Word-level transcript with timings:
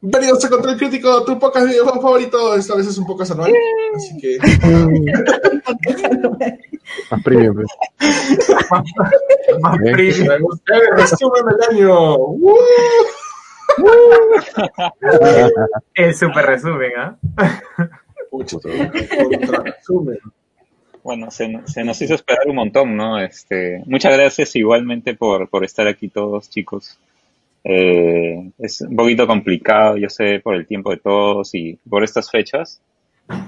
Bienvenidos 0.00 0.44
a 0.44 0.48
Control 0.48 0.76
Crítico, 0.76 1.24
tu 1.24 1.36
podcast 1.40 1.66
de 1.66 1.72
videojuegos 1.72 2.00
favorito. 2.02 2.54
Esta 2.54 2.76
vez 2.76 2.86
es 2.86 2.96
un 2.98 3.06
podcast 3.06 3.32
anual, 3.32 3.52
así 3.96 4.16
que. 4.16 4.38
Más 7.10 7.22
premium, 7.24 7.56
pues. 7.56 7.66
Más 9.60 9.78
Bien. 9.78 9.92
premium. 9.94 10.28
Me 10.28 10.38
gusta 10.38 10.74
el 10.76 10.96
resumen 10.96 11.42
del 11.46 11.60
año. 11.76 12.16
¡Woo! 12.16 12.56
El 15.94 16.14
super 16.14 16.46
resumen, 16.46 16.92
¿ah? 16.96 17.18
Contra 18.30 19.62
resumen. 19.64 20.18
Bueno, 21.02 21.28
se, 21.32 21.60
se 21.66 21.82
nos 21.82 22.00
hizo 22.00 22.14
esperar 22.14 22.46
un 22.46 22.54
montón, 22.54 22.96
¿no? 22.96 23.18
Este, 23.18 23.82
muchas 23.86 24.16
gracias 24.16 24.54
igualmente 24.54 25.14
por, 25.14 25.48
por 25.48 25.64
estar 25.64 25.88
aquí 25.88 26.08
todos, 26.08 26.48
chicos. 26.50 27.00
Eh, 27.64 28.50
es 28.58 28.80
un 28.82 28.96
poquito 28.96 29.26
complicado, 29.26 29.96
yo 29.96 30.08
sé, 30.08 30.40
por 30.40 30.54
el 30.54 30.66
tiempo 30.66 30.90
de 30.90 30.98
todos 30.98 31.54
y 31.54 31.74
por 31.88 32.02
estas 32.04 32.30
fechas, 32.30 32.80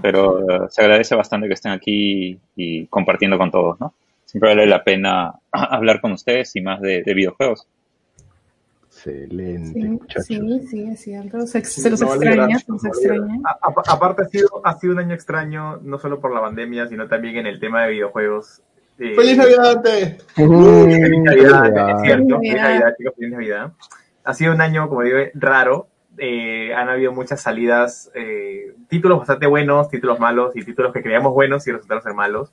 pero 0.03 0.41
eh, 0.51 0.67
se 0.69 0.83
agradece 0.83 1.15
bastante 1.15 1.49
que 1.49 1.55
estén 1.55 1.73
aquí 1.73 2.39
y 2.57 2.87
compartiendo 2.87 3.39
con 3.39 3.51
todos, 3.51 3.81
¿no? 3.81 3.95
Siempre 4.27 4.51
vale 4.51 4.67
la 4.67 4.85
pena 4.85 5.33
hablar 5.53 6.01
con 6.01 6.13
ustedes 6.13 6.55
y 6.57 6.61
más 6.61 6.81
de, 6.81 7.03
de 7.03 7.15
videojuegos. 7.15 7.67
Excelente, 8.87 9.81
Sí, 9.81 9.85
muchachos. 9.89 10.27
sí, 10.27 10.67
sí, 10.69 10.83
es 10.83 11.01
cierto. 11.01 11.47
Se, 11.47 11.65
Sí, 11.65 11.81
se 11.81 11.91
los 11.91 12.01
no 12.01 12.13
extraña, 12.15 12.59
se 12.59 12.73
los 12.73 12.85
extraña. 12.85 13.39
A- 13.45 13.59
a- 13.69 13.95
aparte 13.95 14.23
ha 14.23 14.29
sido, 14.29 14.49
ha 14.65 14.77
sido 14.79 14.93
un 14.95 14.99
año 14.99 15.15
extraño, 15.15 15.79
no 15.79 15.99
solo 15.99 16.21
por 16.21 16.35
la 16.35 16.41
pandemia, 16.41 16.87
sino 16.89 17.09
también 17.09 17.37
en 17.39 17.47
el 17.47 17.61
tema 17.61 17.85
de 17.85 17.93
videojuegos. 17.93 18.61
Eh, 19.01 19.15
¡Feliz 19.17 19.37
Navidad! 19.39 19.83
te! 19.83 20.19
Feliz 20.35 21.23
Navidad, 21.23 21.91
es 21.97 22.03
cierto. 22.03 22.37
Feliz 22.39 22.53
Feliz 22.53 22.55
Navidad. 22.63 22.95
Chicos, 22.99 23.15
feliz 23.17 23.33
Navidad. 23.33 23.73
Ha 24.25 24.35
sido 24.35 24.53
un 24.55 24.61
año, 24.61 24.89
como 24.89 25.03
digo, 25.03 25.19
raro. 25.35 25.89
Eh, 26.19 26.75
han 26.75 26.89
habido 26.91 27.13
muchas 27.13 27.41
salidas, 27.41 28.11
eh, 28.15 28.75
títulos 28.89 29.19
bastante 29.19 29.47
buenos, 29.47 29.89
títulos 29.89 30.19
malos 30.21 30.55
y 30.55 30.63
títulos 30.65 30.93
que 30.93 31.03
creíamos 31.03 31.33
buenos 31.33 31.67
y 31.67 31.73
resultaron 31.73 32.03
ser 32.03 32.13
malos. 32.13 32.53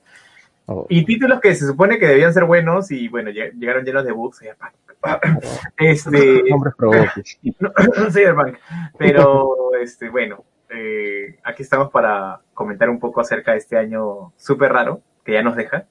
Oh, 0.68 0.86
Y 0.90 1.04
títulos 1.06 1.40
que 1.42 1.54
se 1.56 1.66
supone 1.68 1.98
que 2.00 2.08
debían 2.08 2.34
ser 2.34 2.46
buenos 2.46 2.92
y 2.92 3.08
bueno, 3.10 3.30
lleg- 3.30 3.54
llegaron 3.60 3.84
llenos 3.84 4.06
de 4.06 4.12
bugs. 4.14 4.40
Este, 5.78 6.44
no, 7.60 7.72
no 7.98 8.12
Cyberpunk. 8.12 8.58
Pero, 8.98 9.50
este, 9.82 10.10
bueno, 10.10 10.44
eh, 10.70 11.38
aquí 11.44 11.64
estamos 11.64 11.90
para 11.92 12.42
comentar 12.54 12.90
un 12.90 13.00
poco 13.00 13.22
acerca 13.22 13.52
de 13.52 13.58
este 13.60 13.78
año 13.78 14.34
súper 14.38 14.72
raro 14.74 15.02
que 15.26 15.34
ya 15.34 15.44
nos 15.44 15.56
deja. 15.56 15.86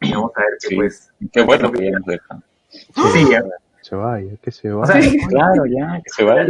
Y 0.00 0.12
vamos 0.12 0.32
a 0.36 0.40
ver 0.40 0.50
que 0.60 0.68
Sí. 0.68 0.74
pues. 0.76 1.10
Qué 1.32 1.42
bueno 1.42 1.70
que 1.72 1.84
ya 1.84 1.90
nos 1.98 2.06
dejan. 2.06 2.42
Sí, 2.70 3.26
ya. 3.30 3.42
Se 3.80 3.96
vaya, 3.96 4.32
que 4.40 4.50
se 4.50 4.70
O 4.72 4.78
vaya. 4.78 5.02
sea, 5.02 5.12
Claro, 5.28 5.64
ya, 5.66 6.00
que 6.02 6.10
se 6.10 6.24
vaya. 6.24 6.44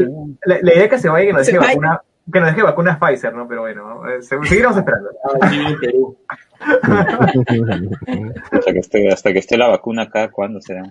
la, 0.44 0.58
la 0.62 0.72
idea 0.74 0.84
es 0.84 0.90
que 0.90 0.98
se 0.98 1.08
vaya 1.08 1.24
y 1.24 1.26
que 1.28 1.32
nos 1.32 1.46
deje 1.46 1.58
vaya. 1.58 1.70
vacuna. 1.70 2.02
Que 2.32 2.38
nos 2.40 2.48
deje 2.50 2.62
vacuna 2.62 2.98
Pfizer, 3.00 3.34
¿no? 3.34 3.48
Pero 3.48 3.62
bueno, 3.62 4.08
eh, 4.08 4.22
se- 4.22 4.38
seguiremos 4.44 4.76
esperando. 4.76 5.10
Aquí 5.42 5.58
en 5.58 5.80
Perú. 5.80 6.16
Hasta 8.52 8.72
que 8.72 8.78
esté, 8.78 9.08
hasta 9.12 9.32
que 9.32 9.38
esté 9.40 9.56
la 9.56 9.68
vacuna 9.68 10.02
acá, 10.02 10.30
¿cuándo 10.30 10.60
será? 10.60 10.84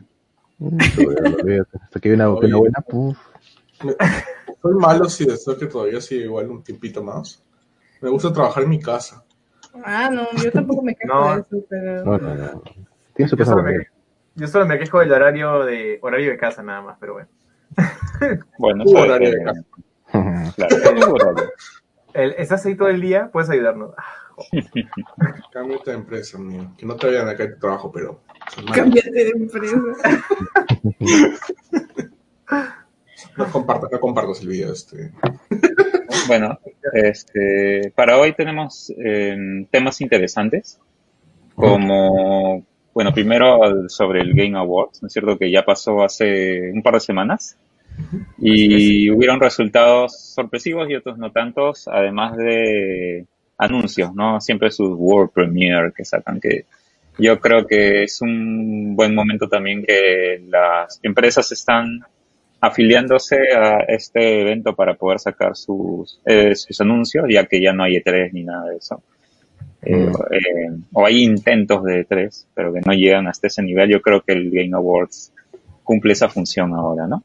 Hasta 0.59 1.99
que 1.99 2.09
viene 2.09 2.23
una 2.25 2.33
vacuna 2.33 2.57
buena, 2.57 2.81
puf. 2.81 3.17
Soy 4.61 4.73
malo 4.75 5.09
si 5.09 5.25
deseo 5.25 5.57
que 5.57 5.67
todavía 5.67 6.01
sigue 6.01 6.25
igual 6.25 6.49
un 6.49 6.63
tiempito 6.63 7.03
más. 7.03 7.41
Me 8.01 8.09
gusta 8.09 8.31
trabajar 8.33 8.63
en 8.63 8.69
mi 8.69 8.79
casa. 8.79 9.23
Ah, 9.83 10.09
no, 10.11 10.27
yo 10.43 10.51
tampoco 10.51 10.81
me 10.83 10.95
quejo 10.95 11.13
No. 11.13 11.35
de 11.35 11.41
eso, 11.41 11.65
pero... 11.69 12.03
No, 12.05 12.17
no, 12.17 12.35
no. 12.35 12.63
Tiene 13.13 13.29
su 13.29 13.35
Yo 13.37 13.45
solo, 13.45 13.63
me, 13.63 13.87
yo 14.35 14.47
solo 14.47 14.65
me 14.65 14.77
quejo 14.79 14.99
del 14.99 15.11
horario 15.11 15.65
de 15.65 15.99
horario 16.01 16.31
de 16.31 16.37
casa 16.37 16.61
nada 16.63 16.81
más, 16.81 16.97
pero 16.99 17.13
bueno. 17.13 17.29
Bueno, 18.57 18.83
Tu 18.85 18.97
horario 18.97 19.31
de 19.31 19.43
casa. 19.43 19.61
Claro, 20.55 20.75
tu 20.99 21.13
horario. 21.13 21.51
El- 22.13 22.35
¿Estás 22.37 22.65
ahí 22.65 22.75
todo 22.75 22.89
el 22.89 22.99
día? 22.99 23.29
Puedes 23.31 23.49
ayudarnos. 23.49 23.91
Ah, 23.97 24.03
Cámbiate 25.53 25.91
de 25.91 25.97
empresa, 25.97 26.37
amigo. 26.37 26.71
Que 26.77 26.85
no 26.85 26.95
te 26.95 27.07
vayan 27.07 27.29
a 27.29 27.35
caer 27.37 27.53
tu 27.53 27.59
trabajo, 27.59 27.91
pero. 27.91 28.21
Cámbiate 28.73 29.11
de 29.11 29.29
empresa. 29.29 29.77
No 33.37 33.45
compartas, 33.49 33.89
no 33.91 33.99
compartas 33.99 34.41
el 34.41 34.47
video. 34.49 34.73
Este. 34.73 35.11
Bueno, 36.27 36.59
este, 36.93 37.91
para 37.95 38.17
hoy 38.17 38.33
tenemos 38.33 38.93
eh, 38.97 39.35
temas 39.69 40.01
interesantes, 40.01 40.79
como, 41.55 42.65
bueno, 42.93 43.13
primero 43.13 43.89
sobre 43.89 44.21
el 44.21 44.33
Game 44.33 44.57
Awards, 44.57 45.01
¿no 45.01 45.07
es 45.07 45.13
cierto? 45.13 45.37
Que 45.37 45.51
ya 45.51 45.63
pasó 45.63 46.03
hace 46.03 46.71
un 46.71 46.81
par 46.81 46.95
de 46.95 46.99
semanas 46.99 47.57
y 48.37 49.09
hubieron 49.09 49.39
resultados 49.39 50.17
sorpresivos 50.33 50.89
y 50.89 50.95
otros 50.95 51.17
no 51.17 51.31
tantos, 51.31 51.87
además 51.87 52.37
de 52.37 53.25
anuncios, 53.57 54.13
¿no? 54.13 54.39
Siempre 54.39 54.71
sus 54.71 54.91
World 54.95 55.31
Premiere 55.31 55.91
que 55.95 56.05
sacan, 56.05 56.39
que 56.39 56.65
yo 57.17 57.39
creo 57.39 57.67
que 57.67 58.03
es 58.03 58.21
un 58.21 58.95
buen 58.95 59.13
momento 59.13 59.47
también 59.47 59.83
que 59.83 60.43
las 60.47 60.99
empresas 61.03 61.51
están 61.51 62.03
afiliándose 62.61 63.37
a 63.57 63.79
este 63.87 64.41
evento 64.41 64.75
para 64.75 64.93
poder 64.93 65.19
sacar 65.19 65.55
sus, 65.55 66.21
eh, 66.25 66.55
sus 66.55 66.79
anuncios, 66.79 67.25
ya 67.29 67.45
que 67.45 67.59
ya 67.59 67.73
no 67.73 67.83
hay 67.83 67.95
E3 67.97 68.31
ni 68.33 68.43
nada 68.43 68.69
de 68.69 68.77
eso. 68.77 69.01
Eh, 69.81 69.95
Mm. 69.95 70.13
eh, 70.31 70.83
o 70.93 71.05
hay 71.05 71.23
intentos 71.23 71.83
de 71.83 72.05
E3, 72.07 72.45
pero 72.53 72.71
que 72.71 72.81
no 72.85 72.93
llegan 72.93 73.27
hasta 73.27 73.47
ese 73.47 73.63
nivel. 73.63 73.89
Yo 73.89 74.01
creo 74.01 74.21
que 74.21 74.33
el 74.33 74.51
Game 74.51 74.75
Awards 74.75 75.33
cumple 75.83 76.13
esa 76.13 76.29
función 76.29 76.73
ahora, 76.73 77.07
¿no? 77.07 77.23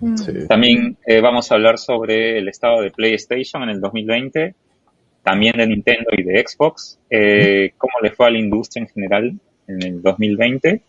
Mm. 0.00 0.16
Sí. 0.16 0.32
También 0.48 0.96
eh, 1.06 1.20
vamos 1.20 1.50
a 1.50 1.54
hablar 1.54 1.78
sobre 1.78 2.38
el 2.38 2.48
estado 2.48 2.82
de 2.82 2.90
PlayStation 2.90 3.62
en 3.62 3.68
el 3.70 3.80
2020, 3.80 4.54
también 5.22 5.56
de 5.56 5.66
Nintendo 5.66 6.10
y 6.16 6.24
de 6.24 6.44
Xbox, 6.46 6.98
eh, 7.08 7.72
cómo 7.78 7.94
le 8.02 8.10
fue 8.10 8.26
a 8.26 8.30
la 8.30 8.38
industria 8.38 8.82
en 8.82 8.88
general 8.88 9.38
en 9.68 9.82
el 9.82 10.02
2020. 10.02 10.82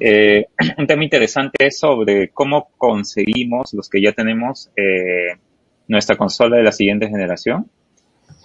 Eh, 0.00 0.46
un 0.78 0.86
tema 0.86 1.04
interesante 1.04 1.66
es 1.66 1.78
sobre 1.78 2.28
cómo 2.30 2.68
conseguimos, 2.76 3.72
los 3.74 3.88
que 3.88 4.00
ya 4.02 4.12
tenemos, 4.12 4.70
eh, 4.76 5.36
nuestra 5.88 6.16
consola 6.16 6.56
de 6.56 6.62
la 6.64 6.72
siguiente 6.72 7.08
generación. 7.08 7.68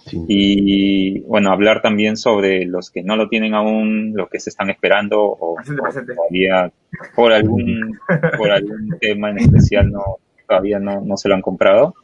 Sí. 0.06 0.24
Y 0.28 1.20
bueno, 1.20 1.50
hablar 1.50 1.82
también 1.82 2.16
sobre 2.16 2.64
los 2.64 2.90
que 2.90 3.02
no 3.02 3.16
lo 3.16 3.28
tienen 3.28 3.54
aún, 3.54 4.12
los 4.14 4.28
que 4.28 4.38
se 4.38 4.50
están 4.50 4.70
esperando 4.70 5.20
o, 5.22 5.56
Presente, 5.56 5.80
o 5.80 5.84
presente. 5.84 6.14
todavía 6.14 6.72
por 7.14 7.32
algún, 7.32 7.98
por 8.38 8.50
algún 8.52 8.96
tema 9.00 9.30
en 9.30 9.38
especial 9.38 9.90
no, 9.90 10.18
todavía 10.48 10.78
no, 10.78 11.00
no 11.00 11.16
se 11.16 11.28
lo 11.28 11.34
han 11.34 11.42
comprado. 11.42 11.94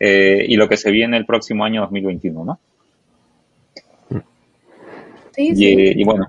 Eh, 0.00 0.44
y 0.48 0.56
lo 0.56 0.68
que 0.68 0.76
se 0.78 0.90
viene 0.90 1.16
el 1.16 1.26
próximo 1.26 1.64
año 1.64 1.82
2021, 1.82 2.44
¿no? 2.44 2.58
Sí, 5.34 5.48
Y, 5.52 5.56
sí. 5.56 5.66
eh, 5.66 5.92
y 5.96 6.04
bueno, 6.04 6.26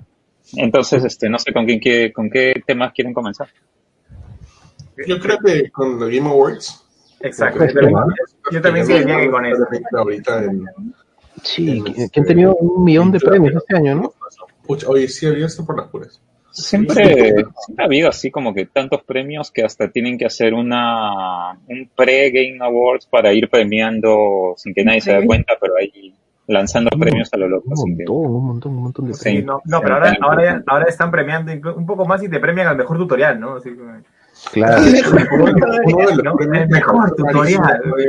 entonces, 0.56 1.04
este, 1.04 1.28
no 1.28 1.38
sé 1.38 1.52
con 1.52 1.64
quién 1.66 1.78
quiere, 1.78 2.12
con 2.12 2.30
qué 2.30 2.62
temas 2.66 2.92
quieren 2.92 3.14
comenzar. 3.14 3.48
Yo 5.06 5.18
creo 5.18 5.38
que 5.38 5.70
con 5.70 5.98
los 5.98 6.10
Game 6.10 6.28
Awards. 6.28 6.84
Exacto. 7.20 7.64
Yo 7.64 7.72
también, 7.72 7.96
yo 8.52 8.62
también 8.62 8.86
que 8.86 9.30
con 9.30 9.46
eso. 9.46 9.64
Ahorita 9.96 10.44
en, 10.44 10.64
Sí, 11.42 11.70
en 11.70 11.84
que, 11.84 12.02
este- 12.04 12.20
han 12.20 12.26
tenido 12.26 12.54
un 12.56 12.84
millón 12.84 13.10
de 13.10 13.20
premios 13.20 13.54
este 13.56 13.76
año, 13.76 13.94
¿no? 13.94 14.14
Pucha, 14.66 14.88
oye, 14.88 15.08
sí 15.08 15.26
había 15.26 15.46
esto 15.46 15.64
por 15.64 15.76
las 15.76 15.88
puras. 15.88 16.20
Siempre, 16.50 17.04
siempre 17.04 17.82
ha 17.82 17.84
habido 17.84 18.08
así 18.08 18.30
como 18.30 18.54
que 18.54 18.66
tantos 18.66 19.02
premios 19.02 19.50
que 19.50 19.64
hasta 19.64 19.90
tienen 19.90 20.16
que 20.16 20.24
hacer 20.24 20.54
una 20.54 21.58
un 21.68 21.90
pre-Game 21.96 22.58
Awards 22.60 23.06
para 23.06 23.32
ir 23.32 23.50
premiando 23.50 24.54
sin 24.56 24.72
que 24.72 24.84
nadie 24.84 25.00
se 25.00 25.12
dé 25.12 25.26
cuenta, 25.26 25.54
pero 25.60 25.74
ahí 25.76 26.14
lanzando 26.46 26.90
Un 26.94 27.00
premios 27.00 27.28
a 27.32 27.36
lo 27.38 27.48
loco. 27.48 27.68
Un 27.70 27.76
sin 27.76 27.96
que- 27.96 28.04
montón, 28.04 28.34
un 28.36 28.44
montón, 28.46 28.72
un 28.76 28.82
montón 28.82 29.06
de 29.08 29.14
Sí. 29.14 29.22
Premios. 29.22 29.44
no, 29.46 29.60
no, 29.64 29.80
pero 29.80 29.94
ahora, 29.94 30.16
ahora, 30.20 30.44
ya- 30.44 30.62
ahora 30.66 30.84
están 30.86 31.10
premiando 31.10 31.52
un 31.76 31.86
poco 31.86 32.04
más 32.06 32.22
y 32.22 32.28
te 32.28 32.38
premian 32.40 32.66
al 32.68 32.76
mejor 32.76 32.98
tutorial, 32.98 33.38
¿no? 33.40 33.56
Así 33.56 33.70
que- 33.70 34.14
Claro. 34.52 34.76
El 34.84 35.14
mejor 35.14 35.54
tutorial. 35.54 36.20
El 36.60 36.68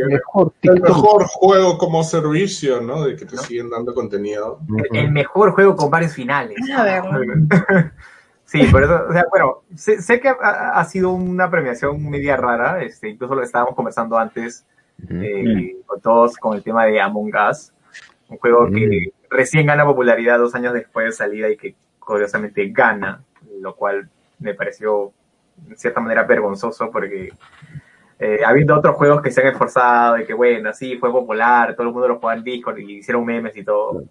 Mejor 0.10 0.54
el 0.64 0.72
TikTok. 0.74 0.90
mejor 0.90 1.24
juego 1.26 1.78
como 1.78 2.04
servicio, 2.04 2.82
¿no? 2.82 3.06
De 3.06 3.16
que 3.16 3.26
te 3.26 3.38
siguen 3.38 3.70
dando 3.70 3.94
contenido. 3.94 4.60
El, 4.92 4.98
el 4.98 5.12
mejor 5.12 5.52
juego 5.52 5.76
con 5.76 5.90
varios 5.90 6.14
finales. 6.14 6.58
A 6.76 6.84
ver, 6.84 7.04
Sí, 8.48 8.64
por 8.72 8.84
eso, 8.84 9.06
o 9.10 9.12
sea, 9.12 9.26
bueno, 9.32 9.64
sé, 9.76 10.02
sé 10.04 10.20
que 10.20 10.30
ha, 10.30 10.34
ha 10.80 10.86
sido 10.86 11.12
una 11.12 11.50
premiación 11.50 12.08
media 12.10 12.38
rara, 12.38 12.84
este, 12.84 13.10
incluso 13.10 13.34
lo 13.34 13.42
estábamos 13.42 13.74
conversando 13.76 14.18
antes 14.20 14.66
eh, 15.10 15.76
con 15.86 16.00
todos 16.00 16.38
con 16.38 16.56
el 16.56 16.64
tema 16.64 16.86
de 16.86 17.02
Among 17.02 17.32
Us, 17.50 17.72
un 18.30 18.38
juego 18.38 18.68
que 18.72 19.12
recién 19.30 19.68
gana 19.68 19.86
popularidad 19.86 20.40
dos 20.40 20.56
años 20.56 20.74
después 20.74 21.06
de 21.08 21.12
salida 21.12 21.50
y 21.50 21.58
que 21.58 21.76
curiosamente 22.00 22.68
gana, 22.70 23.24
lo 23.60 23.76
cual 23.76 24.10
me 24.40 24.54
pareció 24.54 25.12
en 25.70 25.78
cierta 25.78 26.02
manera 26.02 26.24
vergonzoso 26.24 26.92
porque 26.92 27.32
eh, 28.20 28.40
habiendo 28.46 28.78
otros 28.78 28.96
juegos 28.96 29.22
que 29.22 29.32
se 29.32 29.42
han 29.42 29.48
esforzado 29.48 30.18
y 30.20 30.26
que 30.26 30.34
bueno, 30.34 30.74
sí, 30.74 30.98
fue 30.98 31.12
popular, 31.12 31.76
todo 31.76 31.88
el 31.88 31.94
mundo 31.94 32.08
lo 32.08 32.16
jugaba 32.16 32.38
en 32.38 32.44
Discord 32.44 32.78
y 32.80 32.98
hicieron 32.98 33.26
memes 33.26 33.56
y 33.58 33.64
todo. 33.64 34.04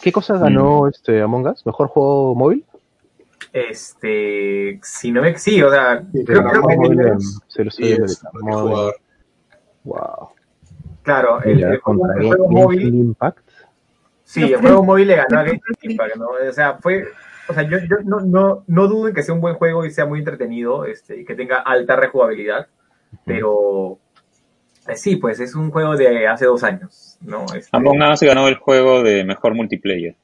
¿Qué 0.00 0.12
cosa 0.12 0.38
ganó 0.38 0.86
este 0.86 1.20
Among 1.20 1.48
Us? 1.48 1.66
¿Mejor 1.66 1.88
juego 1.88 2.34
móvil? 2.34 2.64
Este, 3.52 4.78
si 4.82 5.10
no 5.10 5.22
me, 5.22 5.36
sí, 5.38 5.60
o 5.62 5.70
sea, 5.70 6.04
Sí, 6.12 6.24
creo, 6.24 6.44
creo 6.44 6.62
que. 6.66 7.16
Se 7.48 7.64
lo. 7.64 8.92
Wow. 9.84 10.28
Claro, 11.02 11.42
el, 11.42 11.62
el 11.62 11.80
juego, 11.80 11.80
contra 11.80 12.20
el 12.20 12.26
juego 12.28 12.48
móvil, 12.50 12.94
Impact. 12.94 13.47
Sí, 14.28 14.42
el 14.42 14.56
juego 14.60 14.82
móvil 14.84 15.08
le 15.08 15.16
ganó 15.16 15.40
a 15.40 15.44
Genshin 15.44 15.62
Impact, 15.82 16.16
¿no? 16.16 16.26
O 16.48 16.52
sea, 16.52 16.74
fue, 16.78 17.04
o 17.48 17.54
sea, 17.54 17.62
yo, 17.62 17.78
yo 17.78 17.96
no, 18.04 18.20
no, 18.20 18.64
no 18.66 18.86
dudo 18.88 19.08
en 19.08 19.14
que 19.14 19.22
sea 19.22 19.34
un 19.34 19.40
buen 19.40 19.54
juego 19.54 19.84
y 19.84 19.90
sea 19.90 20.06
muy 20.06 20.18
entretenido, 20.18 20.84
este, 20.84 21.20
y 21.20 21.24
que 21.24 21.34
tenga 21.34 21.58
alta 21.60 21.96
rejugabilidad, 21.96 22.66
pero 23.24 23.98
eh, 24.86 24.96
sí, 24.96 25.16
pues 25.16 25.40
es 25.40 25.54
un 25.54 25.70
juego 25.70 25.96
de 25.96 26.26
hace 26.26 26.44
dos 26.46 26.62
años, 26.62 27.16
¿no? 27.22 27.44
Este, 27.54 27.76
Among 27.76 28.02
Us 28.02 28.20
ganó 28.20 28.48
el 28.48 28.56
juego 28.56 29.02
de 29.02 29.24
mejor 29.24 29.54
multiplayer. 29.54 30.14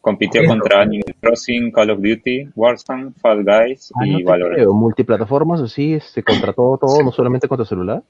Compitió 0.00 0.42
Eso. 0.42 0.50
contra 0.50 0.82
Animal 0.82 1.14
Crossing, 1.18 1.72
Call 1.72 1.90
of 1.90 1.98
Duty, 1.98 2.50
Warzone, 2.54 3.12
Fall 3.22 3.42
Guys 3.42 3.90
Ah, 3.96 4.06
y 4.06 4.22
Valorant. 4.22 4.56
creo. 4.56 4.74
Multiplataformas 4.74 5.62
así, 5.62 5.94
este, 5.94 6.22
contra 6.22 6.52
todo, 6.52 6.76
todo, 6.76 7.02
no 7.02 7.10
solamente 7.10 7.48
contra 7.48 7.64
celular. 7.64 8.02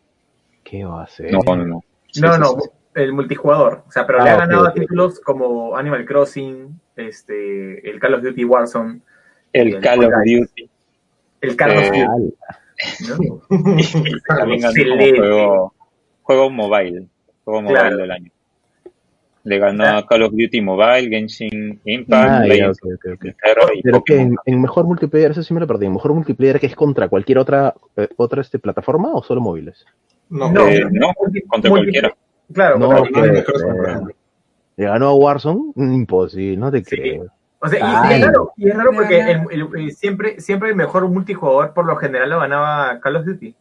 ¿Qué 0.65 0.85
va 0.85 1.03
a 1.03 1.05
hacer? 1.05 1.31
No, 1.31 1.39
no, 1.55 1.65
no. 1.65 1.85
Sí, 2.11 2.21
no, 2.21 2.35
sí, 2.35 2.41
no, 2.41 2.47
sí. 2.61 2.69
El 2.95 3.13
multijugador, 3.13 3.83
o 3.87 3.91
sea, 3.91 4.07
pero 4.07 4.21
Ah, 4.21 4.25
le 4.25 4.31
ha 4.31 4.35
ok, 4.35 4.41
ganado 4.41 4.67
a 4.67 4.69
ok. 4.71 4.75
títulos 4.75 5.21
como 5.21 5.77
Animal 5.77 6.05
Crossing, 6.05 6.81
este, 6.97 7.91
el 7.91 7.99
Call 7.99 8.15
of 8.15 8.23
Duty 8.23 8.45
Warzone, 8.45 9.01
El 9.53 9.75
el 9.75 9.81
Call 9.81 10.05
of. 10.05 10.13
Duty 10.25 10.71
el 11.41 11.57
Call 11.57 11.71
of 11.77 11.83
Eh, 11.93 12.07
Duty. 12.07 12.35
¿no? 13.09 13.41
también 14.29 14.61
ganó 14.61 15.17
juego, 15.17 15.75
juego 16.23 16.51
mobile. 16.51 17.07
Juego 17.45 17.63
mobile 17.63 17.79
Claro. 17.81 17.97
del 17.99 18.11
año. 18.11 18.31
Le 19.47 19.59
ganó 19.59 19.85
Ah. 19.85 19.99
a 19.99 20.07
Call 20.07 20.23
of 20.23 20.33
Duty 20.33 20.61
Mobile, 20.63 21.09
Genshin 21.11 21.79
Impact, 21.85 22.31
Ah, 22.31 22.47
y 23.75 23.83
Pero 23.83 24.03
que 24.03 24.19
en, 24.21 24.37
en 24.47 24.63
mejor 24.63 24.87
multiplayer, 24.87 25.33
eso 25.33 25.43
sí 25.43 25.53
me 25.53 25.61
lo 25.61 25.67
perdí. 25.67 25.85
¿En 25.87 25.93
mejor 25.93 26.15
multiplayer 26.15 26.59
que 26.59 26.67
es 26.67 26.75
contra 26.75 27.09
cualquier 27.09 27.37
otra 27.39 27.75
eh, 27.97 28.09
otra 28.17 28.41
este, 28.41 28.59
plataforma 28.59 29.13
o 29.13 29.23
solo 29.23 29.43
móviles? 29.43 29.85
No, 30.31 30.51
No, 30.51 30.67
Eh, 30.67 30.83
no, 30.91 31.09
contra 31.49 31.71
cualquiera. 31.71 32.15
Claro, 32.55 32.79
No. 32.79 33.05
Le 34.77 34.85
ganó 34.87 35.09
a 35.09 35.15
Warzone, 35.15 35.73
imposible, 35.77 36.57
no 36.57 36.71
te 36.71 36.79
Sí. 36.79 36.97
creo. 36.97 37.27
O 37.61 37.69
sea, 37.69 37.79
y- 37.79 37.83
Ay. 37.85 38.21
es 38.21 38.27
raro, 38.27 38.53
y 38.57 38.69
es 38.69 38.77
raro 38.77 38.91
porque 38.93 39.17
Claro. 39.21 39.51
el- 39.51 39.61
el- 39.75 39.81
el- 39.81 39.93
siempre, 39.93 40.41
siempre 40.41 40.71
el 40.71 40.77
mejor 40.77 41.09
multijugador 41.09 41.73
por 41.73 41.87
lo 41.87 41.97
general 41.97 42.29
lo 42.31 42.41
ganaba 42.41 42.99
Call 43.01 43.17
of 43.17 43.25
Duty. 43.25 43.55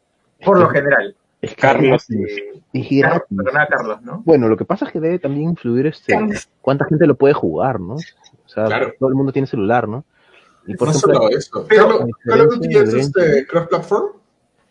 Por 0.43 0.59
lo 0.59 0.67
general. 0.69 1.15
Es 1.41 1.55
Carlos. 1.55 2.05
es 2.09 2.37
Eh, 2.37 2.61
es 2.73 3.01
Carlos, 3.01 3.21
perdona, 3.35 3.67
Carlos, 3.67 4.01
¿no? 4.01 4.21
Bueno, 4.25 4.47
lo 4.47 4.57
que 4.57 4.65
pasa 4.65 4.85
es 4.85 4.91
que 4.91 4.99
debe 4.99 5.19
también 5.19 5.49
influir 5.51 5.87
este 5.87 6.17
cuánta 6.61 6.85
gente 6.85 7.05
lo 7.05 7.15
puede 7.15 7.33
jugar, 7.33 7.79
¿no? 7.79 7.95
O 7.95 7.99
sea, 8.49 8.65
Claro. 8.65 8.93
todo 8.99 9.09
el 9.09 9.15
mundo 9.15 9.31
tiene 9.31 9.47
celular, 9.47 9.87
¿no? 9.87 10.03
Y 10.67 10.75
por 10.75 10.87
no 10.87 10.93
ejemplo, 10.93 11.13
solo 11.15 11.29
eso. 11.37 11.65
pero- 11.69 11.87
Call 11.87 11.95
of- 12.01 12.09
Call 12.25 12.41
of 12.41 12.53
Duty 12.55 12.77
es 12.77 12.93
este 12.93 13.45
cross-platform, 13.47 14.05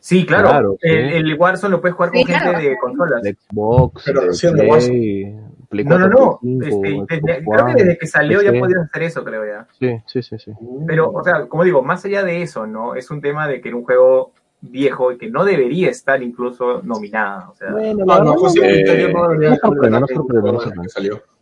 Sí, 0.03 0.27
claro. 0.27 0.49
Claro, 0.49 0.77
sí. 0.83 0.89
El, 0.91 1.35
Warzone 1.39 1.71
lo 1.71 1.81
puedes 1.81 1.95
jugar 1.95 2.11
con 2.11 2.19
Sí, 2.19 2.25
gente 2.27 2.43
claro. 2.43 2.59
de 2.59 2.77
consolas. 2.77 3.23
de 3.23 3.37
Xbox, 3.49 4.03
Pero 4.05 4.21
de 4.21 4.27
recién 4.27 4.57
de 4.57 4.63
Play, 4.65 5.37
Play 5.69 5.85
No, 5.85 5.99
no, 5.99 6.11
4, 6.11 6.41
no. 6.43 6.59
Play 6.59 6.73
5, 6.73 7.07
Este, 7.09 7.21
desde- 7.25 7.45
creo 7.45 7.67
que 7.67 7.75
desde 7.75 7.99
que 7.99 8.07
salió 8.09 8.43
ya 8.43 8.51
podías 8.59 8.81
hacer 8.83 9.03
eso, 9.05 9.23
creo 9.25 9.47
ya. 9.47 9.67
Sí, 9.79 9.97
sí, 10.07 10.23
sí, 10.23 10.39
sí. 10.45 10.51
Pero, 10.89 11.09
o 11.13 11.23
sea, 11.23 11.47
como 11.47 11.63
digo, 11.63 11.83
más 11.83 12.05
allá 12.05 12.25
de 12.25 12.43
eso, 12.43 12.67
¿no? 12.67 12.97
Es 12.97 13.13
un 13.13 13.21
tema 13.21 13.47
de 13.47 13.61
que 13.61 13.69
era 13.69 13.77
un 13.77 13.85
juego 13.85 14.33
viejo 14.61 15.13
y 15.13 15.19
que 15.19 15.31
no 15.31 15.45
debería 15.45 15.89
estar 15.89 16.21
incluso 16.21 16.83
nominada. 16.83 17.49
O 17.51 17.55
sea, 17.55 17.71
Bueno, 17.71 18.05
No, 18.05 18.19
no, 18.25 18.35
no 18.35 18.53
debería 18.53 19.13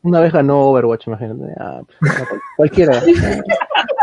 una 0.03 0.21
vez 0.21 0.33
ganó 0.33 0.61
Overwatch, 0.69 1.07
imagínate. 1.09 1.53
Ah, 1.59 1.81
cual- 2.01 2.41
cualquiera. 2.57 2.93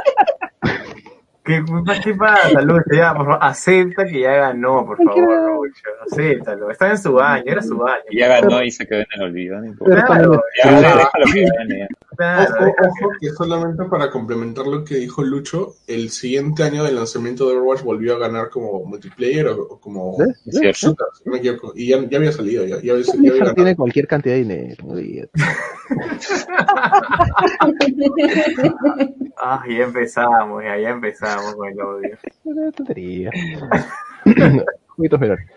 ¿Qué, 1.47 1.63
¿Qué 2.03 2.13
pasa, 2.13 2.61
Lucho? 2.61 2.83
Ya, 2.93 3.13
por 3.13 3.25
favor, 3.25 3.39
acepta 3.41 4.05
que 4.05 4.19
ya 4.21 4.31
ganó, 4.33 4.85
por 4.85 4.97
favor, 4.97 5.63
Lucho. 5.63 5.81
Acéptalo. 6.05 6.69
Está 6.71 6.89
en 6.91 6.97
su 6.97 7.19
año, 7.19 7.43
era 7.47 7.61
su 7.61 7.85
año. 7.85 8.03
Y 8.09 8.19
ya 8.19 8.27
ganó 8.27 8.61
y 8.61 8.69
se 8.71 8.85
quedó 8.85 8.99
en 8.99 9.05
el 9.15 9.21
olvido. 9.23 9.59
no 9.59 9.65
importa. 9.65 10.05
Pero 10.07 10.07
Claro, 10.07 10.41
Ya, 10.63 10.69
es- 10.69 10.81
déjalo 10.81 11.25
que 11.33 11.45
gane, 11.57 11.79
ya. 11.79 11.87
claro, 12.17 12.55
Ojo, 12.67 12.75
ojo, 12.87 13.09
que 13.21 13.29
solamente 13.29 13.83
para 13.85 14.09
complementar 14.11 14.67
lo 14.67 14.83
que 14.83 14.95
dijo 14.95 15.23
Lucho, 15.23 15.75
el 15.87 16.09
siguiente 16.09 16.63
año 16.63 16.83
del 16.83 16.95
lanzamiento 16.95 17.47
de 17.47 17.55
Overwatch 17.55 17.83
volvió 17.83 18.15
a 18.15 18.19
ganar 18.19 18.49
como 18.49 18.83
multiplayer 18.85 19.47
o, 19.47 19.61
o 19.61 19.79
como 19.79 20.17
shooter, 20.45 20.75
si 20.75 20.87
no 20.87 20.95
me 21.31 21.37
equivoco. 21.37 21.71
Y 21.75 21.87
ya, 21.89 21.99
ya 22.09 22.17
había 22.17 22.31
salido, 22.31 22.65
ya, 22.65 22.81
ya 22.81 22.93
había, 22.93 23.05
ya 23.05 23.13
había 23.13 23.33
ganado. 23.33 23.53
tiene 23.55 23.75
cualquier 23.75 24.07
cantidad 24.07 24.35
de 24.35 24.43
dinero. 24.43 24.83
Ah, 29.39 29.63
ya 29.69 29.83
empezamos, 29.83 30.63
ya, 30.63 30.77
ya 30.79 30.89
empezamos 30.89 31.36
con 31.55 31.67
el 31.67 31.79
odio. 31.81 32.17
Una 32.43 32.71
tontería. 32.71 33.31
Jueguitos 34.95 35.19
menores. 35.19 35.47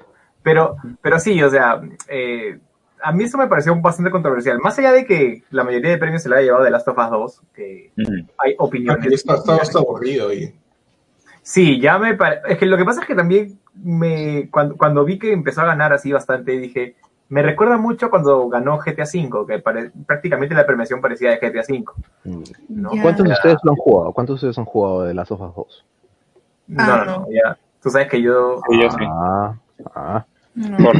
Pero, 0.42 0.76
pero 1.02 1.18
sí, 1.18 1.42
o 1.42 1.50
sea, 1.50 1.80
eh, 2.08 2.58
a 3.02 3.12
mí 3.12 3.24
eso 3.24 3.36
me 3.38 3.46
pareció 3.46 3.74
bastante 3.80 4.10
controversial. 4.10 4.58
Más 4.60 4.78
allá 4.78 4.92
de 4.92 5.04
que 5.04 5.42
la 5.50 5.64
mayoría 5.64 5.90
de 5.90 5.98
premios 5.98 6.22
se 6.22 6.28
la 6.28 6.36
haya 6.36 6.46
llevado 6.46 6.64
de 6.64 6.70
Last 6.70 6.88
of 6.88 6.98
Us 6.98 7.10
2, 7.10 7.42
que 7.54 7.92
hay 8.38 8.54
opiniones. 8.58 9.12
está, 9.12 9.34
está 9.62 9.78
aburrido 9.78 10.32
y 10.32 10.54
Sí, 11.42 11.80
ya 11.80 11.98
me 11.98 12.14
pare- 12.14 12.40
Es 12.48 12.58
que 12.58 12.66
lo 12.66 12.76
que 12.76 12.84
pasa 12.84 13.00
es 13.00 13.06
que 13.06 13.14
también 13.14 13.58
me 13.74 14.48
cuando, 14.50 14.76
cuando 14.76 15.04
vi 15.04 15.18
que 15.18 15.32
empezó 15.32 15.62
a 15.62 15.66
ganar 15.66 15.92
así 15.92 16.12
bastante, 16.12 16.52
dije, 16.52 16.96
me 17.30 17.42
recuerda 17.42 17.78
mucho 17.78 18.10
cuando 18.10 18.46
ganó 18.48 18.78
GTA 18.78 19.04
V, 19.04 19.46
que 19.46 19.58
pare- 19.60 19.90
prácticamente 20.06 20.54
la 20.54 20.66
premiación 20.66 21.00
parecía 21.00 21.30
de 21.30 21.38
GTA 21.38 21.62
V. 21.68 21.84
¿no? 22.68 22.94
Ya. 22.94 23.02
¿Cuántos 23.02 23.24
de 23.26 23.32
ustedes 23.32 23.56
lo 23.62 23.70
han 23.70 23.76
jugado? 23.76 24.12
¿Cuántos 24.12 24.34
de 24.34 24.48
ustedes 24.48 24.58
han 24.58 24.64
jugado 24.66 25.02
de 25.04 25.14
las 25.14 25.30
Us 25.30 25.38
2? 25.38 25.84
No, 26.68 26.82
Ah, 26.82 27.04
no, 27.06 27.18
no, 27.20 27.26
ya. 27.30 27.56
Tú 27.82 27.88
sabes 27.90 28.08
que 28.08 28.20
yo... 28.20 28.60
Sí, 28.68 28.80
yo 28.82 28.90
sí. 28.90 29.04
Ah, 29.08 29.54
ah. 29.94 30.26
No. 30.54 30.90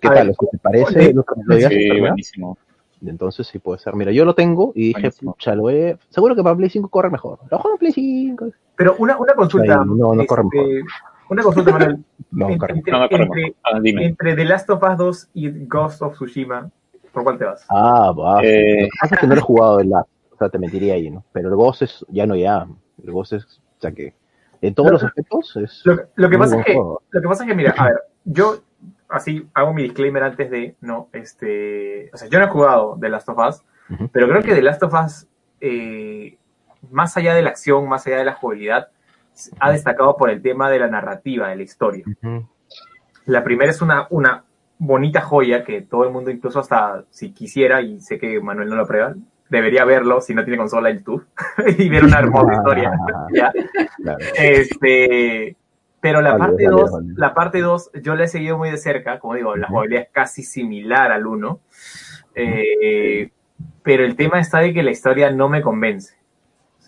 ¿Qué 0.00 0.08
A 0.08 0.14
tal? 0.14 0.26
ver, 0.28 0.36
¿Os 0.38 0.50
te 0.50 0.58
parece 0.58 1.14
lo 1.14 1.22
que 1.22 1.34
lo 1.46 1.56
digas, 1.56 1.72
sí, 1.72 2.00
buenísimo. 2.00 2.58
Entonces 3.04 3.46
sí 3.46 3.58
puede 3.58 3.78
ser. 3.78 3.94
Mira, 3.96 4.12
yo 4.12 4.24
lo 4.24 4.34
tengo 4.34 4.72
y 4.74 4.88
dije, 4.88 5.00
Buenísimo. 5.00 5.32
pucha, 5.32 5.54
lo 5.54 5.68
a- 5.68 5.96
seguro 6.08 6.34
que 6.36 6.42
para 6.42 6.54
Play 6.56 6.70
5 6.70 6.88
corre 6.88 7.10
mejor. 7.10 7.38
Lo 7.50 7.58
juego 7.58 7.74
en 7.76 7.78
Play 7.78 7.92
5. 7.92 8.46
Pero 8.76 8.96
una, 8.98 9.16
una 9.18 9.34
consulta. 9.34 9.80
Ahí, 9.80 9.86
no, 9.86 10.14
no 10.14 10.26
corre 10.26 10.42
este, 10.44 10.82
una 11.32 11.42
consulta, 11.42 11.72
Manuel. 11.72 11.98
No, 12.32 12.48
entre, 12.48 12.74
No, 12.90 13.04
entre-. 13.10 13.54
Ah, 13.62 13.78
dime. 13.82 14.06
entre 14.06 14.34
The 14.34 14.44
Last 14.46 14.70
of 14.70 14.82
Us 14.82 14.96
2 14.96 15.28
y 15.34 15.50
Ghost 15.66 16.00
of 16.00 16.14
Tsushima, 16.14 16.70
¿por 17.12 17.24
cuál 17.24 17.36
te 17.36 17.44
vas? 17.44 17.66
Ah, 17.68 18.10
va. 18.18 18.42
Eh, 18.42 18.84
Lo 18.84 18.86
que 18.86 18.90
pasa 19.02 19.14
es 19.16 19.20
que 19.20 19.26
no 19.26 19.34
lo 19.34 19.40
he 19.40 19.44
jugado 19.44 19.76
de 19.78 19.84
la. 19.84 20.00
O 20.30 20.36
sea, 20.38 20.48
te 20.48 20.58
mentiría 20.58 20.94
ahí, 20.94 21.10
¿no? 21.10 21.22
Pero 21.32 21.50
el 21.50 21.56
Ghost 21.56 21.82
es, 21.82 22.06
ya 22.08 22.26
no 22.26 22.34
ya. 22.34 22.66
El 23.04 23.12
Ghost 23.12 23.34
es, 23.34 23.44
o 23.44 23.80
sea 23.80 23.92
que, 23.92 24.14
en 24.62 24.74
todos 24.74 24.86
Lo- 24.88 24.92
los 24.94 25.04
aspectos 25.04 25.56
es. 25.56 25.82
Lo, 25.84 25.96
lo 26.14 26.30
que 26.30 26.38
pasa 26.38 26.58
es 26.58 26.64
que, 26.64 26.72
juego. 26.74 27.02
lo 27.10 27.20
que 27.20 27.28
pasa 27.28 27.44
es 27.44 27.48
que, 27.50 27.54
mira, 27.54 27.74
a 27.76 27.84
ver, 27.84 27.96
yo 28.24 28.60
así 29.10 29.46
hago 29.52 29.74
mi 29.74 29.82
disclaimer 29.82 30.22
antes 30.22 30.50
de, 30.50 30.74
no, 30.80 31.10
este, 31.12 32.08
o 32.14 32.16
sea, 32.16 32.28
yo 32.28 32.38
no 32.38 32.46
he 32.46 32.48
jugado 32.48 32.96
The 32.98 33.08
Last 33.10 33.28
of 33.28 33.38
Us, 33.46 33.62
pero 34.10 34.26
creo 34.26 34.42
que 34.42 34.54
The 34.54 34.62
Last 34.62 34.82
of 34.84 34.94
Us, 34.94 35.26
eh, 35.60 36.38
más 36.90 37.14
allá 37.18 37.34
de 37.34 37.42
la 37.42 37.50
acción, 37.50 37.86
más 37.90 38.06
allá 38.06 38.16
de 38.16 38.24
la 38.24 38.32
jugabilidad, 38.36 38.88
ha 39.60 39.72
destacado 39.72 40.16
por 40.16 40.30
el 40.30 40.42
tema 40.42 40.70
de 40.70 40.78
la 40.78 40.88
narrativa, 40.88 41.48
de 41.48 41.56
la 41.56 41.62
historia. 41.62 42.04
La 43.24 43.44
primera 43.44 43.70
es 43.70 43.82
una, 43.82 44.06
una 44.10 44.44
bonita 44.78 45.20
joya 45.20 45.64
que 45.64 45.82
todo 45.82 46.04
el 46.04 46.10
mundo, 46.10 46.30
incluso 46.30 46.60
hasta 46.60 47.04
si 47.10 47.32
quisiera, 47.32 47.80
y 47.82 48.00
sé 48.00 48.18
que 48.18 48.40
Manuel 48.40 48.68
no 48.68 48.76
lo 48.76 48.86
prueba, 48.86 49.14
debería 49.48 49.84
verlo 49.84 50.20
si 50.20 50.34
no 50.34 50.44
tiene 50.44 50.58
consola 50.58 50.90
en 50.90 50.98
YouTube 50.98 51.26
y 51.78 51.88
ver 51.88 52.04
una 52.04 52.18
hermosa 52.18 52.52
historia. 52.54 52.92
¿ya? 53.34 53.52
Claro. 53.96 54.18
Este, 54.36 55.56
pero 56.00 56.20
la 56.20 56.36
parte 56.36 56.64
válido, 56.64 56.78
2, 56.78 56.92
válido. 56.92 57.14
la 57.16 57.34
parte 57.34 57.60
2 57.60 57.90
yo 58.02 58.14
la 58.16 58.24
he 58.24 58.28
seguido 58.28 58.58
muy 58.58 58.70
de 58.70 58.78
cerca, 58.78 59.20
como 59.20 59.34
digo, 59.34 59.54
la 59.54 59.68
jugabilidad 59.68 60.02
es 60.02 60.08
casi 60.10 60.42
similar 60.42 61.12
al 61.12 61.26
1. 61.26 61.60
pero 63.82 64.04
el 64.04 64.16
tema 64.16 64.40
está 64.40 64.58
de 64.58 64.72
que 64.72 64.82
la 64.82 64.90
historia 64.90 65.30
no 65.30 65.48
me 65.48 65.62
convence. 65.62 66.16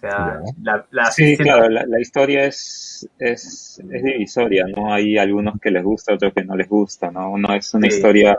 O 0.06 0.10
sea, 0.10 0.40
la, 0.62 0.86
la- 0.90 1.10
sí, 1.10 1.36
claro, 1.36 1.68
la, 1.68 1.84
la 1.86 2.00
historia 2.00 2.44
es, 2.44 3.08
es, 3.18 3.82
es 3.92 4.02
divisoria, 4.02 4.66
¿no? 4.74 4.92
Hay 4.92 5.16
algunos 5.18 5.60
que 5.60 5.70
les 5.70 5.82
gusta, 5.82 6.14
otros 6.14 6.32
que 6.34 6.44
no 6.44 6.56
les 6.56 6.68
gusta, 6.68 7.10
¿no? 7.10 7.36
No 7.38 7.54
es 7.54 7.72
una 7.74 7.88
Sí. 7.88 7.96
historia 7.96 8.38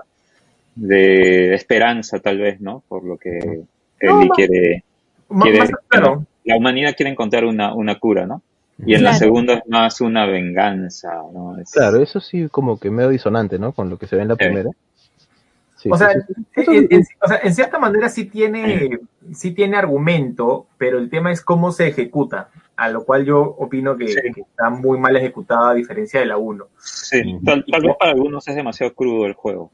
de 0.75 1.53
esperanza, 1.53 2.19
tal 2.19 2.37
vez, 2.39 2.59
¿no? 2.61 2.83
Por 2.87 3.03
lo 3.03 3.17
que 3.17 3.63
No, 4.01 4.15
más- 4.19 4.29
quiere, 4.35 4.83
más- 5.29 5.43
quiere- 5.43 5.59
más 5.59 5.71
claro, 5.87 6.25
la 6.43 6.57
humanidad 6.57 6.93
quiere 6.95 7.11
encontrar 7.11 7.45
una, 7.45 7.73
una 7.73 7.95
cura, 7.97 8.25
¿no? 8.25 8.41
Y 8.85 8.93
en 8.93 9.03
la 9.03 9.13
segunda 9.13 9.53
es 9.53 9.61
más 9.69 10.01
una 10.01 10.25
venganza, 10.25 11.13
¿no? 11.33 11.57
Es- 11.57 11.71
Claro, 11.71 12.03
eso 12.03 12.19
sí, 12.19 12.47
como 12.51 12.77
que 12.77 12.91
medio 12.91 13.09
disonante, 13.09 13.57
¿no? 13.57 13.71
Con 13.71 13.89
lo 13.89 13.97
que 13.97 14.05
se 14.05 14.17
ve 14.17 14.23
en 14.23 14.27
la 14.27 14.35
Sí. 14.35 14.39
primera. 14.43 14.69
Sí, 15.85 15.91
o 15.91 15.97
sí, 15.97 16.03
sea, 16.03 16.13
sí, 16.13 16.19
sí. 16.25 16.33
en, 16.55 16.61
Eso 16.63 16.71
en- 16.71 16.87
sí. 16.87 16.95
en- 16.95 17.03
o 17.21 17.27
sea, 17.27 17.39
en 17.43 17.53
cierta 17.53 17.77
manera 17.79 18.09
sí 18.09 18.25
tiene, 18.25 18.99
sí 19.33 19.51
tiene 19.51 19.77
argumento, 19.77 20.65
pero 20.79 20.97
el 20.97 21.09
tema 21.11 21.31
es 21.31 21.41
cómo 21.41 21.71
se 21.71 21.87
ejecuta, 21.87 22.49
a 22.75 22.89
lo 22.89 23.05
cual 23.05 23.23
yo 23.25 23.39
opino 23.41 23.95
que, 23.95 24.07
Sí. 24.07 24.19
que 24.33 24.41
está 24.41 24.71
muy 24.71 24.97
mal 24.99 25.15
ejecutada 25.15 25.69
a 25.69 25.73
diferencia 25.75 26.19
de 26.19 26.25
la 26.25 26.37
1. 26.37 26.67
Sí, 26.79 27.39
tal, 27.45 27.63
tal 27.71 27.81
vez 27.83 27.95
para 27.99 28.11
algunos 28.13 28.47
es 28.47 28.55
demasiado 28.55 28.93
crudo 28.95 29.27
el 29.27 29.33
juego. 29.33 29.69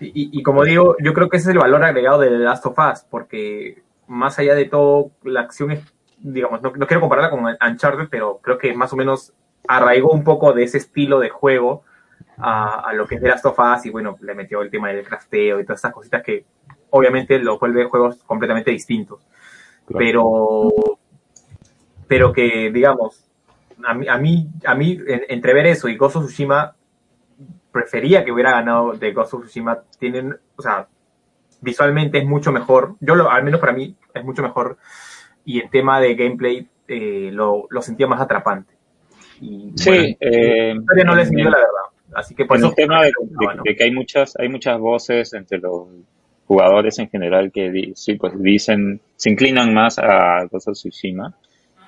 Y, 0.00 0.06
y- 0.06 0.30
y 0.38 0.42
como 0.42 0.64
digo, 0.64 0.96
yo 1.02 1.14
creo 1.14 1.28
que 1.30 1.38
ese 1.38 1.48
es 1.48 1.54
el 1.54 1.60
valor 1.62 1.82
agregado 1.82 2.20
de 2.20 2.28
The 2.28 2.38
Last 2.38 2.66
of 2.66 2.78
Us, 2.78 3.00
porque 3.08 3.82
más 4.06 4.38
allá 4.38 4.54
de 4.54 4.66
todo, 4.66 5.10
la 5.22 5.40
acción 5.40 5.70
es, 5.72 5.80
digamos, 6.18 6.60
no, 6.60 6.72
no 6.76 6.86
quiero 6.86 7.00
compararla 7.00 7.30
con 7.30 7.44
Uncharted, 7.44 8.08
pero 8.10 8.38
creo 8.42 8.58
que 8.58 8.74
más 8.74 8.92
o 8.92 8.96
menos 8.96 9.32
arraigó 9.66 10.10
un 10.12 10.24
poco 10.24 10.52
de 10.52 10.64
ese 10.64 10.76
estilo 10.78 11.18
de 11.20 11.30
juego 11.30 11.82
a, 12.40 12.80
a 12.88 12.92
lo 12.92 13.06
que 13.06 13.16
es 13.16 13.20
de 13.20 13.28
Last 13.28 13.46
of 13.46 13.58
Us 13.58 13.86
y 13.86 13.90
bueno, 13.90 14.16
le 14.20 14.34
metió 14.34 14.62
el 14.62 14.70
tema 14.70 14.88
del 14.88 15.04
crafteo 15.04 15.60
y 15.60 15.64
todas 15.64 15.78
estas 15.78 15.92
cositas 15.92 16.22
que 16.22 16.44
obviamente 16.90 17.38
lo 17.38 17.58
vuelve 17.58 17.84
juegos 17.84 18.22
completamente 18.24 18.70
distintos. 18.70 19.20
Claro. 19.86 19.98
Pero, 19.98 20.70
pero 22.06 22.32
que 22.32 22.70
digamos, 22.72 23.24
a 23.86 23.94
mí, 23.94 24.08
a 24.08 24.18
mí, 24.18 24.48
a 24.64 24.74
mí 24.74 24.98
en- 25.06 25.22
entre 25.28 25.54
ver 25.54 25.66
eso 25.66 25.88
y 25.88 25.96
of 25.98 26.12
Tsushima, 26.26 26.74
prefería 27.72 28.24
que 28.24 28.32
hubiera 28.32 28.50
ganado 28.52 28.92
de 28.92 29.12
Ghost 29.12 29.34
of 29.34 29.42
Tsushima. 29.44 29.78
Tienen, 29.98 30.36
o 30.56 30.62
sea, 30.62 30.88
visualmente 31.60 32.18
es 32.18 32.24
mucho 32.26 32.50
mejor. 32.52 32.94
Yo, 33.00 33.14
lo, 33.14 33.30
al 33.30 33.44
menos 33.44 33.60
para 33.60 33.72
mí, 33.72 33.94
es 34.14 34.24
mucho 34.24 34.42
mejor. 34.42 34.78
Y 35.44 35.60
el 35.60 35.70
tema 35.70 36.00
de 36.00 36.14
gameplay 36.14 36.68
eh, 36.88 37.30
lo, 37.32 37.66
lo 37.70 37.82
sentía 37.82 38.06
más 38.06 38.20
atrapante. 38.20 38.74
Y, 39.40 39.72
Sí, 39.76 39.90
bueno, 39.90 40.16
eh, 40.20 40.74
no 41.04 41.14
le 41.14 41.22
el- 41.22 41.28
la 41.50 41.58
verdad. 41.58 41.87
Así 42.14 42.34
que 42.34 42.44
por 42.46 42.56
eso 42.56 42.68
el 42.68 42.74
tema 42.74 43.02
de, 43.02 43.08
de- 43.08 43.56
no. 43.56 43.62
de 43.64 43.76
que 43.76 43.84
hay 43.84 43.90
muchas, 43.92 44.34
hay 44.38 44.48
muchas 44.48 44.78
voces 44.78 45.32
entre 45.34 45.58
los 45.58 45.86
jugadores 46.46 46.98
en 46.98 47.08
general 47.10 47.52
que 47.52 47.70
di- 47.70 47.92
sí, 47.94 48.14
pues 48.14 48.32
dicen, 48.40 49.00
se 49.16 49.30
inclinan 49.30 49.74
más 49.74 49.98
a 49.98 50.44
Ghost 50.50 50.68
of 50.68 50.74
Tsushima. 50.74 51.34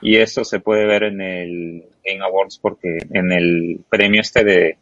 Y 0.02 0.16
eso 0.16 0.44
se 0.44 0.60
puede 0.60 0.86
ver 0.86 1.02
en 1.04 1.20
el 1.20 1.84
Game 2.04 2.24
Awards 2.24 2.58
porque 2.58 2.98
en 3.10 3.32
el 3.32 3.80
premio 3.90 4.20
este 4.22 4.44
de 4.44 4.76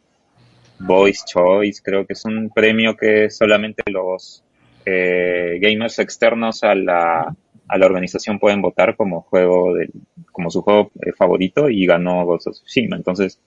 Voice 0.79 1.23
Choice, 1.25 1.81
creo 1.83 2.05
que 2.05 2.13
es 2.13 2.23
un 2.25 2.49
premio 2.49 2.95
que 2.95 3.29
solamente 3.29 3.83
los 3.91 4.43
eh, 4.85 5.57
gamers 5.61 5.99
externos 5.99 6.63
a 6.63 6.73
la, 6.73 7.35
a 7.67 7.77
la 7.77 7.85
organización 7.85 8.39
pueden 8.39 8.61
votar 8.61 8.95
como 8.95 9.21
juego 9.21 9.73
del, 9.73 9.91
como 10.31 10.49
su 10.49 10.61
juego 10.61 10.89
eh, 11.01 11.11
favorito 11.11 11.69
y 11.69 11.85
ganó 11.85 12.25
Ghost 12.25 12.47
of 12.47 12.53
Tsushima. 12.55 12.95
Entonces, 12.95 13.39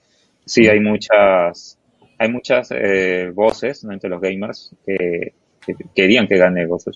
sí 0.45 0.67
hay 0.67 0.79
muchas, 0.79 1.79
hay 2.17 2.29
muchas 2.29 2.69
eh, 2.71 3.31
voces 3.33 3.83
¿no? 3.83 3.93
entre 3.93 4.09
los 4.09 4.21
gamers 4.21 4.73
que, 4.85 5.33
que 5.65 5.75
querían 5.95 6.27
que 6.27 6.37
gane 6.37 6.65
Ghost 6.65 6.87
of 6.89 6.95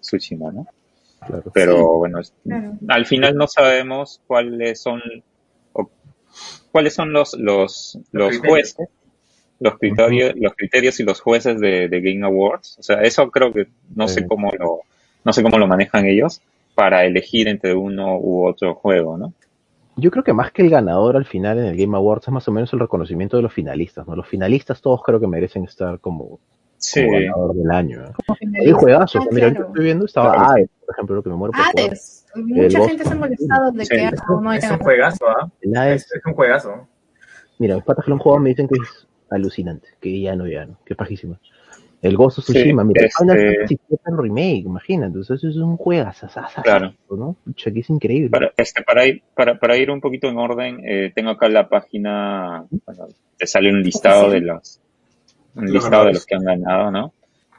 Tsushima, 0.00 0.52
¿no? 0.52 0.66
Claro. 1.26 1.42
Pero 1.52 1.98
bueno, 1.98 2.20
es- 2.20 2.32
Claro. 2.44 2.72
al 2.88 3.06
final 3.06 3.34
no 3.36 3.46
sabemos 3.48 4.20
cuáles 4.26 4.80
son 4.80 5.00
o 5.72 5.90
cuáles 6.70 6.94
son 6.94 7.12
los 7.12 7.34
los 7.34 7.98
los 8.12 8.38
jueces, 8.38 8.88
los 9.60 9.78
criterios, 9.78 10.34
los 10.36 10.54
criterios 10.54 11.00
y 11.00 11.02
los 11.02 11.20
jueces 11.20 11.60
de, 11.60 11.88
de 11.88 12.00
Game 12.00 12.24
Awards. 12.24 12.76
O 12.78 12.82
sea, 12.82 13.02
eso 13.02 13.30
creo 13.30 13.52
que 13.52 13.66
no 13.94 14.06
Sí. 14.06 14.14
sé 14.20 14.26
cómo 14.26 14.50
lo 14.58 14.80
no 15.24 15.32
sé 15.32 15.42
cómo 15.42 15.58
lo 15.58 15.66
manejan 15.66 16.06
ellos 16.06 16.40
para 16.74 17.04
elegir 17.04 17.48
entre 17.48 17.74
uno 17.74 18.16
u 18.18 18.46
otro 18.46 18.74
juego, 18.76 19.18
¿no? 19.18 19.34
Yo 20.00 20.10
creo 20.12 20.22
que 20.22 20.32
más 20.32 20.52
que 20.52 20.62
el 20.62 20.70
ganador 20.70 21.16
al 21.16 21.24
final 21.24 21.58
en 21.58 21.66
el 21.66 21.76
Game 21.76 21.96
Awards 21.96 22.28
es 22.28 22.32
más 22.32 22.46
o 22.46 22.52
menos 22.52 22.72
el 22.72 22.78
reconocimiento 22.78 23.36
de 23.36 23.42
los 23.42 23.52
finalistas, 23.52 24.06
¿no? 24.06 24.14
Los 24.14 24.28
finalistas 24.28 24.80
todos 24.80 25.02
creo 25.02 25.18
que 25.18 25.26
merecen 25.26 25.64
estar 25.64 25.98
como, 25.98 26.38
Sí, 26.76 27.04
como 27.04 27.18
ganador 27.18 27.54
del 27.56 27.70
año. 27.72 28.04
¿eh? 28.04 28.12
Hay 28.64 28.70
juegazos, 28.72 29.24
ah, 29.24 29.28
mira, 29.32 29.50
claro. 29.50 29.66
estoy 29.66 29.84
viendo, 29.84 30.04
estaba 30.04 30.32
Claro. 30.34 30.50
Hades, 30.52 30.70
por 30.86 30.94
ejemplo, 30.94 31.16
lo 31.16 31.22
que 31.24 31.30
me 31.30 31.34
muero 31.36 31.52
por 31.52 31.64
jugar. 31.64 31.86
Hades. 31.86 32.26
Mucha 32.36 32.78
Ghost 32.78 32.90
gente 32.90 33.04
se 33.04 33.12
ha 33.12 33.16
molestado 33.16 33.72
de 33.72 33.84
Sí. 33.84 33.94
que 33.96 34.10
no, 34.28 34.40
no 34.40 34.52
Es 34.52 34.64
haya 34.64 34.74
un 34.74 34.80
juegazo, 34.80 35.24
¿ah? 35.28 35.50
Es, 35.90 36.12
es 36.14 36.22
un 36.24 36.34
juegazo. 36.34 36.86
mira, 37.58 37.74
mis 37.74 37.84
patas 37.84 38.04
que 38.04 38.10
lo 38.10 38.14
han 38.14 38.20
jugado 38.20 38.40
me 38.40 38.50
dicen 38.50 38.68
que 38.68 38.76
es 38.80 39.08
alucinante, 39.30 39.88
que 40.00 40.20
ya 40.20 40.36
no, 40.36 40.46
ya 40.46 40.64
no, 40.66 40.78
que 40.84 40.92
es 40.92 40.96
pajísima. 40.96 41.40
El 42.00 42.16
Ghost 42.16 42.38
of 42.38 42.44
Sí, 42.44 42.52
Tsushima, 42.52 42.84
mira, 42.84 43.06
este- 43.06 43.24
Final 43.24 43.38
Fantasy 43.38 43.78
VII 43.88 43.98
Remake, 44.16 44.62
imagínate, 44.64 45.06
entonces 45.08 45.38
eso 45.38 45.48
es 45.48 45.56
un 45.56 45.76
juegazo, 45.76 46.28
Claro. 46.62 46.94
¿no? 47.10 47.36
Pucha, 47.44 47.72
que 47.72 47.80
es 47.80 47.90
increíble. 47.90 48.30
Para, 48.30 48.52
este, 48.56 48.82
para, 48.84 49.06
ir, 49.06 49.22
para, 49.34 49.58
para 49.58 49.76
ir 49.76 49.90
un 49.90 50.00
poquito 50.00 50.28
en 50.28 50.38
orden, 50.38 50.80
eh, 50.84 51.10
tengo 51.14 51.30
acá 51.30 51.48
la 51.48 51.68
página, 51.68 52.64
bueno, 52.86 53.06
te 53.36 53.46
sale 53.48 53.70
un 53.70 53.82
listado 53.82 54.30
de 54.30 54.40
los, 54.42 54.80
un 55.56 55.66
listado 55.72 56.04
de 56.06 56.12
los 56.12 56.24
que 56.24 56.36
han 56.36 56.44
ganado, 56.44 56.90
¿no? 56.92 57.12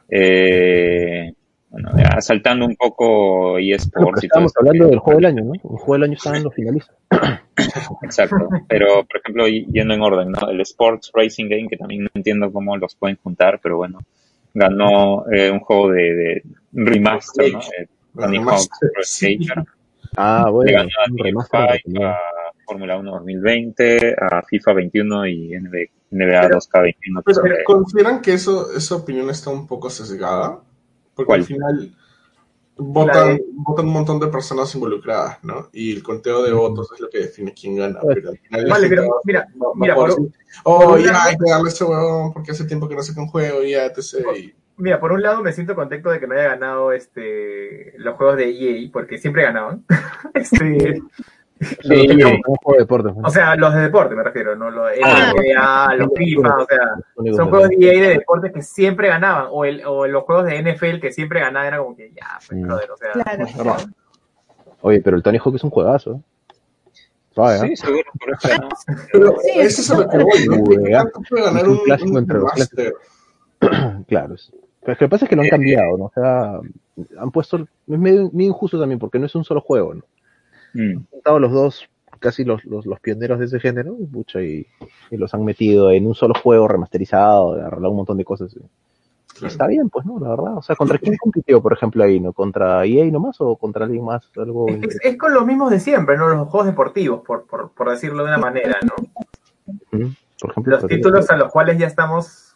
Eh, 0.09 1.33
bueno, 1.69 1.91
ya 1.97 2.19
saltando 2.21 2.65
un 2.65 2.75
poco 2.75 3.57
eSports 3.59 4.23
esto 4.23 4.39
hablando 4.57 4.85
que- 4.85 4.89
del 4.89 4.99
juego 4.99 5.19
del 5.19 5.25
año, 5.27 5.43
¿no? 5.43 5.53
El 5.53 5.59
juego 5.61 5.93
del 5.93 6.03
año 6.03 6.13
estaban 6.13 6.43
los 6.43 6.53
finalistas. 6.55 6.95
Exacto. 8.03 8.47
Pero, 8.67 9.03
por 9.05 9.17
ejemplo, 9.21 9.47
yendo 9.47 9.93
en 9.93 10.01
orden, 10.01 10.31
¿no? 10.31 10.49
El 10.49 10.61
Sports 10.61 11.11
Racing 11.13 11.49
Game, 11.49 11.67
que 11.67 11.77
también 11.77 12.03
no 12.03 12.09
entiendo 12.13 12.51
cómo 12.51 12.75
los 12.77 12.95
pueden 12.95 13.17
juntar, 13.17 13.59
pero 13.61 13.77
bueno, 13.77 13.99
ganó 14.53 15.25
eh, 15.31 15.49
un 15.51 15.59
juego 15.59 15.91
de, 15.91 16.01
de 16.15 16.43
remaster, 16.73 17.53
¿no? 17.53 17.59
Eh, 17.59 17.87
Tony 18.15 18.37
Hawk 18.37 18.69
Pro. 18.79 19.03
Skater. 19.03 19.63
Ah, 20.17 20.43
Le 20.47 20.51
bueno, 20.51 20.71
ganó 20.77 20.89
a 20.89 21.23
remaster 21.23 21.59
a 22.05 22.17
Fórmula 22.65 22.97
1 22.97 23.11
2020, 23.11 24.15
a 24.19 24.41
FIFA 24.43 24.73
21 24.73 25.27
y 25.27 25.55
NBA, 25.55 25.77
NBA 26.11 26.41
Pero- 26.41 26.57
2K21. 26.59 27.21
Pero 27.25 27.35
sobre- 27.35 27.63
consideran 27.63 28.21
que 28.21 28.33
eso, 28.33 28.71
esa 28.75 28.95
opinión 28.95 29.29
está 29.29 29.49
un 29.51 29.67
poco 29.67 29.89
sesgada, 29.89 30.59
porque 31.15 31.27
¿Cuál? 31.27 31.39
al 31.41 31.45
final 31.45 31.91
votan, 32.79 33.37
de- 33.37 33.45
votan 33.53 33.85
un 33.87 33.93
montón 33.93 34.19
de 34.19 34.27
personas 34.27 34.73
involucradas, 34.75 35.37
¿no? 35.43 35.69
Y 35.73 35.93
el 35.95 36.01
conteo 36.03 36.43
de 36.43 36.51
votos 36.53 36.89
es 36.93 36.99
lo 36.99 37.09
que 37.09 37.19
define 37.19 37.53
quién 37.53 37.75
gana. 37.75 37.99
Pues, 38.01 38.15
Pero 38.15 38.29
al 38.31 38.37
final 38.37 38.63
la 38.67 38.73
Vale, 38.73 38.89
pero 38.89 39.01
va- 39.03 39.21
mira, 39.25 39.47
va- 39.61 39.67
va 39.67 39.73
mira, 39.75 39.95
por, 39.95 40.11
oh, 40.63 40.79
por 40.85 40.99
ya 40.99 41.11
lado- 41.11 41.29
hay 41.29 41.37
que 41.37 41.49
darle 41.51 41.69
a 41.69 41.71
ese 41.71 41.83
huevón 41.83 42.33
porque 42.33 42.51
hace 42.51 42.65
tiempo 42.65 42.87
que 42.87 42.95
no 42.95 43.03
saca 43.03 43.21
un 43.21 43.27
juego 43.27 43.63
y 43.63 43.71
ya, 43.71 43.85
etc. 43.85 44.25
Y- 44.37 44.53
mira, 44.77 44.99
por 44.99 45.11
un 45.11 45.21
lado 45.21 45.41
me 45.43 45.51
siento 45.51 45.75
contento 45.75 46.09
de 46.09 46.19
que 46.19 46.27
no 46.27 46.33
haya 46.35 46.49
ganado 46.49 46.91
este 46.93 47.93
los 47.97 48.15
juegos 48.15 48.37
de 48.37 48.49
EA, 48.49 48.89
porque 48.91 49.17
siempre 49.17 49.43
ganaban. 49.43 49.85
este, 50.33 51.01
Sí, 51.59 52.07
juego 52.21 52.73
de 52.73 52.79
deportes. 52.79 53.15
¿no? 53.15 53.27
o 53.27 53.29
sea, 53.29 53.55
los 53.55 53.73
de 53.73 53.81
deporte 53.81 54.15
me 54.15 54.23
refiero, 54.23 54.55
no 54.55 54.69
los 54.71 54.87
de 54.91 55.01
Ah. 55.03 55.33
NBA, 55.35 55.95
los 55.95 56.09
FIFA, 56.15 56.55
o 56.57 56.65
sea, 56.65 57.33
son 57.35 57.49
juegos 57.49 57.69
de 57.69 57.75
EA 57.79 58.01
de 58.01 58.09
deportes 58.19 58.53
que 58.53 58.61
siempre 58.61 59.09
ganaban, 59.09 59.47
o, 59.51 59.65
el, 59.65 59.83
o 59.85 60.07
los 60.07 60.23
juegos 60.23 60.45
de 60.45 60.57
NFL 60.61 60.99
que 61.01 61.11
siempre 61.11 61.41
ganaban, 61.41 61.67
era 61.67 61.77
como 61.79 61.95
que 61.97 62.11
ya, 62.11 62.39
pues, 62.47 62.59
Mm. 62.61 62.63
brother, 62.67 62.91
o 62.91 62.97
sea, 62.97 63.11
Claro. 63.13 63.75
Oye, 64.81 65.01
pero 65.01 65.17
el 65.17 65.23
Tony 65.23 65.37
Hawk 65.37 65.55
es 65.55 65.63
un 65.65 65.69
juegazo. 65.69 66.13
¿eh? 66.13 66.19
¿eh? 67.37 67.57
Sí, 67.61 67.75
seguro, 67.75 68.03
por 68.19 68.29
eso, 68.33 68.61
¿no? 68.61 68.69
Pero 69.11 69.35
Sí, 69.41 69.51
eso 69.59 69.81
es 69.81 69.91
a 69.91 69.97
lo 69.99 70.09
que 70.09 70.17
voy, 70.17 70.47
¿no? 70.47 70.57
Juega. 70.65 70.83
¿Qué 70.83 70.91
tanto 71.11 71.21
puede 71.29 71.43
ganar 71.43 71.61
Es 71.61 71.67
un 71.67 71.73
un, 71.77 71.83
clásico 71.83 72.11
un 72.11 72.17
entre 72.17 72.37
los? 72.39 72.51
Claro. 74.07 74.35
es- 74.35 74.51
Pero 74.81 74.93
es 74.93 74.97
que 74.97 75.03
lo 75.05 75.09
que 75.09 75.09
pasa 75.09 75.25
es 75.25 75.29
que 75.29 75.35
lo 75.35 75.41
han 75.41 75.49
cambiado, 75.49 75.97
¿no? 75.97 76.05
O 76.05 76.11
sea, 76.13 76.59
han 77.21 77.31
puesto. 77.31 77.57
Es 77.57 77.67
medio, 77.99 78.29
medio 78.31 78.49
injusto 78.49 78.79
también 78.79 78.97
porque 78.99 79.19
no 79.19 79.25
es 79.25 79.35
un 79.35 79.43
solo 79.43 79.59
juego, 79.61 79.93
¿no? 79.95 80.03
Mm. 80.73 80.97
Han 81.25 81.41
los 81.41 81.51
dos, 81.51 81.89
casi 82.19 82.43
los, 82.43 82.63
los, 82.65 82.85
los 82.85 82.99
pioneros 82.99 83.39
de 83.39 83.45
ese 83.45 83.59
género, 83.59 83.95
y, 83.99 84.05
pucha, 84.05 84.41
y, 84.41 84.65
y 85.11 85.17
los 85.17 85.33
han 85.33 85.43
metido 85.45 85.91
en 85.91 86.07
un 86.07 86.15
solo 86.15 86.33
juego 86.41 86.67
remasterizado, 86.67 87.53
arreglado 87.53 87.91
un 87.91 87.97
montón 87.97 88.17
de 88.17 88.25
cosas. 88.25 88.53
Claro. 88.53 89.47
Está 89.47 89.67
bien, 89.67 89.89
pues, 89.89 90.05
¿no? 90.05 90.19
La 90.19 90.29
verdad. 90.29 90.57
O 90.57 90.61
sea, 90.61 90.75
¿contra 90.75 90.97
quién 90.97 91.15
compitió, 91.15 91.61
por 91.61 91.71
ejemplo, 91.71 92.03
ahí, 92.03 92.19
¿no? 92.19 92.33
¿Contra 92.33 92.83
EA 92.85 93.05
nomás 93.05 93.37
o 93.39 93.55
contra 93.55 93.85
alguien 93.85 94.03
más? 94.03 94.29
Algo. 94.35 94.67
es, 94.67 94.83
es- 94.83 94.99
es 95.01 95.17
con 95.17 95.33
los 95.33 95.45
mismos 95.45 95.71
de 95.71 95.79
siempre, 95.79 96.17
¿no? 96.17 96.27
Los 96.27 96.49
juegos 96.49 96.67
deportivos, 96.67 97.21
por, 97.25 97.45
por, 97.45 97.71
por 97.71 97.89
decirlo 97.89 98.23
de 98.23 98.29
una 98.29 98.37
manera, 98.37 98.77
¿no? 98.83 98.95
Por 100.41 100.51
ejemplo, 100.51 100.77
Los 100.77 100.87
títulos 100.87 101.29
a 101.29 101.37
los 101.37 101.51
cuales 101.51 101.77
ya 101.77 101.87
estamos 101.87 102.55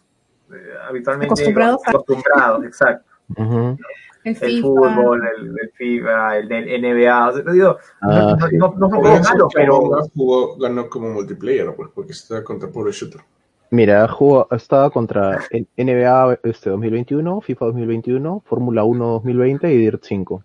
eh, 0.52 0.56
habitualmente 0.88 1.28
Acostumbrados 1.34 1.82
acostumbrados, 1.86 2.66
exacto. 2.66 3.06
Ujú. 3.38 3.78
El 4.24 4.62
fútbol, 4.62 5.22
el, 5.38 5.48
el 5.62 5.72
FIFA, 5.74 6.38
el 6.38 6.48
del 6.48 6.82
NBA, 6.82 7.30
o 7.30 7.34
sea, 7.34 7.52
digo, 7.52 7.78
Ah, 8.02 8.36
no, 8.40 8.48
sí. 8.48 8.58
no, 8.58 8.74
no 8.78 8.90
que 8.90 9.00
pero 9.54 9.76
Among 9.76 10.00
Us 10.00 10.12
jugó, 10.16 10.58
ganó 10.58 10.90
como 10.90 11.10
multiplayer, 11.10 11.74
pues, 11.76 11.90
porque 11.94 12.14
está 12.14 12.44
contra 12.44 12.70
puro 12.70 12.92
shooter. 12.92 13.22
Mira, 13.70 14.08
jugó, 14.08 14.48
estaba 14.52 14.90
contra 14.92 15.40
el 15.50 15.68
NBA 15.78 16.40
este 16.44 16.70
2021, 16.70 17.42
FIFA 17.42 17.66
2021, 17.66 18.44
Fórmula 18.46 18.84
1 18.84 19.06
2020 19.06 19.74
y 19.74 19.78
Dirt 19.78 20.04
5. 20.04 20.44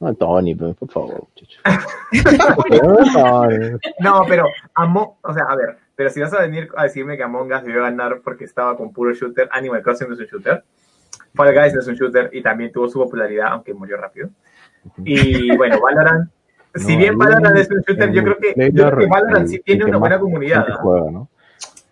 No, 0.00 0.14
Tony, 0.14 0.54
pues, 0.56 0.74
por 0.74 0.90
favor, 0.90 1.24
no, 4.00 4.22
pero 4.28 4.46
Amo, 4.74 5.18
o 5.22 5.32
sea, 5.32 5.44
a 5.44 5.56
ver, 5.56 5.78
pero 5.94 6.10
si 6.10 6.20
vas 6.20 6.34
a 6.34 6.42
venir 6.42 6.68
a 6.76 6.82
decirme 6.82 7.16
que 7.16 7.22
Among 7.22 7.52
Us 7.52 7.62
debió 7.62 7.82
ganar 7.82 8.20
porque 8.22 8.44
estaba 8.44 8.76
con 8.76 8.92
puro 8.92 9.14
shooter, 9.14 9.48
Animal 9.52 9.82
Crossing 9.82 10.08
no 10.08 10.14
es 10.14 10.20
un 10.20 10.26
shooter, 10.26 10.64
Fall 11.34 11.54
Guys 11.54 11.74
es 11.74 11.86
un 11.86 11.94
shooter 11.94 12.30
y 12.32 12.42
también 12.42 12.72
tuvo 12.72 12.88
su 12.88 12.98
popularidad, 12.98 13.48
aunque 13.52 13.74
murió 13.74 13.96
rápido. 13.96 14.30
Y 15.04 15.56
bueno, 15.56 15.80
Valorant, 15.80 16.30
si 16.74 16.96
bien 16.96 17.16
Valorant 17.18 17.56
es 17.58 17.70
un 17.70 17.80
shooter, 17.80 18.12
yo 18.12 18.22
creo 18.22 18.38
que, 18.38 18.48
yo 18.48 18.54
multiplayer, 18.56 18.94
creo 18.94 18.98
que 18.98 19.06
Valorant 19.06 19.48
sí 19.48 19.60
tiene 19.60 19.84
una 19.84 19.98
buena 19.98 20.18
comunidad. 20.18 20.66
¿ah? 20.68 20.78
juega, 20.80 21.10
¿no? 21.10 21.28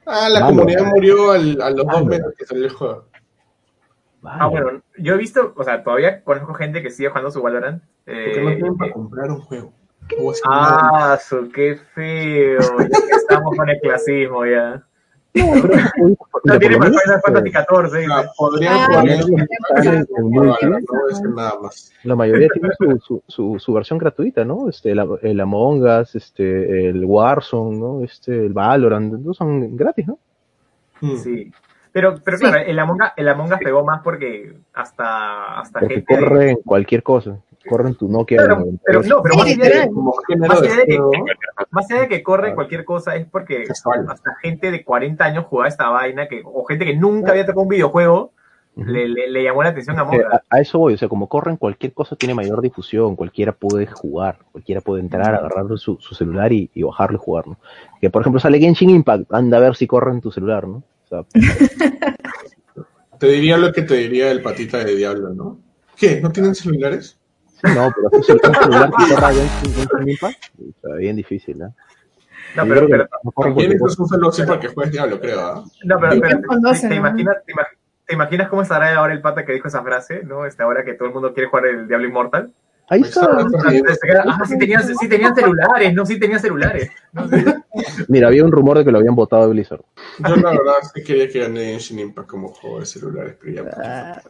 Ah, 0.07 0.29
la 0.29 0.47
comunidad 0.47 0.85
murió 0.87 1.31
al- 1.33 1.61
a 1.63 1.71
los 1.71 1.87
dos 1.87 2.05
meses 2.07 2.35
que 2.37 2.45
salió 2.45 2.65
el 2.65 2.71
juego. 2.73 3.05
Ah, 4.25 4.47
bueno, 4.47 4.83
yo 4.99 5.15
he 5.15 5.17
visto, 5.19 5.53
o 5.57 5.65
sea, 5.65 5.83
todavía 5.83 6.23
conozco 6.23 6.55
gente 6.55 6.81
que 6.83 6.91
sigue 6.91 7.09
jugando 7.09 7.31
su 7.31 7.43
Valorant. 7.43 7.83
Porque 8.05 8.41
eh, 8.41 8.45
no 8.45 8.51
tienen 8.51 8.77
para 8.77 8.93
comprar 8.93 9.31
un 9.31 9.41
juego. 9.41 9.73
Ah, 10.45 11.19
su, 11.21 11.51
qué 11.51 11.77
feo. 11.95 12.61
Ya 12.79 12.87
que 12.89 13.17
estamos 13.17 13.57
con 13.57 13.69
el 13.69 13.81
clasismo 13.81 14.45
ya. 14.47 14.83
No 15.35 16.59
tiene 16.59 16.77
para 16.77 16.91
Final 16.91 17.21
Fantasy 17.25 17.51
XIV. 17.51 18.27
Podrían 18.37 18.75
no, 20.19 20.43
no 20.43 21.35
nada 21.35 21.59
más. 21.63 21.93
la 22.05 22.17
mayoría 22.17 22.49
tiene 22.53 22.69
su, 22.79 22.99
su, 23.01 23.23
su, 23.27 23.59
su 23.59 23.73
versión 23.73 23.99
gratuita, 23.99 24.45
¿no? 24.45 24.69
Este, 24.69 24.91
el, 24.91 25.03
el 25.23 25.41
Among 25.41 25.83
Us, 25.83 26.15
este, 26.15 26.89
el 26.91 27.05
Warzone, 27.05 27.79
¿no? 27.79 28.05
Este, 28.05 28.47
el 28.47 28.53
Valorant, 28.53 29.23
todos 29.23 29.37
son 29.37 29.77
gratis, 29.77 30.07
¿no? 30.07 30.19
Mm. 31.01 31.17
Sí. 31.17 31.53
Pero, 31.93 32.15
pero 32.25 32.37
Sí. 32.39 32.45
claro, 32.45 32.63
el 32.67 32.79
Among, 32.79 33.01
Us, 33.03 33.09
el 33.17 33.29
Among 33.29 33.53
Us 33.53 33.59
pegó 33.59 33.85
más 33.85 34.01
porque 34.03 34.55
hasta, 34.75 35.61
hasta 35.61 35.81
Porque 35.81 35.95
gente... 35.97 36.15
corre 36.19 36.51
en 36.51 36.57
cualquier 36.57 37.03
cosa. 37.03 37.39
Corre 37.69 37.89
en 37.91 37.95
tu 37.95 38.09
Nokia. 38.09 38.39
Pero, 38.39 38.57
92. 38.57 38.81
pero 38.85 39.03
no, 39.03 39.23
pero 39.23 39.35
Sí, 39.35 39.57
más 39.57 39.71
allá 39.71 39.81
de. 39.81 39.89
Como 39.89 40.15
Más 40.39 40.63
allá 40.63 40.77
de 40.77 40.85
que- 40.87 40.99
más 41.71 41.91
allá 41.91 42.01
de 42.03 42.09
que 42.09 42.23
corre 42.23 42.55
cualquier 42.55 42.85
cosa 42.85 43.15
es 43.17 43.27
porque 43.27 43.65
Casual. 43.65 44.07
hasta 44.09 44.35
gente 44.43 44.71
de 44.71 44.85
40 44.85 45.25
años 45.25 45.45
jugaba 45.47 45.69
esta 45.69 45.89
vaina 45.89 46.29
que, 46.29 46.43
o 46.45 46.65
gente 46.65 46.85
que 46.85 46.97
nunca 46.97 47.31
había 47.33 47.47
tocado 47.47 47.63
un 47.63 47.69
videojuego 47.69 48.33
le, 48.75 49.07
le, 49.07 49.31
le 49.31 49.43
llamó 49.45 49.63
la 49.63 49.69
atención 49.69 49.99
a 49.99 50.05
Us. 50.05 50.17
a, 50.33 50.43
a 50.49 50.61
eso 50.61 50.79
voy, 50.79 50.95
o 50.95 50.97
sea, 50.99 51.07
como 51.09 51.29
corren 51.29 51.57
cualquier 51.59 51.93
cosa 51.93 52.17
tiene 52.17 52.35
mayor 52.35 52.63
difusión, 52.63 53.17
cualquiera 53.17 53.53
puede 53.53 53.87
jugar, 53.87 54.39
cualquiera 54.51 54.81
puede 54.81 55.03
entrar, 55.03 55.35
agarrar 55.35 55.67
su, 55.79 55.99
su 56.01 56.15
celular 56.15 56.53
y, 56.55 56.71
y 56.73 56.83
bajarlo 56.83 57.17
y 57.19 57.21
jugar, 57.23 57.49
¿no? 57.49 57.59
Que 58.01 58.09
por 58.09 58.23
ejemplo 58.23 58.41
sale 58.41 58.59
Genshin 58.59 58.89
Impact, 58.91 59.31
anda 59.33 59.59
a 59.59 59.61
ver 59.61 59.77
si 59.77 59.87
corre 59.87 60.11
en 60.13 60.23
tu 60.23 60.31
celular, 60.33 60.67
¿no? 60.67 60.77
O 61.05 61.09
sea, 61.09 61.25
te 63.19 63.27
diría 63.27 63.57
lo 63.59 63.73
que 63.73 63.83
te 63.83 63.95
diría 63.95 64.31
el 64.31 64.43
patita 64.43 64.79
de 64.83 64.97
Diablo, 64.97 65.31
¿no? 65.35 65.59
¿Qué? 65.97 66.21
¿No 66.21 66.31
tienen 66.33 66.55
celulares? 66.55 67.19
No, 67.63 67.93
pero 67.95 68.11
cel- 68.23 68.41
un 68.49 68.55
celular 68.55 68.91
que 68.91 69.15
corra 69.15 69.33
Genshin, 69.33 70.09
Impact, 70.09 70.45
sea, 70.83 70.95
bien 70.97 71.17
difícil, 71.17 71.59
¿no? 71.59 71.75
No, 72.57 72.65
pero, 72.67 72.81
que 72.83 72.87
pero, 72.89 73.09
También 73.41 73.73
es 73.73 73.81
cosa. 73.81 74.03
un 74.03 74.09
solo 74.09 74.33
sí 74.33 74.43
porque 74.47 74.69
juegas 74.69 74.93
Diablo, 74.93 75.21
creo, 75.21 75.41
¿ah? 75.41 75.65
no, 75.85 75.99
pero, 76.01 76.11
pero, 76.21 76.21
¿Quién 76.23 76.43
conoce, 76.43 76.89
¿te, 76.89 76.95
imaginas, 76.97 77.37
te, 77.47 77.53
imag- 77.55 77.77
te 78.07 78.15
imaginas 78.15 78.49
cómo 78.49 78.63
estará 78.63 78.95
ahora 78.97 79.15
el 79.15 79.23
pata 79.23 79.45
que 79.45 79.53
dijo 79.53 79.69
esa 79.69 79.83
frase, 79.83 80.23
¿no? 80.25 80.45
Este, 80.45 80.63
ahora 80.63 80.85
que 80.85 80.95
todo 80.95 81.09
el 81.09 81.15
mundo 81.15 81.33
quiere 81.33 81.49
jugar 81.49 81.67
el 81.67 81.89
Diablo 81.89 82.07
Inmortal. 82.07 82.53
Ahí 82.93 83.01
Ahí 83.01 83.09
está. 83.09 84.23
Ah, 84.27 84.45
sí 84.47 84.59
tenían, 84.59 84.83
sí 84.83 85.09
tenían 85.09 85.35
celulares, 85.35 85.95
no, 85.95 86.05
sí 86.05 86.21
tenían 86.21 86.41
celulares. 86.41 86.91
No. 87.13 87.27
Mira, 88.09 88.29
había 88.29 88.45
un 88.45 88.53
rumor 88.53 88.77
de 88.77 88.85
que 88.85 88.93
lo 88.93 88.99
habían 88.99 89.15
votado 89.15 89.45
de 89.47 89.53
Blizzard. 89.55 89.81
Yo 90.19 90.37
la 90.37 90.51
verdad 90.51 90.75
sí 90.95 91.03
quería 91.03 91.27
que 91.27 91.39
gane 91.41 91.61
Genshin 91.71 92.01
Impact 92.01 92.29
como 92.29 92.49
juego 92.49 92.81
de 92.81 92.87
celulares, 92.87 93.37
pero 93.41 93.65
ya. 93.65 93.71
Ah, 93.83 94.23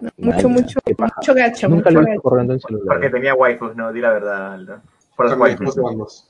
Nah, 0.00 0.10
mucho, 0.18 0.48
mucho, 0.48 0.78
mucho 0.86 1.34
gacho, 1.34 1.68
Nunca 1.68 1.90
mucho 1.90 2.02
lo 2.02 2.12
he 2.12 2.16
corriendo 2.20 2.52
en 2.54 2.60
Porque 2.60 2.76
celular. 2.78 3.10
tenía 3.10 3.34
waifus, 3.34 3.74
no, 3.74 3.92
di 3.92 4.00
la 4.00 4.12
verdad, 4.12 4.52
Aldo. 4.54 4.80
Por 5.16 5.26
los 5.26 5.36
También 5.36 5.58
waifus. 5.58 6.28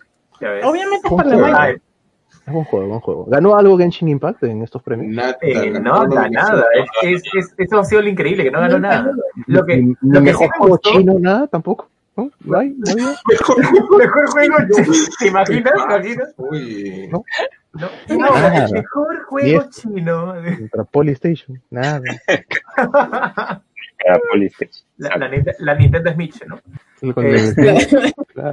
Obviamente 0.65 1.09
Un 1.11 1.17
por 1.17 1.27
la 1.27 1.37
juego. 1.37 1.79
Es 2.47 2.53
buen 2.53 2.65
juego, 2.65 2.87
buen 2.87 3.01
juego. 3.01 3.25
¿Ganó 3.27 3.57
algo 3.57 3.77
Genshin 3.77 4.09
Impact 4.09 4.45
en 4.45 4.63
estos 4.63 4.81
premios? 4.83 5.15
Nada, 5.15 5.37
eh, 5.43 5.71
no, 5.71 6.03
una 6.05 6.15
da 6.23 6.29
nada. 6.31 6.65
Es, 7.03 7.23
es, 7.25 7.35
es- 7.35 7.55
eso 7.59 7.79
ha 7.81 7.85
sido 7.85 8.03
lo 8.03 8.09
increíble, 8.09 8.45
que 8.45 8.51
no 8.53 8.61
ganó 8.61 8.79
nada. 8.79 9.11
Lo 9.47 9.67
que, 9.67 9.77
Ni- 9.79 9.95
lo 10.03 10.21
que 10.21 10.27
mejor 10.27 10.49
me 10.51 10.59
juego 10.59 10.79
chino, 10.79 11.19
nada, 11.19 11.47
tampoco. 11.49 11.89
¿No? 12.17 12.31
¿No 12.45 12.59
hay? 12.59 12.71
¿No 12.71 12.93
había? 12.93 13.07
mejor 13.99 14.27
juego, 14.31 14.57
¿te 15.19 15.27
imaginas? 15.29 15.73
¿Te 15.75 15.83
imaginas? 15.85 16.35
Uy. 16.39 17.09
¿No? 17.13 17.25
No, 17.75 17.89
Nada. 18.17 18.61
no, 18.61 18.67
el 18.69 18.73
mejor 18.73 19.23
juego 19.25 19.65
chino. 19.71 20.35
Contra 20.59 20.85
Polystation, 20.85 21.61
nada. 21.71 22.01
La, 24.99 25.17
la, 25.17 25.29
la 25.59 25.75
Nintendo 25.75 26.15
Switch, 26.15 26.45
¿no? 26.47 26.61
Y 27.03 27.13
con 27.13 27.27
Eh, 27.27 27.53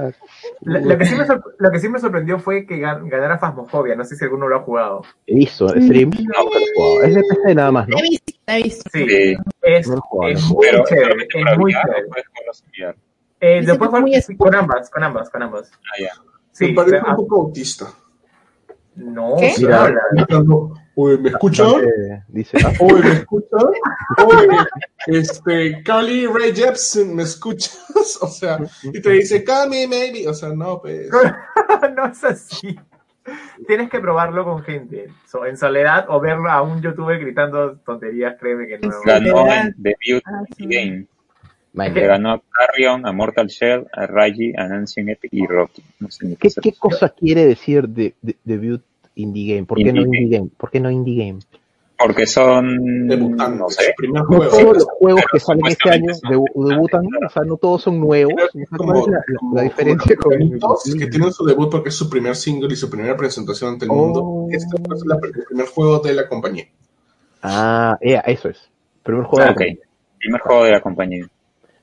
claro. 0.00 0.14
La- 0.62 0.80
lo, 0.80 0.98
que 0.98 1.04
sí 1.06 1.14
me 1.14 1.26
lo 1.58 1.70
que 1.70 1.78
sí 1.80 1.88
me 1.88 1.98
sorprendió 1.98 2.38
fue 2.38 2.66
que 2.66 2.76
gan- 2.76 3.08
ganara 3.08 3.38
Phasmophobia. 3.38 3.94
No 3.96 4.04
sé 4.04 4.16
si 4.16 4.24
alguno 4.24 4.48
lo 4.48 4.56
ha 4.56 4.60
jugado. 4.60 5.02
Hizo 5.26 5.68
streams, 5.68 6.20
no, 6.24 6.32
pero 6.52 6.64
he 6.64 6.74
jugado. 6.74 7.02
Es 7.04 7.14
de 7.14 7.22
PC 7.22 7.54
nada 7.54 7.72
más, 7.72 7.88
¿no? 7.88 7.98
He 7.98 8.02
visto, 8.02 8.32
he 8.46 8.62
visto. 8.62 8.90
Sí, 8.92 9.06
Sí, 9.08 9.36
es, 9.62 9.88
No 9.88 9.94
lo 9.94 9.98
he 9.98 10.02
jugado, 10.02 10.32
es 10.32 10.42
no. 10.42 10.48
muy 10.54 10.66
pero 10.70 10.84
chévere. 10.84 11.14
Es 11.34 11.44
para 11.44 11.56
muy 11.58 11.72
chévere. 11.72 12.06
VR. 12.78 12.96
Eh, 13.40 13.62
lo 13.62 13.72
es 13.74 13.78
muy 13.78 14.36
jugar 14.36 14.36
con 14.38 14.54
ambas, 14.54 14.90
con 14.90 15.02
ambas, 15.04 15.30
con 15.30 15.42
ambas. 15.42 15.70
Ah, 15.74 16.00
ya. 16.00 16.10
Sí, 16.52 16.68
Me 16.68 16.74
parece 16.74 16.96
pero- 17.00 17.10
un 17.10 17.16
poco 17.16 17.42
autista. 17.42 17.86
no, 18.96 19.34
¿Qué? 19.38 19.52
Mira, 19.58 19.84
habla. 19.84 20.00
Uy, 20.96 21.18
¿me 21.18 21.30
escuchan? 21.30 21.66
Bastante- 21.66 22.22
Dice, 22.28 22.58
ah, 22.64 22.72
Uy, 22.80 23.02
¿me 23.02 23.12
escuchan? 23.12 23.60
Uy, 24.26 24.56
este, 25.08 25.82
Carly 25.82 26.26
Ray 26.26 26.54
Jepsen, 26.54 27.14
¿me 27.14 27.22
escuchas? 27.24 27.80
O 28.20 28.28
sea, 28.28 28.58
y 28.82 29.00
te 29.00 29.10
dice, 29.10 29.42
call 29.44 29.70
me, 29.70 29.86
maybe. 29.88 30.28
O 30.28 30.34
sea, 30.34 30.50
no, 30.50 30.80
pues. 30.80 31.08
no 31.96 32.06
es 32.06 32.22
así. 32.24 32.78
Tienes 33.66 33.88
que 33.88 34.00
probarlo 34.00 34.44
con 34.44 34.62
gente, 34.62 35.08
so- 35.26 35.46
en 35.46 35.56
soledad 35.56 36.06
o 36.08 36.20
verlo 36.20 36.50
a 36.50 36.60
un 36.62 36.82
youtuber 36.82 37.18
gritando 37.18 37.76
tonterías, 37.78 38.36
créeme 38.38 38.66
que 38.66 38.78
no. 38.78 38.90
Ganó 39.04 39.44
¿Verdad? 39.44 39.66
en 39.68 39.74
debut 39.78 40.22
Ah, 40.26 40.42
sí. 40.56 40.66
game. 40.68 41.06
man, 41.72 41.94
Le 41.94 42.06
ganó 42.06 42.32
a 42.32 42.42
Carrion, 42.50 43.06
a 43.06 43.12
Mortal 43.12 43.46
Shell, 43.48 43.86
a 43.94 44.06
Raiji, 44.06 44.52
a 44.56 44.64
Ancient 44.64 45.08
Epic 45.08 45.32
y 45.32 45.46
Rocky. 45.46 45.82
No 46.00 46.10
sé 46.10 46.26
ni 46.26 46.36
¿Qué, 46.36 46.48
qué 46.50 46.60
qué 46.60 46.68
es. 46.68 46.78
cosa 46.78 47.08
quiere 47.08 47.46
decir 47.46 47.88
de, 47.88 48.14
de- 48.20 48.36
debut 48.44 48.82
indie 49.16 49.54
game? 49.54 49.66
¿Por 49.66 49.78
qué 49.78 49.92
no 49.92 50.00
Indie 50.02 50.20
indie 50.22 50.38
game? 50.38 50.50
¿Por 50.56 50.70
qué 50.70 50.80
no 50.80 50.90
indie 50.90 51.26
game? 51.26 51.38
Porque 51.96 52.26
son. 52.26 53.06
Debutando, 53.06 53.64
No 53.64 53.68
sé. 53.70 53.94
primer 53.96 54.22
No 54.22 54.26
juego. 54.26 54.50
todos 54.50 54.74
los 54.74 54.84
juegos 54.98 55.20
pero 55.22 55.28
que 55.32 55.40
salen 55.40 55.66
este 55.66 55.90
año 55.90 56.12
debu- 56.28 56.68
debutan, 56.68 57.02
o 57.06 57.30
sea, 57.30 57.42
no 57.44 57.56
todos 57.56 57.82
son 57.82 58.00
nuevos. 58.00 58.34
O 58.34 58.50
sea, 58.50 58.64
¿Cuál 58.68 58.78
Como, 58.78 58.98
es 59.00 59.06
la, 59.06 59.12
la- 59.18 59.22
la 59.54 59.62
diferencia 59.62 60.16
como 60.16 60.36
con 60.36 60.48
Doritos, 60.48 60.94
que 60.98 61.06
tienen 61.06 61.32
su 61.32 61.44
debut 61.46 61.70
porque 61.70 61.90
es 61.90 61.94
su 61.94 62.10
primer 62.10 62.34
single 62.34 62.72
y 62.72 62.76
su 62.76 62.90
primera 62.90 63.16
presentación 63.16 63.74
ante 63.74 63.84
el 63.84 63.92
Oh. 63.92 63.94
mundo. 63.94 64.46
Este 64.50 64.74
es 64.76 65.06
la- 65.06 65.18
el 65.22 65.44
primer 65.46 65.66
juego 65.68 66.00
de 66.00 66.14
la 66.14 66.28
compañía. 66.28 66.64
Ah, 67.42 67.96
ya, 68.02 68.20
eso 68.20 68.48
es. 68.48 68.58
Primer 69.04 69.24
juego. 69.24 69.42
Ah, 69.42 69.46
de 69.46 69.50
ok. 69.52 69.56
compañía. 69.58 69.78
Primer 70.18 70.40
juego 70.40 70.64
de 70.64 70.70
la 70.72 70.80
compañía. 70.80 71.28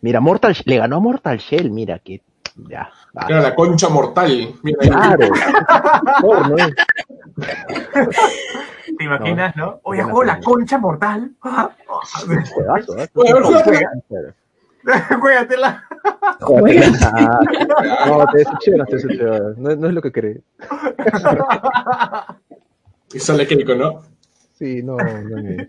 Mira, 0.01 0.19
Mortal 0.19 0.55
le 0.65 0.77
ganó 0.77 0.97
a 0.97 0.99
Mortal 0.99 1.37
Shell, 1.37 1.71
mira 1.71 1.99
que 1.99 2.21
ya. 2.69 2.89
Era 3.29 3.39
la 3.41 3.55
concha 3.55 3.87
mortal. 3.87 4.55
Mira, 4.63 4.77
ahí. 4.81 4.89
Claro. 4.89 5.27
Porno, 6.21 6.57
¿eh? 6.57 6.73
¿Te 8.97 9.03
imaginas, 9.03 9.55
no? 9.55 9.79
Oye, 9.83 10.01
Buena 10.01 10.03
juego 10.03 10.23
la 10.23 10.39
concha 10.39 10.77
mortal. 10.77 11.31
Juégatela. 15.19 15.83
No, 18.07 18.25
te 18.31 18.37
decepcionas, 18.39 18.87
te 18.87 18.95
decepcionas. 18.95 19.57
No, 19.57 19.75
no 19.75 19.87
es 19.87 19.93
lo 19.93 20.01
que 20.01 20.11
crees. 20.11 20.41
Y 23.13 23.19
sale 23.19 23.45
Keiko, 23.45 23.75
¿no? 23.75 24.03
Sí, 24.57 24.81
no, 24.83 24.95
no 24.95 25.37
es. 25.39 25.67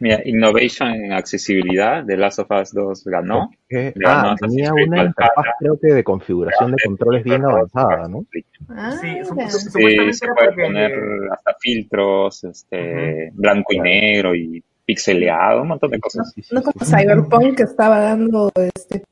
Mira, 0.00 0.20
Innovation 0.24 0.88
en 0.94 1.12
accesibilidad 1.12 2.02
de 2.04 2.16
Last 2.16 2.38
of 2.40 2.50
Us 2.50 2.72
2 2.72 3.04
ganó. 3.04 3.50
Le 3.68 3.92
ganó 3.94 4.30
Ah, 4.30 4.36
tenía 4.40 4.72
una 4.72 5.04
interfaz, 5.04 5.44
creo 5.58 5.78
que 5.80 5.88
de 5.94 6.04
configuración 6.04 6.72
de 6.72 6.76
controles 6.84 7.24
bien 7.24 7.44
avanzada, 7.44 8.08
¿no? 8.08 8.24
Ah, 8.68 8.92
Sí, 9.00 9.18
supuestamente 9.24 10.12
se 10.14 10.26
puede 10.28 10.52
poner 10.52 10.92
hasta 11.32 11.54
filtros, 11.60 12.44
este, 12.44 13.30
blanco 13.34 13.72
y 13.72 13.80
negro 13.80 14.34
y 14.34 14.62
pixeleado, 14.84 15.62
un 15.62 15.68
montón 15.68 15.90
de 15.90 15.98
cosas. 16.00 16.30
Sí, 16.34 16.42
sí, 16.42 16.54
No 16.54 16.60
sí. 16.60 16.70
como 16.72 16.84
Cyberpunk 16.86 17.56
que 17.56 17.62
estaba 17.64 17.98
dando 18.00 18.52
este 18.56 19.02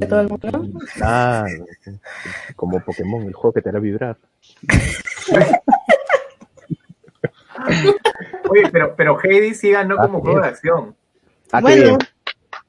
a 0.00 0.06
todo 0.06 0.20
el 0.20 0.28
mundo. 0.28 0.48
Ah, 1.02 1.44
como 2.54 2.78
Pokémon, 2.80 3.22
el 3.24 3.32
juego 3.32 3.54
que 3.54 3.62
te 3.62 3.68
hará 3.70 3.80
vibrar. 3.80 4.16
Oye, 8.54 8.70
pero, 8.72 8.94
pero 8.96 9.18
Hades 9.18 9.58
sí 9.60 9.70
ganó 9.70 9.96
como 9.96 10.18
Ah, 10.18 10.20
juego 10.20 10.40
de 10.40 10.48
acción. 10.48 10.94
Ah, 11.52 11.60
bueno, 11.60 11.82
bien. 11.82 11.98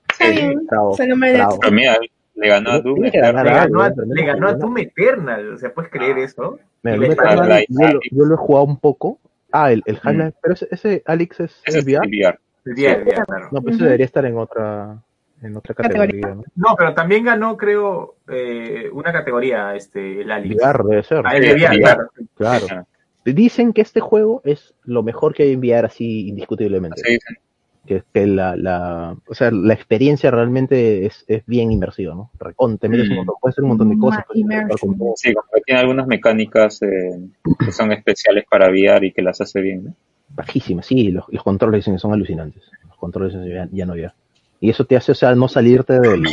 está 0.09 0.29
bien. 0.29 0.65
Bravo, 0.67 0.95
Se 0.95 1.07
lo 1.07 1.15
merece. 1.15 1.37
bravo. 1.39 1.59
Pero 1.59 1.71
mira, 1.73 1.97
le 2.35 2.47
ganó 2.49 2.71
a 2.71 2.79
Doom 2.79 3.05
Eternal. 3.05 3.45
Le 3.45 3.51
ganó 3.53 3.81
a, 3.81 3.89
le 3.89 4.25
ganó 4.25 4.47
a 4.47 4.49
juego, 4.51 4.65
Doom 4.65 4.77
Eternal. 4.79 5.53
O 5.53 5.57
sea, 5.57 5.73
¿puedes 5.73 5.91
creer 5.91 6.17
eso? 6.19 6.59
Mira, 6.83 6.97
Eternal, 7.07 7.39
Half-Life 7.39 7.65
yo, 7.69 7.79
lo, 7.81 7.87
Alyx. 7.87 8.07
yo 8.11 8.25
lo 8.25 8.33
he 8.35 8.37
jugado 8.37 8.65
un 8.65 8.79
poco. 8.79 9.19
Ah, 9.51 9.71
el, 9.71 9.83
el 9.85 9.99
Half-Life, 10.01 10.33
pero 10.41 10.53
ese, 10.53 10.67
ese 10.71 11.03
Alex 11.05 11.39
es, 11.39 11.61
Ese 11.65 11.79
es 11.79 11.85
es 11.85 11.85
VR. 11.85 12.05
el 12.05 12.11
VR. 12.19 12.39
Día, 12.75 13.03
claro. 13.03 13.49
No, 13.51 13.61
pues 13.61 13.75
ese 13.75 13.83
Ujú. 13.83 13.85
debería 13.85 14.05
estar 14.07 14.25
en 14.25 14.37
otra, 14.37 14.97
en 15.43 15.55
otra 15.55 15.75
Categoría. 15.75 16.07
categoría, 16.21 16.35
¿no? 16.35 16.43
No, 16.55 16.75
pero 16.75 16.93
también 16.95 17.23
ganó, 17.25 17.55
creo, 17.57 18.15
eh, 18.27 18.89
una 18.91 19.13
categoría, 19.13 19.75
este, 19.75 20.21
el 20.21 20.31
Alex. 20.31 20.55
VR 20.55 20.83
debe 20.89 21.03
ser. 21.03 21.21
Ah, 21.25 21.35
el 21.37 21.43
de 21.43 21.53
VR, 21.53 21.67
VR. 21.67 21.79
claro. 21.79 22.09
Claro. 22.35 22.87
Dicen 23.25 23.73
que 23.73 23.81
este 23.81 23.99
juego 23.99 24.41
es 24.45 24.73
lo 24.83 25.01
mejor 25.03 25.33
que 25.33 25.43
hay 25.43 25.53
en 25.53 25.59
VR 25.59 25.87
así 25.87 26.27
indiscutiblemente. 26.29 27.01
sí, 27.03 27.13
sí. 27.27 27.35
Que, 27.87 28.01
que 28.13 28.25
la, 28.25 28.55
la, 28.55 29.15
o 29.27 29.35
sea, 29.35 29.51
la 29.51 29.75
experiencia 29.75 30.31
realmente 30.31 31.05
es, 31.05 31.23
es 31.27 31.45
bien 31.45 31.71
inmersiva, 31.71 32.15
¿no? 32.15 32.31
Recon, 32.39 32.79
te 32.79 32.89
metes 32.89 33.09
un 33.09 33.13
Mm. 33.13 33.17
montón, 33.17 33.35
puedes 33.39 33.53
hacer 33.53 33.63
un 33.63 33.67
montón 33.69 33.89
de 33.89 33.99
cosas. 33.99 34.25
Todo. 34.27 35.13
Sí, 35.15 35.33
como 35.35 35.47
que 35.53 35.61
tiene 35.63 35.81
algunas 35.81 36.07
mecánicas 36.07 36.81
eh, 36.81 37.19
que 37.63 37.71
son 37.71 37.91
especiales 37.91 38.45
para 38.49 38.69
VR 38.71 39.05
y 39.05 39.11
que 39.11 39.21
las 39.21 39.39
hace 39.39 39.61
bien. 39.61 39.83
¿no? 39.85 39.93
Bajísima, 40.29 40.81
sí, 40.81 41.11
los, 41.11 41.25
los 41.29 41.43
controles 41.43 41.81
dicen 41.81 41.93
que 41.93 41.99
son 41.99 42.11
alucinantes. 42.13 42.63
Los 42.87 42.97
controles 42.97 43.33
ya, 43.47 43.69
ya 43.71 43.85
no 43.85 43.93
VR. 43.93 44.13
Y 44.59 44.71
eso 44.71 44.85
te 44.85 44.95
hace, 44.97 45.11
o 45.11 45.15
sea, 45.15 45.35
no 45.35 45.47
salirte 45.47 45.99
del, 45.99 46.23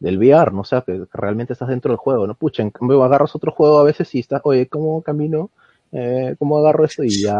del 0.00 0.16
VR, 0.18 0.52
¿no? 0.52 0.60
O 0.60 0.64
sea, 0.64 0.80
que 0.80 1.02
realmente 1.12 1.52
estás 1.52 1.68
dentro 1.68 1.90
del 1.90 1.98
juego, 1.98 2.26
¿no? 2.26 2.34
Pucha, 2.34 2.62
en 2.62 2.70
cambio 2.70 3.04
agarras 3.04 3.36
otro 3.36 3.52
juego 3.52 3.78
a 3.78 3.84
veces 3.84 4.14
y 4.14 4.20
estás, 4.20 4.40
oye, 4.44 4.68
¿cómo 4.68 5.02
camino? 5.02 5.50
Eh, 5.96 6.34
¿Cómo 6.40 6.58
agarro 6.58 6.84
esto? 6.84 7.04
Y 7.04 7.22
ya, 7.22 7.38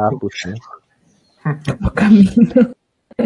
camino. 1.94 2.72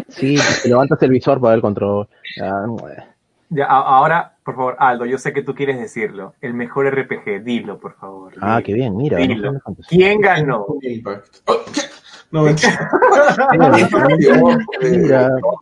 Sí, 0.08 0.36
te 0.62 0.68
levantas 0.68 1.02
el 1.02 1.10
visor 1.10 1.38
para 1.40 1.50
ver 1.50 1.56
el 1.58 1.62
control. 1.62 2.08
Ah, 2.42 2.64
eh. 2.90 3.02
Ya, 3.50 3.66
ahora, 3.66 4.36
por 4.44 4.54
favor, 4.56 4.76
Aldo, 4.78 5.06
yo 5.06 5.18
sé 5.18 5.32
que 5.32 5.42
tú 5.42 5.54
quieres 5.54 5.78
decirlo. 5.78 6.34
El 6.40 6.54
mejor 6.54 6.86
RPG, 6.94 7.42
dilo, 7.44 7.78
por 7.78 7.94
favor. 7.96 8.32
Ah, 8.40 8.56
dilo. 8.56 8.66
qué 8.66 8.72
bien, 8.74 8.96
mira. 8.96 9.18
Dilo. 9.18 9.52
no. 9.52 9.60
¿Quién 9.88 10.20
ganó? 10.20 10.66
Oh. 11.46 11.64
No, 12.30 12.42
mentira. 12.42 12.90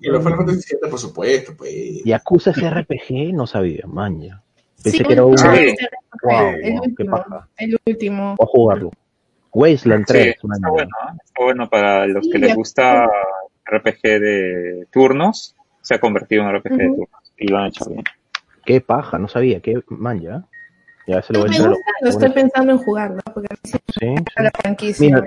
Y 0.00 0.09
los 0.09 0.22
Final 0.24 0.37
Fantasy 0.37 0.74
VII, 0.81 0.90
por 0.90 0.98
supuesto, 0.98 1.52
pues. 1.57 2.02
Yakuza 2.05 2.50
es 2.50 2.57
RPG, 2.74 3.33
no 3.33 3.46
sabía, 3.46 3.85
maña. 3.87 4.42
Pensé 4.83 4.98
Sí, 4.98 5.05
que 5.05 5.12
era 5.12 5.24
un... 5.24 5.38
Sí. 5.38 5.46
Wow, 5.46 6.33
el 6.62 6.72
wow, 6.72 6.83
qué 6.83 6.88
último. 6.88 7.16
paja. 7.16 7.48
El 7.59 7.79
último. 7.87 8.35
A 8.40 8.46
jugarlo. 8.46 8.90
Wasteland 9.57 10.05
Sí, 10.07 10.12
3. 10.12 10.29
está 10.37 10.47
maña. 10.49 10.69
bueno, 10.69 10.90
¿eh? 11.09 11.16
está 11.25 11.42
bueno 11.45 11.69
para 11.71 12.07
los 12.07 12.25
Sí, 12.27 12.31
que 12.31 12.38
les 12.38 12.51
ya- 12.51 12.55
gusta 12.55 13.09
RPG 13.64 14.03
de 14.21 14.87
turnos, 14.92 15.55
se 15.81 15.95
ha 15.95 15.99
convertido 15.99 16.42
en 16.42 16.51
RPG 16.57 16.77
de 16.77 16.87
Ujú. 16.88 16.95
turnos 16.97 17.33
y 17.38 17.49
lo 17.49 17.59
han 17.59 17.66
hecho 17.69 17.87
bien. 17.88 18.05
Qué 18.66 18.81
paja, 18.83 19.19
no 19.19 19.29
sabía, 19.29 19.61
qué 19.61 19.81
manja. 19.88 20.45
Ya 21.07 21.23
se 21.23 21.33
lo 21.33 21.40
voy 21.40 21.49
a 21.55 21.69
gusta, 21.69 21.75
lo 22.03 22.09
estoy 22.11 22.31
pensando 22.31 22.73
en 22.73 22.79
jugarlo, 22.79 23.21
porque 23.33 23.47
a 23.51 23.55
mí 23.55 23.61
sí 23.64 23.79
Sí, 23.99 24.14
sí. 24.16 24.42
la 24.42 24.51
franquicia. 24.51 25.07
Mira, 25.07 25.25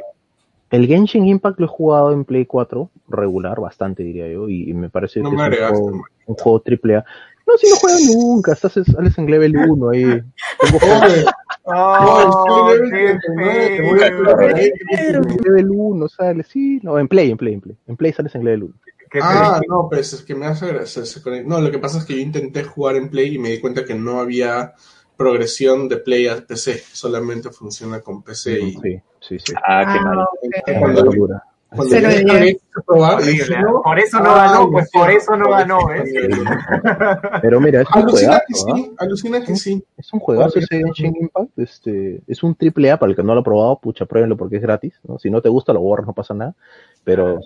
el 0.71 0.85
Genshin 0.87 1.25
Impact 1.25 1.59
lo 1.59 1.65
he 1.65 1.69
jugado 1.69 2.11
en 2.11 2.25
Play 2.25 2.45
4, 2.45 2.91
regular, 3.07 3.59
bastante 3.59 4.03
diría 4.03 4.27
yo, 4.27 4.47
y, 4.47 4.69
y 4.69 4.73
me 4.73 4.89
parece 4.89 5.21
No 5.21 5.31
que 5.31 5.37
me 5.37 5.47
es 5.47 5.49
un 5.59 5.67
juego, 5.69 5.91
man. 5.91 6.01
un 6.27 6.35
juego 6.35 6.59
triple 6.61 6.97
A. 6.97 7.05
No, 7.47 7.57
si 7.57 7.67
no 7.69 7.75
juegas 7.77 8.01
nunca, 8.03 8.51
estás, 8.51 8.73
sales 8.73 9.17
en 9.17 9.31
level 9.31 9.55
1 9.57 9.89
ahí. 9.89 10.21
Oh, 11.71 12.65
level 12.67 12.89
39, 12.89 13.77
te 13.77 13.81
voy 13.83 13.99
a 14.01 14.07
feo. 14.07 14.37
pegar. 14.37 14.59
en 14.59 15.37
level 15.43 15.67
1, 15.69 16.07
sales, 16.09 16.47
sí, 16.47 16.79
no, 16.83 16.97
en 16.97 17.07
Play, 17.07 17.31
en 17.31 17.37
Play, 17.37 17.53
en 17.53 17.61
Play. 17.61 17.77
En 17.87 17.95
Play 17.97 18.13
sales 18.13 18.33
en 18.35 18.43
level 18.43 18.63
1. 18.63 18.73
Qué 19.11 19.19
Ah, 19.23 19.59
no, 19.67 19.87
pues 19.89 20.13
es 20.13 20.21
que 20.21 20.35
me 20.35 20.45
hace 20.45 20.67
gracia. 20.67 21.01
No, 21.45 21.59
lo 21.61 21.71
que 21.71 21.79
pasa 21.79 21.97
es 21.97 22.05
que 22.05 22.13
yo 22.15 22.19
intenté 22.21 22.63
jugar 22.63 22.95
en 22.95 23.09
Play 23.09 23.35
y 23.35 23.39
me 23.39 23.49
di 23.49 23.59
cuenta 23.59 23.83
que 23.83 23.95
no 23.95 24.19
había 24.19 24.73
progresión 25.17 25.89
de 25.89 25.97
Play 25.97 26.27
a 26.27 26.37
PC, 26.45 26.77
solamente 26.93 27.49
funciona 27.49 28.01
con 28.01 28.21
PC 28.23 28.59
y 28.61 28.73
Sí, 28.73 29.01
sí, 29.19 29.39
sí. 29.39 29.53
Ah, 29.65 29.91
qué 29.91 29.99
Ah, 29.99 30.79
mal. 30.79 31.05
ok. 31.07 31.29
Cuando, 31.69 31.95
diez. 31.95 32.57
quise 32.57 32.81
probar, 32.85 33.21
no, 33.21 33.81
Por 33.83 33.99
eso 33.99 34.19
no 34.19 34.31
ah, 34.31 34.47
ganó, 34.47 34.71
pues 34.71 34.89
lo 34.91 34.99
por 34.99 35.11
eso 35.11 35.35
no 35.35 35.49
ganó, 35.51 35.79
¿eh? 35.93 36.03
también. 36.03 36.47
Pero 37.43 37.61
mira, 37.61 37.81
es 37.81 37.87
un 37.95 38.01
Alucina 38.01 38.41
que 38.47 38.53
juegazo, 38.53 38.71
¿ah? 38.71 38.75
sí, 38.75 38.95
alucina 38.97 39.45
que 39.45 39.55
sí. 39.55 39.83
Es 39.95 40.11
un 40.11 40.19
juegazo 40.19 40.57
ese 40.57 40.77
Genshin 40.77 41.15
Impact, 41.15 41.59
este, 41.59 42.21
es 42.25 42.41
un 42.41 42.55
triple 42.55 42.89
A 42.89 42.97
para 42.97 43.11
el 43.11 43.15
que 43.15 43.21
no 43.21 43.35
lo 43.35 43.41
ha 43.41 43.43
probado, 43.43 43.79
pucha, 43.79 44.07
pruébenlo 44.07 44.35
porque 44.35 44.55
es 44.55 44.63
gratis, 44.63 44.99
¿no? 45.03 45.19
Si 45.19 45.29
no 45.29 45.43
te 45.43 45.49
gusta, 45.49 45.71
lo 45.71 45.81
borras, 45.81 46.07
no 46.07 46.13
pasa 46.13 46.33
nada, 46.33 46.55
pero 47.03 47.39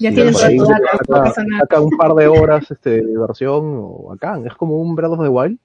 Ya 0.00 0.10
si 0.10 0.14
tienes 0.16 0.42
ahí 0.42 0.58
saca, 0.58 0.98
no 1.08 1.22
pasa 1.22 1.44
nada. 1.44 1.60
saca 1.60 1.80
un 1.80 1.96
par 1.96 2.14
de 2.14 2.26
horas 2.26 2.68
este, 2.72 2.90
de 2.90 3.06
diversión 3.06 3.62
o 3.76 4.12
acá, 4.12 4.40
es 4.44 4.54
como 4.54 4.78
un 4.78 4.96
Breath 4.96 5.12
of 5.12 5.22
the 5.22 5.28
Wild, 5.28 5.58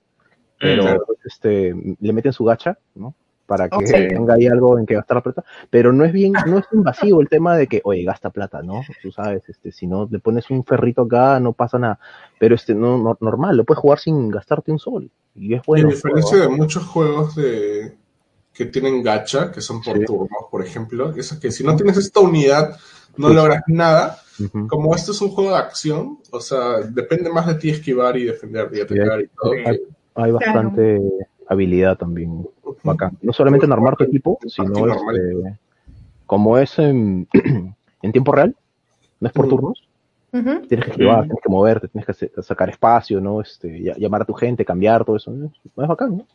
pero 0.59 1.03
este, 1.25 1.73
le 1.99 2.13
meten 2.13 2.31
su 2.31 2.43
gacha, 2.45 2.77
¿no? 2.93 3.15
Para 3.45 3.67
que 3.67 3.75
Ok. 3.75 3.83
tenga 3.91 4.35
ahí 4.35 4.47
algo 4.47 4.79
en 4.79 4.85
que 4.85 4.95
gastar 4.95 5.17
la 5.17 5.23
plata, 5.23 5.43
pero 5.69 5.91
no 5.91 6.05
es 6.05 6.13
bien, 6.13 6.31
no 6.47 6.59
es 6.59 6.65
invasivo 6.71 7.19
el 7.19 7.27
tema 7.27 7.57
de 7.57 7.67
que, 7.67 7.81
oye, 7.83 8.03
gasta 8.03 8.29
plata, 8.29 8.61
¿no? 8.63 8.81
Tú 9.01 9.11
sabes, 9.11 9.47
este, 9.49 9.71
si 9.73 9.85
no 9.85 10.07
le 10.09 10.19
pones 10.19 10.49
un 10.49 10.63
ferrito 10.63 11.01
acá, 11.01 11.39
no 11.41 11.51
pasa 11.51 11.77
nada, 11.77 11.99
pero 12.39 12.55
este, 12.55 12.73
no, 12.73 12.97
no- 12.97 13.17
normal, 13.19 13.57
lo 13.57 13.65
puedes 13.65 13.81
jugar 13.81 13.99
sin 13.99 14.29
gastarte 14.29 14.71
un 14.71 14.79
sol, 14.79 15.11
y 15.35 15.53
es 15.55 15.61
Y 15.61 15.63
bueno. 15.67 15.89
a 15.89 15.91
diferencia 15.91 16.37
de 16.39 16.47
muchos 16.47 16.85
juegos 16.85 17.35
de 17.35 17.97
que 18.53 18.65
tienen 18.65 19.03
gacha, 19.03 19.51
que 19.51 19.59
son 19.59 19.81
por 19.81 19.97
Sí. 19.97 20.05
turnos, 20.05 20.45
por 20.49 20.63
ejemplo, 20.65 21.13
es 21.15 21.33
que 21.33 21.51
si 21.51 21.65
no 21.65 21.75
tienes 21.75 21.97
esta 21.97 22.21
unidad, 22.21 22.77
no 23.17 23.27
Sí. 23.27 23.35
logras 23.35 23.63
nada. 23.67 24.19
Como 24.67 24.95
esto 24.95 25.11
es 25.11 25.21
un 25.21 25.29
juego 25.29 25.51
de 25.51 25.57
acción, 25.57 26.19
o 26.31 26.39
sea, 26.39 26.79
depende 26.79 27.29
más 27.29 27.45
de 27.45 27.55
ti 27.55 27.69
esquivar 27.71 28.15
y 28.15 28.23
defender 28.23 28.69
y 28.73 28.81
atacar 28.81 29.21
y 29.21 29.27
todo. 29.27 29.51
Hay 30.15 30.31
bastante 30.31 31.01
habilidad 31.47 31.97
también 31.97 32.47
bacán. 32.83 33.17
No 33.21 33.33
solamente 33.33 33.65
en 33.65 33.71
armar 33.73 33.95
tu 33.95 34.03
equipo, 34.03 34.39
sino 34.47 34.87
este, 34.87 35.57
como 36.25 36.57
es 36.57 36.77
en, 36.79 37.27
en 38.01 38.11
tiempo 38.11 38.31
real, 38.31 38.55
no 39.19 39.27
es 39.27 39.33
por 39.33 39.47
turnos, 39.47 39.87
tienes 40.31 40.85
que 40.85 40.91
esquivar, 40.91 41.23
tienes 41.23 41.41
que 41.43 41.49
moverte, 41.49 41.87
tienes 41.87 42.07
que 42.07 42.41
sacar 42.41 42.69
espacio, 42.69 43.21
¿no? 43.21 43.41
Este, 43.41 43.79
ll- 43.79 43.97
llamar 43.97 44.23
a 44.23 44.25
tu 44.25 44.33
gente, 44.33 44.65
cambiar 44.65 45.05
todo 45.05 45.15
eso. 45.15 45.31
¿no? 45.31 45.45
Es 45.63 45.87
bacán, 45.87 46.17
¿no? 46.17 46.25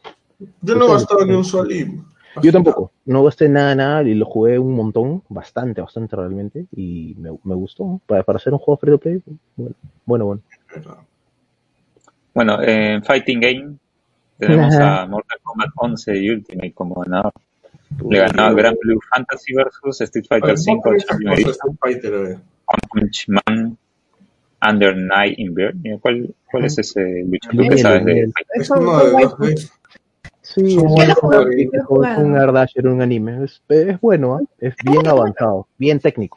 Yo 0.62 0.76
no 0.76 0.84
he 0.86 0.88
gastado 0.92 1.24
ni 1.26 1.34
un 1.34 1.44
sol 1.44 1.70
y... 1.72 2.00
Yo 2.40 2.52
tampoco, 2.52 2.92
no 3.04 3.24
gasté 3.24 3.48
nada, 3.48 3.74
nada, 3.74 4.02
y 4.04 4.14
lo 4.14 4.24
jugué 4.24 4.60
un 4.60 4.74
montón, 4.74 5.24
bastante, 5.28 5.80
bastante 5.80 6.14
realmente, 6.14 6.66
y 6.70 7.16
me, 7.18 7.30
me 7.42 7.54
gustó. 7.56 7.84
¿no? 7.84 8.00
Para, 8.06 8.22
para 8.22 8.36
hacer 8.36 8.52
un 8.52 8.60
juego 8.60 8.78
free 8.78 8.92
to 8.92 8.98
play, 8.98 9.22
bueno, 9.56 9.74
bueno. 10.06 10.24
bueno. 10.24 10.42
Bueno, 12.34 12.62
en 12.62 13.02
Fighting 13.02 13.40
Game 13.40 13.74
tenemos 14.38 14.74
Ajá. 14.74 15.02
a 15.02 15.06
Mortal 15.06 15.38
Kombat 15.42 15.70
11 15.76 16.16
y 16.16 16.30
Ultimate 16.30 16.72
como 16.72 16.94
ganador. 17.02 17.32
Le 18.08 18.18
ganó 18.18 18.42
a 18.44 18.52
Grand 18.52 18.76
Blue 18.80 19.00
Fantasy 19.10 19.54
versus 19.54 20.00
Street 20.02 20.26
Fighter 20.28 20.50
Ay, 20.50 20.56
¿cómo 20.56 20.82
5 20.82 20.94
esa 20.94 21.06
Champion 21.06 21.78
Fighter, 21.80 22.14
eh? 22.14 22.38
One 22.66 22.82
Punch 22.92 23.28
Man, 23.28 23.78
Under 24.68 24.96
Night 24.96 25.38
in. 25.38 25.54
¿Cuál, 26.00 26.34
¿Cuál 26.50 26.64
es 26.66 26.78
ese 26.78 27.24
luchador 27.26 27.56
Bien, 27.56 27.70
que 27.70 27.78
sabes 27.78 28.04
de. 28.04 28.32
Es 28.54 28.70
uno 28.70 28.98
de 28.98 29.46
de... 29.46 29.68
Sí, 30.42 30.78
es, 30.78 31.16
un 32.18 32.36
Ardasher, 32.36 32.86
un 32.86 33.02
anime. 33.02 33.44
Es, 33.44 33.62
es 33.68 34.00
bueno, 34.00 34.36
¿ah? 34.36 34.40
es 34.58 34.74
bien 34.82 35.06
avanzado, 35.06 35.66
bien 35.76 36.00
técnico. 36.00 36.36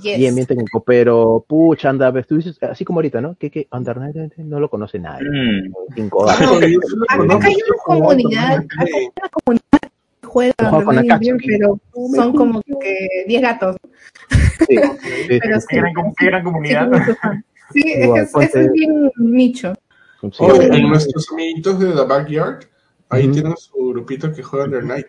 Yes. 0.00 0.18
Bien, 0.18 0.34
bien 0.34 0.46
técnico, 0.46 0.82
pero 0.82 1.44
pucha, 1.46 1.90
anda, 1.90 2.10
ves, 2.10 2.26
tú 2.26 2.36
dices, 2.36 2.56
así 2.62 2.82
como 2.84 2.98
ahorita, 3.00 3.20
¿no? 3.20 3.36
Que, 3.38 3.50
que 3.50 3.68
Under 3.72 3.98
Night 3.98 4.32
no 4.38 4.58
lo 4.58 4.70
conoce 4.70 4.98
nadie. 4.98 5.28
Mm, 5.28 5.72
Cinco 5.94 6.26
Ah, 6.28 6.34
años. 6.38 6.60
yo 6.62 6.80
sí 6.80 6.96
lo 6.96 7.04
Acá 7.04 7.18
conozco, 7.18 7.46
hay 7.46 7.54
una 7.54 7.76
comunidad, 7.84 8.48
también, 8.48 8.68
acá 8.70 8.82
hay 8.84 8.92
sí. 9.02 9.10
una 9.20 9.28
comunidad 9.28 9.80
que 9.82 10.26
juega 10.26 10.54
Juega 10.70 10.84
con 10.84 10.98
Akatsuki. 10.98 11.26
Game, 11.28 11.40
pero 11.46 11.80
son 12.16 12.32
como 12.34 12.62
que 12.62 13.24
10 13.28 13.42
gatos. 13.42 13.76
Sí, 14.68 14.76
sí, 14.76 15.38
Pero 15.40 15.58
Qué 15.68 15.76
gran, 15.76 15.92
com- 15.94 16.14
qué 16.16 16.26
gran 16.26 16.40
sí, 16.40 16.44
comunidad. 16.44 16.90
Sí, 17.72 17.82
es 17.84 18.04
Igual, 18.04 18.20
que 18.20 18.24
es, 18.24 18.32
ponte- 18.32 18.60
es 18.60 18.72
bien 18.72 19.10
nicho. 19.18 19.74
sí, 20.20 20.28
Oye, 20.38 20.68
sí. 20.72 20.76
en 20.80 20.88
nuestros 20.88 21.32
amiguitos 21.32 21.80
de 21.80 21.92
The 21.92 22.04
Backyard, 22.06 22.64
ahí 23.08 23.28
tienen 23.28 23.56
su 23.56 23.88
grupito 23.88 24.32
que 24.32 24.42
juega 24.42 24.66
Under 24.66 24.84
Night. 24.84 25.06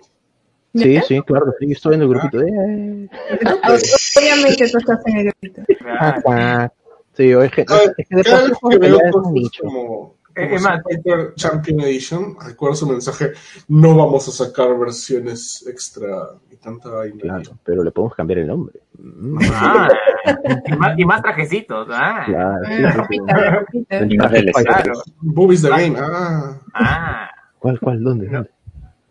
Sí, 0.76 1.00
sí, 1.08 1.22
claro, 1.22 1.54
sí, 1.60 1.68
yo 1.68 1.74
estoy 1.74 1.96
en 1.96 2.02
el 2.02 2.08
grupito 2.10 2.38
de... 2.40 2.50
eh, 2.50 3.10
Obviamente 4.20 4.70
tú 4.72 4.78
estás 4.80 5.00
en 5.06 5.18
el 5.18 5.24
grupito. 5.26 5.62
ah, 6.00 6.16
cuac. 6.24 6.74
Sí, 7.16 7.30
es 7.32 7.52
que, 7.52 7.64
Cada, 7.66 7.84
es 7.84 8.08
que 8.10 8.16
de 8.16 8.24
cada 8.24 8.44
vez 8.48 8.58
que 8.72 8.78
veo 8.80 9.00
cosas 9.12 9.34
como, 9.62 10.16
Eh, 10.36 10.48
es 10.56 10.62
más- 10.64 10.80
Street 10.80 11.02
Fighter 11.04 11.34
Champion 11.36 11.82
Edition, 11.82 12.36
recuerdo 12.44 12.76
su 12.76 12.88
mensaje, 12.88 13.34
no 13.68 13.96
vamos 13.96 14.28
a 14.28 14.32
sacar 14.32 14.76
versiones 14.80 15.64
extra 15.70 16.08
y 16.52 16.56
tanta 16.56 16.90
vaina. 16.90 17.18
Claro, 17.22 17.52
pero 17.64 17.84
le 17.84 17.92
podemos 17.92 18.16
cambiar 18.16 18.40
el 18.40 18.48
nombre. 18.48 18.80
Mm, 18.98 19.38
Ah, 19.54 19.90
y, 20.66 20.76
más, 20.76 20.98
y 21.00 21.06
más 21.06 21.22
trajecitos. 21.22 21.88
Ah, 21.92 22.24
Claro, 22.26 22.64
sí, 22.68 22.84
Ah, 22.84 22.92
ropita, 22.94 23.50
ropita. 23.52 24.64
Claro. 24.64 24.94
Boobies 25.22 25.62
the 25.62 25.70
Game, 25.70 25.96
ah. 26.00 26.60
Ah, 26.74 27.30
¿Cuál, 27.60 27.80
cuál? 27.80 28.04
¿Dónde? 28.04 28.28
¿Dónde? 28.28 28.50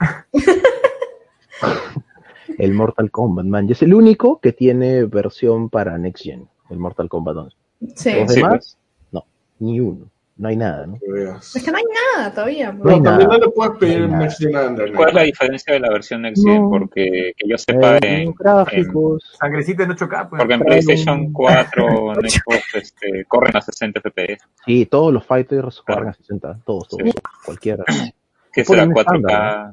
el 2.64 2.74
Mortal 2.74 3.10
Kombat, 3.10 3.44
man. 3.46 3.68
Y 3.68 3.72
es 3.72 3.82
el 3.82 3.92
único 3.94 4.38
que 4.40 4.52
tiene 4.52 5.04
versión 5.04 5.68
para 5.68 5.98
Next 5.98 6.22
Gen, 6.24 6.48
el 6.70 6.78
Mortal 6.78 7.08
Kombat 7.08 7.36
11. 7.36 7.56
Sí. 7.96 8.12
Los 8.20 8.30
Sí, 8.32 8.36
demás, 8.40 8.50
pues. 8.50 8.78
no, 9.10 9.24
ni 9.58 9.80
uno. 9.80 10.06
No 10.36 10.48
hay 10.48 10.56
nada, 10.56 10.86
¿no? 10.86 10.94
Es 10.94 11.62
que 11.62 11.70
no 11.70 11.76
hay 11.76 11.84
nada 12.16 12.32
todavía. 12.32 12.72
No 12.72 12.90
hay 12.90 12.96
No, 12.98 13.02
también 13.02 13.28
nada. 13.28 13.38
no 13.38 13.44
le 13.46 13.50
puedes 13.52 13.76
pedir 13.78 14.08
No. 14.08 14.16
Next 14.18 14.38
Gen 14.38 14.56
Under 14.56 14.92
¿Cuál 14.92 15.08
es 15.10 15.14
la 15.14 15.22
diferencia 15.22 15.74
de 15.74 15.80
la 15.80 15.90
versión 15.90 16.22
Next 16.22 16.42
Gen? 16.44 16.62
No. 16.62 16.70
Porque 16.70 17.32
que 17.36 17.48
yo 17.48 17.58
sepa, 17.58 17.98
Eh, 17.98 18.22
en, 18.22 18.32
gráficos. 18.32 19.36
sangrecita 19.38 19.82
en 19.82 19.90
8K. 19.90 20.28
Pues. 20.30 20.40
porque 20.40 20.54
en 20.54 20.60
PlayStation 20.60 21.20
un- 21.20 21.32
4, 21.32 22.12
en 22.14 22.30
Xbox, 22.30 22.74
este, 22.74 23.24
corren 23.26 23.56
a 23.56 23.60
60 23.60 24.00
FPS. 24.00 24.44
Sí, 24.64 24.86
todos 24.86 25.12
los 25.12 25.24
fighters 25.26 25.82
Claro. 25.84 26.00
juegan 26.00 26.08
a 26.14 26.14
60, 26.16 26.58
todos, 26.64 26.88
todos, 26.88 27.02
Sí. 27.04 27.12
cualquiera. 27.44 27.84
Por 27.84 28.64
será 28.64 28.84
un 28.84 28.92
4K. 28.92 29.72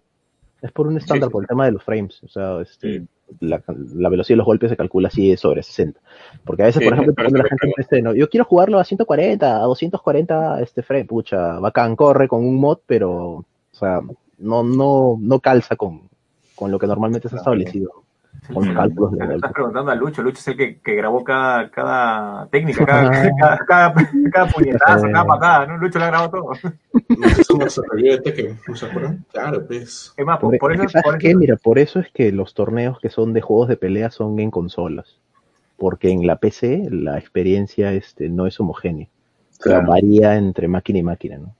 Es 0.61 0.71
por 0.71 0.87
un 0.87 0.97
estándar, 0.97 1.29
sí. 1.29 1.31
por 1.31 1.43
el 1.43 1.47
tema 1.47 1.65
de 1.65 1.71
los 1.71 1.83
frames. 1.83 2.21
O 2.23 2.27
sea, 2.27 2.61
este, 2.61 3.01
Mm. 3.39 3.45
la, 3.45 3.63
la 3.95 4.09
velocidad 4.09 4.35
de 4.35 4.37
los 4.37 4.45
golpes 4.45 4.69
se 4.69 4.77
calcula 4.77 5.07
así 5.07 5.35
sobre 5.37 5.63
60. 5.63 5.99
Porque 6.43 6.63
a 6.63 6.65
veces, 6.67 6.83
por 6.83 6.93
ejemplo, 6.93 7.13
cuando 7.15 7.37
la 7.37 7.43
te 7.43 7.83
gente 7.83 8.01
¿no? 8.01 8.13
Yo 8.13 8.29
quiero 8.29 8.45
jugarlo 8.45 8.79
a 8.79 8.83
140, 8.83 9.57
a 9.57 9.65
240 9.65 10.61
este 10.61 10.81
frame, 10.81 11.05
pucha, 11.05 11.59
bacán, 11.59 11.95
corre 11.95 12.27
con 12.27 12.45
un 12.45 12.59
mod, 12.59 12.79
pero, 12.85 13.13
o 13.13 13.45
sea, 13.71 14.01
no, 14.37 14.63
no, 14.63 15.17
no 15.19 15.39
calza 15.39 15.75
con, 15.75 16.09
con 16.55 16.71
lo 16.71 16.79
que 16.79 16.87
normalmente 16.87 17.27
está 17.27 17.37
establecido. 17.37 18.03
Con 18.53 18.73
cálculos 18.73 19.11
de 19.11 19.35
estás 19.35 19.53
preguntando 19.53 19.91
a 19.91 19.95
Lucho. 19.95 20.23
Lucho 20.23 20.39
es 20.39 20.47
el 20.47 20.57
que, 20.57 20.79
que 20.79 20.95
grabó 20.95 21.23
cada, 21.23 21.69
cada 21.69 22.47
técnica, 22.47 22.85
cada, 22.85 23.11
cada, 23.11 23.65
cada, 23.65 23.93
cada 24.31 24.47
puñetazo, 24.47 25.07
cada 25.11 25.25
patada, 25.25 25.67
¿no? 25.67 25.77
Lucho 25.77 25.99
la 25.99 26.07
grabó 26.07 26.29
todo. 26.29 26.51
No 27.09 27.69
se 27.69 27.81
¿no 28.67 28.75
se 28.75 28.85
acuerdan? 28.85 29.25
Claro, 29.31 29.65
pues. 29.67 30.13
Es 30.15 30.25
más, 30.25 30.39
por, 30.39 30.73
eso, 30.73 30.83
que, 30.83 30.89
¿sabes 30.89 31.03
por 31.03 31.17
qué? 31.17 31.35
Mira, 31.35 31.57
por 31.57 31.79
eso 31.79 31.99
es 31.99 32.09
que 32.11 32.31
los 32.31 32.53
torneos 32.53 32.99
que 32.99 33.09
son 33.09 33.33
de 33.33 33.41
juegos 33.41 33.67
de 33.67 33.77
pelea 33.77 34.09
son 34.09 34.39
en 34.39 34.51
consolas. 34.51 35.19
Porque 35.77 36.09
en 36.09 36.25
la 36.25 36.37
PC 36.37 36.87
la 36.91 37.17
experiencia 37.17 37.93
este, 37.93 38.29
no 38.29 38.47
es 38.47 38.59
homogénea. 38.59 39.07
O 39.59 39.63
sea, 39.63 39.81
varía 39.81 40.35
entre 40.37 40.67
máquina 40.67 40.99
y 40.99 41.03
máquina, 41.03 41.37
¿no? 41.37 41.55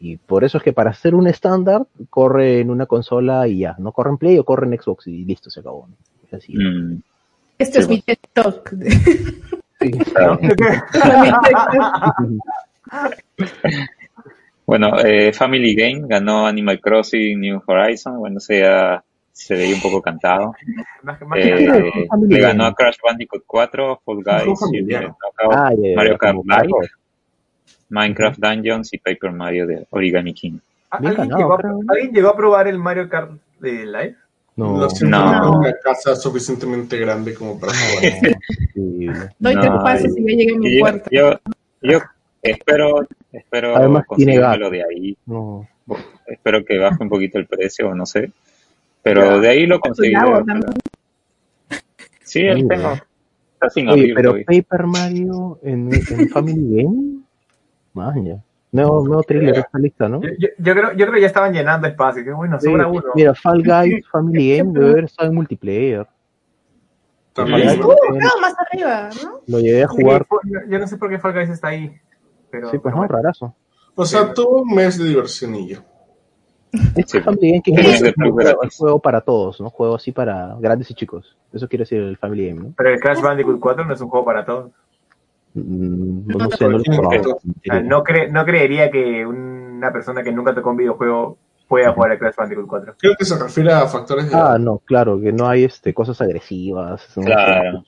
Y 0.00 0.16
por 0.16 0.44
eso 0.44 0.58
es 0.58 0.64
que 0.64 0.72
para 0.72 0.90
hacer 0.90 1.14
un 1.14 1.26
estándar, 1.26 1.86
corre 2.10 2.60
en 2.60 2.70
una 2.70 2.86
consola 2.86 3.48
y 3.48 3.60
ya. 3.60 3.74
No 3.78 3.92
corre 3.92 4.10
en 4.10 4.18
Play 4.18 4.38
o 4.38 4.44
corre 4.44 4.66
en 4.66 4.80
Xbox 4.80 5.06
y 5.08 5.24
listo, 5.24 5.50
se 5.50 5.60
acabó. 5.60 5.86
¿no? 5.88 5.94
Es 6.26 6.34
así. 6.34 6.54
Mm, 6.56 7.00
Esto 7.58 7.80
es 7.80 7.88
mi 7.88 8.00
TED 8.00 8.18
Talk. 8.32 8.72
Sí, 9.80 9.92
Solamente 10.12 10.56
Bueno, 14.66 14.98
eh, 14.98 15.32
Family 15.32 15.74
Game 15.74 16.02
ganó 16.08 16.46
Animal 16.46 16.80
Crossing 16.80 17.40
New 17.40 17.62
Horizon. 17.64 18.18
Bueno, 18.18 18.38
se, 18.40 18.60
ya 18.60 19.02
se 19.32 19.54
veía 19.54 19.74
un 19.74 19.80
poco 19.80 20.02
cantado. 20.02 20.52
Más, 21.02 21.20
más 21.22 21.38
Eh, 21.38 21.92
le 22.26 22.40
ganó 22.40 22.66
a 22.66 22.74
Crash 22.74 22.96
Bandicoot 23.02 23.44
4, 23.46 24.02
Fall 24.04 24.16
Guys, 24.16 24.60
Knockout, 24.70 25.54
Ah, 25.54 25.70
Mario 25.96 26.18
Kart 26.18 26.36
Live. 26.44 26.88
Minecraft 27.90 28.38
Dungeons 28.38 28.92
y 28.92 28.98
Paper 28.98 29.32
Mario 29.32 29.66
de 29.66 29.86
Origami 29.90 30.34
King. 30.34 30.58
¿alguien, 30.90 31.14
ganado, 31.14 31.36
llegó 31.38 31.52
a, 31.54 31.58
creo. 31.58 31.80
¿Alguien 31.88 32.12
llegó 32.12 32.28
a 32.28 32.36
probar 32.36 32.68
el 32.68 32.78
Mario 32.78 33.08
Kart 33.08 33.32
de 33.60 33.86
Live? 33.86 34.16
No, 34.56 34.76
No 34.76 34.88
No. 35.02 35.58
una 35.60 35.72
casa 35.82 36.16
suficientemente 36.16 36.98
grande 36.98 37.34
como 37.34 37.58
para 37.60 37.72
jugar. 37.72 38.38
No, 39.38 39.50
tres 39.60 39.70
pasos 39.82 40.18
y 40.18 40.22
ya 40.24 40.36
llegué 40.36 40.54
a 40.54 40.58
mi 40.58 40.74
yo, 40.76 40.80
cuarto. 40.80 41.10
yo, 41.10 41.38
yo 41.82 41.98
espero, 42.42 43.06
espero 43.32 43.76
Además, 43.76 44.04
tiene 44.16 44.36
conseguírmelo 44.40 44.70
de 44.70 44.84
ahí. 44.84 45.16
No. 45.26 45.68
Espero 46.26 46.64
que 46.64 46.78
baje 46.78 47.02
un 47.02 47.08
poquito 47.08 47.38
el 47.38 47.46
precio, 47.46 47.94
no 47.94 48.04
sé. 48.06 48.30
Pero 49.02 49.22
Ya. 49.24 49.38
de 49.38 49.48
ahí 49.48 49.66
lo 49.66 49.80
conseguiré. 49.80 50.18
Sí, 52.22 52.42
Mira. 52.42 52.68
tengo. 52.68 52.92
Está 53.54 53.70
sin 53.70 53.88
Oye, 53.88 54.12
abrir 54.12 54.14
pero. 54.14 54.36
Paper 54.46 54.86
Mario 54.86 55.58
en, 55.62 55.90
en 55.92 56.28
Family 56.28 56.82
Game. 56.82 57.18
Maña. 58.06 58.42
Nuevo, 58.70 59.02
nuevo 59.06 59.22
thriller 59.22 59.54
de 59.54 59.60
esta 59.60 59.78
lista, 59.78 60.08
¿no? 60.08 60.20
Yo, 60.20 60.28
yo- 60.38 60.48
yo 60.58 60.72
creo, 60.74 60.92
yo 60.92 60.96
creo 61.06 61.12
que 61.12 61.20
ya 61.22 61.26
estaban 61.26 61.52
llenando 61.54 61.86
espacio. 61.88 62.22
Que 62.22 62.32
bueno, 62.32 62.60
Sí, 62.60 62.66
sobra 62.66 62.86
uno. 62.86 63.02
Mira, 63.14 63.34
Fall 63.34 63.62
Guys 63.62 64.06
Family 64.10 64.56
Game 64.58 64.72
debe 64.72 64.90
haber 64.90 65.04
estado 65.04 65.28
en 65.30 65.34
multiplayer. 65.36 66.06
Uh, 67.36 67.40
no, 67.42 68.40
más 68.40 68.54
arriba, 68.58 69.10
¿no? 69.22 69.40
Lo 69.46 69.60
llegué 69.60 69.84
a 69.84 69.88
Sí, 69.88 70.02
jugar. 70.02 70.26
fue- 70.26 70.40
yo, 70.44 70.58
yo 70.68 70.78
no 70.78 70.86
sé 70.88 70.96
por 70.96 71.08
qué 71.08 71.18
Fall 71.18 71.32
Guys 71.34 71.50
está 71.50 71.68
ahí. 71.68 71.92
Pero, 72.50 72.70
Sí, 72.70 72.78
pues 72.78 72.92
no, 72.92 72.98
bueno. 73.02 73.14
rarazo. 73.14 73.54
O 73.94 74.04
sea, 74.04 74.32
tuvo 74.34 74.62
un 74.62 74.74
mes 74.74 74.98
de 74.98 75.04
diversionillo. 75.04 75.82
Este 76.96 77.18
Sí, 77.18 77.20
Family 77.20 77.50
Game, 77.52 77.62
¿qué 77.62 77.70
un 77.70 77.76
quiere 77.76 77.90
mes 77.90 78.00
de 78.00 78.06
decir? 78.08 78.14
plus 78.14 78.34
Un 78.62 78.70
juego 78.70 78.98
para 79.00 79.20
todos, 79.20 79.60
¿no? 79.60 79.70
Juego 79.70 79.94
así 79.96 80.12
para 80.12 80.56
grandes 80.58 80.90
y 80.90 80.94
chicos. 80.94 81.36
Eso 81.52 81.68
quiere 81.68 81.82
decir 81.82 82.00
el 82.00 82.16
Family 82.18 82.48
Game, 82.48 82.60
¿no? 82.60 82.74
Pero 82.76 82.90
el 82.90 83.00
Crash 83.00 83.20
Bandicoot 83.22 83.60
4 83.60 83.84
no 83.84 83.94
es 83.94 84.00
un 84.00 84.08
juego 84.08 84.24
para 84.26 84.44
todos. 84.44 84.70
No, 85.64 86.38
no 86.38 86.50
sé, 86.50 86.64
no 86.64 86.78
lo 86.78 86.78
he 86.84 86.88
no, 86.88 86.96
probado. 86.96 87.36
O 87.36 87.40
sea, 87.64 87.80
no, 87.80 88.04
cre- 88.04 88.30
no 88.30 88.44
creería 88.44 88.90
que 88.90 89.26
una 89.26 89.92
persona 89.92 90.22
que 90.22 90.32
nunca 90.32 90.54
tocó 90.54 90.70
un 90.70 90.76
videojuego 90.76 91.38
pueda 91.68 91.92
jugar 91.92 92.12
a 92.12 92.18
Crash 92.18 92.34
Bandicoot 92.36 92.66
4. 92.66 92.94
Creo 92.98 93.14
que 93.18 93.24
se 93.26 93.38
refiere 93.38 93.72
a 93.72 93.86
factores 93.86 94.30
de 94.30 94.34
Ah, 94.36 94.56
no, 94.58 94.78
claro, 94.78 95.20
que 95.20 95.32
no 95.32 95.46
hay 95.48 95.64
este 95.64 95.92
cosas 95.92 96.20
agresivas. 96.22 97.06
Claro. 97.14 97.84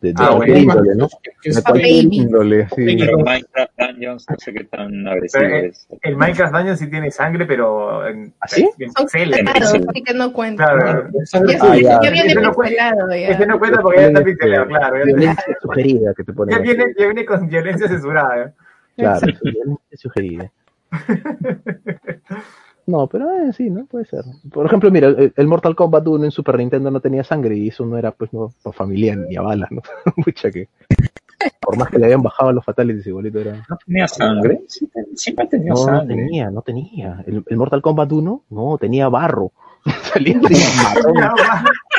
De, 0.00 0.12
de 0.12 0.14
Ah, 0.18 0.28
cualquier 0.36 0.64
bueno. 0.64 0.80
índole, 0.80 0.94
¿no? 0.94 1.08
que 1.42 1.50
De 1.50 1.62
cualquier 1.62 2.04
Baby. 2.04 2.16
índole, 2.16 2.68
sí. 2.68 2.96
Pero 2.98 3.18
Minecraft 3.18 3.72
Dungeons 3.78 4.26
no 4.30 4.36
sé 4.38 4.52
qué 4.54 4.64
tan 4.64 5.08
agresivo 5.08 5.42
Pero, 5.42 5.56
eh, 5.56 5.66
es. 5.66 5.88
El 6.02 6.16
Minecraft 6.16 6.54
Dungeon 6.54 6.76
sí 6.76 6.88
tiene 6.90 7.10
sangre, 7.10 7.46
pero 7.46 8.06
en, 8.06 8.32
¿Ah, 8.40 8.46
sí? 8.48 8.68
en 8.78 8.92
pixeles. 8.92 9.40
claros, 9.40 9.70
sí. 9.70 9.80
así 9.88 10.02
que 10.02 10.14
no 10.14 10.32
cuenta. 10.32 10.64
Claro, 10.64 11.08
Ya, 11.12 11.58
Ah, 11.62 11.76
ya. 11.76 12.00
ya 12.02 12.10
viene 12.10 12.28
Ese 12.30 12.40
no 12.40 12.52
fue- 12.54 12.66
pixelado, 12.68 13.08
ya. 13.10 13.28
Ese 13.28 13.46
no 13.46 13.58
cuenta 13.58 13.80
porque 13.82 14.00
ya 14.00 14.06
está 14.06 14.22
pixelado, 14.24 14.66
claro. 14.68 14.96
Ya, 14.98 15.04
Violencia 15.04 15.56
sugerida 15.60 16.14
que 16.14 16.24
te 16.24 16.32
ponen. 16.32 16.56
ya 16.56 16.62
viene, 16.62 16.84
ya 16.96 17.04
viene 17.06 17.24
con 17.26 17.48
violencia 17.48 17.88
censurada. 17.88 18.52
Claro, 18.96 19.20
sí, 19.26 19.34
violencia 19.42 19.96
sugerida. 19.98 20.52
No, 22.86 23.06
pero 23.08 23.30
eh, 23.32 23.52
sí, 23.52 23.68
¿no? 23.68 23.84
Puede 23.86 24.04
ser. 24.04 24.22
Por 24.52 24.64
ejemplo, 24.66 24.90
mira, 24.90 25.08
el, 25.08 25.32
el 25.36 25.46
Mortal 25.48 25.74
Kombat 25.74 26.06
1 26.06 26.24
en 26.26 26.30
Super 26.30 26.56
Nintendo 26.58 26.90
no 26.90 27.00
tenía 27.00 27.24
sangre 27.24 27.56
y 27.56 27.68
eso 27.68 27.84
no 27.84 27.98
era, 27.98 28.12
pues, 28.12 28.32
no, 28.32 28.50
familia 28.72 29.16
ni 29.16 29.36
a 29.36 29.42
bala, 29.42 29.66
¿no? 29.70 29.82
Mucha 30.24 30.50
que. 30.50 30.68
Por 31.60 31.76
más 31.76 31.88
que 31.90 31.98
le 31.98 32.06
habían 32.06 32.22
bajado 32.22 32.52
los 32.52 32.64
fatalities, 32.64 33.06
igualito 33.08 33.40
era. 33.40 33.56
¿No 33.68 33.76
tenía 33.84 34.06
sangre? 34.08 34.60
Sí, 34.68 34.86
ten- 34.86 35.16
siempre 35.16 35.46
tenía 35.48 35.72
No, 35.72 35.80
no 35.80 35.84
sangre. 35.84 36.16
tenía, 36.16 36.50
no 36.50 36.62
tenía. 36.62 37.24
El, 37.26 37.44
el 37.46 37.56
Mortal 37.56 37.82
Kombat 37.82 38.10
1, 38.12 38.44
no, 38.50 38.78
tenía 38.78 39.08
barro. 39.08 39.52
salía 40.12 40.40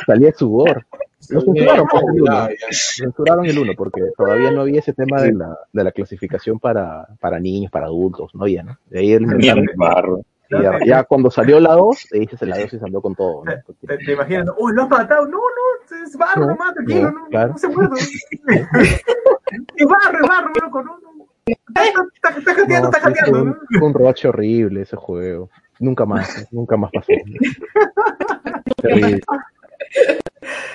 salía 0.06 0.34
sudor. 0.34 0.86
Lo 1.30 1.42
censuraron, 1.42 1.88
pues, 1.90 2.04
el 2.04 2.22
uno. 2.22 2.32
Ya. 2.32 2.50
Censuraron 2.70 3.46
el 3.46 3.60
1 3.60 3.74
porque 3.78 4.02
todavía 4.18 4.52
no 4.52 4.62
había 4.62 4.80
ese 4.80 4.94
tema 4.94 5.22
de 5.22 5.34
la, 5.34 5.58
de 5.74 5.84
la 5.84 5.92
clasificación 5.92 6.60
para, 6.60 7.08
para 7.20 7.40
niños, 7.40 7.72
para 7.72 7.88
adultos, 7.88 8.34
no 8.34 8.44
había, 8.44 8.64
¿no? 8.64 8.78
De 8.90 9.00
ahí 9.00 9.12
el 9.12 9.28
Tenía 9.28 9.56
barro. 9.76 10.22
Y 10.50 10.62
ya, 10.62 10.80
ya 10.86 11.04
cuando 11.04 11.30
salió 11.30 11.60
la 11.60 11.74
2, 11.74 12.08
te 12.10 12.20
dices 12.20 12.42
la 12.42 12.58
2 12.58 12.74
y 12.74 12.80
salió 12.80 13.02
con 13.02 13.16
todo, 13.16 13.44
¿no? 13.44 13.52
Te, 13.88 13.98
te 13.98 14.12
imaginas. 14.14 14.48
¡Oh, 14.58 14.70
lo 14.72 14.84
has 14.84 14.90
matado! 14.90 15.28
No, 15.28 15.38
no, 15.38 16.04
es 16.06 16.18
barro 16.18 16.42
No, 16.42 16.48
nomás, 16.48 16.74
tranquilo, 16.74 17.12
no, 17.12 17.20
no, 17.20 17.26
claro. 17.28 17.52
no 17.54 17.58
se 17.58 17.68
muerde. 17.68 18.00
es 19.76 19.88
barro, 19.88 20.20
es 20.22 20.28
barro, 20.28 20.52
loco, 20.62 20.84
no, 20.84 21.00
no. 21.00 21.28
Está, 21.46 21.84
está, 21.86 22.30
está 22.40 22.54
jateando, 22.54 22.80
No, 22.80 22.86
está 22.86 23.00
fue 23.02 23.14
jateando, 23.14 23.42
un, 23.42 23.84
un 23.84 23.94
roche 23.94 24.28
horrible 24.28 24.82
ese 24.82 24.96
juego. 24.96 25.50
Nunca 25.80 26.06
más, 26.06 26.48
nunca 26.52 26.76
más 26.76 26.92
pasó. 26.92 27.08
terrible. 28.82 29.22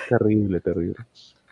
Terrible, 0.09 0.59
terrible. 0.61 0.95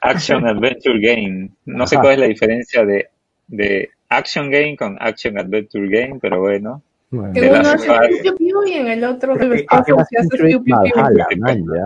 Action 0.01 0.47
Adventure 0.47 0.99
Game. 0.99 1.49
No 1.65 1.86
sé 1.86 1.97
cuál 1.97 2.13
es 2.13 2.19
la 2.19 2.25
diferencia 2.27 2.86
de, 2.86 3.10
de 3.47 3.89
Action 4.10 4.49
Game 4.49 4.75
con 4.77 4.97
Action 4.99 5.38
Adventure 5.38 5.88
Game, 5.88 6.19
pero 6.19 6.39
bueno. 6.39 6.81
Bueno, 7.12 7.34
Que 7.34 7.41
de 7.41 7.50
uno 7.50 7.60
hace 7.60 7.88
piu, 7.88 8.21
piu, 8.24 8.36
piu, 8.38 8.63
y 8.67 8.74
en 8.74 8.88
el 8.88 9.04
otro 9.04 9.34
Porque 9.34 9.65
ya. 9.67 9.84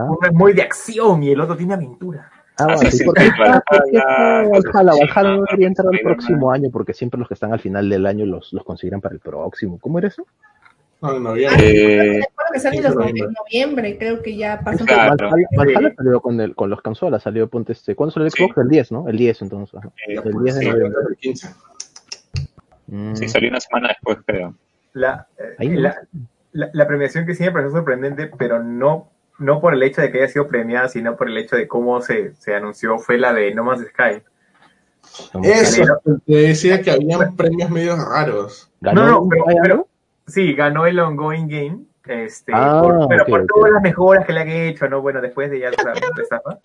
Uno 0.03 0.17
es 0.23 0.33
muy 0.33 0.53
de 0.53 0.61
acción 0.61 1.23
y 1.23 1.31
el 1.31 1.41
otro 1.41 1.57
tiene 1.57 1.73
aventura. 1.73 2.29
Ah, 2.57 2.65
bueno, 2.65 2.79
Assassin's 2.79 3.01
¿y 3.01 3.05
por 3.05 3.13
qué 3.15 3.21
Creed 3.21 3.33
está- 3.33 3.63
por 3.67 3.83
qué 3.83 3.97
está 3.97 4.81
Valhalla, 4.83 5.05
Valhalla 5.15 5.35
no 5.35 5.43
debería 5.45 5.67
entrar 5.67 5.87
el 5.93 5.99
próximo 6.01 6.51
año 6.51 6.69
porque 6.71 6.93
siempre 6.93 7.19
los 7.19 7.27
que 7.27 7.33
están 7.33 7.51
al 7.51 7.59
final 7.59 7.89
del 7.89 8.05
año 8.05 8.25
los, 8.25 8.53
los 8.53 8.63
consideran 8.63 9.01
para 9.01 9.15
el 9.15 9.19
próximo. 9.19 9.77
¿Cómo 9.79 9.99
era 9.99 10.07
eso? 10.07 10.25
No, 11.01 11.19
no, 11.19 11.35
ya. 11.35 11.49
Eh, 11.59 12.21
que 12.53 12.59
sale 12.59 12.77
Sí, 12.77 12.83
los 12.83 12.93
en 12.95 13.33
noviembre, 13.33 13.97
creo 13.97 14.21
que 14.21 14.37
ya 14.37 14.61
pasan 14.63 14.87
Claro. 14.87 15.17
Valhalla, 15.29 15.47
Valhalla 15.57 15.89
Sí. 15.89 15.95
salió 15.97 16.21
con, 16.21 16.39
el, 16.39 16.55
con 16.55 16.69
los 16.69 16.81
consolas, 16.81 17.23
salió, 17.23 17.49
ponte 17.49 17.73
este, 17.73 17.95
¿cuándo 17.95 18.13
salió 18.13 18.27
el 18.27 18.31
Sí. 18.31 18.43
Xbox? 18.43 18.57
El 18.59 18.69
10, 18.69 18.91
¿no? 18.93 19.09
El 19.09 19.17
10 19.17 19.41
entonces. 19.41 19.81
eh, 20.07 20.15
El 20.23 20.43
10 20.43 20.55
de 20.55 20.61
sí, 20.61 20.69
noviembre. 20.69 21.01
el 21.09 21.17
15. 21.17 21.49
Mm. 22.87 23.15
sí, 23.15 23.27
salió 23.27 23.49
una 23.49 23.59
semana 23.59 23.87
después, 23.89 24.17
creo. 24.25 24.53
La, 24.95 25.27
eh, 25.37 25.75
la, 25.75 26.01
la, 26.53 26.69
la 26.73 26.87
premiación 26.87 27.25
que 27.25 27.35
sí 27.35 27.43
me 27.43 27.51
pareció 27.51 27.71
sorprendente, 27.71 28.31
pero 28.37 28.63
no, 28.63 29.11
no 29.39 29.59
por 29.59 29.73
el 29.73 29.83
hecho 29.83 30.01
de 30.01 30.11
que 30.11 30.19
haya 30.19 30.27
sido 30.27 30.47
premiada, 30.47 30.87
sino 30.87 31.15
por 31.15 31.29
el 31.29 31.37
hecho 31.37 31.55
de 31.55 31.67
cómo 31.67 32.01
se, 32.01 32.33
se 32.35 32.55
anunció, 32.55 32.97
fue 32.97 33.17
la 33.17 33.33
de 33.33 33.53
No 33.53 33.63
Man's 33.63 33.85
Sky. 33.89 34.23
Eso, 35.43 35.83
te 36.25 36.33
decía 36.33 36.81
que 36.81 36.91
habían 36.91 37.35
premios 37.35 37.69
medio 37.69 37.95
raros. 37.95 38.71
¿Ganó 38.81 39.05
No, 39.05 39.11
no, 39.21 39.29
pero-? 39.61 39.87
Sí, 40.27 40.53
ganó 40.53 40.85
el 40.85 40.99
ongoing 40.99 41.47
game. 41.47 41.79
Este, 42.07 42.51
Ah, 42.53 42.81
por, 42.83 43.07
pero 43.07 43.25
por 43.25 43.45
todas 43.47 43.71
las 43.71 43.81
mejoras 43.81 44.25
que 44.25 44.33
le 44.33 44.41
han 44.41 44.49
hecho, 44.49 44.87
¿no? 44.87 45.01
Bueno, 45.01 45.21
después 45.21 45.49
de 45.49 45.59
ya 45.59 45.71
la 45.71 45.93
estafa. 46.21 46.59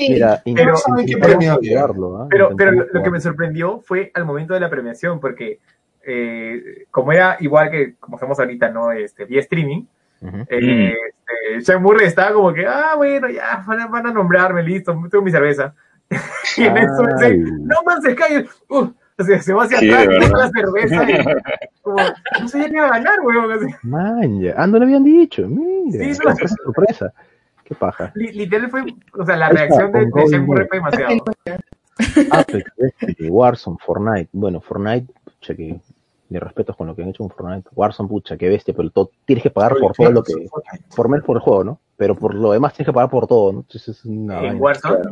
¿ah? 2.23 2.27
Pero, 2.31 2.51
pero 2.57 2.73
lo, 2.73 3.03
que 3.03 3.11
me 3.11 3.21
sorprendió 3.21 3.81
fue 3.81 4.11
al 4.15 4.27
momento 4.27 4.53
de 4.53 4.61
la 4.61 4.69
premiación, 4.69 5.19
porque 5.19 5.61
eh, 6.07 6.87
como 6.91 7.13
era 7.13 7.37
igual 7.41 7.71
que 7.71 7.95
como 8.01 8.17
hacemos 8.17 8.39
ahorita, 8.39 8.71
¿no? 8.71 8.93
Este, 8.93 9.25
vía 9.25 9.41
streaming, 9.41 9.85
Ujú. 10.23 10.37
eh, 10.49 10.95
este, 11.09 11.61
Sean 11.65 11.83
Murray 11.83 12.07
estaba 12.07 12.33
como 12.33 12.53
que, 12.53 12.67
ah, 12.67 12.95
bueno, 12.97 13.29
ya, 13.29 13.63
van 13.67 13.81
a, 13.81 13.87
van 13.87 14.07
a 14.07 14.13
nombrarme, 14.13 14.63
listo, 14.63 14.93
tengo 15.11 15.25
mi 15.25 15.31
cerveza. 15.31 15.75
y 16.57 16.65
en 16.65 16.77
eso 16.77 17.07
dice, 17.07 17.37
no 17.39 17.83
man, 17.85 18.03
se 18.03 18.15
cae, 18.15 18.45
uh, 18.69 18.89
o 19.19 19.25
sea, 19.25 19.41
se 19.41 19.53
va 19.53 19.65
hacia 19.65 19.79
Sí, 19.79 19.91
atrás, 19.91 20.09
deja 20.09 20.37
la 20.37 20.51
cerveza 20.51 21.11
y 21.11 21.25
como, 21.83 21.99
no 22.41 22.49
sabía 22.49 22.69
que 22.69 22.75
iba 22.75 22.87
a 22.87 22.91
ganar, 22.91 23.21
weón. 23.21 23.75
Man, 23.83 24.41
ya. 24.41 24.55
Ah, 24.57 24.67
no 24.67 24.79
le 24.79 24.85
habían 24.87 25.05
dicho. 25.05 25.47
Mira, 25.47 26.03
Sí, 26.05 26.09
no. 26.09 26.15
sorpresa, 26.15 26.55
sorpresa. 26.65 27.13
Qué 27.65 27.75
paja. 27.75 28.11
Li- 28.17 28.33
Literal 28.33 28.71
fue, 28.71 28.83
o 29.13 29.25
sea, 29.25 29.37
la 29.37 29.47
Ahí 29.47 29.53
está, 29.57 29.67
reacción 29.67 29.93
de, 29.93 30.21
de 30.21 30.27
Sean 30.27 30.47
Murray 30.47 30.67
fue 30.69 30.79
demasiado. 30.79 31.15
Apex, 32.33 32.65
Destiny, 32.77 33.31
Warzone, 33.31 33.77
Fortnite. 33.85 34.29
Bueno, 34.33 34.61
Fortnite, 34.61 35.13
pucha, 35.25 35.55
mis 36.31 36.41
respetos 36.41 36.77
con 36.77 36.87
lo 36.87 36.95
que 36.97 37.03
han 37.03 37.11
hecho 37.11 37.25
con 37.25 37.31
Fortnite. 37.31 37.69
Warzone, 37.75 38.09
pucha, 38.09 38.37
qué 38.37 38.49
bestia, 38.49 38.73
pero 38.75 38.89
todo, 38.91 39.11
tienes 39.27 39.43
que 39.43 39.51
pagar 39.51 39.75
por 39.77 39.93
todo 39.93 40.11
lo 40.11 40.23
que. 40.23 40.33
Por 40.97 41.09
mes 41.09 41.23
por 41.23 41.37
el 41.37 41.43
juego, 41.43 41.65
¿no? 41.65 41.81
Pero 41.97 42.15
por 42.15 42.35
lo 42.35 42.53
demás 42.53 42.73
tienes 42.73 42.87
que 42.89 42.93
pagar 42.95 43.11
por 43.11 43.27
todo, 43.27 43.53
¿no? 43.53 43.59
Entonces 43.61 43.89
es 43.99 44.05
una 44.05 44.39
En 44.39 44.43
vaina. 44.45 44.61
Warzone, 44.61 45.03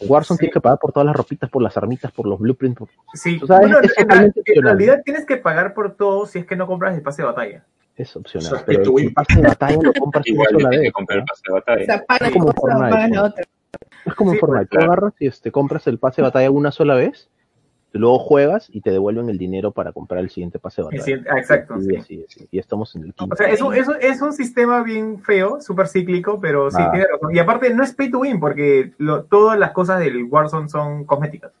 Warzone 0.00 0.36
Sí. 0.36 0.40
tienes 0.40 0.54
que 0.54 0.60
pagar 0.60 0.78
por 0.78 0.92
todas 0.92 1.06
las 1.06 1.16
ropitas, 1.16 1.48
por 1.50 1.62
las 1.62 1.76
armitas, 1.76 2.10
por 2.12 2.26
los 2.26 2.38
blueprints. 2.38 2.78
por- 2.78 2.88
sí. 3.14 3.38
O 3.42 3.46
sea, 3.46 3.58
Bueno, 3.60 3.78
es- 3.80 3.92
es 3.92 3.98
en, 4.56 4.62
realidad 4.62 5.00
tienes 5.04 5.24
que 5.24 5.36
pagar 5.38 5.72
por 5.74 5.94
todo 5.94 6.26
si 6.26 6.38
es 6.40 6.46
que 6.46 6.56
no 6.56 6.66
compras 6.66 6.94
el 6.96 7.02
pase 7.02 7.22
de 7.22 7.26
batalla. 7.26 7.64
Es 7.96 8.14
opcional. 8.16 8.52
O 8.52 8.56
sea, 8.56 8.64
pero 8.66 8.98
el 8.98 9.12
pase 9.14 9.36
de 9.40 9.48
batalla 9.48 9.78
lo 9.82 9.92
compras 9.94 10.24
una 10.30 10.44
sola 10.50 10.68
vez. 10.68 10.80
de 10.80 10.88
O 10.88 12.06
pagas 12.06 12.30
como 12.32 12.52
Fortnite, 12.52 12.90
pagas 12.90 13.08
¿no? 13.08 13.14
la 13.14 13.22
otra. 13.24 13.44
Es 14.04 14.14
como 14.14 14.30
en 14.30 14.36
Sí, 14.36 14.40
Fortnite. 14.40 14.66
Tú 14.70 14.78
agarras 14.84 15.12
y 15.18 15.26
este, 15.26 15.50
compras 15.52 15.86
el 15.86 15.98
pase 15.98 16.20
de 16.22 16.28
batalla 16.28 16.50
una 16.50 16.70
sola 16.72 16.94
vez, 16.94 17.28
luego 17.98 18.18
juegas 18.18 18.68
y 18.70 18.80
te 18.80 18.90
devuelven 18.90 19.28
el 19.28 19.38
dinero 19.38 19.72
para 19.72 19.92
comprar 19.92 20.20
el 20.20 20.30
siguiente 20.30 20.58
pase 20.58 20.82
de 20.82 20.86
batalla. 20.86 21.38
exacto, 21.38 21.74
Y 21.80 22.02
sí. 22.02 22.26
estamos 22.52 22.94
en 22.96 23.04
el 23.04 23.14
quinto. 23.14 23.34
O 23.34 23.36
sea, 23.36 23.48
es 23.48 23.60
un, 23.60 23.74
es, 23.74 23.88
un, 23.88 23.96
es 24.00 24.20
un 24.22 24.32
sistema 24.32 24.82
bien 24.82 25.20
feo, 25.20 25.60
súper 25.60 25.88
cíclico, 25.88 26.40
pero 26.40 26.70
sí, 26.70 26.78
Ah. 26.80 26.90
tiene 26.90 27.06
razón. 27.12 27.34
Y 27.34 27.38
aparte, 27.38 27.72
no 27.74 27.82
es 27.82 27.92
pay 27.94 28.10
to 28.10 28.18
win, 28.20 28.38
porque 28.40 28.92
lo- 28.98 29.24
todas 29.24 29.58
las 29.58 29.72
cosas 29.72 30.00
del 30.00 30.24
Warzone 30.24 30.68
son 30.68 31.04
cosméticas. 31.04 31.52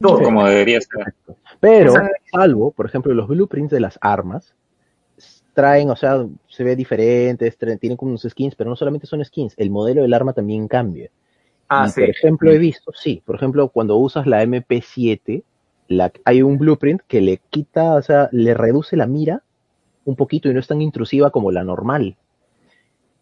Todo. 0.00 0.22
Como 0.22 0.46
debería 0.46 0.80
ser. 0.80 1.14
Pero, 1.60 1.92
salvo, 2.32 2.70
por 2.70 2.86
ejemplo, 2.86 3.12
los 3.12 3.28
blueprints 3.28 3.70
de 3.70 3.80
las 3.80 3.98
armas 4.00 4.54
traen, 5.52 5.90
o 5.90 5.96
sea, 5.96 6.24
se 6.48 6.64
ve 6.64 6.74
diferentes, 6.76 7.58
traen- 7.58 7.78
tienen 7.78 7.96
como 7.98 8.10
unos 8.10 8.22
skins, 8.22 8.54
pero 8.54 8.70
no 8.70 8.76
solamente 8.76 9.06
son 9.06 9.22
skins, 9.24 9.52
el 9.58 9.68
modelo 9.70 10.00
del 10.02 10.14
arma 10.14 10.32
también 10.32 10.68
cambia. 10.68 11.10
Ah, 11.70 11.86
Y, 11.86 11.90
sí. 11.90 12.00
Por 12.00 12.10
ejemplo, 12.10 12.50
he 12.50 12.58
visto, 12.58 12.92
sí, 12.92 13.22
por 13.24 13.36
ejemplo, 13.36 13.68
cuando 13.68 13.96
usas 13.96 14.26
la 14.26 14.42
MP7, 14.42 15.44
la, 15.86 16.12
hay 16.24 16.42
un 16.42 16.58
blueprint 16.58 17.00
que 17.06 17.20
le 17.20 17.38
quita, 17.48 17.94
o 17.94 18.02
sea, 18.02 18.28
le 18.32 18.54
reduce 18.54 18.96
la 18.96 19.06
mira 19.06 19.42
un 20.04 20.16
poquito 20.16 20.50
y 20.50 20.54
no 20.54 20.58
es 20.58 20.66
tan 20.66 20.82
intrusiva 20.82 21.30
como 21.30 21.52
la 21.52 21.62
normal. 21.62 22.16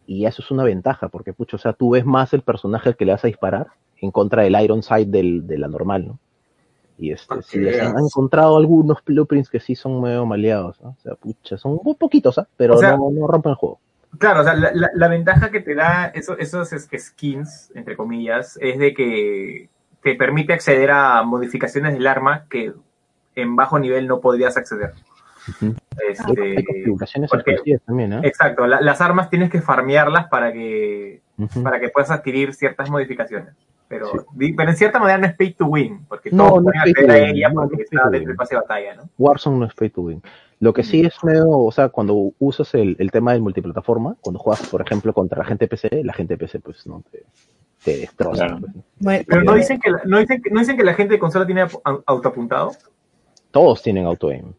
Y 0.06 0.24
eso 0.24 0.40
es 0.40 0.50
una 0.50 0.64
ventaja, 0.64 1.08
porque, 1.08 1.34
pucho, 1.34 1.56
o 1.56 1.58
sea, 1.58 1.74
tú 1.74 1.90
ves 1.90 2.06
más 2.06 2.32
el 2.32 2.40
personaje 2.40 2.88
al 2.88 2.96
que 2.96 3.04
le 3.04 3.12
vas 3.12 3.24
a 3.24 3.28
disparar 3.28 3.66
en 4.00 4.10
contra 4.10 4.44
del 4.44 4.58
Iron 4.62 4.82
Sight 4.82 5.08
del, 5.08 5.46
de 5.46 5.58
la 5.58 5.68
normal, 5.68 6.06
¿no? 6.08 6.18
Y 6.96 7.12
este, 7.12 7.42
sí, 7.42 7.58
han 7.68 7.98
encontrado 7.98 8.56
algunos 8.56 9.04
blueprints 9.04 9.50
que 9.50 9.60
sí 9.60 9.74
son 9.74 10.00
medio 10.00 10.24
maleados, 10.24 10.80
¿no? 10.80 10.96
O 10.98 11.02
sea, 11.02 11.14
pucha, 11.16 11.58
son 11.58 11.78
muy 11.84 11.94
poquitos, 11.94 12.38
¿ah? 12.38 12.48
Pero 12.56 12.74
O 12.74 12.78
sea, 12.78 12.96
no, 12.96 13.10
no 13.10 13.26
rompen 13.26 13.50
el 13.50 13.56
juego. 13.56 13.78
Claro, 14.18 14.40
o 14.40 14.44
sea, 14.44 14.54
la, 14.54 14.70
la- 14.72 14.90
la 14.94 15.08
ventaja 15.08 15.50
que 15.50 15.60
te 15.60 15.74
da 15.74 16.06
eso- 16.06 16.38
esos 16.38 16.72
es- 16.72 16.88
skins, 16.98 17.70
entre 17.74 17.96
comillas, 17.96 18.58
es 18.60 18.78
de 18.78 18.94
que 18.94 19.68
te 20.02 20.14
permite 20.14 20.52
acceder 20.54 20.90
a 20.90 21.22
modificaciones 21.22 21.92
del 21.92 22.06
arma 22.06 22.46
que 22.48 22.72
en 23.34 23.56
bajo 23.56 23.78
nivel 23.78 24.08
no 24.08 24.20
podrías 24.20 24.56
acceder. 24.56 24.92
Este, 26.08 26.56
Hay, 26.58 26.64
configuraciones 26.64 27.30
porque- 27.30 27.56
también, 27.86 28.12
¿eh? 28.12 28.20
exacto, 28.24 28.66
la- 28.66 28.80
las 28.80 29.00
armas 29.00 29.30
tienes 29.30 29.50
que 29.50 29.60
farmearlas 29.62 30.26
para 30.28 30.52
que 30.52 31.20
para 31.62 31.78
que 31.80 31.88
puedas 31.88 32.10
adquirir 32.10 32.52
ciertas 32.54 32.90
modificaciones. 32.90 33.54
Pero, 33.88 34.06
Sí. 34.38 34.52
pero 34.52 34.70
en 34.70 34.76
cierta 34.76 34.98
manera 34.98 35.18
no 35.18 35.26
es 35.26 35.34
pay 35.34 35.54
to 35.54 35.64
win, 35.66 36.04
porque 36.08 36.30
No, 36.30 36.48
todos 36.48 36.58
no 36.58 36.64
pueden 36.64 36.78
es 36.80 36.84
pay 36.84 36.92
to 36.94 37.00
acceder 37.00 37.22
a 37.22 37.26
win, 37.26 37.36
ella 37.36 37.48
no, 37.48 37.54
porque 37.54 37.76
no 37.76 37.82
es 37.82 37.88
pay 37.88 37.98
to 38.22 38.26
win. 38.28 38.36
pase 38.36 38.54
de 38.54 38.60
batalla, 38.60 38.94
¿no? 38.96 39.02
Warzone 39.18 39.58
no 39.58 39.64
es 39.66 39.74
pay 39.74 39.90
to 39.90 40.00
win. 40.02 40.22
Lo 40.60 40.72
que 40.72 40.82
sí 40.82 41.00
es 41.06 41.14
medio, 41.24 41.48
o 41.48 41.70
sea, 41.72 41.88
cuando 41.88 42.32
usas 42.38 42.74
el, 42.74 42.96
el 42.98 43.10
tema 43.10 43.32
del 43.32 43.40
multiplataforma, 43.42 44.16
cuando 44.20 44.38
juegas, 44.40 44.66
por 44.68 44.82
ejemplo, 44.82 45.12
contra 45.14 45.38
la 45.38 45.44
gente 45.44 45.64
de 45.64 45.68
PC, 45.68 46.02
la 46.04 46.12
gente 46.12 46.34
de 46.34 46.38
PC 46.38 46.60
pues 46.60 46.86
no 46.86 47.02
te, 47.10 47.24
te 47.84 47.96
destroza. 47.98 48.46
Claro. 48.46 48.66
pues, 49.00 49.24
Pero 49.26 49.42
no 49.44 49.54
dicen 49.54 49.80
que 49.80 49.90
la- 49.90 50.02
no 50.04 50.18
dicen 50.18 50.42
que, 50.42 50.50
no 50.50 50.58
dicen 50.60 50.76
que 50.76 50.84
la 50.84 50.94
gente 50.94 51.14
de 51.14 51.20
consola 51.20 51.46
tiene 51.46 51.62
au- 51.64 52.02
autoapuntado, 52.06 52.72
Todos 53.50 53.82
tienen 53.82 54.04
auto 54.04 54.28
aim. 54.28 54.52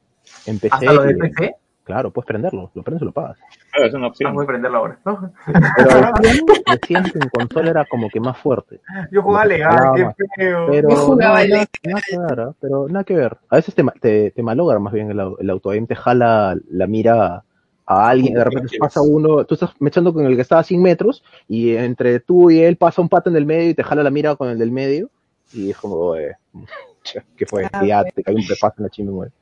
En 0.48 0.58
PC, 0.60 0.74
hasta 0.76 0.94
los 0.94 1.06
de 1.06 1.12
eh, 1.12 1.16
PC. 1.18 1.56
Claro, 1.90 2.12
puedes 2.12 2.28
prenderlo, 2.28 2.70
lo 2.76 2.84
prendes 2.84 3.02
y 3.02 3.06
lo 3.06 3.12
pagas. 3.12 3.38
Claro, 3.72 3.88
es 3.88 3.94
una 3.96 4.06
Ah, 4.06 4.10
opción. 4.10 4.34
voy 4.36 4.44
a 4.44 4.48
prenderlo 4.48 4.78
ahora. 4.78 5.00
¿no? 5.06 5.32
Pero 5.76 6.12
decían, 6.22 6.46
decían 6.72 7.04
que 7.06 7.18
en 7.20 7.30
consola 7.30 7.70
era 7.72 7.86
como 7.86 8.10
que 8.10 8.20
más 8.20 8.38
fuerte. 8.38 8.80
Yo 9.12 9.24
jugaba 9.24 9.46
legal, 9.46 10.14
qué 10.16 10.26
feo. 10.36 10.68
Pero 10.70 10.90
Yo 10.90 10.96
jugaba 10.98 11.38
no, 11.40 11.44
el 11.44 11.50
nada, 11.50 11.66
nada 11.84 12.02
que 12.08 12.18
ver, 12.20 12.40
¿ah? 12.42 12.54
pero 12.62 12.88
nada 12.88 13.04
que 13.04 13.16
ver. 13.16 13.38
A 13.50 13.56
veces 13.56 13.74
te, 13.74 13.84
te, 14.00 14.32
te 14.32 14.44
malogra 14.44 14.78
más 14.78 14.94
bien 14.94 15.10
el, 15.10 15.20
el 15.40 15.50
auto 15.50 15.72
te 15.72 15.96
jala 15.96 16.56
la 16.70 16.86
mira 16.88 17.44
a 17.88 18.08
alguien, 18.10 18.36
de 18.36 18.44
repente 18.44 18.78
pasa 18.78 19.02
uno, 19.02 19.44
tú 19.46 19.56
estás 19.56 19.72
mechando 19.80 20.14
con 20.14 20.24
el 20.28 20.36
que 20.36 20.44
está 20.44 20.60
a 20.60 20.64
100 20.64 20.80
metros 20.80 21.24
y 21.48 21.76
entre 21.76 22.20
tú 22.20 22.52
y 22.52 22.62
él 22.62 22.78
pasa 22.78 23.02
un 23.02 23.10
pata 23.10 23.32
en 23.32 23.36
el 23.36 23.48
medio 23.48 23.72
y 23.72 23.74
te 23.74 23.84
jala 23.84 24.04
la 24.04 24.12
mira 24.12 24.36
con 24.36 24.48
el 24.50 24.60
del 24.60 24.72
medio 24.72 25.10
y 25.54 25.72
es 25.72 25.78
como, 25.78 26.16
eh, 26.16 26.36
¿qué 27.36 27.48
fue? 27.48 27.68
Ah, 27.74 27.84
ya 27.84 28.04
te 28.04 28.22
cae 28.22 28.36
un 28.36 28.46
pepazo 28.46 28.76
en 28.78 28.84
la 28.84 28.90
chimba 28.90 29.26
y. 29.26 29.39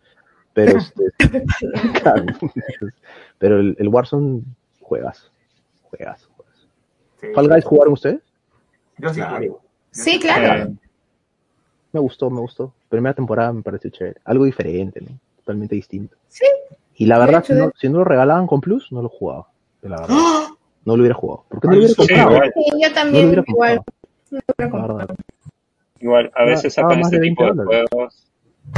Pero, 0.58 0.76
este, 0.80 1.43
claro, 2.02 2.26
pero 3.38 3.60
el, 3.60 3.76
el 3.78 3.88
Warzone 3.89 4.41
juegas, 4.82 5.30
juegas, 5.84 6.28
juegas. 6.36 6.67
Sí. 7.22 7.28
¿Fall 7.36 7.48
Guys 7.48 7.63
jugaron 7.63 7.93
ustedes? 7.93 8.22
Yo 8.98 9.10
sí. 9.10 9.20
Claro. 9.22 9.62
Sí, 9.91 10.20
claro. 10.20 10.72
Me 11.93 12.00
gustó, 12.00 12.32
me 12.32 12.39
gustó. 12.41 12.74
Primera 12.89 13.13
temporada 13.13 13.54
me 13.54 13.62
pareció 13.62 13.91
chévere. 13.91 14.20
Algo 14.26 14.46
diferente, 14.46 15.00
¿no? 15.00 15.10
Totalmente 15.38 15.76
distinto. 15.76 16.17
Sí. 16.28 16.46
Y 16.96 17.06
la 17.06 17.20
De 17.20 17.26
verdad, 17.28 17.43
si 17.46 17.54
no, 17.54 17.67
de- 17.67 17.74
si 17.78 17.89
no 17.89 18.00
lo 18.00 18.04
regalaban 18.06 18.48
con 18.48 18.60
Plus, 18.60 18.91
no 18.91 19.04
lo 19.04 19.10
jugaba. 19.10 19.48
De 19.84 19.89
la 19.89 19.98
verdad. 20.02 20.15
¡Ah! 20.20 20.48
No 20.86 20.96
lo 20.98 21.02
hubiera 21.04 21.13
jugado. 21.13 21.46
¿Por 21.50 21.62
qué 21.62 21.67
no 21.67 21.74
lo 21.74 21.80
hubiera 21.82 21.96
comprado? 21.96 22.32
igual. 22.32 22.54
Sí, 22.56 22.63
yo 22.82 22.89
No 22.89 22.96
también, 22.96 23.26
hubiera 23.28 23.43
igual. 23.48 23.82
comprado. 24.58 24.98
no. 24.98 25.15
Igual, 26.00 26.32
a 26.36 26.46
veces 26.46 26.74
sacan 26.74 27.00
este 27.02 27.20
de 27.20 27.30
tipo 27.30 27.43
20 27.43 27.60
de 27.62 27.63
dólares. 27.65 27.89
juegos 27.91 28.24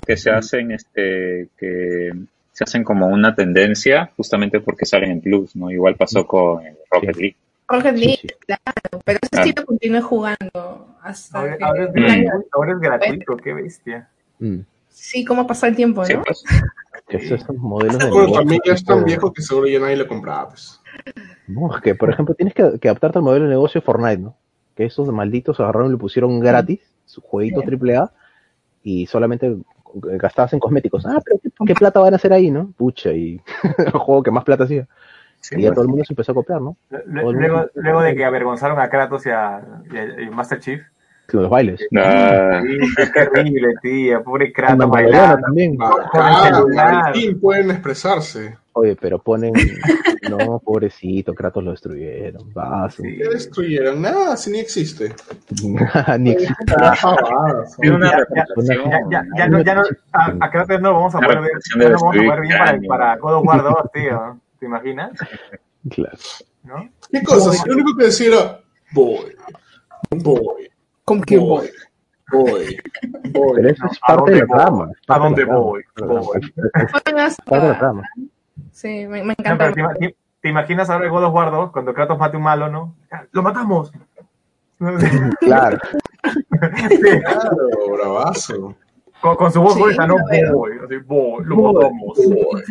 que 0.06 0.18
se 0.18 0.32
hacen, 0.32 0.72
este, 0.72 1.50
que 1.58 2.12
se 2.52 2.64
hacen 2.64 2.84
como 2.84 3.08
una 3.08 3.36
tendencia 3.36 4.12
justamente 4.18 4.60
porque 4.60 4.86
salen 4.86 5.12
en 5.12 5.22
Plus, 5.22 5.56
¿no? 5.56 5.72
Igual 5.72 5.96
pasó 5.96 6.26
con 6.28 6.62
Rocket 6.92 7.16
Sí. 7.16 7.22
League. 7.22 7.36
Rocket 7.68 7.96
League, 7.96 8.18
sí. 8.22 8.28
claro. 8.46 9.02
Pero 9.06 9.20
ese 9.22 9.30
Claro. 9.30 9.46
sí 9.48 9.54
lo 9.56 9.66
continué 9.66 10.02
jugando 10.02 10.88
hasta 11.04 11.40
Ahora, 11.40 11.58
que... 11.58 11.64
ahora 11.64 11.84
es 11.86 11.90
Mm. 11.90 11.94
gratuito, 12.24 12.48
ahora 12.54 12.72
es 12.74 12.80
gratuito, 12.80 13.38
qué 13.38 13.54
bestia. 13.54 14.10
Mm. 14.40 14.60
Sí, 14.90 15.24
cómo 15.24 15.46
pasa 15.48 15.68
el 15.68 15.76
tiempo, 15.76 16.04
Sí, 16.06 16.14
¿no? 16.14 16.24
pues. 16.24 16.44
Esos 17.10 17.42
son 17.42 17.58
modelos 17.58 17.98
de 17.98 18.06
Bueno, 18.10 18.20
negocio, 18.22 18.40
también 18.40 18.62
ya 18.66 18.74
es 18.74 18.84
tan 18.86 19.04
viejo 19.06 19.34
que 19.34 19.42
seguro 19.42 19.68
ya 19.68 19.80
nadie 19.80 19.96
lo 19.98 20.08
compraba, 20.08 20.50
pues. 20.50 20.80
No, 21.48 21.76
es 21.76 21.82
que, 21.82 21.96
por 21.96 22.12
ejemplo, 22.12 22.36
tienes 22.36 22.54
que, 22.54 22.80
que 22.80 22.88
adaptarte 22.90 23.18
al 23.18 23.24
modelo 23.24 23.46
de 23.46 23.50
negocio 23.52 23.82
de 23.82 23.86
Fortnite, 23.86 24.18
¿no? 24.22 24.36
Que 24.76 24.86
esos 24.86 25.08
malditos 25.10 25.60
agarraron 25.60 25.90
y 25.90 25.92
lo 25.94 25.98
pusieron 25.98 26.40
gratis, 26.40 26.80
su 27.06 27.22
jueguito 27.22 27.62
AAA, 27.62 28.12
y 28.84 29.08
solamente 29.08 29.56
gastabas 29.94 30.54
en 30.54 30.60
cosméticos. 30.60 31.06
Ah, 31.06 31.20
pero 31.24 31.40
¿qué, 31.42 31.50
qué 31.66 31.74
plata 31.76 32.00
van 32.00 32.14
a 32.14 32.18
hacer 32.18 32.34
ahí, 32.34 32.52
no? 32.52 32.72
Pucha, 32.78 33.12
y 33.12 33.42
el 33.78 33.92
juego 33.92 34.24
que 34.24 34.32
más 34.32 34.44
plata 34.44 34.64
hacía. 34.66 34.88
Sí, 35.42 35.56
y 35.58 35.62
ya 35.62 35.70
pues. 35.70 35.76
todo 35.76 35.84
el 35.84 35.90
mundo 35.90 36.04
se 36.06 36.14
empezó 36.14 36.34
a 36.34 36.36
copiar, 36.36 36.62
¿no? 36.62 36.76
Luego, 37.06 37.32
mundo- 37.34 37.70
luego 37.76 38.02
de 38.02 38.16
que 38.16 38.26
avergonzaron 38.26 38.80
a 38.80 38.90
Kratos 38.90 39.26
y 39.26 39.30
a, 39.30 39.62
y 39.92 39.98
a- 40.28 40.32
Master 40.32 40.60
Chief. 40.60 40.82
Los 41.34 41.50
bailes. 41.50 41.82
Ah, 41.98 42.62
Sí, 42.64 42.78
qué 42.96 43.06
terrible, 43.26 43.74
tía. 43.82 44.22
Pobre 44.22 44.52
Kratos 44.52 44.90
bailando. 44.90 45.42
también. 45.46 45.78
Bacán, 45.78 46.54
celular. 46.56 47.06
al 47.08 47.14
fin 47.14 47.40
pueden 47.40 47.72
expresarse. 47.72 48.58
Oye, 48.74 48.96
pero 48.96 49.20
ponen. 49.20 49.52
No, 50.30 50.60
pobrecito, 50.60 51.34
Kratos 51.34 51.64
lo 51.64 51.72
destruyeron. 51.72 52.54
Vaso. 52.54 53.02
Sí. 53.04 53.18
¿Qué 53.18 53.28
destruyeron? 53.30 54.02
Nada, 54.02 54.38
si 54.38 54.52
ni 54.52 54.60
existe. 54.60 55.14
Ni 56.20 56.32
existe. 56.32 56.56
Ah, 56.80 56.94
Ya, 57.82 58.00
ya, 58.00 58.18
representación. 58.18 58.90
Ya, 58.90 59.00
ya, 59.12 59.26
ya 59.38 59.48
no, 59.48 59.62
ya 59.62 59.76
no, 59.76 59.82
a, 60.14 60.36
a 60.46 60.50
Kratos 60.52 60.80
no 60.82 60.94
vamos 60.94 61.16
a 61.16 61.20
poder 61.20 61.42
ver, 61.42 61.52
no 61.78 61.84
vamos 61.86 62.04
a 62.04 62.20
poder 62.20 62.42
bien 62.42 62.58
para, 62.58 62.80
para 62.88 63.18
God 63.18 63.34
of 63.36 63.46
War 63.48 63.64
2, 63.64 63.74
tío. 63.94 64.40
¿Te 64.60 64.66
imaginas? 64.66 65.12
Claro. 65.90 66.18
¿No? 66.64 66.90
¿Qué 67.12 67.24
cosas? 67.24 67.66
Lo 67.66 67.74
único 67.76 67.96
que 67.98 68.06
decía 68.06 68.28
era 68.28 68.60
voy, 68.92 69.36
voy, 70.12 70.70
Como 71.10 71.24
que 71.24 71.38
voy, 71.40 71.68
voy, 72.32 72.78
voy. 73.32 73.54
Pero 73.56 73.70
eso 73.70 73.84
No, 73.84 73.92
es 73.92 74.00
¿a 74.04 74.16
parte 74.16 74.32
de 74.32 74.40
dónde 74.42 74.56
la 74.56 74.70
voy? 74.70 74.84
trama. 74.86 74.92
¿A 75.08 75.20
dónde 75.20 75.44
voy? 75.46 75.84
Voy. 75.98 76.54
parte 76.94 77.12
de 77.12 77.68
la 77.68 77.78
trama. 77.80 78.04
Sí, 78.72 79.08
me, 79.08 79.24
me 79.24 79.26
No, 79.26 79.32
encanta. 79.40 79.72
pero 79.74 79.90
te, 80.00 80.16
te- 80.42 80.50
imaginas 80.50 80.88
ahora 80.92 81.06
el 81.06 81.12
God 81.12 81.24
of 81.24 81.34
War 81.34 81.50
2 81.52 81.72
cuando 81.72 81.96
Kratos 81.96 82.20
mate 82.20 82.38
un 82.38 82.44
malo, 82.44 82.70
¿no? 82.70 82.96
¡Lo 83.32 83.42
matamos! 83.42 83.92
Claro. 85.42 85.78
Sí, 86.90 87.00
Claro, 87.00 87.68
bravazo. 87.92 88.76
con, 89.20 89.36
con 89.36 89.52
su 89.52 89.62
voz 89.64 89.74
Sí, 89.74 89.82
gruesa, 89.82 90.06
¿no? 90.06 90.16
Voy, 90.54 90.72
así, 90.86 90.96
voy, 91.08 91.44
lo 91.44 91.56
matamos. 91.56 92.18
Voy. 92.18 92.64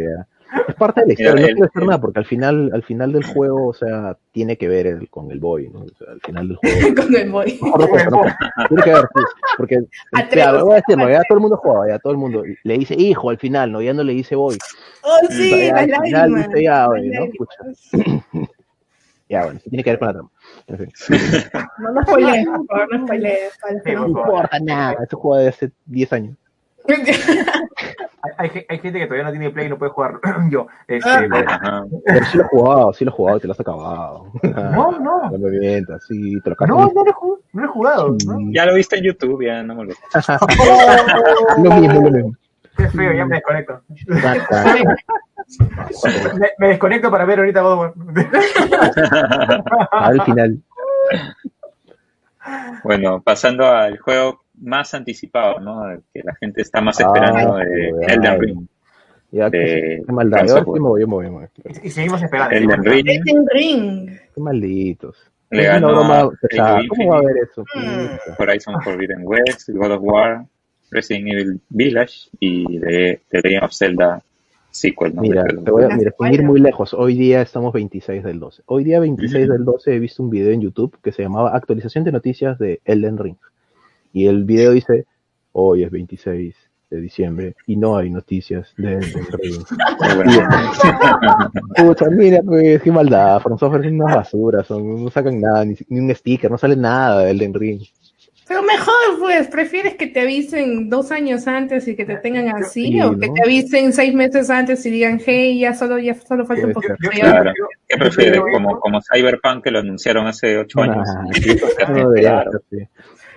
Ya. 0.00 0.26
Es 0.68 0.74
parte 0.76 1.00
de 1.00 1.06
la 1.08 1.12
historia, 1.14 1.34
Mira, 1.34 1.48
no 1.48 1.56
puede 1.58 1.70
ser 1.72 1.82
nada, 1.84 2.00
porque 2.00 2.18
al 2.20 2.24
final, 2.24 2.70
al 2.72 2.82
final 2.82 3.12
del 3.12 3.24
juego, 3.24 3.66
o 3.68 3.74
sea, 3.74 4.16
tiene 4.32 4.56
que 4.56 4.68
ver 4.68 4.86
el- 4.86 5.08
con 5.10 5.30
el 5.30 5.40
boy, 5.40 5.68
¿no? 5.68 5.80
O 5.80 5.88
sea, 5.88 6.12
al 6.12 6.20
final 6.20 6.48
del 6.48 6.56
juego. 6.58 6.76
Con 7.02 7.14
el 7.16 7.30
boy. 7.30 7.58
No 7.62 7.76
no. 7.76 8.66
Tiene 8.68 8.82
que 8.84 8.90
ver, 8.92 9.08
sí, 9.14 9.22
porque 9.56 9.78
Atrevo. 10.12 10.52
ya, 10.58 10.62
voy 10.62 10.72
a 10.72 10.76
decirlo, 10.76 11.10
ya 11.10 11.22
todo 11.28 11.36
el 11.38 11.40
mundo 11.42 11.56
juega, 11.56 11.88
ya 11.88 11.98
todo 11.98 12.12
el 12.12 12.18
mundo 12.18 12.42
le 12.62 12.78
dice 12.78 12.94
hijo 12.94 13.30
al 13.30 13.38
final, 13.38 13.72
no, 13.72 13.82
ya 13.82 13.92
no 13.92 14.02
le 14.04 14.12
dice 14.12 14.36
boy. 14.36 14.56
Oh, 15.02 15.18
sí, 15.30 15.66
Ya, 15.66 15.76
al 15.78 16.02
final 16.04 16.34
dice 16.34 16.62
ya, 16.62 16.88
oye, 16.88 17.10
¿no? 17.10 17.20
lágrimas. 17.20 17.90
Ya, 19.28 19.44
bueno, 19.44 19.58
tiene 19.68 19.82
que 19.82 19.90
ver 19.90 19.98
con 19.98 20.06
la 20.06 20.12
trama. 20.14 20.30
En 20.68 20.78
fin. 20.78 20.88
No 21.78 21.90
nos 21.92 22.04
spoilees, 22.06 22.46
por 22.46 22.66
favor, 22.66 22.88
no 22.96 23.04
spoilees. 23.06 23.58
no- 23.96 24.06
importa 24.06 24.58
nada, 24.60 24.96
este 25.02 25.16
juego 25.16 25.36
de 25.42 25.48
hace 25.48 25.72
10 25.86 26.12
años. 26.12 26.36
Hay, 26.88 28.32
hay, 28.38 28.48
ge- 28.50 28.66
hay 28.68 28.78
gente 28.78 28.98
que 28.98 29.06
todavía 29.06 29.24
no 29.24 29.30
tiene 29.30 29.50
Play 29.50 29.66
y 29.66 29.68
no 29.70 29.78
puede 29.78 29.92
jugar. 29.92 30.14
Yo, 30.50 30.66
este, 30.88 31.08
Ah. 31.08 31.84
Pero 32.04 32.24
sí 32.26 32.38
lo 32.38 32.44
he 32.44 32.46
jugado, 32.48 32.92
sí 32.92 33.04
lo 33.04 33.10
he 33.10 33.14
jugado 33.14 33.38
y 33.38 33.40
te 33.40 33.46
lo 33.46 33.52
has 33.52 33.60
acabado. 33.60 34.26
No, 34.42 34.92
no. 34.98 35.30
No 35.30 35.38
me 35.38 35.50
mientas, 35.58 36.04
sí, 36.08 36.40
te 36.42 36.50
lo 36.50 36.56
no, 36.60 36.64
acabas. 36.64 36.94
no 36.94 37.04
lo 37.04 37.10
he 37.10 37.12
jugado. 37.12 37.42
No 37.52 37.62
lo 37.62 37.68
he 37.68 37.72
jugado 37.72 38.16
¿no? 38.26 38.38
Ya 38.52 38.66
lo 38.66 38.74
viste 38.74 38.96
en 38.98 39.04
YouTube, 39.04 39.44
ya 39.44 39.62
no 39.62 39.74
me 39.74 39.80
olvides. 39.82 39.98
Lo 41.62 41.70
mismo, 41.74 42.00
lo 42.02 42.10
mismo. 42.10 42.32
Qué 42.76 42.88
feo, 42.90 43.12
ya 43.12 43.24
me 43.24 43.36
desconecto. 43.36 43.80
Me, 46.38 46.48
me 46.58 46.68
desconecto 46.68 47.10
para 47.10 47.24
ver 47.24 47.38
ahorita 47.38 47.60
God. 47.62 47.92
Al 49.92 50.20
final. 50.22 50.58
Bueno, 52.84 53.22
pasando 53.22 53.66
al 53.66 53.98
juego 53.98 54.40
más 54.60 54.94
anticipado, 54.94 55.60
¿no? 55.60 55.82
Que 56.12 56.22
la 56.24 56.34
gente 56.36 56.62
está 56.62 56.80
más 56.80 57.00
Ah, 57.00 57.04
esperando 57.06 57.56
de 57.56 57.90
joder, 57.92 58.10
Elden 58.10 58.32
ay. 58.32 58.38
Ring. 58.40 58.66
Ya, 59.32 59.50
de 59.50 60.02
qué, 60.06 60.12
maldad. 60.12 60.44
Y 61.82 61.90
seguimos 61.90 62.22
esperando. 62.22 62.54
Elden 62.56 62.84
Ring 62.84 63.06
Elden 63.08 63.46
Ring. 63.52 64.10
Qué 64.34 64.40
malditos. 64.40 65.16
le 65.50 65.64
ganó 65.64 65.88
broma 65.88 66.30
¿Cómo 66.88 67.10
va 67.10 67.16
a 67.16 67.18
haber 67.20 67.36
eso? 67.38 67.64
Mm. 67.74 68.40
Horizon 68.42 68.80
Forbidden 68.82 69.22
West, 69.24 69.68
God 69.70 69.90
of 69.92 70.00
War, 70.02 70.44
Resident 70.90 71.28
Evil 71.28 71.60
Village 71.70 72.28
y 72.40 72.78
The, 72.80 73.20
The 73.28 73.40
Legend 73.42 73.64
of 73.64 73.72
Zelda 73.72 74.22
sequel, 74.70 75.14
¿no? 75.14 75.22
Mira, 75.22 75.42
De- 75.42 75.56
te 75.62 75.70
voy 75.70 75.84
a, 75.84 75.88
mira, 75.88 76.12
sin 76.18 76.32
ir 76.34 76.42
muy 76.42 76.60
lejos, 76.60 76.94
hoy 76.94 77.14
día 77.16 77.42
estamos 77.42 77.72
26 77.72 78.22
del 78.22 78.38
12. 78.38 78.62
Hoy 78.66 78.84
día 78.84 79.00
26 79.00 79.48
del 79.48 79.64
12 79.64 79.94
he 79.94 79.98
visto 79.98 80.22
un 80.22 80.30
video 80.30 80.52
en 80.52 80.60
YouTube 80.60 80.96
que 81.02 81.12
se 81.12 81.22
llamaba 81.22 81.54
Actualización 81.56 82.04
de 82.04 82.12
Noticias 82.12 82.58
de 82.58 82.80
Elden 82.84 83.18
Ring. 83.18 83.36
Y 84.12 84.26
el 84.26 84.44
video 84.44 84.72
dice, 84.72 85.06
hoy 85.52 85.82
es 85.84 85.90
26 85.90 86.54
de 86.90 87.00
diciembre 87.00 87.56
y 87.66 87.76
no 87.76 87.96
hay 87.96 88.10
noticias 88.10 88.72
de 88.76 88.96
bueno. 90.16 90.48
Pucha, 91.76 92.06
mira, 92.10 92.40
pues, 92.44 92.82
qué 92.82 92.92
maldad. 92.92 93.40
From 93.40 93.58
Software 93.58 93.82
son 93.84 94.00
unas 94.00 94.16
basuras, 94.16 94.66
son, 94.66 95.04
no 95.04 95.10
sacan 95.10 95.40
nada, 95.40 95.64
ni, 95.64 95.74
ni 95.88 96.00
un 96.00 96.14
sticker, 96.14 96.50
no 96.50 96.58
sale 96.58 96.76
nada 96.76 97.24
de 97.24 97.30
Elden 97.30 97.54
Ring. 97.54 97.80
Pero 98.48 98.62
mejor, 98.62 98.94
pues, 99.18 99.48
¿prefieres 99.48 99.96
que 99.96 100.06
te 100.06 100.20
avisen 100.20 100.88
dos 100.88 101.10
años 101.10 101.48
antes 101.48 101.88
y 101.88 101.96
que 101.96 102.04
te 102.04 102.14
tengan 102.18 102.48
así? 102.50 102.86
Sí, 102.92 103.00
¿O 103.00 103.18
que 103.18 103.26
¿no? 103.26 103.34
te 103.34 103.42
avisen 103.42 103.92
seis 103.92 104.14
meses 104.14 104.48
antes 104.50 104.86
y 104.86 104.90
digan, 104.92 105.20
hey, 105.26 105.58
ya 105.58 105.74
solo, 105.74 105.98
ya 105.98 106.14
solo 106.14 106.46
falta 106.46 106.64
un 106.68 106.72
poquito? 106.72 106.94
Yo- 107.02 107.10
yo- 107.10 107.18
ya"? 107.18 107.30
Claro. 107.32 107.52
¿Qué 107.88 107.96
prefieres? 107.96 108.40
Como, 108.52 108.78
como 108.78 109.00
Cyberpunk 109.02 109.64
que 109.64 109.72
lo 109.72 109.80
anunciaron 109.80 110.28
hace 110.28 110.58
ocho 110.58 110.80
años. 110.80 111.08
Nah, 111.08 111.24
Y 111.30 111.40
sí, 111.42 111.56
no 111.88 112.12
claro. 112.14 112.50
así. 112.54 112.86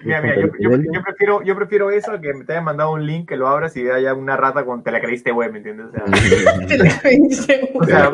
Mira, 0.03 0.21
mira, 0.21 0.35
yo, 0.35 0.47
yo, 0.59 0.77
yo 0.93 1.01
prefiero, 1.03 1.41
yo 1.43 1.55
prefiero 1.55 1.91
eso 1.91 2.11
a 2.13 2.21
que 2.21 2.33
me 2.33 2.45
te 2.45 2.53
hayan 2.53 2.63
mandado 2.63 2.93
un 2.93 3.05
link 3.05 3.27
que 3.27 3.35
lo 3.35 3.47
abras 3.47 3.75
y 3.75 3.89
haya 3.89 4.13
una 4.13 4.37
rata 4.37 4.63
con 4.65 4.81
te 4.83 4.91
la 4.91 5.01
creíste 5.01 5.31
web, 5.31 5.51
¿me 5.51 5.57
entiendes? 5.57 5.87
O 5.87 5.91
sea, 5.91 6.03
Te 6.67 6.77
la 6.77 6.99
creíste, 6.99 7.71
o 7.75 7.83
sea, 7.83 8.09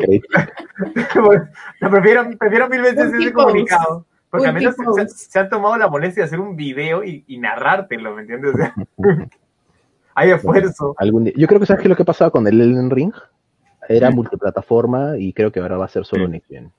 lo 1.80 1.90
prefiero, 1.90 2.28
prefiero 2.38 2.68
mil 2.68 2.82
veces 2.82 3.12
ese 3.12 3.32
comunicado. 3.32 4.04
Porque 4.30 4.48
al 4.48 4.54
menos 4.54 4.74
se, 4.74 5.06
se- 5.08 5.30
se 5.30 5.38
han 5.38 5.48
tomado 5.48 5.76
la 5.76 5.88
molestia 5.88 6.22
de 6.24 6.26
hacer 6.26 6.40
un 6.40 6.56
video 6.56 7.04
y, 7.04 7.24
y 7.28 7.38
narrártelo, 7.38 8.14
¿me 8.14 8.22
entiendes? 8.22 8.54
O 8.54 8.58
sea, 8.58 8.74
hay 10.14 10.30
esfuerzo. 10.32 10.94
Algún 10.98 11.24
día- 11.24 11.32
Yo 11.36 11.46
creo 11.46 11.60
que 11.60 11.66
sabes 11.66 11.82
que 11.82 11.88
lo 11.88 11.96
que 11.96 12.04
pasaba 12.04 12.30
con 12.32 12.46
el 12.46 12.60
Elden 12.60 12.90
Ring 12.90 13.12
era 13.88 14.10
multiplataforma 14.10 15.16
y 15.16 15.32
creo 15.32 15.52
que 15.52 15.60
ahora 15.60 15.76
va 15.76 15.84
a 15.84 15.88
ser 15.88 16.04
solo 16.04 16.26
Sí. 16.26 16.32
Next 16.32 16.48
Gen. 16.50 16.72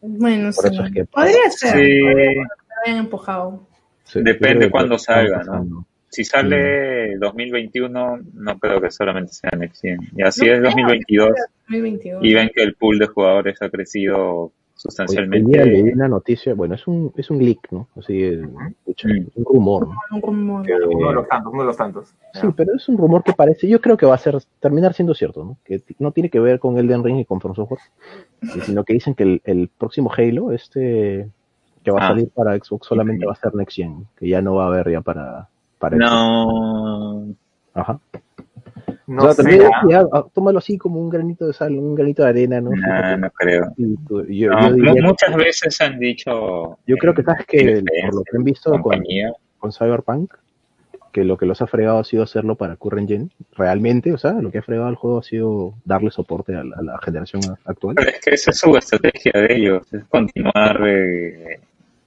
Bueno, 0.00 0.50
Por 0.54 0.68
sí. 0.68 0.74
eso 0.74 0.84
es 0.84 0.92
que- 0.92 1.04
Podría 1.06 1.50
ser. 1.50 1.72
Sí, 1.72 2.00
Me 2.02 2.44
habían 2.86 3.04
empujado. 3.04 3.66
Sí, 4.12 4.22
Depende 4.22 4.70
cuándo 4.70 4.98
salga, 4.98 5.38
pasando. 5.38 5.84
si 6.08 6.24
sale 6.24 7.16
2021, 7.18 8.18
no 8.34 8.58
creo 8.58 8.80
que 8.80 8.90
solamente 8.90 9.32
sea 9.32 9.50
Next 9.56 9.82
Gen. 9.82 9.98
Y 10.16 10.22
así 10.22 10.46
No 10.46 10.52
es 10.52 10.58
creo. 10.58 10.70
2022 10.70 11.28
2022. 11.68 12.24
y 12.24 12.34
ven 12.34 12.50
que 12.54 12.62
el 12.62 12.74
pool 12.74 12.98
de 12.98 13.06
jugadores 13.06 13.60
ha 13.62 13.68
crecido 13.70 14.16
Hoy, 14.18 14.44
hoy 14.46 14.50
sustancialmente. 14.74 15.50
día 15.52 15.64
leí 15.66 15.82
una 15.92 16.08
noticia, 16.08 16.54
bueno, 16.54 16.74
es 16.74 16.86
un, 16.88 17.12
es 17.16 17.30
un 17.30 17.38
leak, 17.38 17.70
¿no? 17.70 17.86
Así, 17.96 18.22
eh, 18.24 18.42
escucha, 18.78 19.08
Mm. 19.08 19.26
un 19.36 19.44
rumor, 19.44 19.86
¿no? 19.88 19.96
Un 20.16 20.22
rumor. 20.22 20.66
Que- 20.66 20.72
Uno 20.74 21.08
de 21.10 21.14
los 21.14 21.28
tantos, 21.28 21.52
uno 21.52 21.62
de 21.62 21.66
los 21.66 21.76
tantos. 21.76 22.14
Sí, 22.32 22.46
pero 22.56 22.74
es 22.74 22.88
un 22.88 22.96
rumor 22.98 23.22
que 23.22 23.32
parece, 23.34 23.68
yo 23.68 23.80
creo 23.80 23.96
que 23.98 24.06
va 24.06 24.14
a 24.14 24.18
ser, 24.18 24.36
terminar 24.58 24.94
siendo 24.94 25.14
cierto, 25.14 25.44
¿no? 25.44 25.58
Que 25.64 25.82
no 25.98 26.12
tiene 26.12 26.30
que 26.30 26.40
ver 26.40 26.58
con 26.58 26.78
Elden 26.78 27.04
Ring 27.04 27.18
y 27.20 27.24
con 27.26 27.40
From 27.40 27.54
Software, 27.54 27.80
sino 28.64 28.82
que 28.84 28.94
dicen 28.94 29.14
que 29.14 29.22
el, 29.24 29.42
el 29.44 29.68
próximo 29.68 30.10
Halo, 30.16 30.50
este, 30.52 31.28
que 31.84 31.90
va 31.90 32.00
a 32.00 32.04
Ah. 32.04 32.08
salir 32.08 32.28
para 32.34 32.54
Xbox 32.58 32.86
solamente 32.86 33.24
va 33.26 33.32
a 33.32 33.36
ser 33.36 33.54
Next 33.54 33.76
Gen, 33.76 34.06
que 34.18 34.28
ya 34.28 34.40
no 34.42 34.54
va 34.56 34.64
a 34.64 34.66
haber 34.68 34.90
ya 34.90 35.00
para, 35.00 35.48
para 35.78 35.96
Xbox. 35.96 36.10
No, 36.10 37.26
Ajá. 37.74 37.98
No 39.06 39.22
o 39.24 39.32
sea, 39.32 39.32
sé. 39.34 39.42
también 39.42 39.62
ah. 39.74 39.82
ya, 39.88 40.04
tómalo 40.34 40.58
así 40.58 40.78
como 40.78 41.00
un 41.00 41.08
granito 41.08 41.46
de 41.46 41.52
sal, 41.52 41.76
un 41.76 41.94
granito 41.96 42.22
de 42.22 42.28
arena, 42.28 42.60
¿no? 42.60 42.70
no, 42.70 43.16
no 43.16 43.30
creo. 43.30 43.72
Y 43.76 43.96
tú- 44.06 44.24
yo, 44.26 44.50
No, 44.50 44.60
yo 44.60 44.68
mu- 44.70 44.74
diría 44.76 44.94
que- 44.94 45.02
muchas 45.02 45.36
veces 45.36 45.80
han 45.80 45.98
dicho. 45.98 46.78
yo 46.86 46.96
creo 46.96 47.12
que 47.14 47.22
sabes 47.24 47.44
que 47.46 47.82
por 48.04 48.14
lo 48.14 48.22
que 48.22 48.36
han 48.36 48.44
visto 48.44 48.70
con, 48.80 49.02
con 49.58 49.72
Cyberpunk, 49.72 50.34
que 51.12 51.24
lo 51.24 51.36
que 51.36 51.44
los 51.46 51.60
ha 51.60 51.66
fregado 51.66 51.98
ha 51.98 52.04
sido 52.04 52.22
hacerlo 52.22 52.54
para 52.54 52.76
Current 52.76 53.08
Gen, 53.08 53.30
realmente, 53.56 54.12
o 54.12 54.18
sea, 54.18 54.32
lo 54.34 54.52
que 54.52 54.58
ha 54.58 54.62
fregado 54.62 54.86
al 54.86 54.94
juego 54.94 55.18
ha 55.18 55.22
sido 55.24 55.74
darle 55.84 56.12
soporte 56.12 56.54
a 56.54 56.62
la, 56.62 56.76
a 56.76 56.82
la 56.82 56.98
generación 56.98 57.42
actual. 57.64 57.96
Pero 57.96 58.10
es 58.10 58.20
que 58.20 58.30
esa 58.34 58.52
es 58.52 58.58
su 58.58 58.76
estrategia 58.76 59.32
de 59.34 59.54
ellos, 59.56 59.92
es 59.92 60.04
continuar 60.04 60.80
eh, 60.86 61.58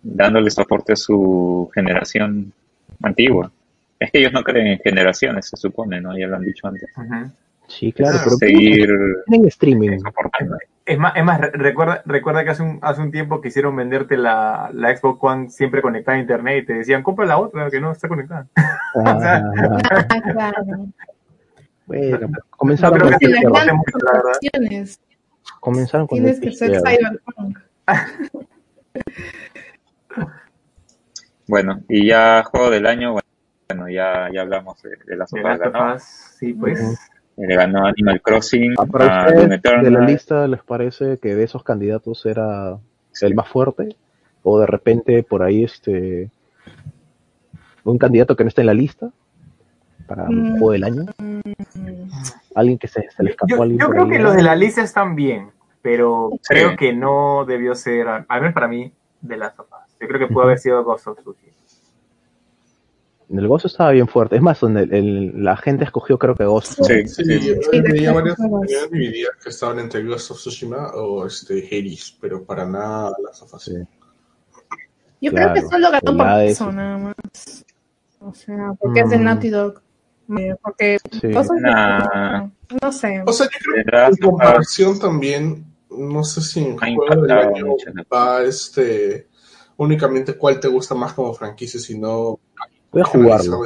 dándole 0.04 0.52
soporte 0.52 0.94
a 0.94 0.96
su 0.98 1.70
generación 1.74 2.54
antigua. 3.02 3.52
Es 4.00 4.12
que 4.12 4.20
ellos 4.20 4.34
no 4.34 4.44
creen 4.44 4.68
en 4.68 4.80
generaciones, 4.80 5.48
se 5.48 5.58
supone, 5.58 6.02
¿no? 6.02 6.18
Ya 6.18 6.28
lo 6.28 6.36
han 6.36 6.44
dicho 6.44 6.68
antes. 6.68 6.90
Sí, 7.68 7.92
claro, 7.94 8.18
pero 8.24 8.36
Seguir 8.36 8.90
tienen 9.28 9.48
streaming. 9.48 9.98
Es 10.86 11.00
más, 11.00 11.16
es 11.16 11.24
más 11.24 11.40
re- 11.40 11.52
recuerda, 11.52 12.02
recuerda 12.06 12.44
que 12.44 12.50
hace 12.50 12.62
un, 12.62 12.78
hace 12.82 13.00
un 13.02 13.10
tiempo 13.12 13.40
quisieron 13.40 13.74
venderte 13.74 14.18
la, 14.18 14.70
la 14.74 14.96
Xbox 14.96 15.18
One 15.22 15.50
siempre 15.50 15.82
conectada 15.82 16.18
a 16.18 16.20
internet 16.22 16.64
y 16.64 16.66
te 16.68 16.74
decían, 16.74 17.02
compra 17.02 17.26
la 17.26 17.38
otra 17.38 17.72
que 17.72 17.80
no 17.80 17.92
está 17.92 18.08
conectada. 18.08 18.48
Ah, 18.96 19.42
claro. 20.34 20.64
bueno, 21.88 22.28
No 22.28 22.38
comenzaron 22.52 23.00
con 23.00 23.18
que 23.18 23.28
mucho, 23.28 23.50
opciones, 24.36 25.00
comenzaron 25.60 26.06
con 26.06 26.20
tienes 26.20 26.40
que 26.40 26.52
ser 26.52 26.80
cyberpunk. 26.80 27.58
Bueno, 31.48 31.82
y 31.90 32.08
ya 32.08 32.44
juego 32.44 32.70
del 32.70 32.86
año, 32.86 33.14
bueno, 33.70 33.90
ya, 33.90 34.30
ya 34.34 34.42
hablamos 34.42 34.82
de, 34.82 34.92
de 35.06 35.18
las 35.18 35.30
De 35.32 35.42
ganó. 35.42 35.96
Us, 35.96 36.04
sí, 36.04 36.54
pues. 36.54 36.80
Ujú. 36.80 36.96
Le 37.36 37.56
ganó 37.56 37.86
Animal 37.88 38.22
Crossing, 38.22 38.76
Ah, 38.78 38.86
para 38.86 39.24
a 39.24 39.28
ustedes, 39.28 39.62
Doom 39.64 39.84
de 39.84 39.90
la 39.92 40.00
lista, 40.02 40.48
¿les 40.48 40.62
parece 40.64 41.18
que 41.18 41.36
de 41.36 41.44
esos 41.44 41.64
candidatos 41.64 42.26
era 42.28 42.78
el 43.22 43.34
más 43.36 43.48
fuerte? 43.50 43.96
¿O 44.44 44.60
de 44.60 44.68
repente 44.68 45.24
por 45.24 45.42
ahí 45.42 45.64
este 45.64 46.30
un 47.84 47.98
candidato 47.98 48.36
que 48.36 48.44
no 48.44 48.50
está 48.50 48.62
en 48.62 48.68
la 48.68 48.74
lista 48.76 49.10
para 50.06 50.24
un 50.30 50.44
Mm. 50.44 50.52
juego 50.52 50.72
del 50.74 50.84
año? 50.84 51.06
¿Alguien 52.54 52.78
que 52.78 52.88
se, 52.88 53.10
se 53.10 53.24
le 53.24 53.32
escapó 53.32 53.54
a 53.54 53.58
Yo, 53.58 53.64
alguien 53.64 53.80
yo 53.80 53.90
creo 53.90 54.08
que 54.08 54.20
los 54.20 54.36
de 54.36 54.44
la 54.44 54.56
lista 54.56 54.84
están 54.84 55.16
bien, 55.16 55.50
pero 55.82 56.30
Sí. 56.44 56.54
creo 56.54 56.76
que 56.78 56.94
no 56.94 57.46
debió 57.46 57.74
ser, 57.74 58.08
al 58.08 58.26
menos 58.42 58.54
para 58.54 58.68
mí, 58.68 58.94
de 59.22 59.38
las 59.38 59.56
sofás. 59.56 59.83
Yo 60.04 60.08
creo 60.10 60.28
que 60.28 60.34
pudo 60.34 60.44
haber 60.44 60.60
sido 60.60 60.84
Ghost 60.84 61.08
of 61.08 61.18
Tsushima. 61.20 61.54
El 63.30 63.48
Ghost 63.48 63.66
estaba 63.66 63.92
bien 63.92 64.08
fuerte. 64.08 64.36
Es 64.36 64.42
más, 64.42 64.60
donde 64.60 64.84
el- 64.84 64.94
el- 64.94 65.44
la 65.44 65.56
gente 65.58 65.86
escogió 65.86 66.20
creo 66.20 66.36
que 66.36 66.44
Ghost. 66.46 66.78
¿no? 66.80 66.86
Sí, 66.86 67.08
Sí, 67.08 67.24
sí. 67.24 67.40
yo 67.48 67.56
Sí, 67.72 67.82
veía 67.82 68.12
varias 68.14 68.38
divididas 68.92 69.32
que 69.42 69.50
estaban 69.50 69.80
entre 69.80 70.04
Ghost 70.04 70.32
of 70.32 70.38
Tsushima 70.38 70.92
o 70.94 71.26
este 71.26 71.66
Hades, 71.72 72.16
pero 72.22 72.44
para 72.44 72.66
nada 72.66 73.14
las 73.24 73.38
sofás. 73.40 73.64
Sí. 73.64 73.74
Yo 75.22 75.32
Claro, 75.32 75.54
creo 75.54 75.64
que 75.64 75.70
solo 75.70 75.90
ganó 75.90 76.18
por 76.18 76.42
eso, 76.44 76.72
nada 76.72 76.98
más. 76.98 77.66
O 78.20 78.34
sea, 78.34 78.74
porque 78.80 79.00
es 79.00 79.10
de 79.10 79.18
Mm. 79.18 79.24
Naughty 79.24 79.50
Dog. 79.50 79.82
Eh, 80.38 80.56
Porque 80.62 80.98
Sí. 81.12 81.32
cosas 81.32 81.58
no 82.82 82.92
sé. 82.92 83.24
O 83.26 83.34
sea, 83.34 83.46
yo 83.48 83.84
creo 83.84 83.84
que 84.10 84.12
en 84.16 84.18
comparación 84.18 85.00
también, 85.00 85.66
no 85.90 86.24
sé 86.24 86.42
si 86.42 86.64
en 86.64 86.78
juego 86.78 87.22
del 87.22 87.32
año 87.32 87.76
va 88.12 88.42
este 88.44 89.28
únicamente 89.78 90.38
cuál 90.38 90.60
te 90.60 90.68
gusta 90.68 90.96
más 90.96 91.14
como 91.14 91.34
franquicia, 91.34 91.80
sino 91.80 92.40
Voy 92.92 93.02
a 93.02 93.06
jugarlo. 93.06 93.66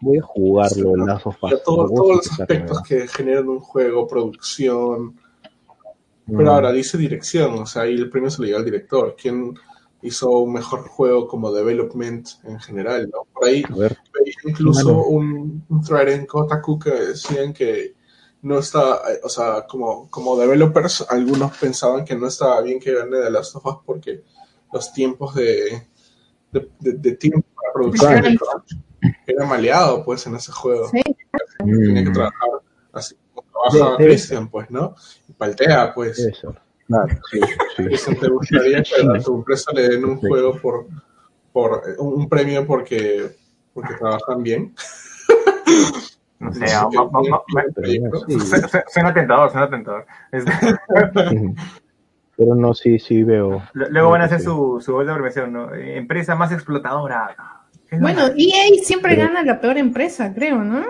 Voy 0.00 0.18
a 0.18 0.22
jugarlo 0.22 0.82
todo- 0.82 0.96
Lo 0.96 1.34
voy 1.40 1.52
a 1.54 1.62
todos 1.62 2.16
los 2.16 2.40
aspectos 2.40 2.82
que 2.82 3.06
generan 3.08 3.48
un 3.48 3.60
juego, 3.60 4.06
producción, 4.06 5.14
Mm. 6.30 6.36
Pero 6.36 6.52
ahora 6.52 6.72
dice 6.72 6.98
dirección, 6.98 7.54
o 7.54 7.64
sea, 7.64 7.82
ahí 7.84 7.94
el 7.94 8.10
premio 8.10 8.28
se 8.28 8.42
le 8.42 8.48
dio 8.48 8.58
al 8.58 8.64
director. 8.66 9.16
¿Quién 9.18 9.54
hizo 10.02 10.28
un 10.28 10.52
mejor 10.52 10.86
juego 10.86 11.26
como 11.26 11.50
development 11.50 12.28
en 12.44 12.60
general? 12.60 13.08
¿no? 13.10 13.26
Por 13.32 13.46
ahí 13.48 13.64
incluso 14.44 14.92
Bueno. 14.92 15.04
un, 15.08 15.64
un 15.70 15.82
thread 15.82 16.10
en 16.10 16.26
Kotaku 16.26 16.78
que 16.78 16.90
decían 16.90 17.54
que 17.54 17.94
no 18.42 18.58
está, 18.58 19.00
eh, 19.10 19.20
o 19.24 19.28
sea, 19.30 19.66
como, 19.66 20.10
como 20.10 20.36
developers, 20.36 21.06
algunos 21.08 21.56
pensaban 21.56 22.04
que 22.04 22.14
no 22.14 22.26
estaba 22.26 22.60
bien 22.60 22.78
que 22.78 22.94
gane 22.94 23.22
The 23.22 23.30
Last 23.30 23.56
of 23.56 23.64
Us 23.64 23.76
porque 23.86 24.22
los 24.72 24.92
tiempos 24.92 25.34
de, 25.34 25.82
de, 26.52 26.68
de- 26.80 26.92
de 26.92 27.12
tiempo 27.16 27.46
para 27.54 27.72
producción 27.72 28.22
de 28.22 28.38
era 29.26 29.46
maleado, 29.46 30.04
pues, 30.04 30.26
en 30.26 30.34
ese 30.36 30.50
juego. 30.52 30.88
Sí. 30.88 31.02
Tenía 31.58 32.04
que 32.04 32.10
mm, 32.10 32.12
trabajar 32.12 32.48
así 32.92 33.14
como 33.34 33.46
trabaja 33.70 33.96
Christian, 33.96 34.48
pues, 34.48 34.70
¿no? 34.70 34.94
Y 35.28 35.32
paltea, 35.32 35.92
pues. 35.94 36.16
ser. 36.16 36.34
Claro, 36.86 37.18
sí, 37.30 37.40
sí. 37.98 38.14
¿te 38.16 38.28
gustaría 38.28 38.82
que 38.82 38.94
a 39.06 39.20
tu 39.22 39.36
empresa 39.36 39.70
le 39.74 39.88
den 39.90 40.04
un 40.06 40.18
Sí. 40.20 40.26
juego 40.26 40.56
por, 40.58 40.86
por 41.52 41.82
un 41.98 42.28
premio 42.28 42.66
porque, 42.66 43.36
porque 43.74 43.94
trabajan 43.94 44.42
bien? 44.42 44.74
No 46.38 46.54
sé. 46.54 46.66
Sí. 46.66 48.38
suena 48.92 49.12
tentador, 49.12 49.50
suena 49.50 49.68
tentador. 49.68 50.06
Este. 50.32 50.50
Pero 52.38 52.54
no, 52.54 52.72
sí, 52.72 52.98
sí 53.00 53.24
veo. 53.24 53.62
Luego 53.74 54.10
van 54.10 54.22
a 54.22 54.24
hacer 54.26 54.38
Sí. 54.38 54.44
su, 54.46 54.80
su 54.80 54.96
de 55.00 55.12
premiación, 55.12 55.52
¿no? 55.52 55.74
Empresa 55.74 56.34
más 56.36 56.52
explotadora. 56.52 57.34
Bueno. 57.90 58.26
EA 58.36 58.64
siempre 58.82 59.16
Pero- 59.16 59.26
gana 59.28 59.42
la 59.42 59.60
peor 59.60 59.76
empresa, 59.76 60.32
creo, 60.32 60.62
¿no? 60.64 60.84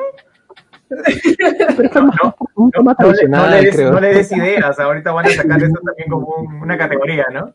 No, 1.94 2.34
no, 2.56 2.70
le, 2.72 2.84
no 2.84 2.94
tradicional, 2.94 3.50
le 3.50 3.62
des, 3.66 3.74
creo. 3.76 3.92
no 3.92 4.00
le 4.00 4.14
des 4.14 4.32
ideas, 4.32 4.78
ahorita 4.78 5.12
van 5.12 5.26
a 5.26 5.30
sacar 5.30 5.62
eso 5.62 5.74
también 5.84 6.08
como 6.08 6.26
un- 6.36 6.62
una 6.62 6.78
categoría, 6.78 7.26
¿no? 7.32 7.52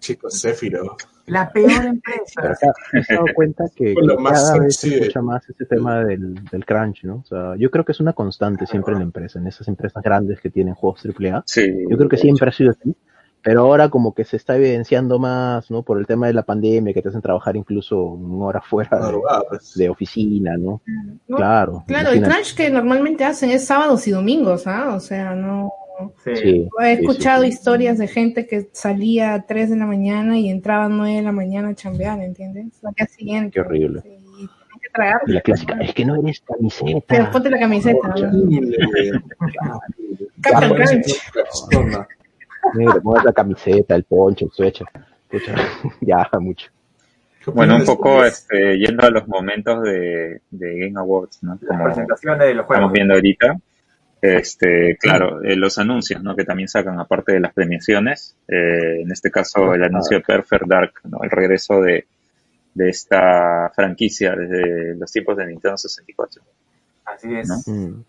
Chicos, 0.00 0.38
Sephiroth. 0.40 1.02
La 1.26 1.50
peor 1.50 1.70
Pero 1.76 1.88
empresa. 1.88 2.40
acá 2.42 2.72
me 2.92 3.00
he 3.00 3.14
dado 3.14 3.26
cuenta 3.34 3.64
que, 3.74 3.94
cada 3.94 4.58
vez 4.58 4.76
se 4.76 4.94
escucha 4.96 5.22
más 5.22 5.48
ese 5.48 5.64
tema 5.66 6.04
del, 6.04 6.34
del 6.50 6.64
crunch, 6.66 7.04
¿no? 7.04 7.16
O 7.16 7.24
sea, 7.24 7.54
yo 7.56 7.70
creo 7.70 7.84
que 7.84 7.92
es 7.92 8.00
una 8.00 8.12
constante 8.12 8.66
siempre 8.66 8.92
en 8.92 8.98
la 9.00 9.04
empresa, 9.04 9.38
en 9.38 9.46
esas 9.46 9.66
empresas 9.68 10.02
grandes 10.02 10.40
que 10.40 10.50
tienen 10.50 10.74
juegos 10.74 11.00
AAA. 11.04 11.42
Sí. 11.46 11.84
Yo 11.88 11.96
creo 11.96 12.08
que 12.08 12.16
siempre 12.16 12.48
ha 12.48 12.52
sido 12.52 12.70
así, 12.70 12.94
pero 13.42 13.62
ahora 13.62 13.88
como 13.88 14.14
que 14.14 14.24
se 14.24 14.36
está 14.36 14.56
evidenciando 14.56 15.18
más, 15.18 15.68
¿no? 15.70 15.82
Por 15.82 15.98
el 15.98 16.06
tema 16.06 16.28
de 16.28 16.32
la 16.32 16.44
pandemia, 16.44 16.94
que 16.94 17.02
te 17.02 17.08
hacen 17.08 17.20
trabajar 17.22 17.56
incluso 17.56 18.00
una 18.00 18.46
hora 18.46 18.60
fuera 18.60 19.00
de, 19.74 19.88
oficina, 19.88 20.56
¿no? 20.56 20.80
No, 21.26 21.36
Claro. 21.36 21.84
Claro, 21.86 22.10
el 22.10 22.18
imagínate. 22.18 22.42
crunch 22.42 22.56
que 22.56 22.70
normalmente 22.70 23.24
hacen 23.24 23.50
es 23.50 23.66
sábados 23.66 24.06
y 24.06 24.12
domingos, 24.12 24.66
¿ah? 24.66 24.94
O 24.94 25.00
sea, 25.00 25.34
no. 25.34 25.72
Sí. 26.24 26.34
Sí, 26.36 26.68
He 26.80 26.92
escuchado 26.92 27.42
sí. 27.42 27.48
historias 27.48 27.98
de 27.98 28.08
gente 28.08 28.46
que 28.46 28.68
salía 28.72 29.34
a 29.34 29.42
3 29.46 29.70
de 29.70 29.76
la 29.76 29.86
mañana 29.86 30.38
y 30.38 30.48
entraba 30.48 30.86
a 30.86 30.88
9 30.88 31.16
de 31.16 31.22
la 31.22 31.32
mañana 31.32 31.68
a 31.68 31.74
chambear, 31.74 32.20
¿entiendes? 32.20 32.82
Al 32.84 32.94
día 32.94 33.06
siguiente. 33.06 33.50
Qué 33.50 33.60
horrible. 33.60 34.00
Sí, 34.02 34.08
y 34.38 34.46
que 34.80 34.88
tragar. 34.94 35.20
La 35.26 35.40
clásica, 35.40 35.76
es 35.80 35.94
que 35.94 36.04
no 36.04 36.16
eres 36.16 36.40
camiseta. 36.40 37.00
Pero 37.08 37.30
ponte 37.30 37.50
la 37.50 37.58
camiseta. 37.58 37.98
Captain 40.40 40.70
Ya, 40.70 40.74
Crunch. 40.74 41.20
Negro, 42.74 43.02
pongas 43.02 43.24
la 43.24 43.32
camiseta, 43.32 43.94
el 43.94 44.04
poncho, 44.04 44.46
el 44.46 44.50
suéter. 44.52 44.86
Ya, 46.00 46.28
mucho. 46.40 46.70
¿Qué 47.44 47.50
Bueno, 47.50 47.76
un 47.76 47.84
poco 47.84 48.24
este, 48.24 48.78
yendo 48.78 49.06
a 49.06 49.10
los 49.10 49.26
momentos 49.26 49.82
de, 49.82 50.42
de 50.50 50.78
Game 50.78 50.98
Awards, 51.00 51.42
¿no? 51.42 51.58
Las 51.60 51.68
Como 51.68 51.84
presentaciones 51.84 52.38
de 52.40 52.54
los 52.54 52.62
estamos 52.64 52.66
juegos. 52.66 52.92
viendo 52.92 53.14
ahorita. 53.14 53.56
Este, 54.20 54.96
claro, 55.00 55.42
eh, 55.42 55.56
los 55.56 55.78
anuncios, 55.78 56.22
¿no? 56.22 56.36
Que 56.36 56.44
también 56.44 56.68
sacan 56.68 57.00
aparte 57.00 57.32
de 57.32 57.40
las 57.40 57.52
premiaciones. 57.52 58.36
eh, 58.46 59.00
en 59.02 59.10
este 59.10 59.30
caso, 59.30 59.74
el 59.74 59.82
anuncio 59.82 60.18
de 60.18 60.22
Perfect 60.24 60.66
Dark, 60.66 60.92
¿no? 61.04 61.18
El 61.24 61.30
regreso 61.30 61.80
de, 61.80 62.06
de 62.74 62.88
esta 62.88 63.70
franquicia 63.74 64.36
desde 64.36 64.94
los 64.94 65.10
tiempos 65.10 65.36
de 65.38 65.46
Nintendo 65.46 65.76
64. 65.76 66.42
Así 67.06 67.34
es. 67.34 67.48
¿no? 67.48 67.56
Mm. 67.66 68.04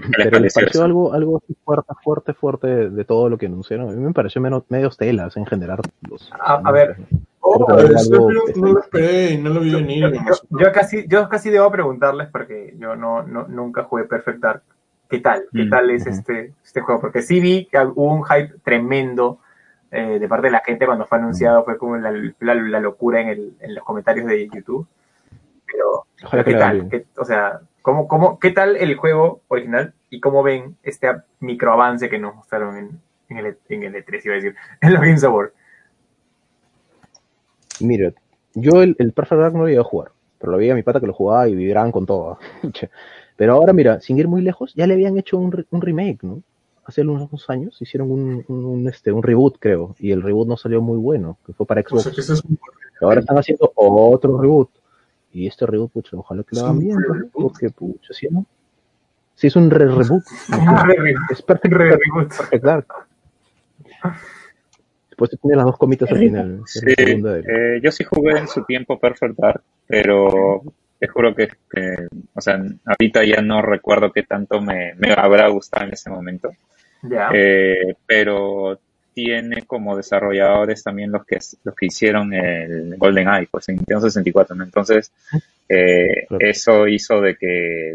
¿Qué 0.00 0.08
les 0.08 0.24
Pero 0.28 0.38
les 0.40 0.54
pareció 0.54 0.80
eso? 0.80 0.84
algo, 0.84 1.12
algo 1.12 1.36
así 1.42 1.56
fuerte, 1.64 1.92
fuerte, 2.02 2.34
fuerte 2.34 2.90
de 2.90 3.04
todo 3.04 3.28
lo 3.28 3.38
que 3.38 3.46
anunciaron. 3.46 3.88
A 3.88 3.92
mí 3.92 4.02
me 4.02 4.12
pareció 4.12 4.40
menos, 4.40 4.64
medios 4.68 4.96
telas 4.96 5.36
en 5.36 5.46
general. 5.46 5.78
Los, 6.08 6.32
A- 6.32 6.60
a 6.64 6.72
ver. 6.72 6.96
Oh, 7.40 7.64
algo 7.70 8.30
no 8.56 8.72
lo 8.72 8.80
esperé 8.80 9.30
y 9.32 9.38
no 9.38 9.50
lo 9.50 9.60
vi 9.60 9.72
venir. 9.72 10.12
Yo, 10.50 10.72
casi, 10.72 11.06
yo 11.06 11.28
casi 11.28 11.48
debo 11.50 11.70
preguntarles 11.70 12.28
porque 12.32 12.74
yo 12.78 12.96
no, 12.96 13.22
no 13.22 13.46
nunca 13.46 13.84
jugué 13.84 14.04
Perfect 14.04 14.40
Dark. 14.40 14.62
¿Qué 15.08 15.20
tal? 15.20 15.44
¿Qué 15.54 15.66
Mm, 15.66 15.70
tal 15.70 15.90
es 15.90 16.06
este, 16.08 16.52
este 16.64 16.80
juego? 16.80 17.00
Porque 17.00 17.22
sí 17.22 17.38
vi 17.38 17.66
que 17.70 17.78
hubo 17.78 18.12
un 18.12 18.24
hype 18.24 18.54
tremendo 18.64 19.38
eh, 19.92 20.18
de 20.18 20.28
parte 20.28 20.48
de 20.48 20.50
la 20.50 20.62
gente 20.66 20.84
cuando 20.86 21.06
fue 21.06 21.18
anunciado, 21.18 21.64
fue 21.64 21.78
como 21.78 21.96
la, 21.96 22.10
la- 22.40 22.54
la 22.56 22.80
locura 22.80 23.20
en, 23.20 23.28
el, 23.28 23.54
en 23.60 23.74
los 23.76 23.84
comentarios 23.84 24.26
de 24.26 24.48
YouTube. 24.48 24.84
Pero, 25.70 26.06
Ojalá 26.24 26.42
¿qué 26.44 26.54
tal? 26.54 26.74
bien. 26.74 26.90
¿Qué- 26.90 27.06
o 27.16 27.24
sea, 27.24 27.60
¿cómo, 27.86 28.08
cómo, 28.08 28.38
¿qué 28.40 28.50
tal 28.50 28.76
el 28.76 28.96
juego 28.96 29.42
original 29.46 29.94
y 30.10 30.18
cómo 30.20 30.42
ven 30.42 30.76
este 30.82 31.08
microavance 31.38 32.10
que 32.10 32.18
nos 32.18 32.34
mostraron 32.34 32.76
en, 32.76 33.00
en, 33.28 33.38
el, 33.38 33.58
en 33.68 33.84
el 33.84 33.94
E3, 33.94 34.24
iba 34.24 34.34
a 34.34 34.36
decir, 34.36 34.56
en 34.80 34.92
los 34.92 35.00
Games 35.02 35.22
Awards? 35.24 35.54
Mira, 37.80 38.12
yo 38.54 38.82
el, 38.82 38.96
el 38.98 39.12
Perfect 39.12 39.40
Dark 39.40 39.54
no 39.54 39.62
lo 39.62 39.68
iba 39.68 39.80
a 39.82 39.84
jugar, 39.84 40.12
pero 40.38 40.52
lo 40.52 40.58
veía 40.58 40.72
a 40.72 40.76
mi 40.76 40.82
pata 40.82 41.00
que 41.00 41.06
lo 41.06 41.12
jugaba 41.12 41.48
y 41.48 41.54
vibraban 41.54 41.92
con 41.92 42.06
todo. 42.06 42.38
pero 43.36 43.52
ahora, 43.54 43.72
mira, 43.72 44.00
sin 44.00 44.18
ir 44.18 44.28
muy 44.28 44.42
lejos, 44.42 44.72
ya 44.74 44.86
le 44.86 44.94
habían 44.94 45.18
hecho 45.18 45.38
un, 45.38 45.52
re- 45.52 45.66
un 45.70 45.80
remake, 45.80 46.22
¿no? 46.22 46.42
Hace 46.84 47.02
unos 47.02 47.50
años 47.50 47.82
hicieron 47.82 48.10
un, 48.10 48.44
un, 48.48 48.64
un, 48.64 48.88
este, 48.88 49.10
un 49.12 49.22
reboot, 49.22 49.56
creo, 49.58 49.96
y 49.98 50.12
el 50.12 50.22
reboot 50.22 50.46
no 50.48 50.56
salió 50.56 50.80
muy 50.80 50.96
bueno, 50.98 51.36
que 51.44 51.52
fue 51.52 51.66
para 51.66 51.80
O 51.80 51.84
Xbox. 51.88 52.04
sea, 52.04 52.12
que 52.12 52.20
es 52.20 52.44
un 52.44 52.58
Ahora 53.00 53.20
están 53.20 53.38
haciendo 53.38 53.72
otro 53.74 54.40
reboot. 54.40 54.70
Y 55.32 55.46
este 55.46 55.66
reboot, 55.66 55.92
pucha, 55.92 56.16
ojalá 56.16 56.42
que 56.42 56.56
lo 56.56 56.58
¿Es 56.60 56.64
hagan 56.64 56.78
bien, 56.78 56.96
¿no? 56.96 57.28
porque, 57.32 57.70
pucha, 57.70 58.12
¿sí 58.12 58.26
no? 58.30 58.46
Sí, 59.34 59.48
es 59.48 59.56
un 59.56 59.70
re-reboot. 59.70 60.22
es 61.30 61.42
Perfect, 61.42 61.74
Re- 61.74 61.90
reboot. 61.90 62.28
Perfect 62.36 62.64
Dark. 62.64 62.86
Después 65.10 65.30
tiene 65.40 65.56
las 65.56 65.66
dos 65.66 65.76
comitas 65.78 66.10
al 66.10 66.18
final. 66.18 66.60
Sí, 66.66 66.80
eh, 66.88 67.80
yo 67.82 67.90
sí 67.92 68.04
jugué 68.04 68.38
en 68.38 68.48
su 68.48 68.64
tiempo 68.64 68.98
Perfect 68.98 69.36
Dark, 69.38 69.62
pero 69.86 70.62
te 70.98 71.08
juro 71.08 71.34
que, 71.34 71.48
que, 71.70 72.06
o 72.34 72.40
sea, 72.40 72.62
ahorita 72.84 73.24
ya 73.24 73.42
no 73.42 73.60
recuerdo 73.62 74.12
qué 74.12 74.22
tanto 74.22 74.60
me, 74.60 74.94
me 74.94 75.12
habrá 75.12 75.48
gustado 75.48 75.86
en 75.86 75.92
ese 75.92 76.08
momento. 76.10 76.50
Ya. 77.02 77.28
Eh, 77.32 77.94
pero 78.06 78.78
tiene 79.16 79.62
como 79.62 79.96
desarrolladores 79.96 80.82
también 80.84 81.10
los 81.10 81.24
que 81.24 81.38
los 81.64 81.74
que 81.74 81.86
hicieron 81.86 82.34
el 82.34 82.96
Golden 82.98 83.28
Eye, 83.28 83.48
pues 83.50 83.66
en 83.70 83.76
Nintendo 83.76 84.02
64, 84.02 84.54
¿no? 84.54 84.62
Entonces, 84.64 85.10
eh, 85.70 86.26
Claro. 86.28 86.44
eso 86.46 86.86
hizo 86.86 87.22
de 87.22 87.34
que 87.36 87.46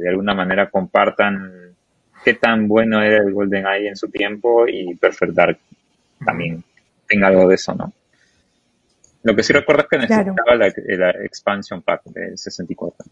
de 0.01 0.09
alguna 0.09 0.33
manera 0.33 0.71
compartan 0.71 1.75
qué 2.25 2.33
tan 2.33 2.67
bueno 2.67 3.03
era 3.03 3.17
el 3.17 3.31
Golden 3.33 3.67
Eye 3.67 3.87
en 3.89 3.95
su 3.95 4.09
tiempo 4.09 4.67
y 4.67 4.95
Perfect 4.95 5.33
Dark 5.33 5.59
también 6.25 6.63
tenga 7.07 7.27
algo 7.27 7.47
de 7.47 7.53
eso, 7.53 7.75
¿no? 7.75 7.93
Lo 9.21 9.35
que 9.35 9.43
sí 9.43 9.53
recuerdo 9.53 9.83
es 9.83 9.89
que 9.89 10.07
Claro. 10.07 10.33
necesitaba 10.33 10.55
la, 10.55 10.73
la 10.97 11.23
expansion 11.23 11.83
pack 11.83 12.01
del 12.05 12.35
64, 12.35 13.05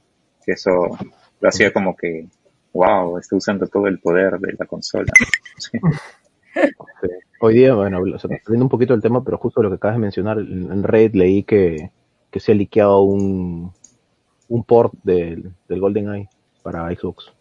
que 0.44 0.54
eso 0.54 0.98
lo 1.42 1.48
hacía 1.48 1.72
como 1.72 1.96
que, 1.96 2.26
wow, 2.74 3.20
está 3.20 3.36
usando 3.36 3.68
todo 3.68 3.86
el 3.86 4.00
poder 4.00 4.40
de 4.40 4.56
la 4.58 4.66
consola. 4.66 5.14
Sí. 5.60 5.78
Hoy 7.42 7.54
día, 7.54 7.74
bueno, 7.74 8.00
o 8.02 8.20
sea, 8.20 8.30
saliendo 8.44 8.66
un 8.66 8.70
poquito 8.70 8.94
del 8.94 9.02
tema, 9.02 9.24
pero 9.24 9.38
justo 9.38 9.64
lo 9.64 9.70
que 9.70 9.76
acabas 9.76 9.96
de 9.96 10.02
mencionar, 10.02 10.40
en 10.40 10.84
Reddit 10.84 11.16
leí 11.16 11.44
que, 11.44 11.92
que 12.30 12.40
se 12.40 12.52
ha 12.52 12.56
liqueado 12.56 13.02
un, 13.02 13.72
un 14.50 14.64
port 14.64 14.94
del, 15.04 15.54
del 15.68 15.80
GoldenEye 15.80 16.28
para 16.64 16.90
Xbox. 16.90 17.32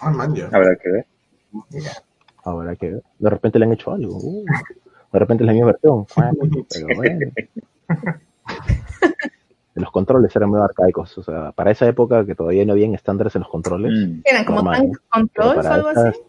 Ah, 0.00 0.10
man, 0.10 0.34
ya. 0.34 0.46
Habrá 0.46 0.76
que 0.76 0.90
ver. 0.90 1.06
Ahora 2.44 2.76
que 2.76 3.00
de 3.18 3.30
repente 3.30 3.58
le 3.58 3.66
han 3.66 3.72
hecho 3.72 3.92
algo. 3.92 4.16
uh, 4.16 4.44
de 5.12 5.18
repente 5.18 5.44
es 5.44 5.46
la 5.46 5.52
misma 5.52 5.66
versión. 5.68 6.06
Bueno, 6.16 6.66
pero 6.68 6.86
bueno. 6.96 7.30
Los 9.74 9.90
controles 9.90 10.34
eran 10.36 10.50
muy 10.50 10.60
arcaicos. 10.60 11.18
O 11.18 11.22
sea, 11.22 11.52
para 11.52 11.70
esa 11.70 11.86
época 11.86 12.24
que 12.24 12.34
todavía 12.34 12.64
no 12.64 12.72
habían 12.72 12.94
estándares 12.94 13.34
en 13.34 13.42
los 13.42 13.50
controles. 13.50 13.92
Mm. 13.92 14.20
Eran 14.24 14.44
como 14.44 14.62
Normal, 14.62 14.90
¿no? 14.92 14.98
controls 15.10 15.66
o 15.66 15.72
algo 15.72 15.88
así. 15.88 16.20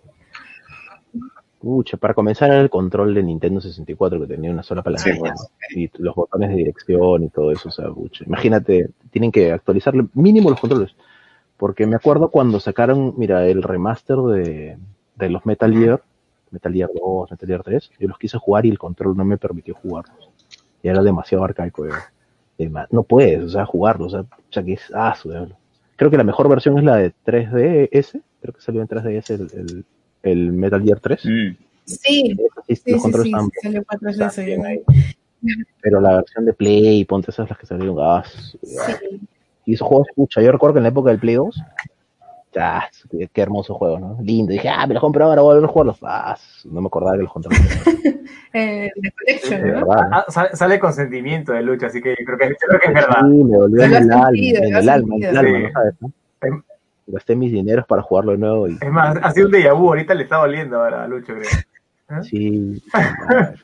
Pucha, 1.66 1.98
para 1.98 2.14
comenzar 2.14 2.52
era 2.52 2.62
el 2.62 2.70
control 2.70 3.16
de 3.16 3.24
Nintendo 3.24 3.60
64 3.60 4.20
que 4.20 4.28
tenía 4.28 4.52
una 4.52 4.62
sola 4.62 4.84
palanca 4.84 5.04
Sí, 5.68 5.86
y 5.86 5.90
los 5.98 6.14
botones 6.14 6.52
de 6.52 6.58
dirección 6.58 7.24
y 7.24 7.30
todo 7.30 7.52
eso, 7.52 7.70
o 7.70 7.72
sea, 7.72 7.90
pucha. 7.90 8.24
Imagínate, 8.28 8.92
tienen 9.10 9.32
que 9.32 9.52
actualizarle 9.52 10.06
mínimo 10.14 10.52
los 10.52 10.60
controles. 10.60 10.96
Porque 11.58 11.88
me 11.88 11.96
acuerdo 11.96 12.30
cuando 12.30 12.60
sacaron, 12.60 13.16
mira, 13.18 13.48
el 13.48 13.64
remaster 13.64 14.18
de, 14.18 14.78
de 15.16 15.30
los 15.32 15.44
Metal 15.48 15.74
Gear, 15.74 16.04
Metal 16.52 16.72
Gear 16.72 16.92
2, 16.94 17.32
Metal 17.32 17.48
Gear 17.48 17.64
3, 17.64 17.92
yo 17.98 18.08
los 18.10 18.20
quise 18.20 18.38
jugar 18.38 18.68
y 18.68 18.70
el 18.70 18.78
control 18.78 19.18
no 19.18 19.26
me 19.26 19.40
permitió 19.40 19.74
jugarlos. 19.74 20.30
Y 20.84 20.90
era 20.90 21.02
demasiado 21.02 21.46
arcaico. 21.46 21.88
No 22.92 23.02
puedes, 23.02 23.44
o 23.44 23.50
sea, 23.50 23.66
jugarlos, 23.66 24.14
o 24.14 24.28
sea, 24.52 24.64
que 24.64 24.74
es 24.74 24.92
ah. 24.94 25.16
Creo 25.96 26.12
que 26.12 26.18
la 26.18 26.24
mejor 26.24 26.48
versión 26.48 26.78
es 26.78 26.84
la 26.84 26.98
de 26.98 27.12
3DS, 27.26 28.22
creo 28.40 28.54
que 28.54 28.62
salió 28.62 28.84
en 28.84 28.88
3DS 28.88 29.30
el, 29.32 29.60
el, 29.60 29.86
el 30.32 30.52
Metal 30.54 30.82
Gear 30.84 31.00
3. 31.00 31.26
Mm. 31.26 31.56
Sí, 31.86 32.36
Esa 32.36 32.62
sí, 32.68 32.76
sí, 32.76 32.92
los 32.92 33.02
sí, 33.02 33.04
controles 33.04 33.24
sí, 33.24 33.30
estaban 33.30 33.50
sí, 33.52 33.60
salió 33.62 33.84
para 33.84 34.12
están 34.12 34.30
3DS. 34.30 34.46
bien 34.46 34.66
ahí. 34.66 34.82
Pero 35.82 36.02
la 36.02 36.16
versión 36.16 36.46
de 36.46 36.54
Play, 36.54 37.06
ponte 37.06 37.30
esas 37.32 37.48
las 37.50 37.58
que 37.60 37.66
salieron. 37.68 37.96
Ah, 38.00 38.24
Sí. 38.26 39.22
y 39.66 39.74
esos 39.76 39.88
juegos, 39.88 40.08
pucha, 40.16 40.42
yo 40.42 40.52
recuerdo 40.52 40.74
que 40.74 40.80
en 40.80 40.84
la 40.84 40.90
época 40.90 41.12
del 41.12 41.20
Play 41.20 41.36
2, 41.36 41.62
ah, 42.58 42.88
qué, 43.12 43.30
qué 43.32 43.42
hermoso 43.42 43.76
juego, 43.76 44.00
¿no? 44.00 44.18
Lindo. 44.24 44.52
Dije, 44.52 44.68
ah, 44.70 44.88
me 44.88 44.96
los 44.96 45.02
compré 45.02 45.24
ahora, 45.24 45.42
voy 45.44 45.52
a 45.52 45.54
volver 45.56 45.70
a 45.70 45.74
jugarlos. 45.74 45.98
Ah, 46.02 46.36
no 46.66 46.82
me 46.82 46.88
acordaba 46.88 47.18
que 47.18 47.24
los 47.24 47.32
controles. 47.32 47.62
Eh, 48.58 48.90
¿no? 49.52 49.58
verdad. 49.60 49.98
Ah, 50.14 50.26
sale, 50.30 50.56
sale 50.56 50.80
con 50.80 50.94
sentimiento 50.94 51.52
de 51.52 51.62
lucha, 51.62 51.88
así 51.88 52.02
que 52.02 52.12
yo 52.18 52.26
creo 52.26 52.38
que, 52.38 52.48
yo 52.50 52.56
creo 52.70 52.80
que 52.80 52.88
es 52.88 52.94
verdad. 52.94 53.20
Sí, 53.30 53.44
me 53.44 53.58
dolió 53.58 53.84
en 53.84 53.94
el 53.96 54.12
alma, 54.12 54.30
en 54.34 54.76
el 54.76 54.90
alma, 54.90 55.16
en 55.18 55.24
el 55.26 55.36
sentido. 55.36 55.40
alma, 55.40 55.58
Sí. 55.58 55.64
¿no 55.66 55.72
sabes? 55.74 55.94
no? 56.00 56.12
Gasté 57.08 57.36
mis 57.36 57.52
dineros 57.52 57.86
para 57.86 58.02
jugarlo 58.02 58.32
de 58.32 58.38
nuevo 58.40 58.68
y 58.68 58.78
Es 58.82 58.92
más, 58.92 59.16
ha 59.22 59.32
sido 59.32 59.48
un 59.48 59.54
déjà 59.54 59.74
vu, 59.78 59.88
ahorita 59.90 60.14
le 60.16 60.24
está 60.24 60.38
doliendo 60.38 60.78
ahora 60.78 61.04
a 61.04 61.08
Lucho, 61.08 61.34
creo. 61.36 62.24
sí, 62.24 62.82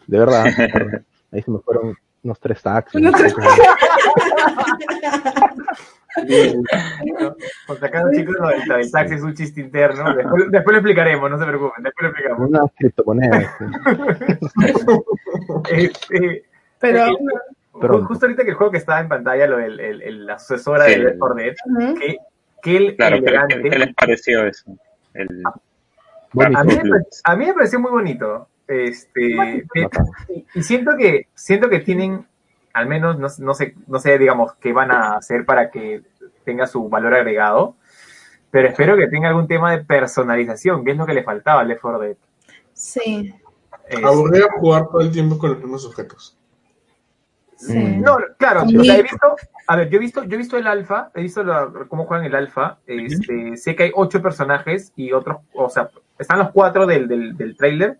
de 0.08 0.20
verdad, 0.20 0.46
de 0.46 0.68
verdad. 0.74 1.02
Ahí 1.32 1.42
se 1.42 1.50
me 1.52 1.60
fueron 1.60 1.96
unos 2.24 2.39
tres 2.39 2.62
taxis. 2.62 3.02
Unos 3.02 3.14
tres- 3.16 3.36
¿no? 3.38 3.46
Por 7.68 7.80
chicos, 8.12 8.36
lo 8.68 8.76
del 8.78 8.92
taxi 8.92 9.16
es 9.16 9.22
un 9.22 9.34
chiste 9.34 9.62
interno. 9.62 10.14
Después, 10.16 10.52
después 10.52 10.74
lo 10.74 10.78
explicaremos, 10.80 11.30
no 11.32 11.39
se 11.39 11.46
preocupen, 11.46 11.84
después 11.84 12.04
lo 12.04 12.10
explicamos. 12.10 12.50
Una 12.50 12.62
criptomoneda. 12.78 13.56
sí. 13.58 13.66
Este, 15.72 16.44
Pero, 16.80 17.06
eh, 17.08 17.12
Pronto. 17.80 18.06
Justo 18.08 18.26
ahorita 18.26 18.44
que 18.44 18.50
el 18.52 18.56
juego 18.56 18.72
que 18.72 18.78
estaba 18.80 19.00
en 19.00 19.08
pantalla, 19.08 19.48
lo, 19.48 19.58
el, 19.60 19.80
el, 19.80 20.02
el- 20.02 20.26
la 20.26 20.38
sucesora 20.38 20.86
Sí. 20.86 20.92
de 20.92 20.98
Left 21.00 21.18
4 21.20 21.36
Dead, 21.36 21.56
que 21.98 22.18
el 22.64 22.95
Claro, 22.95 23.18
pero 23.24 23.28
elegante. 23.30 23.62
¿qué, 23.62 23.70
qué 23.70 23.80
les 23.80 23.93
pareció 23.95 24.45
eso? 24.45 24.72
El, 25.14 25.43
Bonito. 26.34 26.59
a, 26.59 26.64
mí, 26.64 26.76
me- 26.76 26.82
Plus. 26.82 27.22
a 27.24 27.36
mí 27.36 27.45
me 27.45 27.53
pareció 27.53 27.80
muy 27.80 27.91
bonito. 27.91 28.47
Este, 28.68 29.22
y, 29.32 29.64
y 30.55 30.64
siento 30.64 30.91
que 30.97 31.28
siento 31.36 31.68
que 31.70 31.80
tienen, 31.80 32.26
al 32.74 32.88
menos, 32.88 33.20
no, 33.20 33.28
no 33.39 33.53
sé, 33.53 33.76
no 33.88 33.99
sé, 33.99 34.18
digamos, 34.18 34.53
qué 34.55 34.72
van 34.72 34.91
a 34.91 35.18
hacer 35.18 35.45
para 35.45 35.70
que 35.72 36.03
tenga 36.45 36.68
su 36.68 36.88
valor 36.88 37.14
agregado, 37.16 37.76
pero 38.49 38.70
espero 38.70 38.95
que 38.95 39.07
tenga 39.07 39.28
algún 39.28 39.47
tema 39.47 39.72
de 39.72 39.84
personalización, 39.84 40.86
que 40.86 40.91
es 40.91 40.97
lo 40.97 41.05
que 41.05 41.14
le 41.14 41.24
faltaba 41.24 41.62
al 41.62 41.68
Left 41.68 41.82
4 41.82 41.99
Dead. 41.99 42.16
Sí, 42.74 43.34
Es- 43.89 44.03
Aburrido 44.03 44.47
jugar 44.57 44.88
todo 44.88 45.01
el 45.01 45.12
tiempo 45.12 45.38
con 45.38 45.49
los 45.49 45.59
mismos 45.59 45.86
objetos. 45.86 46.38
Sí. 47.68 47.78
Mm. 47.78 48.01
No, 48.01 48.18
claro, 48.38 48.62
Sí. 48.68 48.78
o 48.78 48.84
sea, 48.84 48.97
he 48.97 49.03
visto, 49.03 49.36
a 49.68 49.76
ver, 49.76 49.89
yo 49.89 49.97
he 49.97 49.99
visto, 49.99 50.24
yo 50.24 50.36
he 50.36 50.38
visto 50.38 50.57
el 50.57 50.68
alfa, 50.68 51.12
he 51.16 51.22
visto 51.22 51.43
la- 51.43 51.70
cómo 51.88 52.05
juegan 52.05 52.26
el 52.26 52.36
alfa, 52.36 52.78
este, 52.86 53.57
sé 53.57 53.76
que 53.76 53.84
hay 53.84 53.91
ocho 53.95 54.22
personajes 54.22 54.91
y 54.95 55.12
otros, 55.12 55.38
o 55.53 55.70
sea, 55.70 55.89
están 56.20 56.39
los 56.39 56.51
cuatro 56.51 56.86
del, 56.86 57.07
del, 57.07 57.38
del 57.38 57.55
trailer 57.55 57.97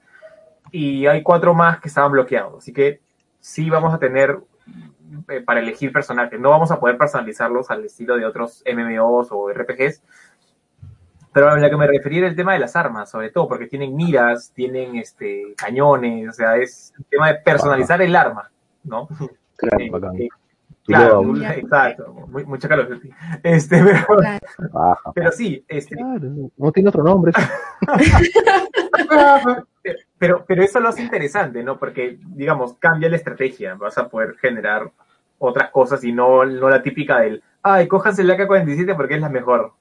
y 0.72 1.06
hay 1.08 1.22
cuatro 1.24 1.54
más 1.54 1.80
que 1.80 1.88
estaban 1.90 2.12
bloqueados, 2.12 2.58
así 2.60 2.74
que 2.74 3.02
sí 3.40 3.70
vamos 3.70 3.94
a 3.94 4.00
tener 4.00 4.38
eh, 5.30 5.42
para 5.42 5.60
elegir 5.60 5.92
personajes, 5.92 6.40
no 6.40 6.50
vamos 6.52 6.72
a 6.72 6.80
poder 6.80 6.98
personalizarlos 6.98 7.70
al 7.70 7.84
estilo 7.86 8.16
de 8.16 8.26
otros 8.26 8.64
MMOs 8.66 9.28
o 9.32 9.50
RPGs, 9.52 10.02
pero 11.34 11.50
a 11.50 11.58
lo 11.58 11.70
que 11.70 11.78
me 11.78 11.88
refería 11.88 12.20
era 12.20 12.28
el 12.28 12.36
tema 12.36 12.54
de 12.54 12.60
las 12.60 12.76
armas, 12.76 13.10
sobre 13.10 13.30
todo, 13.30 13.48
porque 13.48 13.68
tienen 13.68 13.96
miras, 13.96 14.52
tienen 14.54 14.96
este 14.98 15.54
cañones, 15.58 16.30
o 16.30 16.34
sea, 16.34 16.58
es 16.58 16.94
el 16.98 17.06
tema 17.06 17.28
de 17.30 17.36
personalizar 17.36 18.02
el 18.02 18.16
arma, 18.16 18.52
¿no? 18.84 19.08
Claro, 19.62 19.84
Eh, 19.84 19.90
bacán. 19.90 20.16
eh, 20.18 21.60
exacto, 21.60 22.14
muy, 22.28 22.44
mucha 22.46 22.68
calor. 22.68 23.00
Este, 23.44 23.84
pero, 23.84 24.06
Claro. 24.72 24.98
Pero 25.14 25.32
sí, 25.32 25.64
este, 25.68 25.96
Claro, 25.96 26.30
no 26.58 26.72
tiene 26.72 26.90
otro 26.90 27.04
nombre. 27.04 27.32
pero, 30.18 30.46
pero 30.46 30.64
eso 30.64 30.80
lo 30.80 30.90
hace 30.90 31.04
interesante, 31.04 31.64
¿no? 31.64 31.78
Porque, 31.78 32.18
digamos, 32.28 32.74
cambia 32.76 33.10
la 33.10 33.16
estrategia, 33.16 33.76
vas 33.76 33.98
a 33.98 34.10
poder 34.10 34.36
generar 34.38 34.92
otras 35.40 35.70
cosas 35.72 36.04
y 36.04 36.12
no, 36.12 36.46
no 36.46 36.70
la 36.70 36.84
típica 36.84 37.20
del, 37.20 37.42
ay, 37.64 37.88
cójanse 37.88 38.22
el 38.22 38.30
AK-47 38.30 38.96
porque 38.96 39.16
es 39.16 39.22
la 39.22 39.30
mejor, 39.30 39.74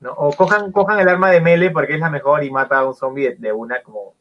¿no? 0.00 0.12
O 0.12 0.32
cojan, 0.32 0.72
cojan 0.72 0.98
el 1.00 1.08
arma 1.08 1.30
de 1.30 1.40
melee 1.40 1.70
porque 1.70 1.94
es 1.94 2.00
la 2.00 2.10
mejor 2.10 2.42
y 2.42 2.50
mata 2.50 2.78
a 2.78 2.86
un 2.88 2.94
zombie 2.94 3.30
de, 3.30 3.36
de 3.36 3.52
una 3.52 3.82
como 3.82 4.14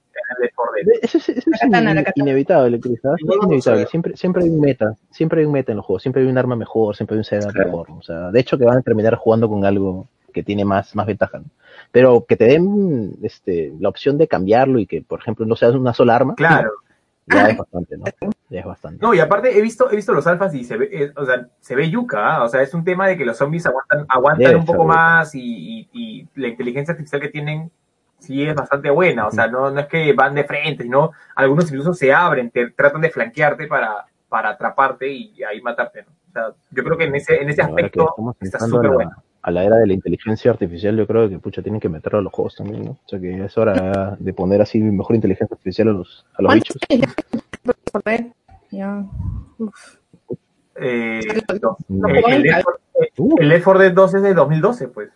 4 0.56 0.74
Dead. 0.86 1.00
Eso 1.02 1.18
es, 1.18 1.30
eso 1.30 1.40
es 1.40 1.48
La 1.48 1.58
katana, 1.60 1.92
in- 2.02 2.06
inevitable, 2.16 2.78
Es 2.78 2.86
inevitable. 2.86 3.86
Siempre, 3.88 4.18
siempre 4.18 4.44
hay 4.44 4.50
un 4.50 4.60
meta. 4.62 4.96
Siempre 5.12 5.40
hay 5.42 5.46
un 5.46 5.52
meta 5.54 5.72
en 5.72 5.78
los 5.78 5.86
juegos. 5.86 6.02
Siempre 6.04 6.22
hay 6.24 6.28
un 6.28 6.38
arma 6.38 6.56
mejor. 6.56 6.96
Siempre 6.96 7.16
hay 7.16 7.20
un 7.20 7.24
setup 7.24 7.52
Claro. 7.52 7.70
mejor. 7.70 7.92
O 7.92 8.02
sea, 8.02 8.32
de 8.32 8.40
hecho 8.40 8.58
que 8.58 8.66
van 8.66 8.78
a 8.78 8.82
terminar 8.82 9.16
jugando 9.16 9.48
con 9.50 9.64
algo 9.66 10.08
que 10.34 10.44
tiene 10.44 10.66
más, 10.66 10.96
más 10.96 11.06
ventaja. 11.06 11.40
¿no? 11.40 11.46
Pero 11.92 12.26
que 12.28 12.36
te 12.36 12.46
den 12.46 13.14
este, 13.22 13.72
la 13.80 13.90
opción 13.90 14.18
de 14.18 14.28
cambiarlo 14.28 14.80
y 14.80 14.86
que, 14.88 15.02
por 15.02 15.20
ejemplo, 15.20 15.46
no 15.46 15.56
sea 15.56 15.70
una 15.72 15.94
sola 15.94 16.16
arma. 16.16 16.36
Claro. 16.36 16.72
Ya 17.26 17.48
es 17.48 17.58
bastante, 17.58 17.96
¿no? 17.98 18.04
Ya 18.50 18.60
es 18.60 18.66
bastante. 18.66 19.00
No, 19.02 19.14
y 19.14 19.20
aparte 19.22 19.58
he 19.58 19.62
visto, 19.62 19.90
he 19.90 19.96
visto 19.96 20.12
los 20.12 20.28
alfas 20.28 20.54
y 20.56 20.66
se 20.66 20.76
ve, 20.76 20.90
eh, 20.92 21.12
o 21.16 21.26
sea, 21.26 21.48
se 21.62 21.74
ve 21.74 21.90
yuca, 21.90 22.36
¿ah? 22.36 22.44
o 22.44 22.50
sea, 22.50 22.62
es 22.62 22.74
un 22.74 22.84
tema 22.84 23.08
de 23.08 23.16
que 23.18 23.24
los 23.24 23.38
zombies 23.38 23.66
aguantan, 23.66 24.06
aguantan 24.10 24.44
Debe 24.44 24.58
un 24.58 24.66
poco 24.66 24.84
más 24.84 25.34
y, 25.34 25.40
y- 25.40 25.90
y 25.94 26.28
la 26.36 26.50
inteligencia 26.50 26.92
artificial 26.92 27.22
que 27.22 27.30
tienen 27.30 27.72
sí 28.24 28.44
es 28.44 28.56
bastante 28.56 28.90
buena, 28.90 29.28
o 29.28 29.32
sea, 29.32 29.48
no, 29.48 29.70
no 29.70 29.80
es 29.80 29.88
que 29.88 30.14
van 30.14 30.34
de 30.34 30.46
frente, 30.46 30.84
sino 30.84 31.12
algunos 31.36 31.66
incluso 31.66 31.94
se 31.94 32.14
abren, 32.14 32.50
te 32.52 32.70
tratan 32.70 33.02
de 33.02 33.10
flanquearte 33.10 33.68
para, 33.68 34.06
para 34.30 34.50
atraparte 34.50 35.12
y 35.12 35.44
ahí 35.44 35.62
matarte, 35.62 36.04
¿no? 36.04 36.12
O 36.12 36.32
sea, 36.32 36.56
yo 36.72 36.84
creo 36.84 36.98
que 36.98 37.04
en 37.04 37.16
ese, 37.16 37.42
en 37.42 37.50
ese 37.50 37.62
aspecto 37.62 38.16
está 38.40 38.60
súper 38.60 38.92
bueno. 38.92 39.12
a 39.42 39.52
la 39.52 39.64
era 39.64 39.76
de 39.76 39.88
la 39.88 39.94
inteligencia 39.94 40.52
artificial, 40.52 40.98
yo 40.98 41.06
creo 41.06 41.30
que 41.30 41.38
pucha 41.38 41.62
tienen 41.62 41.82
que 41.82 41.90
meterlo 41.90 42.20
a 42.20 42.22
los 42.22 42.34
juegos 42.34 42.56
también, 42.56 42.86
¿no? 42.86 42.92
O 42.92 43.08
sea 43.08 43.20
que 43.20 43.44
es 43.44 43.58
hora 43.58 44.16
de 44.18 44.34
poner 44.34 44.62
así 44.62 44.80
mejor 44.80 45.16
inteligencia 45.16 45.54
artificial 45.54 45.90
a 45.90 45.92
los, 45.92 46.26
a 46.34 46.42
los 46.42 46.50
¿Cuántos 46.50 46.78
bichos. 46.90 48.34
ya? 48.72 49.06
Eh, 50.76 51.22
no, 51.90 52.08
el, 52.08 52.52
4 52.64 52.80
Uh, 53.18 53.36
el 53.40 53.50
Left 53.50 53.64
4 53.64 53.82
Dead 53.82 53.94
2 53.94 54.14
es 54.16 54.22
de 54.22 54.34
2012, 54.34 54.88
pues. 54.90 55.10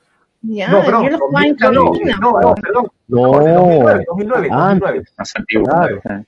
Ya, 0.49 0.69
no, 0.69 0.81
perdón, 0.83 1.03
yo 1.05 1.09
lo 1.11 1.17
jugaba 1.19 1.45
en 1.45 1.55
2000, 1.57 1.73
no, 1.75 1.91
cabina. 1.91 2.17
no, 2.21 2.31
no, 2.41 2.55
perdón, 2.55 2.91
no, 3.07 3.21
no, 3.31 3.39
de 3.43 3.51
2009, 3.53 4.05
2009, 4.07 4.47
2009, 4.47 4.49
antes, 4.51 5.13
más 5.17 5.35
antiguo. 5.35 5.65
Claro. 5.65 5.97
¿eh? 6.09 6.25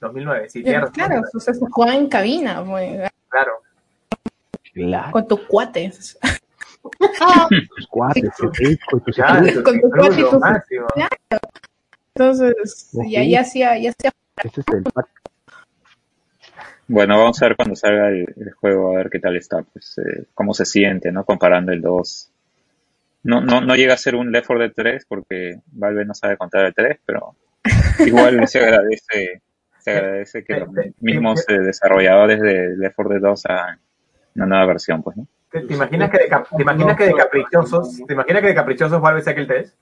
2009, 0.00 0.48
sí, 0.48 0.62
Ya, 0.62 0.70
tienes 0.70 0.90
Claro, 0.90 1.22
o 1.34 1.40
sea, 1.40 1.54
se 1.54 1.60
jugaba 1.60 1.94
en 1.94 2.08
cabina, 2.08 2.64
pues, 2.64 3.10
claro. 3.28 3.52
claro, 4.72 5.12
con 5.12 5.28
tus 5.28 5.40
cuates. 5.46 6.18
tus 7.76 7.86
cuates, 7.88 8.30
rico, 8.54 8.96
y 8.96 9.00
tus 9.02 9.18
eso 9.18 9.62
Con 9.62 9.74
sí, 9.74 9.80
tu 9.82 9.90
cuate 9.90 10.14
y 10.16 10.20
lo 10.22 10.30
tu- 10.30 10.40
máximo. 10.40 10.86
Entonces, 12.14 12.90
Ok. 12.94 13.04
ya, 13.08 13.22
ya 13.24 13.40
hacía, 13.40 13.78
ya 13.78 13.90
hacía 13.90 14.10
es 14.42 14.58
el. 14.72 14.84
Bueno, 16.88 17.18
vamos 17.18 17.40
a 17.40 17.46
ver 17.46 17.56
cuando 17.56 17.76
salga 17.76 18.08
el, 18.08 18.26
el 18.36 18.52
juego, 18.52 18.92
a 18.92 18.96
ver 18.96 19.10
qué 19.10 19.20
tal 19.20 19.36
está, 19.36 19.62
pues, 19.62 19.96
eh, 19.98 20.24
cómo 20.34 20.54
se 20.54 20.64
siente, 20.64 21.12
¿no? 21.12 21.24
Comparando 21.24 21.70
el 21.72 21.80
2. 21.80 22.29
No, 23.22 23.40
no, 23.40 23.60
no 23.60 23.74
llega 23.76 23.94
a 23.94 23.98
ser 23.98 24.14
un 24.14 24.32
Left 24.32 24.46
4 24.46 24.62
Dead 24.64 24.72
3 24.74 25.04
porque 25.06 25.56
Valve 25.72 26.04
no 26.04 26.14
sabe 26.14 26.36
contar 26.36 26.64
el 26.64 26.74
3, 26.74 26.98
pero 27.04 27.34
igual 28.06 28.46
se 28.48 28.60
agradece, 28.60 29.42
se 29.78 29.90
agradece 29.90 30.44
que 30.44 30.60
los 30.60 30.68
mismos 31.00 31.44
eh, 31.48 31.58
desarrolladores 31.58 32.40
de 32.40 32.76
Left 32.76 32.96
4 32.96 33.14
Dead 33.14 33.22
2 33.22 33.46
hagan 33.46 33.78
una 34.36 34.46
nueva 34.46 34.66
versión, 34.66 35.02
pues, 35.02 35.16
¿no? 35.18 35.26
¿Te, 35.50 35.60
te 35.62 35.74
imaginas 35.74 36.10
que 36.10 36.18
de, 36.18 36.28
cap- 36.28 36.46
te 36.56 36.62
imaginas 36.62 36.96
que 36.96 37.04
de 37.06 37.14
caprichosos, 37.14 38.00
te 38.06 38.12
imaginas 38.14 38.40
que 38.42 38.48
de 38.48 38.54
caprichosos 38.54 39.00
Valve 39.02 39.20
saque 39.22 39.40
el 39.40 39.46
3? 39.48 39.76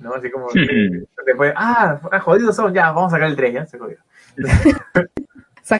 ¿No? 0.00 0.14
Así 0.14 0.30
como 0.30 0.48
que 0.48 1.02
después, 1.26 1.52
ah, 1.54 2.00
ah, 2.10 2.20
jodidos 2.20 2.56
son, 2.56 2.72
ya, 2.72 2.90
vamos 2.90 3.12
a 3.12 3.16
sacar 3.16 3.28
el 3.28 3.36
3, 3.36 3.52
ya, 3.54 3.66
se 3.66 3.78
jodió. 3.78 3.98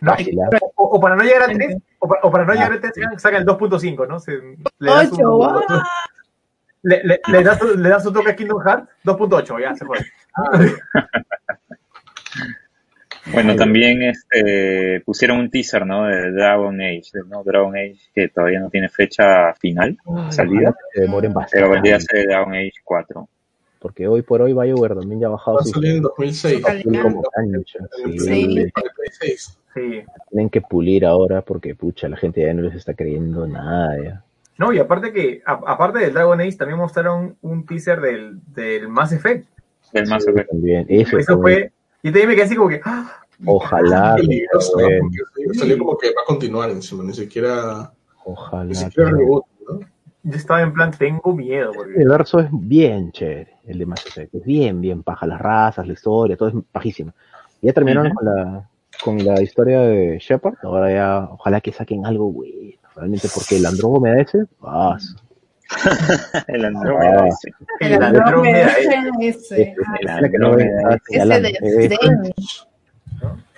No. 0.02 0.14
O, 0.76 0.84
o 0.84 1.00
para 1.00 1.16
no 1.16 1.24
llegar 1.24 1.42
al 1.50 1.56
3, 1.56 1.76
o 1.98 2.06
para, 2.08 2.20
o 2.22 2.30
para 2.30 2.44
no 2.44 2.52
llegar 2.52 2.70
al 2.72 2.80
3, 2.80 2.92
saca 3.16 3.38
el 3.38 3.44
2.5, 3.46 4.06
¿no? 4.06 4.20
Se, 4.20 4.32
le 4.38 4.56
das 4.90 5.10
Ocho, 5.12 5.36
un-. 5.36 5.82
Le, 6.82 7.02
le, 7.04 7.20
le 7.28 7.42
das, 7.42 7.60
le 7.76 7.88
das 7.88 8.06
un 8.06 8.12
toque 8.14 8.30
a 8.30 8.36
Kingdom 8.36 8.62
Hearts, 8.64 8.88
2.8, 9.04 9.60
ya, 9.60 9.74
se 9.74 9.84
jode. 9.84 10.00
Bueno, 13.32 13.54
también 13.54 14.02
este, 14.02 15.02
pusieron 15.04 15.38
un 15.38 15.50
teaser, 15.50 15.86
¿no? 15.86 16.06
De 16.06 16.32
Dragon 16.32 16.80
Age, 16.80 17.02
¿no? 17.28 17.44
Dragon 17.44 17.76
Age 17.76 17.98
que 18.14 18.28
todavía 18.28 18.60
no 18.60 18.70
tiene 18.70 18.88
fecha 18.88 19.52
final, 19.54 19.96
salida, 20.30 20.74
se 20.92 21.02
demoren 21.02 21.32
pero 21.52 21.70
vendría 21.70 21.94
a 21.94 21.98
bastante. 21.98 22.22
ser 22.22 22.26
Dragon 22.28 22.54
Age 22.54 22.72
4. 22.82 23.28
Porque 23.78 24.08
hoy 24.08 24.22
por 24.22 24.42
hoy 24.42 24.52
BioWare 24.52 24.94
también 24.96 25.20
ya 25.20 25.26
ha 25.28 25.30
bajado 25.30 25.58
Va 25.58 25.60
a 25.62 25.64
su 25.64 25.70
salir 25.72 25.96
en 25.96 26.02
2006. 26.02 26.64
Calidad. 26.64 27.02
como 27.02 27.22
años. 27.36 27.64
ya. 27.72 27.86
Sí, 28.04 28.18
Sí. 28.18 28.70
Para 28.74 28.86
el 28.86 28.92
Play 28.94 29.08
6. 29.10 29.58
Sí. 29.74 30.02
Tienen 30.30 30.50
que 30.50 30.60
pulir 30.62 31.06
ahora 31.06 31.42
porque, 31.42 31.74
pucha, 31.74 32.08
la 32.08 32.16
gente 32.16 32.40
ya 32.42 32.52
no 32.52 32.62
les 32.62 32.74
está 32.74 32.94
creyendo 32.94 33.46
nada. 33.46 33.96
Ya. 34.02 34.24
No, 34.61 34.74
y 34.74 34.78
aparte 34.78 35.11
que, 35.11 35.40
a- 35.46 35.61
aparte 35.66 36.00
del 36.00 36.12
Dragon 36.12 36.38
Age, 36.38 36.52
también 36.58 36.78
mostraron 36.78 37.34
un 37.40 37.64
teaser 37.64 37.98
del, 38.00 38.40
del 38.52 38.88
Mass 38.88 39.11
Effect. 39.12 39.48
El 39.94 40.06
más 40.06 40.22
Sí, 40.22 40.30
también. 40.50 40.84
Eso, 40.88 41.16
Eso 41.18 41.40
fue- 41.40 41.72
y 42.02 42.08
también 42.11 42.28
me 42.28 42.34
quedé 42.34 42.44
así 42.44 42.56
como 42.56 42.68
que, 42.68 42.80
¡ah! 42.84 43.11
Ojalá. 43.46 44.16
Peligroso, 44.16 44.72
¿no? 44.78 44.84
bueno, 44.84 45.08
Porque 45.34 45.58
salió 45.58 45.78
como 45.78 45.96
que 45.96 46.08
va 46.08 46.20
a 46.22 46.26
continuar 46.26 46.68
encima, 46.68 47.02
ni 47.04 47.14
siquiera, 47.14 47.90
Ojalá. 48.26 48.64
ni 48.64 48.74
siquiera 48.74 49.11
reboot, 49.11 49.44
¿no? 49.66 49.80
yo 50.24 50.36
estaba 50.36 50.61
en 50.61 50.74
plan, 50.74 50.90
tengo 50.90 51.34
miedo. 51.34 51.72
Porque... 51.72 51.94
El 52.02 52.08
verso 52.08 52.40
es 52.40 52.48
bien 52.52 53.11
chévere, 53.12 53.54
el 53.64 53.78
de 53.78 53.86
Mass 53.86 54.04
Effect. 54.06 54.34
Es 54.34 54.44
bien, 54.44 54.82
bien 54.82 55.02
paja. 55.02 55.26
Las 55.26 55.40
razas, 55.40 55.86
la 55.86 55.94
historia, 55.94 56.36
todo 56.36 56.50
es 56.50 56.54
pajísimo. 56.70 57.12
Ya 57.62 57.72
terminaron 57.72 58.12
con 58.12 58.24
la 58.26 58.68
con 59.02 59.24
la 59.24 59.40
historia 59.40 59.80
de 59.80 60.18
Shepard. 60.18 60.56
Ahora 60.62 60.92
ya, 60.92 61.28
ojalá 61.32 61.62
que 61.62 61.72
saquen 61.72 62.04
algo 62.04 62.30
bueno. 62.30 62.76
Realmente, 63.01 63.28
porque 63.34 63.57
el 63.57 63.66
Andrómeda 63.66 64.20
ese, 64.20 64.38
ah, 64.62 64.96
El 66.48 66.64
Andrómeda, 66.64 67.20
Ah. 67.20 67.24
dice. 67.24 67.55
El 67.80 68.03
Andrómeda, 68.03 68.66
ese. 69.20 69.62
es- 69.62 69.76
ah, 69.86 69.94
es 70.01 70.01
el 70.01 70.09
Andrómeda, 70.09 71.01
Ese 71.09 71.88
de 71.88 71.94
Eh. 72.28 72.32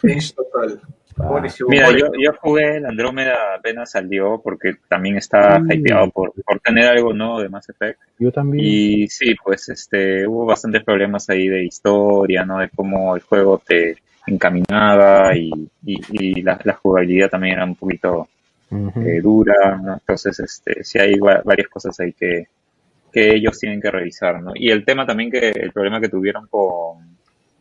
Cringe 0.01 0.35
total. 0.35 0.81
ah, 1.19 1.43
Mira, 1.69 1.91
yo, 1.93 2.07
yo 2.23 2.33
jugué 2.41 2.77
el 2.77 2.87
Andrómeda 2.87 3.35
apenas 3.59 3.91
salió 3.93 4.41
porque 4.43 4.75
también 4.89 5.17
estaba 5.17 5.59
Mm. 5.59 5.73
hypeado 5.73 6.11
por, 6.11 6.33
por 6.45 6.61
tener 6.61 6.87
algo 6.89 7.13
nuevo 7.13 7.41
de 7.41 7.49
Mass 7.49 7.69
Effect. 7.69 7.99
yo 8.19 8.31
también. 8.33 8.65
Y 8.67 9.09
sí, 9.09 9.35
pues 9.43 9.69
este 9.69 10.27
hubo 10.27 10.45
bastantes 10.47 10.83
problemas 10.85 11.29
ahí 11.31 11.49
de 11.49 11.65
historia, 11.65 12.45
¿no? 12.45 12.59
De 12.59 12.69
cómo 12.71 13.15
el 13.17 13.23
juego 13.23 13.61
te 13.67 13.97
encaminaba 14.27 15.35
y, 15.37 15.51
y, 15.85 16.01
y 16.11 16.43
la, 16.43 16.59
la 16.65 16.75
jugabilidad 16.75 17.29
también 17.31 17.55
era 17.55 17.65
un 17.65 17.75
poquito 17.75 18.29
Eh, 19.05 19.21
dura, 19.21 19.77
¿no? 19.83 19.95
Entonces, 19.95 20.39
este, 20.41 20.83
sí 20.83 20.99
hay 20.99 21.19
va- 21.19 21.43
varias 21.45 21.69
cosas 21.69 21.99
ahí 22.01 22.13
que, 22.15 22.47
que 23.13 23.35
ellos 23.35 23.59
tienen 23.59 23.81
que 23.81 23.91
revisar, 23.91 24.41
¿no? 24.43 24.53
Y 24.55 24.71
el 24.71 24.85
tema 24.85 25.05
también 25.07 25.31
que, 25.31 25.51
el 25.51 25.73
problema 25.73 26.01
que 26.01 26.09
tuvieron 26.09 26.47
con 26.47 27.17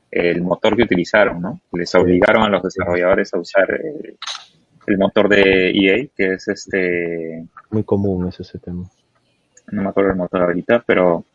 el 0.10 0.42
motor 0.42 0.76
que 0.78 0.84
utilizaron, 0.84 1.42
¿no? 1.42 1.60
Les 1.74 1.94
obligaron 1.96 2.44
a 2.44 2.50
los 2.50 2.64
desarrolladores 2.64 3.34
a 3.34 3.40
usar 3.40 3.70
el, 3.72 4.18
el 4.88 4.98
motor 4.98 5.28
de 5.30 5.72
EA, 5.72 6.08
que 6.16 6.34
es 6.34 6.48
este, 6.48 7.44
Muy 7.70 7.84
común 7.84 8.28
es 8.28 8.40
ese 8.40 8.60
tema. 8.60 8.90
no 9.72 9.82
me 9.84 9.90
acuerdo 9.90 10.12
el 10.12 10.18
motor 10.18 10.42
ahorita, 10.44 10.84
pero 10.86 11.26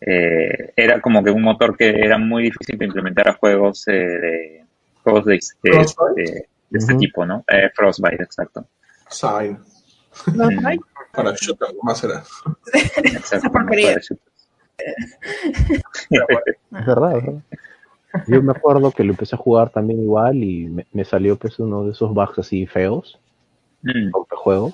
eh, 0.00 0.72
era 0.76 1.00
como 1.00 1.22
que 1.24 1.30
un 1.30 1.42
motor 1.42 1.76
que 1.76 1.88
era 1.88 2.18
muy 2.18 2.44
difícil 2.44 2.78
de 2.78 2.84
implementar 2.86 3.28
a 3.28 3.34
juegos 3.34 3.86
eh, 3.88 3.92
de 3.94 4.64
juegos 5.02 5.24
de, 5.26 5.34
de- 5.62 5.72
Frostbite. 5.72 6.22
de- 6.22 6.46
de 6.70 6.78
este 6.78 6.94
tipo, 6.96 7.24
¿no? 7.24 7.44
Eh, 7.48 7.70
Frostbite, 7.74 8.22
exacto. 8.24 8.66
Sign. 9.10 9.58
No, 10.34 10.48
Para 11.12 11.32
shooter, 11.34 11.68
más 11.82 12.02
era. 12.04 12.22
Esa 13.32 13.50
porquería. 13.50 13.96
Es 13.96 14.08
verdad, 16.10 16.38
es 16.70 16.86
verdad. 16.86 17.42
Yo 18.28 18.42
me 18.42 18.52
acuerdo 18.52 18.92
que 18.92 19.02
lo 19.02 19.10
empecé 19.10 19.34
a 19.34 19.38
jugar 19.38 19.70
también 19.70 20.00
igual 20.00 20.36
y 20.42 20.66
me, 20.66 20.86
me 20.92 21.04
salió 21.04 21.36
pues 21.36 21.58
uno 21.58 21.84
de 21.84 21.92
esos 21.92 22.12
bugs 22.14 22.38
así 22.38 22.66
feos, 22.66 23.18
Mm, 23.82 24.10
juego. 24.30 24.72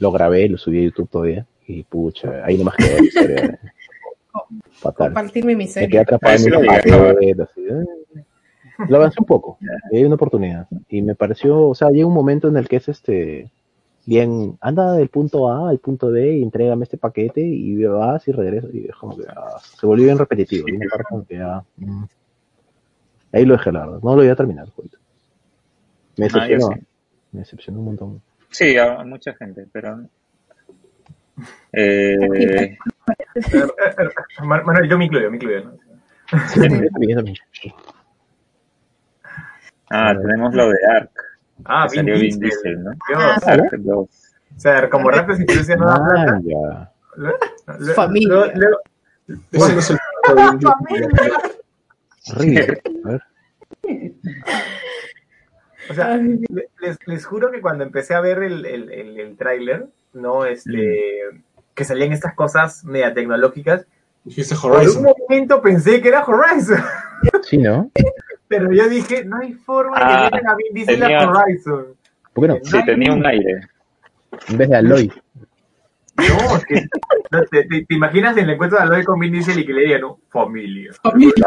Lo 0.00 0.10
grabé, 0.10 0.48
lo 0.48 0.58
subí 0.58 0.80
a 0.80 0.82
YouTube 0.82 1.08
todavía 1.08 1.46
y 1.68 1.84
pucha, 1.84 2.44
ahí 2.44 2.58
nomás 2.58 2.74
quedó 2.76 2.98
la 2.98 3.04
historia. 3.04 3.44
eh. 3.44 3.58
Fatal. 4.72 5.08
compartir 5.08 5.44
mi 5.44 5.54
Me 5.54 5.66
quedé 5.66 5.82
miseria. 5.82 6.00
atrapado 6.02 6.34
en 6.36 6.66
paquete, 6.66 7.42
así, 7.42 7.60
eh. 7.68 8.24
Lo 8.88 8.96
avancé 8.96 9.16
un 9.20 9.26
poco, 9.26 9.56
le 9.92 9.98
di 9.98 10.04
una 10.04 10.16
oportunidad. 10.16 10.66
Y 10.88 11.00
me 11.02 11.14
pareció, 11.14 11.68
o 11.68 11.74
sea, 11.76 11.90
llega 11.90 12.06
un 12.06 12.14
momento 12.14 12.48
en 12.48 12.56
el 12.56 12.66
que 12.66 12.76
es 12.76 12.88
este, 12.88 13.50
bien, 14.06 14.56
anda 14.60 14.92
del 14.94 15.08
punto 15.08 15.50
A 15.50 15.70
al 15.70 15.78
punto 15.78 16.10
B 16.10 16.38
y 16.38 16.42
entrégame 16.42 16.84
este 16.84 16.96
paquete 16.98 17.40
y 17.40 17.84
vas 17.84 18.26
y 18.28 18.32
regresas. 18.32 18.72
Y 18.74 18.86
es 18.88 18.94
como 18.96 19.16
que 19.16 19.24
ah, 19.28 19.58
se 19.60 19.86
volvió 19.86 20.06
bien 20.06 20.18
repetitivo. 20.18 20.68
Y 20.68 20.72
una 20.72 20.86
parte 20.90 21.04
como 21.08 21.26
que 21.26 21.36
ya, 21.36 21.62
mm. 21.76 22.04
Ahí 23.32 23.44
lo 23.44 23.54
dejé, 23.56 23.70
la 23.70 23.86
verdad. 23.86 24.00
No 24.02 24.16
lo 24.16 24.24
iba 24.24 24.32
a 24.32 24.36
terminar. 24.36 24.66
Me 26.16 26.26
Ah, 26.26 26.28
decepcionó. 26.28 26.66
sí. 26.74 26.80
Me 27.32 27.38
decepcionó 27.40 27.78
un 27.78 27.84
montón. 27.84 28.22
Sí, 28.50 28.76
a, 28.76 29.04
mucha 29.04 29.32
gente, 29.34 29.66
pero... 29.70 30.00
Eh, 31.72 32.76
Man- 34.42 34.64
Manuel, 34.66 34.88
yo 34.90 34.98
me 34.98 35.04
incluyo, 35.04 35.30
me 35.30 35.36
incluyo. 35.36 35.64
¿no? 35.64 35.78
También, 36.60 37.16
también. 37.16 37.36
ah, 39.90 40.14
tenemos 40.20 40.54
lo 40.54 40.68
de 40.68 40.76
Ark. 40.96 41.10
Ah, 41.64 41.86
Vin 41.90 41.96
salió 42.00 42.14
Vin 42.18 42.38
Diesel. 42.40 42.82
¿no? 42.82 42.90
Dios. 42.90 43.00
Ah, 43.16 43.38
Ark 43.46 43.70
2. 43.78 43.98
O 43.98 44.08
sea, 44.60 44.90
como 44.90 45.10
Rápidos 45.10 45.40
y 45.40 45.44
Furiosos 45.44 45.76
no. 45.78 45.88
Ah, 45.88 46.40
ya. 46.42 46.92
le- 47.78 47.92
Familia. 47.94 48.28
luego- 48.28 48.52
luego- 48.54 48.78
Ese 49.52 49.72
no 49.74 49.78
es 49.78 49.90
el 49.90 49.98
Horrible. 52.36 52.82
A 53.04 53.08
ver. 53.08 53.22
O 55.90 55.94
sea, 55.94 56.16
les, 56.16 56.98
les 57.06 57.26
juro 57.26 57.50
que 57.50 57.60
cuando 57.60 57.82
empecé 57.84 58.14
a 58.14 58.20
ver 58.20 58.42
el, 58.42 58.64
el, 58.66 58.92
el, 58.92 59.18
el 59.18 59.36
tráiler, 59.36 59.86
¿no? 60.12 60.44
Este, 60.44 61.20
que 61.74 61.84
salían 61.84 62.12
estas 62.12 62.34
cosas 62.34 62.84
media 62.84 63.12
tecnológicas, 63.14 63.86
Dijiste 64.22 64.54
por 64.54 64.72
un 64.72 64.76
Horizon. 64.78 65.02
momento 65.28 65.62
pensé 65.62 66.00
que 66.02 66.08
era 66.08 66.24
Horizon, 66.24 66.78
Sí, 67.42 67.56
¿no? 67.58 67.90
Pero 68.50 68.72
yo 68.72 68.88
dije, 68.88 69.24
no 69.24 69.36
hay 69.38 69.52
forma 69.54 69.96
de 69.96 70.04
Ah, 70.04 70.28
que 70.28 70.36
metan 70.36 70.50
a 70.50 70.56
Vin 70.56 70.74
Diesel 70.74 70.98
tenía- 71.00 71.20
a 71.22 71.30
Horizon. 71.30 71.86
¿Por 72.32 72.42
qué 72.44 72.48
no? 72.48 72.58
Sí, 72.64 72.84
tenía 72.84 73.12
un 73.12 73.24
aire. 73.24 73.60
En 74.48 74.58
vez 74.58 74.68
de 74.68 74.76
Aloy. 74.76 75.12
No, 76.16 76.56
es 76.56 76.64
que, 76.66 76.82
no, 77.30 77.42
te, 77.44 77.64
te- 77.64 77.84
te 77.86 77.94
imaginas 77.94 78.36
el 78.36 78.50
encuentro 78.50 78.76
de 78.78 78.84
Aloy 78.84 79.04
con 79.04 79.20
Vin 79.20 79.32
Diesel 79.32 79.60
y 79.60 79.64
que 79.66 79.72
le 79.72 79.82
digan, 79.82 80.00
no, 80.02 80.18
familia. 80.30 80.92
familia. 81.00 81.44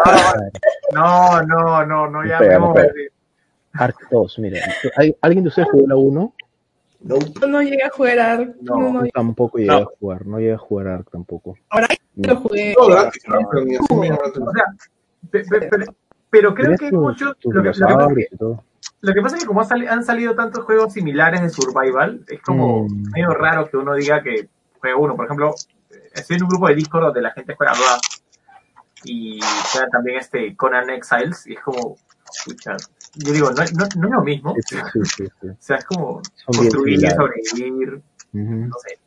No, 0.93 1.43
no, 1.43 1.85
no, 1.85 2.07
no, 2.09 2.25
ya 2.25 2.35
No 2.35 2.39
pega, 2.39 2.53
me 2.53 2.59
no 2.67 2.73
voy. 2.73 2.81
pega. 2.81 2.93
Ark 3.73 3.97
2, 4.09 4.39
mira. 4.39 4.59
¿hay- 4.95 5.15
¿Alguien 5.21 5.43
de 5.43 5.49
ustedes 5.49 5.67
jugó 5.71 5.87
la 5.87 5.95
1? 5.95 6.33
Nope. 7.01 7.25
Yo 7.41 7.47
no 7.47 7.61
llegué 7.61 7.83
a 7.83 7.89
jugar 7.89 8.19
Ark. 8.19 8.55
No, 8.61 8.77
No, 8.79 8.93
no, 9.01 9.07
tampoco 9.13 9.57
llegué 9.57 9.71
No. 9.71 9.77
a 9.77 9.85
jugar. 9.85 10.25
No 10.25 10.37
llegué 10.39 10.53
a 10.53 10.57
jugar 10.57 10.87
Ark 10.87 11.07
tampoco. 11.11 11.57
ahora 11.69 11.87
lo 12.15 12.35
jugué. 12.37 12.73
No, 12.79 12.87
gratis, 12.87 13.23
¿no? 13.27 13.37
O 13.39 14.53
sea, 14.53 14.63
pe- 15.31 15.43
pe- 15.43 15.67
pero, 15.69 15.85
pero 16.33 16.55
creo 16.55 16.75
que 16.75 16.91
muchos, 16.91 17.35
lo 17.43 17.61
que, 17.61 17.69
lo 17.69 17.87
pasa-. 17.87 18.07
Lo 19.01 19.13
que 19.13 19.19
es 19.19 19.33
que 19.35 19.45
como 19.45 19.61
han 19.61 20.03
salido 20.03 20.33
tantos 20.33 20.65
juegos 20.65 20.93
similares 20.93 21.43
de 21.43 21.49
survival, 21.49 22.25
es 22.27 22.41
como 22.41 22.87
Mm. 22.89 23.11
medio 23.11 23.29
raro 23.35 23.69
que 23.69 23.77
uno 23.77 23.93
diga 23.93 24.23
que 24.23 24.49
juega 24.79 24.97
uno. 24.97 25.15
Por 25.15 25.25
ejemplo, 25.25 25.53
estoy 26.15 26.37
en 26.37 26.43
un 26.43 26.49
grupo 26.49 26.67
de 26.69 26.75
Discord 26.75 27.03
donde 27.05 27.21
la 27.21 27.31
gente 27.31 27.53
juega 27.55 27.73
Rust 27.73 28.23
y 29.03 29.39
juega 29.71 29.87
también 29.89 30.17
este 30.17 30.55
Conan 30.55 30.89
Exiles 30.89 31.45
y 31.45 31.53
es 31.53 31.59
como, 31.61 31.97
escucha, 32.33 32.75
yo 33.15 33.31
digo, 33.31 33.51
no, 33.51 33.63
no, 33.77 33.85
no 33.95 34.07
es 34.07 34.13
lo 34.13 34.21
mismo. 34.23 34.55
Sí, 34.67 34.75
sí, 34.75 34.81
sí, 34.91 34.99
sí, 35.05 35.25
sí. 35.39 35.47
O 35.49 35.55
sea, 35.59 35.77
es 35.77 35.85
como 35.85 36.21
Son 36.33 36.55
construir 36.55 37.11
sobrevivir, 37.11 38.01
Ujú. 38.33 38.53
no 38.67 38.75
sé. 38.79 38.97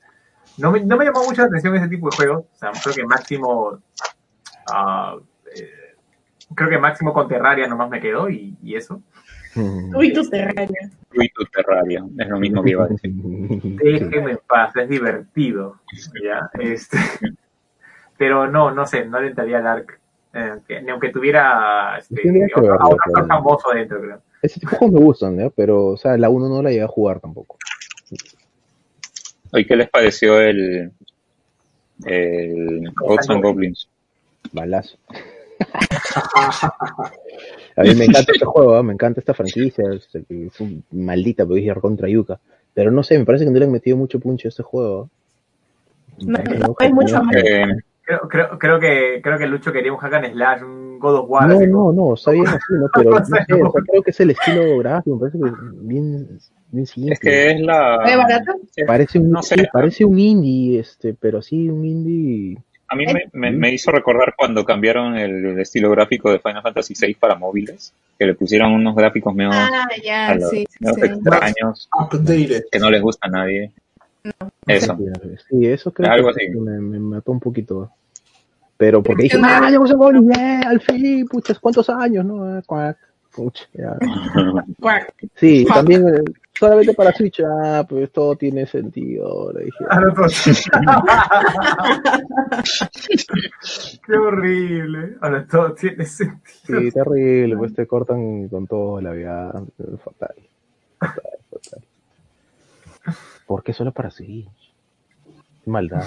No 0.58 0.70
me, 0.70 0.84
no 0.84 0.96
me 0.96 1.04
llamó 1.04 1.24
mucho 1.24 1.42
la 1.42 1.48
atención 1.48 1.74
ese 1.74 1.88
tipo 1.88 2.08
de 2.08 2.16
juegos. 2.16 2.44
O 2.54 2.56
sea, 2.56 2.70
creo 2.82 2.94
que 2.94 3.04
máximo, 3.04 3.78
eh, 5.54 5.85
creo 6.54 6.70
que 6.70 6.78
máximo 6.78 7.12
con 7.12 7.28
Terraria 7.28 7.66
nomás 7.66 7.90
me 7.90 8.00
quedó 8.00 8.28
y, 8.30 8.56
y 8.62 8.76
eso. 8.76 9.02
Ujú. 9.54 9.98
Uy, 9.98 10.12
tu 10.12 10.28
terraria. 10.28 10.90
Uy, 11.16 11.30
tu 11.34 11.44
Terraria. 11.46 12.04
Es 12.18 12.28
lo 12.28 12.38
mismo 12.38 12.62
que 12.62 12.70
iba 12.72 12.84
a 12.84 12.88
decir. 12.88 13.10
Déjeme 13.14 14.32
en 14.32 14.40
paz, 14.46 14.76
es 14.76 14.88
divertido. 14.88 15.76
¿ya? 16.22 16.50
Este, 16.60 16.98
pero 18.18 18.46
no, 18.48 18.70
no 18.70 18.86
sé, 18.86 19.06
no 19.06 19.20
le 19.20 19.28
entraría 19.28 19.58
al 19.58 19.66
ARC. 19.66 19.98
eh, 20.34 20.82
ni 20.82 20.90
aunque 20.90 21.08
tuviera 21.08 21.96
este, 21.98 22.20
otro, 22.52 22.62
verlo, 22.62 22.74
a 22.74 22.78
pero- 22.88 22.98
actor 23.06 23.26
famoso 23.26 23.70
dentro, 23.70 24.00
creo. 24.00 24.20
Ese 24.42 24.60
tipo 24.60 24.72
de 24.72 24.76
juegos 24.76 24.94
me 25.00 25.04
gustan, 25.06 25.36
¿no? 25.38 25.50
Pero, 25.50 25.86
o 25.86 25.96
sea, 25.96 26.16
la 26.18 26.28
1 26.28 26.48
no 26.50 26.62
la 26.62 26.68
llegué 26.70 26.82
a 26.82 26.88
jugar 26.88 27.20
tampoco. 27.20 27.56
Oye, 29.52 29.66
¿qué 29.66 29.74
les 29.76 29.88
pareció 29.88 30.38
el, 30.40 30.92
el 32.04 32.92
Ghosts 32.94 33.30
and 33.30 33.42
Goblins? 33.42 33.88
Balazo. 34.52 34.98
A 37.76 37.82
mí 37.82 37.94
me 37.94 38.06
encanta 38.06 38.32
este 38.32 38.44
juego, 38.44 38.78
¿eh? 38.78 38.82
me 38.82 38.92
encanta 38.94 39.20
esta 39.20 39.34
franquicia, 39.34 39.84
es, 39.92 40.08
es 40.14 40.60
un 40.60 40.82
maldita, 40.92 41.44
porque 41.44 41.60
dije 41.60 41.74
contra 41.74 42.08
Yuka. 42.08 42.40
Pero 42.72 42.90
no 42.90 43.02
sé, 43.02 43.18
me 43.18 43.24
parece 43.24 43.44
que 43.44 43.50
no 43.50 43.58
le 43.58 43.64
han 43.66 43.72
metido 43.72 43.96
mucho 43.96 44.18
punch 44.18 44.46
a 44.46 44.48
este 44.48 44.62
juego. 44.62 45.10
Me 46.18 46.42
No, 46.42 46.68
no, 46.68 46.76
hay 46.78 46.92
mucho 46.92 47.22
más. 47.22 47.36
Eh, 47.36 47.64
Creo, 48.06 48.20
creo, 48.28 48.56
creo 48.56 48.78
que 48.78 49.20
creo 49.20 49.36
que 49.36 49.48
Lucho 49.48 49.72
quería 49.72 49.92
un 49.92 49.98
hack 49.98 50.14
and 50.14 50.32
slash, 50.32 50.62
un 50.62 50.96
God 51.00 51.16
of 51.16 51.28
War. 51.28 51.48
No, 51.48 51.60
no, 51.66 51.92
no, 51.92 52.14
está 52.14 52.30
bien 52.30 52.46
así, 52.46 52.60
¿no? 52.70 52.86
Pero 52.94 53.10
no 53.10 53.16
O 53.16 53.24
sea, 53.24 53.44
sé, 53.44 53.54
o 53.54 53.72
sea, 53.72 53.82
creo 53.84 54.02
que 54.02 54.10
es 54.12 54.20
el 54.20 54.30
estilo 54.30 54.78
gráfico, 54.78 55.16
me 55.16 55.20
parece 55.22 55.38
que 55.40 55.48
es 55.48 55.54
bien, 55.88 56.38
bien 56.70 56.86
simple. 56.86 57.14
es 57.14 57.18
que 57.18 57.50
es 57.50 57.60
la... 57.62 57.98
Parece 58.86 59.18
un, 59.18 59.32
no 59.32 59.42
sé. 59.42 59.56
sí, 59.56 59.66
parece 59.72 60.04
un 60.04 60.20
indie, 60.20 60.78
este, 60.78 61.14
pero 61.14 61.42
sí 61.42 61.68
un 61.68 61.84
indie. 61.84 62.58
A 62.88 62.94
mí 62.94 63.04
me, 63.06 63.24
me- 63.32 63.50
me 63.50 63.72
hizo 63.72 63.90
recordar 63.90 64.34
cuando 64.36 64.64
cambiaron 64.64 65.16
el 65.16 65.58
estilo 65.58 65.90
gráfico 65.90 66.30
de 66.30 66.38
Final 66.38 66.62
Fantasy 66.62 66.94
VI 66.98 67.14
para 67.14 67.34
móviles, 67.34 67.92
que 68.18 68.26
le 68.26 68.34
pusieron 68.34 68.72
unos 68.72 68.94
gráficos 68.94 69.34
medio, 69.34 69.50
Ah, 69.52 70.34
los- 70.38 70.50
sí, 70.50 70.66
medio 70.80 70.94
sí. 70.94 71.00
extraños, 71.02 71.88
Updated. 71.98 72.64
que 72.70 72.78
no 72.78 72.90
les 72.90 73.02
gusta 73.02 73.26
a 73.26 73.30
nadie. 73.30 73.72
Eso. 74.66 74.96
Sí, 75.48 75.66
eso 75.66 75.92
creo 75.92 76.10
Algo 76.10 76.32
que 76.32 76.46
así. 76.46 76.58
me, 76.58 76.80
me 76.80 76.98
mató 76.98 77.32
un 77.32 77.40
poquito. 77.40 77.90
Pero 78.76 79.02
porque 79.02 79.22
dije, 79.24 79.38
¡ah! 79.42 79.68
¡Yeah! 79.70 80.60
¡Al 80.68 80.80
fin! 80.80 81.26
¡Puchas! 81.26 81.58
¿Cuántos 81.58 81.88
años? 81.88 82.24
¿No? 82.24 82.42
Ah, 82.44 82.62
cuac. 82.66 82.98
Pucha, 83.34 83.64
ya. 83.72 83.96
Cuac. 84.80 85.12
Sí, 85.36 85.64
también 85.66 86.06
eh, 86.08 86.22
solamente 86.58 86.94
para 86.94 87.12
Switch. 87.12 87.40
Ah, 87.40 87.84
pues 87.88 88.10
todo 88.12 88.36
tiene 88.36 88.66
sentido. 88.66 89.26
Ahora 89.26 89.60
dije, 89.60 89.84
Ah, 89.88 90.00
no, 90.00 90.14
pues. 90.14 90.64
Qué 94.06 94.16
horrible. 94.16 95.16
Ahora 95.20 95.46
todo 95.46 95.74
tiene 95.74 96.04
sentido. 96.04 96.80
sí, 96.80 96.90
terrible. 96.90 97.56
Pues 97.56 97.74
te 97.74 97.86
cortan 97.86 98.48
con 98.48 98.66
todo 98.66 99.00
la 99.00 99.12
vida. 99.12 99.52
Fatal. 100.04 100.34
Fatal, 100.98 101.22
fatal. 101.50 101.84
¿Por 103.46 103.62
qué 103.62 103.72
solo 103.72 103.92
para 103.92 104.10
Switch? 104.10 104.48
Qué 105.64 105.70
maldad. 105.70 106.04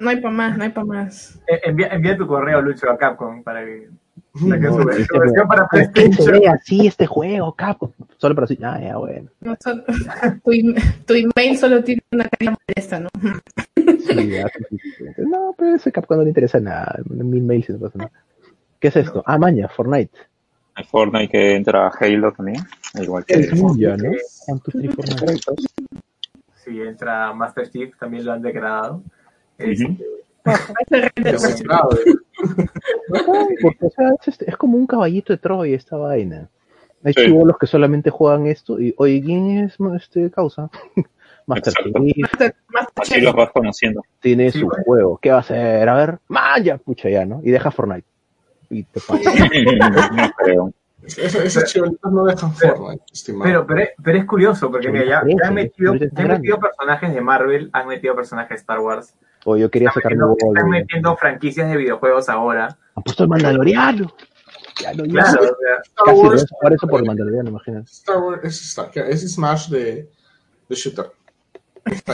No 0.00 0.10
hay 0.10 0.20
para 0.20 0.34
más, 0.34 0.58
no 0.58 0.64
hay 0.64 0.70
para 0.70 0.84
más. 0.84 1.40
Eh, 1.48 1.60
Envía, 1.64 1.88
envía 1.88 2.16
tu 2.16 2.26
correo, 2.26 2.60
Lucho, 2.60 2.90
a 2.90 2.98
Capcom 2.98 3.42
para 3.42 3.64
que 3.64 3.88
No, 4.34 4.54
es 4.90 5.06
su 5.06 5.14
que 5.14 5.42
para 5.48 5.66
¿Por 5.66 5.78
qué 5.80 5.84
se 5.86 5.90
PlayStation. 5.92 6.40
ve 6.40 6.48
así 6.48 6.86
este 6.86 7.06
juego, 7.06 7.54
Capcom? 7.54 7.90
Solo 8.18 8.34
para 8.34 8.46
Switch. 8.46 8.62
Ah, 8.62 8.78
ya, 8.80 8.96
bueno. 8.98 9.30
No, 9.40 9.56
solo- 9.62 9.84
tu, 10.44 10.50
tu 11.06 11.14
email 11.14 11.56
solo 11.58 11.82
tiene 11.82 12.02
una 12.12 12.28
carilla 12.28 12.56
molesta, 12.68 13.00
¿no? 13.00 13.08
Sí, 13.76 14.28
ya, 14.30 14.46
sí, 14.48 14.64
sí, 14.70 14.90
sí. 14.98 15.04
No, 15.18 15.54
pero 15.56 15.76
ese 15.76 15.90
Capcom 15.90 16.18
no 16.18 16.22
le 16.24 16.30
interesa 16.30 16.60
nada. 16.60 16.96
Mil 17.08 17.42
mails 17.42 17.68
y 17.70 17.72
no 17.72 17.78
pasa 17.78 17.98
nada. 17.98 18.10
¿Qué 18.78 18.88
es 18.88 18.96
esto? 18.96 19.22
Ah, 19.26 19.38
maña, 19.38 19.68
Fortnite. 19.68 20.16
Hay 20.74 20.84
Fortnite 20.84 21.28
que 21.30 21.54
entra 21.56 21.86
a 21.86 21.90
Halo 21.98 22.32
también, 22.32 22.62
igual 23.00 23.24
que... 23.24 23.34
Es 23.40 23.52
ninja, 23.54 23.96
¿no? 23.96 24.10
Si 26.62 26.80
entra 26.80 27.32
Master 27.32 27.70
Chief, 27.70 27.96
también 27.98 28.24
lo 28.26 28.32
han 28.32 28.42
degradado. 28.42 29.02
Este, 29.56 29.84
Ese 30.44 31.10
render- 31.14 32.20
Porque, 33.62 33.86
o 33.86 33.90
sea, 33.90 34.08
es, 34.20 34.28
este- 34.28 34.50
es 34.50 34.56
como 34.56 34.76
un 34.76 34.86
caballito 34.86 35.32
de 35.32 35.38
Troya 35.38 35.76
esta 35.76 35.96
vaina. 35.96 36.48
Hay 37.04 37.12
Sí. 37.12 37.26
chivolos 37.26 37.56
que 37.58 37.66
solamente 37.66 38.10
juegan 38.10 38.46
esto 38.46 38.80
y, 38.80 38.94
oye, 38.98 39.22
¿quién 39.24 39.58
es 39.58 39.76
este 39.96 40.30
causa? 40.30 40.70
Master. 41.46 41.72
Chief 41.74 42.26
Así 42.96 43.20
los 43.20 43.34
vas 43.34 43.50
conociendo. 43.50 44.02
tiene 44.20 44.50
Sí, 44.50 44.58
su 44.60 44.66
bueno. 44.66 44.82
juego. 44.84 45.18
¿Qué 45.22 45.30
va 45.30 45.36
a 45.36 45.40
hacer? 45.40 45.88
A 45.88 45.94
ver, 45.94 46.18
¡maya! 46.28 46.76
Pucha, 46.78 47.08
ya, 47.08 47.24
¿no? 47.24 47.40
Y 47.44 47.50
deja 47.52 47.70
Fortnite. 47.70 48.06
Y 48.70 48.82
te 48.82 49.00
pasa. 49.06 49.30
no 49.30 50.30
creo. 50.38 50.72
Esos, 51.04 51.36
esos 51.44 51.64
chivolitos 51.66 52.10
no 52.12 52.24
dejan 52.24 52.52
Fortnite, 52.52 53.04
estimado. 53.12 53.44
Pero, 53.44 53.66
pero, 53.66 53.80
es- 53.80 53.90
pero 54.02 54.18
es 54.18 54.24
curioso, 54.24 54.70
porque 54.72 54.90
mira, 54.90 55.04
ya, 55.04 55.22
ya 55.24 55.46
han 55.48 55.54
metido, 55.54 55.94
ya 55.94 56.08
han 56.16 56.28
metido 56.28 56.58
personajes 56.58 57.14
de 57.14 57.20
Marvel, 57.20 57.70
han 57.72 57.86
metido 57.86 58.16
personajes 58.16 58.50
de 58.50 58.56
Star 58.56 58.80
Wars, 58.80 59.14
O 59.48 59.56
yo 59.56 59.70
quería 59.70 59.92
sacar 59.92 60.16
gol. 60.16 60.36
están 60.38 60.68
metiendo 60.68 61.16
franquicias 61.16 61.68
de 61.70 61.76
videojuegos 61.76 62.28
ahora. 62.28 62.76
Han 62.96 63.02
puesto 63.04 63.22
el 63.22 63.28
Mandaloriano. 63.28 64.12
Ya 64.82 64.92
lo 64.92 65.04
Claro, 65.04 65.40
Star 65.40 66.04
Casi, 66.04 66.20
Wars, 66.20 66.46
¿no? 66.50 66.58
Ahora 66.62 66.74
eso 66.74 66.86
por 66.88 67.00
el 67.00 67.06
Mandaloriano, 67.06 67.48
imagínate. 67.50 67.84
Star 67.90 68.18
Wars 68.18 68.40
es, 68.44 68.60
Star- 68.62 68.90
es 68.94 69.32
Smash 69.34 69.68
de, 69.70 70.10
de 70.68 70.74
shooter. 70.74 71.06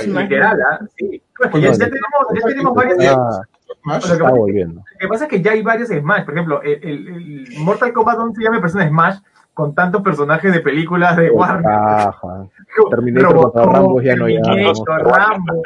Literal, 0.06 0.58
¿ah? 0.70 0.78
Sí. 0.98 1.22
Pues 1.36 1.50
que 1.50 1.60
ya, 1.62 1.72
ya 1.72 1.78
tenemos, 1.78 2.26
ya 2.38 2.46
tenemos 2.48 2.74
varios. 2.74 2.98
Ah, 3.06 3.40
Smash. 3.82 4.04
O 4.04 4.06
sea, 4.06 4.16
está 4.16 4.30
volviendo. 4.30 4.80
Lo 4.92 4.98
que 4.98 5.08
pasa 5.08 5.24
es 5.24 5.30
que 5.30 5.40
ya 5.42 5.52
hay 5.52 5.62
varios 5.62 5.88
Smash. 5.88 6.24
Por 6.26 6.34
ejemplo, 6.34 6.62
el, 6.62 6.78
el- 6.82 7.08
el 7.08 7.58
Mortal 7.60 7.92
Kombat 7.94 8.18
11 8.18 8.42
ya 8.42 8.50
me 8.50 8.60
parece 8.60 8.76
un 8.78 8.88
Smash 8.88 9.16
con 9.54 9.74
tantos 9.74 10.02
personajes 10.02 10.52
de 10.52 10.60
películas 10.60 11.16
de 11.16 11.30
Warner. 11.30 11.64
Terminator 12.90 13.32
Robocop, 13.32 13.72
Rambo 13.72 14.02
ya 14.02 14.16
no 14.16 14.26
hay 14.26 14.36
Rambo. 14.38 15.62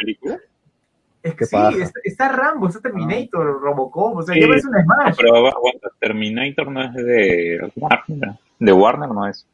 Es 1.26 1.32
que 1.34 1.38
¿Qué 1.38 1.46
sí, 1.46 1.56
está, 1.82 2.00
está 2.04 2.28
Rambo, 2.32 2.68
está 2.68 2.80
Terminator, 2.80 3.60
Robocop. 3.60 4.16
O 4.18 4.22
sea, 4.22 4.34
Sí. 4.34 4.40
ya 4.40 4.46
parece 4.48 4.68
un 4.68 4.74
Smash. 4.82 5.16
Pero 5.16 5.36
aguanta, 5.36 5.88
Terminator 5.98 6.70
no 6.70 6.82
es 6.84 6.94
de 6.94 7.72
Warner. 7.76 8.30
De 8.58 8.72
Warner 8.72 9.08
no 9.08 9.26
es. 9.28 9.46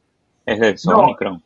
Es 0.45 0.61
de 0.61 0.77
Sony, 0.77 1.09
No. 1.11 1.16
creo. 1.16 1.41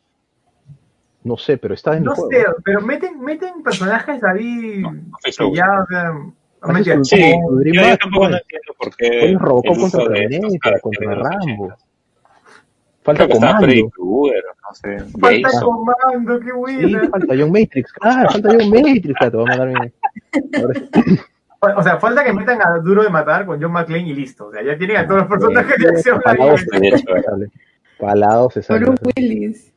No 1.23 1.37
sé, 1.37 1.57
pero 1.57 1.73
está 1.73 1.91
en 1.91 1.97
el 1.99 2.03
No 2.05 2.15
juego. 2.15 2.29
sé, 2.31 2.45
pero 2.63 2.81
meten, 2.81 3.19
meten 3.21 3.61
personajes 3.63 4.23
ahí 4.23 4.79
No, 4.81 4.91
no 4.93 4.99
estoy 5.17 5.19
que 5.25 5.31
seguro. 5.31 5.55
ya, 5.55 5.65
o 5.81 5.85
sea, 5.87 6.73
meten- 6.73 7.03
su- 7.05 7.15
Sí, 7.15 7.31
yo, 7.73 7.81
yo 7.81 7.97
tampoco 7.97 8.25
no 8.25 8.29
pues. 8.31 8.41
entiendo 8.43 8.73
por 8.77 8.95
qué. 8.95 9.35
Robocop 9.39 9.75
el 9.75 9.79
contra 9.81 10.13
Terminator, 10.13 10.81
contra 10.81 11.15
Rambo. 11.15 11.73
80. 13.07 13.15
Falta 13.17 13.25
Creo 13.25 13.29
comando. 13.39 13.65
Freddy 13.65 13.89
Krueger, 13.89 14.43
no 14.63 14.73
sé. 14.75 14.97
Falta 15.19 15.49
Jason. 15.49 15.63
comando, 15.63 16.39
qué 16.39 16.45
Sí, 16.45 16.51
buena. 16.53 17.09
falta 17.09 17.35
John 17.39 17.51
Matrix. 17.51 17.93
Claro, 17.93 18.29
falta 18.29 18.49
John 18.51 18.69
Matrix. 18.69 19.13
Claro, 19.17 19.31
te 19.31 19.37
voy 19.37 19.49
a 19.51 19.55
sí. 21.05 21.19
O 21.77 21.83
sea, 21.83 21.97
falta 21.99 22.23
que 22.23 22.33
metan 22.33 22.59
a 22.61 22.77
Duro 22.83 23.03
de 23.03 23.09
Matar 23.09 23.45
con 23.45 23.61
John 23.61 23.71
McClane 23.71 24.07
y 24.09 24.13
listo. 24.13 24.47
O 24.47 24.51
sea, 24.51 24.61
ya 24.63 24.77
tienen 24.77 24.97
a 24.97 25.07
todos 25.07 25.21
los 25.21 25.29
personajes 25.29 25.75
de 25.77 25.89
acción. 25.89 26.21
Palados 26.21 26.65
De 26.65 26.87
hecho, 26.87 26.97
se 26.97 27.21
sale. 27.23 27.47
Palados 27.99 28.53
se 28.53 28.61
sale. 28.63 28.79
Bruce 28.85 29.03
Willis. 29.15 29.73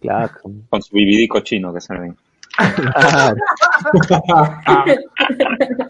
Claro. 0.00 0.32
con 0.70 0.82
su 0.82 0.94
BBD 0.96 1.28
cochino 1.28 1.72
que 1.74 1.80
sale. 1.80 2.14
Claro. 2.96 3.36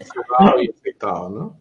Cerrado 0.01 0.61
y 0.61 0.69
afectado, 0.69 1.29
¿no? 1.29 1.57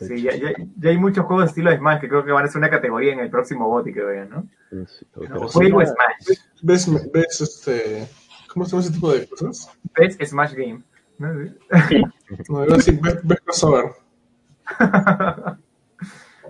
Sí, 0.00 0.22
ya, 0.22 0.34
ya, 0.34 0.52
ya 0.78 0.90
hay 0.90 0.98
muchos 0.98 1.24
juegos 1.26 1.44
de 1.44 1.48
estilo 1.50 1.70
de 1.70 1.76
Smash 1.76 2.00
que 2.00 2.08
creo 2.08 2.24
que 2.24 2.32
van 2.32 2.44
a 2.44 2.48
ser 2.48 2.58
una 2.58 2.70
categoría 2.70 3.12
en 3.12 3.20
el 3.20 3.30
próximo 3.30 3.68
GOTY 3.68 3.92
que 3.92 4.02
vean, 4.02 4.30
¿no? 4.30 4.48
Sí, 4.86 5.06
pero 5.14 5.48
sí. 5.48 5.54
Juego 5.58 5.80
Smash. 5.84 6.38
¿Ves, 6.62 7.12
ves 7.12 7.40
este. 7.40 8.08
¿Cómo 8.52 8.64
se 8.64 8.70
llama 8.72 8.82
ese 8.84 8.92
tipo 8.92 9.12
de 9.12 9.26
cosas? 9.28 9.70
Best 9.98 10.22
Smash 10.24 10.52
Game. 10.54 10.82
¿no? 11.18 11.28
No, 12.48 12.64
iba 12.64 12.74
a 12.74 12.76
decir, 12.78 12.98
ves, 13.00 13.18
ves 13.22 13.40
crossover. 13.44 13.84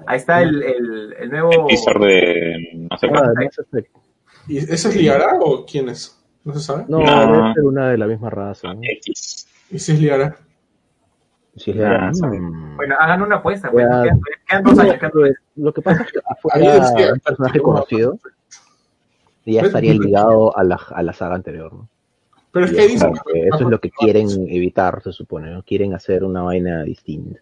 Ahí 0.07 0.17
está 0.17 0.43
el, 0.43 0.63
el, 0.63 1.13
el 1.19 1.31
nuevo. 1.31 1.51
El 1.69 1.77
teaser 1.77 1.99
de 1.99 2.89
no 2.91 2.99
sé 2.99 3.09
Ah. 3.13 3.33
¿Y 4.49 4.59
ese 4.59 4.75
es 4.89 4.97
Liara 4.97 5.35
o 5.41 5.65
quién 5.65 5.89
es? 5.89 6.19
No 6.45 6.55
se 6.55 6.61
sabe. 6.61 6.85
No, 6.89 6.99
No. 6.99 7.33
debe 7.43 7.55
ser 7.55 7.65
una 7.65 7.91
de 7.91 7.99
la 7.99 8.07
misma 8.07 8.31
raza. 8.31 8.75
¿no? 8.75 8.81
X. 8.83 9.47
¿Y 9.71 9.79
si 9.79 9.93
es 9.93 10.01
Liara? 10.01 10.37
Es 11.55 11.69
Ah, 11.85 12.11
mm. 12.13 12.77
Bueno, 12.77 12.97
hagan 12.99 13.23
una 13.23 13.37
apuesta. 13.37 13.71
Pues, 13.71 13.85
Ya. 13.87 14.03
quedan, 14.03 14.21
quedan 14.49 14.63
dos 14.65 14.79
años. 14.79 14.95
quedan. 14.97 15.35
Lo 15.57 15.73
que 15.75 15.83
pasa 15.83 16.03
es 16.03 16.13
que 16.13 16.19
afuera 16.27 17.13
un 17.13 17.21
personaje 17.21 17.61
conocido 17.61 18.19
ya 19.45 19.63
estaría 19.63 19.93
ligado 19.95 20.57
a 20.57 20.63
la, 20.65 20.81
a 20.91 21.03
la 21.03 21.13
saga 21.13 21.35
anterior. 21.35 21.73
¿no? 21.73 21.89
Pero 22.53 22.67
es 22.67 22.73
que 22.73 22.85
eso, 22.85 22.93
dicen 23.09 23.13
eso 23.35 23.57
es 23.57 23.67
lo 23.67 23.81
que 23.81 23.91
quieren 23.99 24.29
evitar, 24.49 25.03
se 25.03 25.13
supone. 25.13 25.51
¿no? 25.51 25.63
Quieren 25.63 25.95
hacer 25.95 26.25
una 26.25 26.43
vaina 26.43 26.83
distinta. 26.85 27.41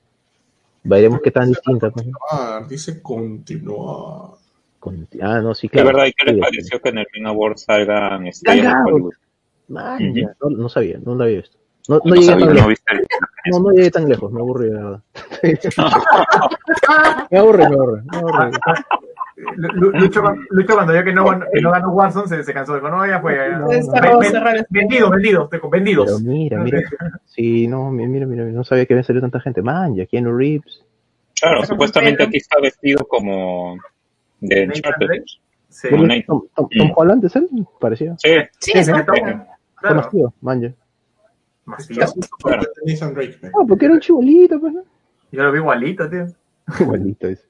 Veremos 0.83 1.21
qué 1.23 1.31
tan 1.31 1.49
distinta. 1.49 1.91
pues. 1.91 2.07
Ah, 2.33 2.65
dice 2.69 3.01
continuar. 3.03 4.31
Con- 4.79 5.07
ah, 5.21 5.41
no, 5.41 5.55
sí, 5.55 5.69
¿Qué 5.69 5.73
claro. 5.75 5.89
verdad? 5.89 6.07
¿Y 6.07 6.13
qué 6.15 6.25
les 6.25 6.35
Sí, 6.37 6.41
pareció 6.41 6.81
que 6.81 6.89
en 6.89 6.99
el 6.99 7.07
Game 7.15 7.29
Award 7.29 7.59
salgan 7.59 8.27
estrellas 8.27 8.75
de. 8.87 8.93
Hollywood? 8.93 9.13
Man, 9.69 10.15
ya, 10.15 10.35
no, 10.43 10.51
no 10.51 10.69
sabía, 10.69 10.99
no 11.05 11.15
lo 11.15 11.25
había 11.25 11.37
visto. 11.37 11.59
No, 11.89 11.97
no 11.97 12.03
No, 12.07 12.15
llegué 12.15 12.27
sabía, 12.27 12.47
no 12.47 12.69
viste. 12.69 12.93
No, 13.51 13.61
no 13.61 13.71
llegué 13.71 13.91
tan 13.91 14.09
lejos, 14.09 14.31
me 14.33 14.41
aburrí, 14.41 14.71
la 14.71 14.85
verdad. 14.85 15.01
me 17.31 17.39
aburre, 17.39 17.69
me 17.69 17.77
aburre, 17.77 18.03
me 18.03 18.19
Lu- 19.55 19.91
Lucho, 19.93 20.23
Lucho 20.51 20.75
cuando 20.75 20.93
vio 20.93 21.03
que 21.03 21.15
no, 21.15 21.25
que 21.51 21.61
no 21.63 21.71
ganó 21.71 21.91
Warzone 21.93 22.29
se, 22.29 22.45
se 22.45 22.53
cansó. 22.53 22.75
Dijo, 22.75 22.91
no, 22.91 23.07
ya 23.07 23.21
fue. 23.21 23.37
ya. 23.37 23.67
Se 23.69 23.83
cerró, 23.85 24.19
Ven- 24.19 24.31
cerró 24.31 24.51
el- 24.51 24.67
Vendidos. 24.69 25.11
Pero 26.07 26.19
mira, 26.21 26.59
mira. 26.63 26.81
Sí, 27.25 27.67
no, 27.67 27.91
mi- 27.91 28.07
mira, 28.07 28.27
mira, 28.27 28.45
no 28.45 28.65
sabía 28.65 28.85
que 28.85 28.93
había 28.93 29.03
salido 29.05 29.23
tanta 29.23 29.41
gente. 29.41 29.63
Man, 29.63 29.95
ya 29.95 30.05
Keanu 30.05 30.37
Reeves. 30.37 30.85
Claro, 31.41 31.65
supuestamente 31.65 32.23
aquí 32.25 32.37
está 32.37 32.61
vestido 32.61 33.07
como 33.09 33.79
de 34.41 34.65
Uncharted. 34.67 35.23
Sí. 35.71 35.89
Tom, 36.27 36.43
Tom, 36.55 36.69
Tom 36.77 36.93
Holland 36.95 37.25
es 37.25 37.37
él? 37.37 37.49
Parecía. 37.81 38.15
Sí, 38.19 38.29
Sí, 38.59 38.73
Sí, 38.73 38.79
es 38.81 38.87
sí, 38.87 38.93
un- 38.93 39.03
claro. 39.05 39.47
Conocido, 39.81 40.35
man, 40.43 40.61
ya. 40.61 40.73
¿Eh? 41.67 43.51
Ah, 43.55 43.65
porque 43.69 43.85
era 43.85 43.95
un 43.95 44.01
chibolito, 44.01 44.61
pues, 44.61 44.73
¿no? 44.73 44.83
Yo 45.33 45.43
lo 45.43 45.53
vi 45.53 45.59
igualito, 45.59 46.09
tío. 46.11 46.27
Igualito 46.81 47.29
es. 47.29 47.47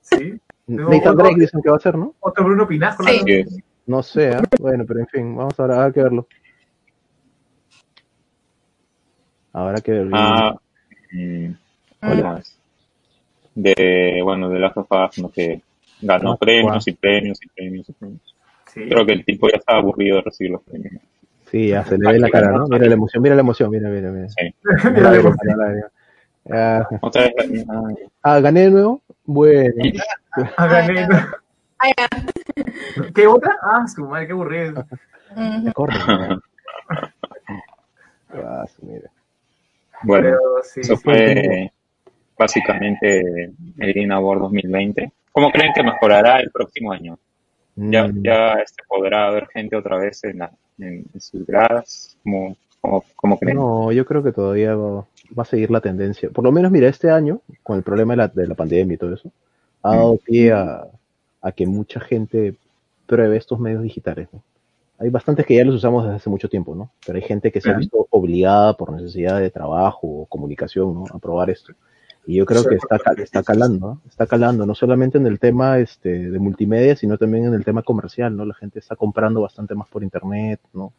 Sí. 0.00 0.38
Nathan 0.66 1.16
Drake 1.16 1.40
dicen 1.40 1.60
que 1.62 1.70
va 1.70 1.76
a 1.76 1.80
ser, 1.80 1.96
¿no? 1.96 2.14
Otro 2.20 2.44
Bruno 2.44 2.66
Pinasco. 2.66 3.04
Sí. 3.04 3.18
¿no? 3.18 3.24
que 3.24 3.40
es. 3.40 3.58
No 3.86 4.02
sé, 4.02 4.30
¿ah? 4.30 4.42
bueno, 4.60 4.84
pero 4.86 5.00
en 5.00 5.06
fin, 5.08 5.36
vamos 5.36 5.58
a 5.58 5.66
ver, 5.66 5.76
habrá 5.76 5.92
que 5.92 6.02
verlo. 6.02 6.28
Habrá 9.52 9.80
que 9.80 9.92
verlo. 9.92 10.16
Ah, 10.16 10.56
mm. 11.12 11.52
De, 13.54 14.20
bueno, 14.22 14.48
de 14.48 14.58
Last 14.58 14.76
of 14.78 14.86
Us, 14.90 15.18
no 15.18 15.30
que 15.30 15.60
ganó 16.00 16.32
Ah, 16.32 16.36
premios 16.38 16.86
y 16.88 16.92
premios 16.92 17.38
y 17.42 17.48
premios 17.48 17.88
y 17.88 17.92
premios. 17.92 18.36
Sí. 18.72 18.88
Creo 18.88 19.04
que 19.04 19.12
el 19.12 19.24
tipo 19.24 19.48
ya 19.48 19.58
estaba 19.58 19.80
aburrido 19.80 20.16
de 20.16 20.22
recibir 20.22 20.52
los 20.52 20.62
premios. 20.62 21.02
Sí, 21.52 21.68
ya 21.68 21.84
se 21.84 21.98
le 21.98 22.12
ve 22.12 22.18
la 22.18 22.30
cara, 22.30 22.50
¿no? 22.50 22.66
Mira 22.66 22.86
la 22.86 22.94
emoción, 22.94 23.22
mira 23.22 23.34
la 23.34 23.42
emoción, 23.42 23.70
mira, 23.70 23.88
mira, 23.90 24.10
mira. 24.10 24.26
Sí. 24.30 24.54
Mira, 24.90 25.10
La 25.12 25.56
lágrima. 25.56 25.86
Ah, 26.50 26.88
Otra 27.02 27.22
vez, 27.24 27.66
ah, 28.22 28.40
gané 28.40 28.62
de 28.62 28.70
nuevo. 28.70 29.02
Bueno, 29.26 29.70
Ah, 30.56 30.66
gané. 30.66 31.06
¿Qué 33.14 33.26
otra? 33.26 33.54
Ah, 33.62 33.86
su 33.86 34.06
madre, 34.08 34.26
qué 34.26 34.32
aburrido. 34.32 34.84
Corre. 35.74 35.94
Ah, 38.34 38.64
su 38.66 38.86
mira. 38.86 39.10
bueno, 40.04 40.24
Pero 40.24 40.40
sí. 40.64 40.80
eso 40.80 40.96
sí. 40.96 41.02
fue 41.02 41.70
básicamente 42.38 43.52
el 43.78 44.10
Award 44.12 44.40
2020. 44.40 45.12
¿Cómo 45.32 45.50
creen 45.50 45.74
que 45.74 45.82
mejorará 45.82 46.40
el 46.40 46.50
próximo 46.50 46.92
año? 46.92 47.18
Ya, 47.76 48.06
Mm, 48.06 48.22
ya 48.22 48.52
este, 48.54 48.82
podrá 48.88 49.28
haber 49.28 49.48
gente 49.48 49.76
otra 49.76 49.96
vez 49.98 50.22
en, 50.24 50.38
la- 50.38 50.52
en, 50.78 51.04
en 51.12 51.20
sus 51.20 51.46
gradas. 51.46 52.16
¿Cómo, 52.22 52.56
cómo, 52.80 53.04
cómo 53.16 53.38
creen? 53.38 53.56
No, 53.56 53.92
yo 53.92 54.04
creo 54.04 54.22
que 54.22 54.32
todavía 54.32 54.74
va, 54.74 55.06
va 55.36 55.42
a 55.42 55.44
seguir 55.44 55.70
la 55.70 55.80
tendencia. 55.80 56.28
Por 56.30 56.44
lo 56.44 56.52
menos, 56.52 56.70
mira, 56.70 56.88
este 56.88 57.10
año, 57.10 57.40
con 57.62 57.76
el 57.76 57.82
problema 57.82 58.12
de 58.12 58.16
la, 58.18 58.28
de 58.28 58.46
la 58.46 58.54
pandemia 58.54 58.94
y 58.94 58.98
todo 58.98 59.14
eso, 59.14 59.30
ha 59.82 59.96
dado 59.96 60.16
pie 60.18 60.52
a, 60.52 60.86
a 61.40 61.52
que 61.52 61.66
mucha 61.66 61.98
gente 62.00 62.54
pruebe 63.06 63.36
estos 63.36 63.58
medios 63.58 63.82
digitales. 63.82 64.28
¿no? 64.32 64.42
Hay 64.98 65.08
bastantes 65.10 65.46
que 65.46 65.56
ya 65.56 65.64
los 65.64 65.74
usamos 65.74 66.04
desde 66.04 66.16
hace 66.16 66.30
mucho 66.30 66.48
tiempo, 66.48 66.74
¿no? 66.76 66.90
Pero 67.04 67.16
hay 67.16 67.22
gente 67.24 67.50
que 67.50 67.60
se 67.60 67.70
ha 67.70 67.72
visto 67.80 68.06
obligada 68.10 68.76
por 68.76 68.92
necesidad 68.92 69.40
de 69.40 69.50
trabajo 69.50 70.00
o 70.06 70.26
comunicación, 70.26 70.94
¿no? 70.94 71.04
A 71.12 71.18
probar 71.18 71.50
esto. 71.50 71.72
Y 72.24 72.36
yo 72.36 72.46
creo 72.46 72.64
que 72.64 72.76
está, 72.76 72.98
está 73.16 73.42
calando. 73.42 74.00
Está 74.08 74.26
calando, 74.26 74.64
no 74.64 74.74
solamente 74.74 75.18
en 75.18 75.26
el 75.26 75.40
tema 75.40 75.78
este, 75.78 76.30
de 76.30 76.38
multimedia, 76.38 76.94
sino 76.94 77.18
también 77.18 77.46
en 77.46 77.54
el 77.54 77.64
tema 77.64 77.82
comercial, 77.82 78.36
¿no? 78.36 78.44
La 78.44 78.54
gente 78.54 78.78
está 78.78 78.94
comprando 78.94 79.40
bastante 79.40 79.74
más 79.74 79.88
por 79.88 80.02
internet, 80.02 80.60
¿no? 80.72 80.92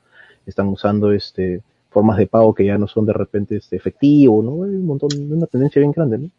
Están 0.46 0.68
usando 0.68 1.12
este 1.14 1.62
formas 1.90 2.18
de 2.18 2.26
pago 2.26 2.56
que 2.56 2.66
ya 2.66 2.78
no 2.78 2.88
son 2.88 3.06
de 3.06 3.14
repente 3.14 3.56
este, 3.56 3.76
efectivo, 3.76 4.42
¿no? 4.42 4.64
Hay 4.64 4.72
un 4.72 4.86
montón, 4.86 5.10
una 5.32 5.46
tendencia 5.46 5.80
bien 5.80 5.92
grande, 5.92 6.18
¿no? 6.18 6.30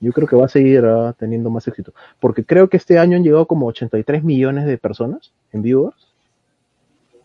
Yo 0.00 0.12
creo 0.12 0.28
que 0.28 0.36
va 0.36 0.46
a 0.46 0.48
seguir 0.48 0.84
ah, 0.84 1.14
teniendo 1.18 1.50
más 1.50 1.66
éxito. 1.66 1.92
Porque 2.20 2.44
creo 2.44 2.68
que 2.68 2.76
este 2.76 2.98
año 2.98 3.16
han 3.16 3.24
llegado 3.24 3.46
como 3.46 3.66
83 3.66 4.22
millones 4.22 4.66
de 4.66 4.78
personas 4.78 5.32
en 5.52 5.62
viewers. 5.62 5.96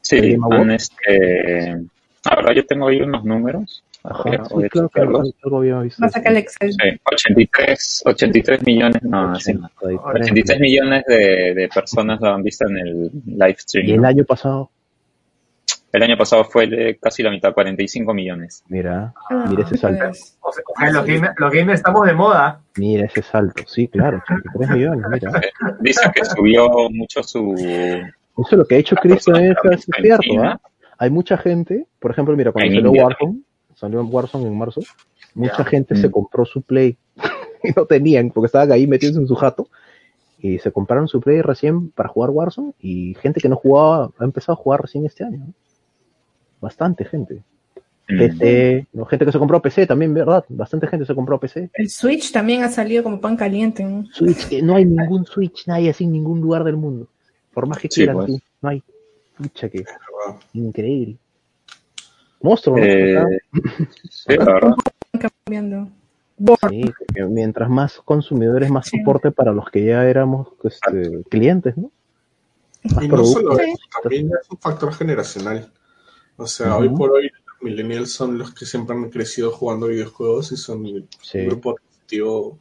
Sí, 0.02 0.36
han, 0.36 0.72
este, 0.72 1.86
ahora 2.26 2.54
yo 2.54 2.66
tengo 2.66 2.88
ahí 2.88 3.02
unos 3.02 3.24
números. 3.24 3.84
Ajá, 4.04 4.24
Voy 4.26 4.36
a- 4.36 4.46
sí, 4.46 4.54
voy 4.56 4.66
a 4.66 4.70
claro 4.70 4.90
que 4.90 4.94
checarlo. 5.00 5.18
algo, 5.20 5.32
algo 5.44 5.58
había 5.60 5.80
visto. 5.82 6.02
Va 6.02 6.08
a 6.08 6.12
sacar 6.12 6.32
el 6.32 6.38
Excel. 6.40 6.72
Sí, 6.74 6.78
83, 7.04 8.04
83 8.06 8.64
millones, 8.64 9.04
no, 9.04 9.36
sí. 9.36 9.52
83. 9.52 10.00
83 10.22 10.60
millones 10.60 11.04
de, 11.08 11.54
de 11.56 11.70
personas 11.74 12.20
lo 12.22 12.30
han 12.34 12.44
visto 12.44 12.68
en 12.68 12.78
el 12.80 13.12
live 13.26 13.56
stream. 13.60 13.88
Y 13.88 13.92
el 13.94 14.02
¿no? 14.02 14.08
año 14.08 14.24
pasado, 14.26 14.70
El 15.94 16.04
año 16.04 16.18
pasado 16.18 16.46
fue 16.46 16.68
de 16.68 16.98
casi 17.02 17.22
la 17.22 17.30
mitad, 17.30 17.54
45 17.54 18.14
millones. 18.14 18.64
mira, 18.70 19.14
Ah, 19.30 19.46
mira 19.50 19.64
ese 19.64 19.78
salto. 19.78 20.06
pues. 20.08 20.38
O 20.42 20.52
sea, 20.52 20.64
o 20.66 20.80
sea, 20.80 20.92
los 20.92 21.06
gamers, 21.06 21.34
los 21.38 21.52
gamers 21.52 21.80
estamos 21.80 22.08
de 22.08 22.14
moda. 22.14 22.62
Mira 22.78 23.06
ese 23.06 23.22
salto. 23.22 23.64
Sí, 23.68 23.88
claro, 23.90 24.22
83 24.24 24.70
millones, 24.72 25.06
mira. 25.12 25.32
Dice 25.82 26.10
que 26.16 26.26
subió 26.26 26.70
mucho 26.90 27.22
su... 27.24 27.54
Eso 27.56 28.48
es 28.50 28.58
lo 28.58 28.66
que 28.66 28.76
ha 28.76 28.78
hecho 28.80 28.96
Chris 28.96 29.26
también 29.26 29.54
es, 29.72 29.80
es 29.80 29.86
cierto, 30.02 30.42
¿ah? 30.42 30.60
Hay 30.98 31.10
mucha 31.10 31.38
gente, 31.38 31.86
por 32.00 32.12
ejemplo, 32.12 32.36
mira, 32.38 32.52
cuando 32.52 32.72
salió 32.74 32.88
India. 32.88 33.18
Salió 33.82 34.04
Warzone 34.06 34.46
en 34.48 34.56
marzo, 34.58 34.82
mucha 35.34 35.66
gente 35.66 35.96
Mm. 35.96 35.98
se 35.98 36.12
compró 36.12 36.46
su 36.46 36.62
Play 36.62 36.96
y 37.64 37.72
no 37.76 37.86
tenían, 37.88 38.30
porque 38.30 38.46
estaban 38.46 38.72
ahí 38.72 38.86
metidos 38.86 39.18
en 39.18 39.28
su 39.28 39.34
jato, 39.36 39.68
y 40.40 40.60
se 40.60 40.72
compraron 40.72 41.08
su 41.08 41.20
Play 41.20 41.42
recién 41.42 41.90
para 41.90 42.08
jugar 42.10 42.30
Warzone, 42.30 42.74
y 42.80 43.16
gente 43.16 43.42
que 43.42 43.50
no 43.50 43.56
jugaba, 43.56 44.12
ha 44.20 44.24
empezado 44.24 44.54
a 44.54 44.62
jugar 44.64 44.82
recién 44.84 45.04
este 45.08 45.24
año. 45.24 45.48
Bastante 46.62 47.06
gente. 47.06 47.42
Mm. 48.08 48.18
PC, 48.20 48.88
no, 48.94 49.06
gente 49.06 49.26
que 49.26 49.32
se 49.32 49.40
compró 49.40 49.60
PC 49.62 49.88
también, 49.88 50.14
¿verdad? 50.14 50.46
Bastante 50.50 50.86
gente 50.86 51.06
se 51.08 51.16
compró 51.16 51.40
PC. 51.40 51.72
El 51.74 51.90
Switch 51.90 52.32
también 52.32 52.64
ha 52.64 52.70
salido 52.70 53.02
como 53.04 53.20
pan 53.20 53.36
caliente. 53.36 53.84
¿no? 53.84 54.06
Switch, 54.14 54.48
que 54.48 54.62
no 54.62 54.76
hay 54.76 54.86
ningún 54.86 55.26
Switch, 55.26 55.66
nadie 55.66 55.90
así 55.90 56.04
en 56.04 56.12
ningún 56.12 56.40
lugar 56.40 56.64
del 56.64 56.78
mundo. 56.78 57.08
Por 57.52 57.66
más 57.68 57.80
que 57.80 57.88
Sí, 57.90 58.02
quieran, 58.02 58.18
pues. 58.18 58.32
no 58.62 58.70
hay. 58.70 58.84
Pucha 59.38 59.70
increíble. 60.54 61.18
Monstruo, 62.42 62.78
¿no? 62.78 62.84
Eh, 62.84 63.18
Acá. 63.18 63.28
sí, 64.10 64.36
la 64.38 64.46
verdad. 64.46 64.76
Están 65.14 65.32
cambiando. 65.46 65.90
Sí, 66.70 66.92
porque 66.98 67.24
mientras 67.26 67.70
más 67.70 68.02
consumidores, 68.04 68.70
más 68.70 68.88
Sí. 68.88 68.98
soporte 68.98 69.32
para 69.32 69.52
los 69.52 69.70
que 69.70 69.86
ya 69.86 70.06
éramos 70.08 70.48
este, 70.64 71.24
clientes, 71.30 71.78
¿no? 71.78 71.92
Más 72.96 73.04
Y 73.04 73.08
no 73.08 73.24
solo 73.24 73.60
eso, 73.60 73.78
también 74.02 74.32
es 74.42 74.50
un 74.50 74.58
factor 74.58 74.92
generacional. 74.94 75.72
O 76.38 76.48
sea, 76.48 76.78
hoy 76.78 76.90
por 76.90 77.12
hoy 77.12 77.30
los 77.30 77.62
millennials 77.62 78.12
son 78.12 78.40
los 78.40 78.56
que 78.56 78.66
siempre 78.66 78.96
han 78.96 79.10
crecido 79.12 79.52
jugando 79.52 79.88
videojuegos 79.88 80.52
y 80.52 80.58
son 80.58 80.86
el 80.88 81.08
Sí. 81.22 81.46
grupo 81.46 81.72
objetivo 81.72 82.58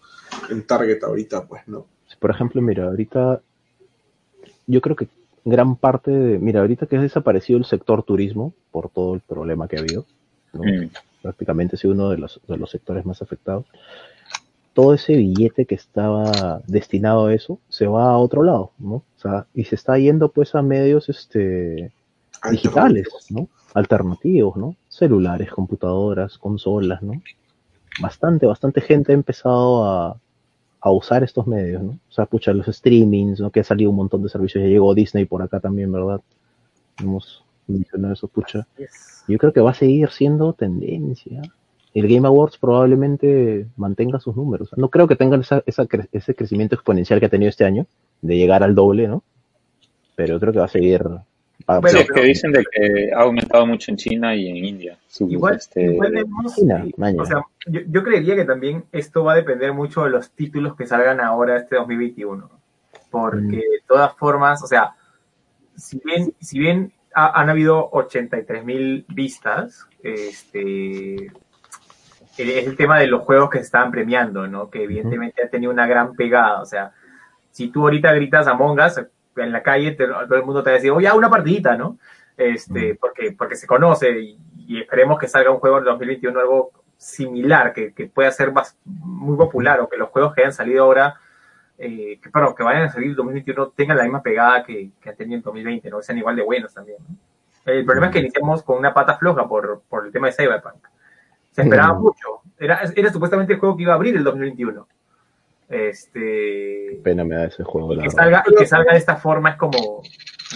en 0.51 0.67
Target 0.67 1.03
ahorita, 1.03 1.47
pues, 1.47 1.67
¿no? 1.67 1.87
Por 2.19 2.31
ejemplo, 2.31 2.61
mira, 2.61 2.85
ahorita 2.85 3.41
yo 4.67 4.81
creo 4.83 4.95
que 4.95 5.09
gran 5.45 5.77
parte 5.77 6.11
de, 6.11 6.39
mira, 6.39 6.61
ahorita 6.61 6.87
que 6.87 6.97
ha 6.97 7.01
desaparecido 7.01 7.59
el 7.59 7.65
sector 7.65 8.03
turismo 8.03 8.53
por 8.71 8.91
todo 8.91 9.15
el 9.15 9.21
problema 9.21 9.69
que 9.69 9.77
ha 9.77 9.81
habido, 9.81 10.05
¿no? 10.53 10.63
Mm. 10.63 10.91
prácticamente 11.23 11.77
ha 11.77 11.79
sido 11.79 11.95
uno 11.95 12.11
de 12.11 12.19
los, 12.19 12.41
de 12.47 12.57
los 12.57 12.71
sectores 12.71 13.05
más 13.07 13.23
afectados. 13.23 13.67
Todo 14.73 14.95
ese 14.95 15.17
billete 15.17 15.67
que 15.67 15.75
estaba 15.75 16.61
destinado 16.67 17.27
a 17.27 17.35
eso 17.35 17.59
se 17.69 17.87
va 17.87 18.11
a 18.11 18.19
otro 18.19 18.43
lado, 18.43 18.73
¿no? 18.79 18.95
O 18.95 19.05
sea, 19.17 19.47
y 19.55 19.65
se 19.65 19.75
está 19.75 19.99
yendo 19.99 20.31
pues 20.31 20.55
a 20.55 20.63
medios 20.63 21.09
este, 21.09 21.93
digitales, 22.51 23.09
¿no? 23.31 23.49
Alternativos, 23.75 24.57
¿no? 24.57 24.77
Celulares, 24.89 25.51
computadoras, 25.51 26.39
consolas, 26.39 27.03
¿no? 27.03 27.21
Bastante, 28.01 28.47
bastante 28.47 28.81
gente 28.81 29.13
ha 29.13 29.15
empezado 29.15 29.85
a, 29.85 30.17
a 30.81 30.91
usar 30.91 31.23
estos 31.23 31.47
medios, 31.47 31.83
¿no? 31.83 31.91
O 31.91 32.13
sea, 32.13 32.27
pucha, 32.27 32.53
los 32.53 32.67
streamings, 32.67 33.41
¿no? 33.41 33.51
Que 33.51 33.61
ha 33.61 33.65
salido 33.65 33.91
un 33.91 33.97
montón 33.97 34.23
de 34.23 34.29
servicios, 34.29 34.63
ya 34.63 34.69
llegó 34.69 34.95
Disney 34.95 35.25
por 35.27 35.43
acá 35.43 35.61
también, 35.61 35.93
¿verdad? 35.93 36.21
Hemos 37.01 37.45
mencionado 37.67 38.15
eso, 38.15 38.29
pucha. 38.29 38.67
Yo 39.29 39.39
creo 39.39 39.53
que 39.53 39.61
va 39.61 39.71
a 39.71 39.75
seguir 39.75 40.11
siendo 40.11 40.53
tendencia. 40.55 41.43
El 41.93 42.09
Game 42.09 42.27
Awards 42.27 42.57
probablemente 42.59 43.67
mantenga 43.77 44.21
sus 44.21 44.37
números. 44.37 44.71
No 44.77 44.89
creo 44.89 45.07
que 45.07 45.17
tengan 45.17 45.41
esa, 45.41 45.63
esa 45.67 45.85
cre- 45.85 46.09
ese 46.13 46.35
crecimiento 46.35 46.75
exponencial 46.77 47.21
que 47.21 47.27
ha 47.27 47.31
tenido 47.31 47.49
este 47.49 47.65
año, 47.65 47.87
de 48.23 48.37
llegar 48.37 48.63
al 48.63 48.75
doble, 48.75 49.09
¿no? 49.09 49.23
Pero 50.17 50.39
creo 50.41 50.53
que 50.53 50.59
va 50.61 50.67
a 50.67 50.69
seguir. 50.69 51.03
Bueno, 51.67 51.89
sí, 51.89 51.99
es 51.99 52.11
que 52.11 52.23
dicen 52.23 52.53
de 52.53 52.65
que 52.65 53.11
ha 53.15 53.21
aumentado 53.21 53.67
mucho 53.67 53.91
en 53.91 53.97
China 53.97 54.35
y 54.35 54.49
en 54.49 54.57
India. 54.57 54.99
Su, 55.07 55.29
Igual, 55.29 55.57
este, 55.57 55.83
igual 55.93 56.13
vemos- 56.13 56.55
China, 56.55 56.85
maña. 56.97 57.23
o 57.23 57.27
sea, 57.27 57.43
yo, 57.67 57.81
yo 57.89 58.03
creería 58.03 58.35
que 58.35 58.45
también 58.45 58.85
esto 58.93 59.25
va 59.25 59.33
a 59.33 59.37
depender 59.37 59.73
mucho 59.73 60.05
de 60.05 60.11
los 60.11 60.31
títulos 60.31 60.75
que 60.77 60.87
salgan 60.87 61.21
ahora 61.21 61.57
este 61.59 61.77
2021. 61.77 62.51
Porque 63.11 63.41
Mm. 63.43 63.51
de 63.51 63.83
todas 63.87 64.15
formas, 64.17 64.63
o 64.63 64.67
sea, 64.67 64.95
si 65.77 66.01
bien, 66.05 66.33
si 66.41 66.59
bien 66.59 66.93
ha- 67.15 67.41
han 67.41 67.51
habido 67.51 67.89
83 67.93 68.65
mil 68.65 69.05
vistas, 69.09 69.87
este 70.03 71.27
es 72.39 72.67
el 72.67 72.77
tema 72.77 72.99
de 72.99 73.07
los 73.07 73.23
juegos 73.23 73.51
que 73.51 73.59
se 73.59 73.65
estaban 73.65 73.91
premiando, 73.91 74.47
¿no? 74.47 74.71
Que 74.71 74.85
evidentemente 74.85 75.43
ha 75.43 75.49
tenido 75.51 75.73
una 75.73 75.87
gran 75.87 76.15
pegada. 76.15 76.63
O 76.63 76.65
sea, 76.67 76.93
si 77.51 77.69
tú 77.69 77.83
ahorita 77.83 78.13
gritas 78.15 78.47
Among 78.47 78.79
Us 78.81 79.01
en 79.37 79.53
la 79.53 79.63
calle, 79.63 79.93
te- 79.93 80.07
todo 80.07 80.35
el 80.37 80.45
mundo 80.45 80.63
te 80.63 80.71
va 80.71 80.75
a 80.75 80.79
decir, 80.79 80.91
oye, 80.91 81.11
una 81.13 81.31
partidita, 81.31 81.77
¿no? 81.77 81.99
Este, 82.37 82.95
porque, 82.95 83.33
porque 83.33 83.55
se 83.57 83.67
conoce 83.67 84.11
y, 84.21 84.39
y 84.67 84.81
esperemos 84.81 85.19
que 85.19 85.29
salga 85.29 85.51
un 85.51 85.59
juego 85.61 85.79
en 85.79 85.85
2021 85.85 86.39
algo 86.41 86.71
similar, 86.97 87.73
que, 87.73 87.93
que 87.93 88.07
pueda 88.07 88.31
ser 88.31 88.51
bas- 88.53 88.77
muy 88.85 89.37
popular 89.37 89.81
o 89.81 89.89
que 89.89 89.97
los 89.97 90.09
juegos 90.11 90.35
que 90.35 90.43
hayan 90.43 90.53
salido 90.53 90.85
ahora, 90.85 91.15
eh, 91.79 92.19
que, 92.23 92.31
perdón, 92.31 92.55
que 92.55 92.63
vayan 92.63 92.83
a 92.83 92.89
salir 92.91 93.11
en 93.11 93.17
2021 93.17 93.69
tengan 93.71 93.97
la 93.97 94.03
misma 94.05 94.23
pegada 94.23 94.63
que, 94.65 94.91
que 95.01 95.11
han 95.11 95.17
tenido 95.17 95.37
en 95.37 95.43
2020, 95.43 95.91
¿no? 95.91 96.03
Sean 96.03 96.19
igual 96.19 96.37
de 96.37 96.43
buenos 96.43 96.73
también, 96.75 96.99
¿no? 97.09 97.17
El 97.67 97.85
problema 97.85 98.07
es 98.07 98.13
que 98.13 98.19
iniciamos 98.21 98.63
con 98.63 98.79
una 98.79 98.93
pata 98.95 99.17
floja 99.19 99.47
por, 99.47 99.83
por 99.89 100.07
el 100.07 100.13
tema 100.13 100.27
de 100.29 100.33
Cyberpunk. 100.33 100.87
Se 101.53 101.63
esperaba 101.63 101.93
mucho. 101.95 102.41
Era, 102.59 102.81
era 102.97 103.13
supuestamente 103.13 103.53
el 103.55 103.59
juego 103.61 103.77
que 103.77 103.83
iba 103.83 103.93
a 103.93 103.97
abrir 103.97 104.17
el 104.17 104.25
2021. 104.25 104.89
Este. 105.71 107.01
Pena 107.05 107.25
me 107.25 107.37
da 107.37 107.45
ese 107.47 107.63
juego, 107.65 107.95
la 107.95 108.03
que, 108.03 108.11
salga, 108.11 108.43
y 108.51 108.55
que 108.57 108.67
salga 108.67 108.93
de 108.93 108.99
esta 108.99 109.17
forma 109.17 109.51
es 109.51 109.57
como. 109.57 110.03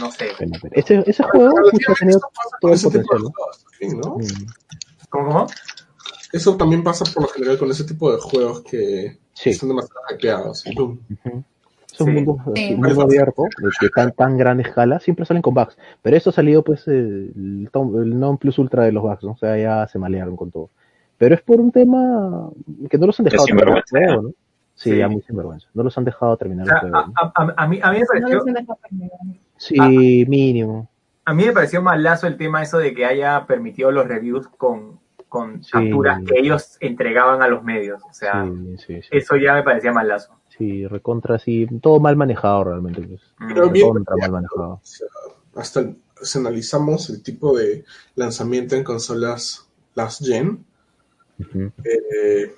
No 0.00 0.10
sé. 0.10 0.26
Pena, 0.38 0.58
pena. 0.60 0.72
Ese, 0.74 1.04
ese 1.06 1.22
juego 1.22 1.54
ha 1.58 1.94
tenido 1.98 2.20
todo 2.60 2.72
el 2.72 2.80
potencial, 2.80 3.22
¿no? 3.22 4.16
Mm, 4.16 4.46
¿Cómo, 5.08 5.26
cómo? 5.28 5.46
Eso 6.32 6.56
también 6.56 6.82
pasa 6.82 7.04
por 7.14 7.22
lo 7.22 7.28
general 7.28 7.58
con 7.58 7.70
ese 7.70 7.84
tipo 7.84 8.10
de 8.12 8.18
juegos 8.20 8.62
que 8.62 9.18
Sí. 9.34 9.52
son 9.54 9.68
demasiado 9.68 10.00
hackeados. 10.08 10.66
y 10.66 10.74
boom. 10.74 11.00
Ujú. 11.24 11.44
Son 11.86 12.06
Sí. 12.08 12.12
mundos 12.12 12.36
Sí. 12.56 12.74
mundo 12.74 13.02
abierto, 13.02 13.42
de 13.44 13.70
que 13.78 13.88
tan, 13.90 14.10
tan 14.12 14.36
gran 14.36 14.58
escala, 14.58 14.98
siempre 14.98 15.24
salen 15.26 15.42
con 15.42 15.54
bugs. 15.54 15.76
Pero 16.02 16.16
esto 16.16 16.30
ha 16.30 16.32
salido, 16.32 16.64
pues, 16.64 16.88
el, 16.88 17.68
tom- 17.72 18.02
el 18.02 18.18
non 18.18 18.36
plus 18.36 18.58
ultra 18.58 18.82
de 18.82 18.90
los 18.90 19.02
bugs, 19.04 19.22
¿no? 19.22 19.32
O 19.32 19.36
sea, 19.36 19.56
ya 19.56 19.86
se 19.86 20.00
malearon 20.00 20.34
con 20.36 20.50
todo. 20.50 20.70
Pero 21.18 21.36
es 21.36 21.42
por 21.42 21.60
un 21.60 21.70
tema 21.70 22.50
que 22.90 22.98
no 22.98 23.06
los 23.06 23.20
han 23.20 23.24
De 23.24 23.30
dejado 23.30 23.46
sinvergüenza, 23.46 23.96
juego, 23.96 24.22
¿no? 24.22 24.30
Sí, 24.85 24.91
Sí. 24.91 24.99
ya 24.99 25.09
muy 25.09 25.22
sinvergüenza. 25.22 25.66
No 25.74 25.82
los 25.82 25.97
han 25.99 26.05
dejado 26.05 26.37
terminar 26.37 26.64
O 26.66 26.68
sea, 26.68 26.74
el 26.76 26.80
juego. 26.80 26.97
a, 26.99 27.07
¿no? 27.07 27.12
a- 27.16 27.32
a- 27.53 27.64
a 27.64 27.66
mí, 27.68 27.80
a 27.82 27.91
mí 27.91 27.99
me 28.01 28.07
pareció, 28.07 28.28
les 28.28 28.47
han 28.47 28.53
dejado 28.55 28.78
terminar. 28.82 29.11
Sí, 29.57 30.24
mínimo. 30.28 30.89
a 31.26 31.32
mí 31.32 31.45
me 31.47 31.53
pareció 31.53 31.80
malazo 31.80 32.26
el 32.26 32.37
tema 32.37 32.62
eso 32.62 32.76
de 32.78 32.93
que 32.95 33.07
haya 33.07 33.47
permitido 33.47 33.91
los 33.91 34.07
reviews 34.07 34.47
con, 34.59 35.01
con 35.28 35.64
Sí. 35.64 35.70
capturas 35.72 36.20
que 36.22 36.39
ellos 36.39 36.76
entregaban 36.80 37.43
a 37.43 37.49
los 37.49 37.64
medios. 37.64 38.03
O 38.09 38.12
sea, 38.12 38.45
Sí, 38.45 38.76
sí, 38.78 39.03
sí. 39.03 39.09
eso 39.11 39.37
ya 39.37 39.55
me 39.55 39.62
parecía 39.62 39.91
malazo. 39.91 40.35
Sí, 40.51 40.87
recontra, 40.87 41.39
sí. 41.39 41.66
Todo 41.80 41.99
mal 41.99 42.14
manejado 42.14 42.64
realmente. 42.64 43.01
Pues. 43.03 43.22
Pero 43.49 43.68
Mm. 43.68 43.72
bien- 43.72 43.87
Recontra 43.89 44.16
mal 44.20 44.30
manejado. 44.32 44.70
O 44.74 44.80
sea, 44.82 45.09
hasta 45.57 45.80
el- 45.80 45.97
si 46.22 46.39
analizamos 46.39 47.09
el 47.11 47.22
tipo 47.22 47.57
de 47.57 47.85
lanzamiento 48.16 48.76
en 48.76 48.85
consolas 48.85 49.66
last 49.95 50.24
gen, 50.26 50.64
eh, 51.85 52.55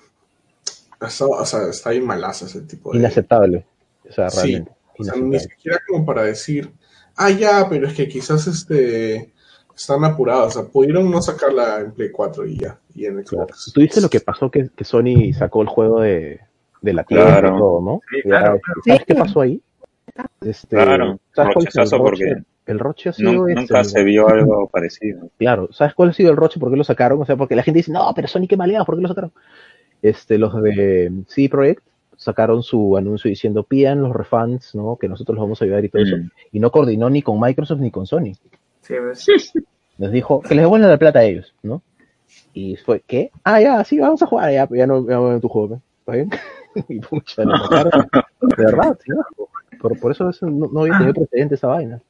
eso, 1.01 1.29
o 1.31 1.45
sea, 1.45 1.69
está 1.71 1.91
bien 1.91 2.07
malazo 2.07 2.47
ese 2.47 2.63
tipo 2.63 2.93
de... 2.93 2.99
Inaceptable. 2.99 3.65
O 4.09 4.13
sea, 4.13 4.31
Sí. 4.31 4.53
realmente. 4.53 4.73
O 4.99 5.05
sea, 5.05 5.15
ni 5.17 5.39
siquiera 5.41 5.79
como 5.87 6.07
para 6.07 6.23
decir, 6.23 6.71
ah, 7.17 7.31
ya, 7.31 7.67
pero 7.69 7.87
es 7.87 7.95
que 7.95 8.09
quizás 8.09 8.47
este 8.47 9.33
están 9.77 10.05
apurados. 10.05 10.57
O 10.57 10.61
sea, 10.63 10.71
pudieron 10.71 11.11
no 11.11 11.21
sacarla 11.21 11.81
en 11.81 11.93
Play 11.93 12.11
4 12.11 12.47
y 12.47 12.57
ya, 12.57 12.79
y 12.95 13.05
en 13.05 13.23
Claro. 13.25 13.47
Xbox. 13.49 13.73
Tú 13.75 13.81
viste 13.83 14.01
lo 14.01 14.09
que 14.09 14.21
pasó 14.21 14.51
que, 14.51 14.71
que 14.75 14.85
Sony 14.85 15.33
sacó 15.37 15.61
el 15.63 15.69
juego 15.69 16.01
de, 16.01 16.41
de 16.81 16.93
la 16.95 17.05
tienda 17.05 17.27
Claro. 17.41 17.49
y 17.57 17.59
todo, 17.59 17.81
¿no? 17.83 18.01
Sí, 18.11 18.17
Ya, 18.25 18.31
claro, 18.31 18.61
claro. 18.63 18.81
¿Sabes 18.87 19.01
Sí. 19.01 19.05
qué 19.07 19.15
pasó 19.15 19.41
ahí? 19.43 19.61
Este, 20.41 20.69
Claro, 20.77 21.21
¿sabes 21.35 21.53
cuál 21.55 21.67
es 21.67 21.75
el 21.77 21.81
rochezazo 21.83 21.99
roche? 21.99 22.25
porque 22.27 22.43
El 22.73 22.79
roche 22.79 23.09
ha 23.11 23.13
sido 23.13 23.33
nu- 23.33 23.49
este, 23.49 23.61
nunca 23.61 23.85
se 23.85 24.03
vio 24.03 24.29
algo 24.29 24.69
parecido. 24.69 25.29
Claro, 25.39 25.69
¿sabes 25.73 25.95
cuál 25.95 26.09
ha 26.09 26.13
sido 26.15 26.31
el 26.31 26.37
roche? 26.39 26.59
¿Por 26.59 26.71
qué 26.71 26.77
lo 26.77 26.85
sacaron? 26.85 27.21
O 27.21 27.27
sea, 27.27 27.37
porque 27.37 27.55
la 27.55 27.63
gente 27.63 27.79
dice, 27.81 27.93
no, 27.93 28.11
pero 28.15 28.29
Sony 28.29 28.47
qué 28.49 28.57
maleados, 28.57 28.87
¿por 28.87 28.97
qué 28.97 29.03
lo 29.03 29.09
sacaron? 29.09 29.33
Este, 30.09 30.39
los 30.39 30.55
de 30.63 31.11
CD 31.27 31.49
Projekt 31.49 31.83
sacaron 32.17 32.63
su 32.63 32.97
anuncio 32.97 33.29
diciendo, 33.29 33.65
pidan 33.65 34.03
los 34.03 34.15
refunds, 34.15 34.75
¿no? 34.75 34.97
Que 34.97 35.09
nosotros 35.09 35.37
los 35.37 35.45
vamos 35.45 35.61
a 35.61 35.65
ayudar 35.65 35.85
y 35.85 35.89
todo 35.89 36.03
eso. 36.03 36.17
Mm. 36.17 36.31
Y 36.53 36.61
no 36.61 36.71
coordinó 36.71 37.11
ni 37.11 37.23
con 37.23 37.41
Microsoft 37.41 37.81
ni 37.81 37.91
con 37.91 38.07
Sony. 38.07 38.33
Sí, 38.83 38.95
pues. 39.01 39.27
Nos 39.99 40.13
dijo 40.13 40.43
que 40.43 40.55
les 40.55 40.63
devuelvan 40.63 40.91
la 40.91 40.99
plata 40.99 41.21
a 41.21 41.25
ellos, 41.25 41.55
¿no? 41.63 41.83
Y 42.53 42.77
fue, 42.77 43.03
¿qué? 43.07 43.31
Ah, 43.45 43.61
ya, 43.61 43.83
sí, 43.83 43.99
vamos 43.99 44.23
a 44.23 44.27
jugar, 44.27 44.53
ya, 44.53 44.69
ya 44.71 44.87
no, 44.87 45.07
ya 45.09 45.17
no 45.17 45.41
tu 45.41 45.49
juego, 45.49 45.77
¿eh? 45.77 45.81
¿está 46.01 46.13
bien? 46.13 46.31
y 46.89 47.01
pucha, 47.01 47.45
lo 47.45 47.57
sacaron. 47.57 48.07
De 48.43 48.65
verdad, 48.65 48.99
sí. 49.03 49.13
Por, 49.81 49.99
por 49.99 50.13
eso 50.13 50.29
eso 50.29 50.47
no, 50.47 50.69
no 50.71 50.81
había 50.81 50.99
tenido 50.99 51.15
precedente 51.15 51.55
esa 51.55 51.69
vaina. 51.69 52.01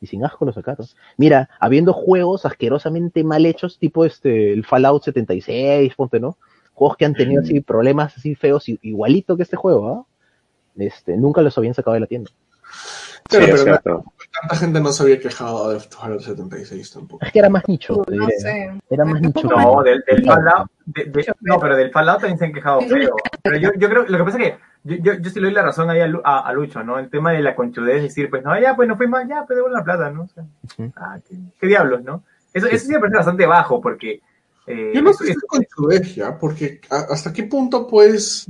Y 0.00 0.04
y 0.06 0.06
sin 0.08 0.24
asco 0.24 0.44
lo 0.44 0.52
sacaron. 0.52 0.86
Mira, 1.16 1.48
habiendo 1.58 1.92
juegos 1.92 2.44
asquerosamente 2.44 3.24
mal 3.24 3.46
hechos, 3.46 3.78
tipo 3.78 4.04
este, 4.04 4.52
el 4.52 4.64
Fallout 4.64 5.02
76, 5.02 5.94
ponte, 5.94 6.20
¿no? 6.20 6.36
Juegos 6.76 6.96
que 6.98 7.06
han 7.06 7.14
tenido 7.14 7.40
así 7.42 7.60
problemas 7.62 8.16
así 8.18 8.34
feos, 8.34 8.68
igualito 8.68 9.34
que 9.36 9.42
este 9.42 9.56
juego, 9.56 9.88
¿ah? 9.88 10.04
Este, 10.76 11.16
nunca 11.16 11.40
los 11.40 11.56
habían 11.56 11.72
sacado 11.72 11.94
de 11.94 12.00
la 12.00 12.06
tienda. 12.06 12.30
Claro, 13.28 13.46
Sí, 13.46 13.50
es 13.50 13.60
pero 13.62 13.64
cierto. 13.64 14.04
tanta 14.40 14.56
gente 14.56 14.80
no 14.80 14.92
se 14.92 15.02
había 15.02 15.18
quejado 15.18 15.70
de 15.70 15.80
Fallout 15.80 16.20
76 16.20 16.92
tampoco. 16.92 17.24
Es 17.24 17.32
que 17.32 17.38
era 17.38 17.48
más 17.48 17.66
nicho, 17.66 18.04
No 18.06 18.26
sé. 18.38 18.78
Era 18.90 19.04
más 19.06 19.20
nicho. 19.22 19.48
No, 19.48 19.82
del, 19.82 20.04
del 20.06 20.22
Claro. 20.22 20.42
Fallout, 20.42 20.70
de- 20.84 21.04
de- 21.06 21.34
no, 21.40 21.58
pero 21.58 21.76
del 21.76 21.90
Fallout 21.90 22.20
también 22.20 22.38
se 22.38 22.44
han 22.44 22.52
quejado 22.52 22.80
feo. 22.82 23.16
Pero 23.42 23.56
yo, 23.56 23.70
yo 23.78 23.88
creo, 23.88 24.04
lo 24.06 24.18
que 24.18 24.24
pasa 24.24 24.38
es 24.38 24.44
que 24.44 24.58
yo, 24.84 24.96
yo, 24.96 25.14
yo 25.20 25.30
sí 25.30 25.40
le 25.40 25.46
doy 25.46 25.54
la 25.54 25.62
razón 25.62 25.88
ahí 25.90 26.00
a, 26.00 26.06
Lu- 26.06 26.20
a, 26.22 26.40
a 26.46 26.52
Lucho, 26.52 26.84
¿no? 26.84 26.98
El 26.98 27.08
tema 27.08 27.32
de 27.32 27.40
la 27.40 27.56
conchudez, 27.56 28.02
decir, 28.02 28.28
pues 28.28 28.44
no, 28.44 28.56
ya, 28.60 28.76
pues 28.76 28.86
no 28.86 28.96
fue 28.98 29.08
más, 29.08 29.26
ya, 29.26 29.44
pues 29.46 29.56
devuelve 29.56 29.78
la 29.78 29.84
plata, 29.84 30.10
¿no? 30.10 30.24
O 30.24 30.28
sea, 30.28 30.44
Ujú. 30.78 30.92
ah, 30.96 31.18
qué, 31.26 31.36
qué 31.58 31.66
diablos, 31.66 32.02
¿no? 32.04 32.22
Eso, 32.52 32.66
eso 32.68 32.84
sí 32.86 32.92
me 32.92 32.98
parece 33.00 33.16
bastante 33.16 33.46
bajo, 33.46 33.80
porque... 33.80 34.20
eh, 34.66 34.92
Yo 34.94 35.02
no 35.02 35.12
sé 35.12 35.26
si 35.26 35.30
es 35.32 35.38
con 35.46 35.64
tu 35.64 35.90
ya, 36.14 36.38
porque 36.38 36.80
hasta 36.90 37.32
qué 37.32 37.44
punto 37.44 37.86
puedes 37.86 38.46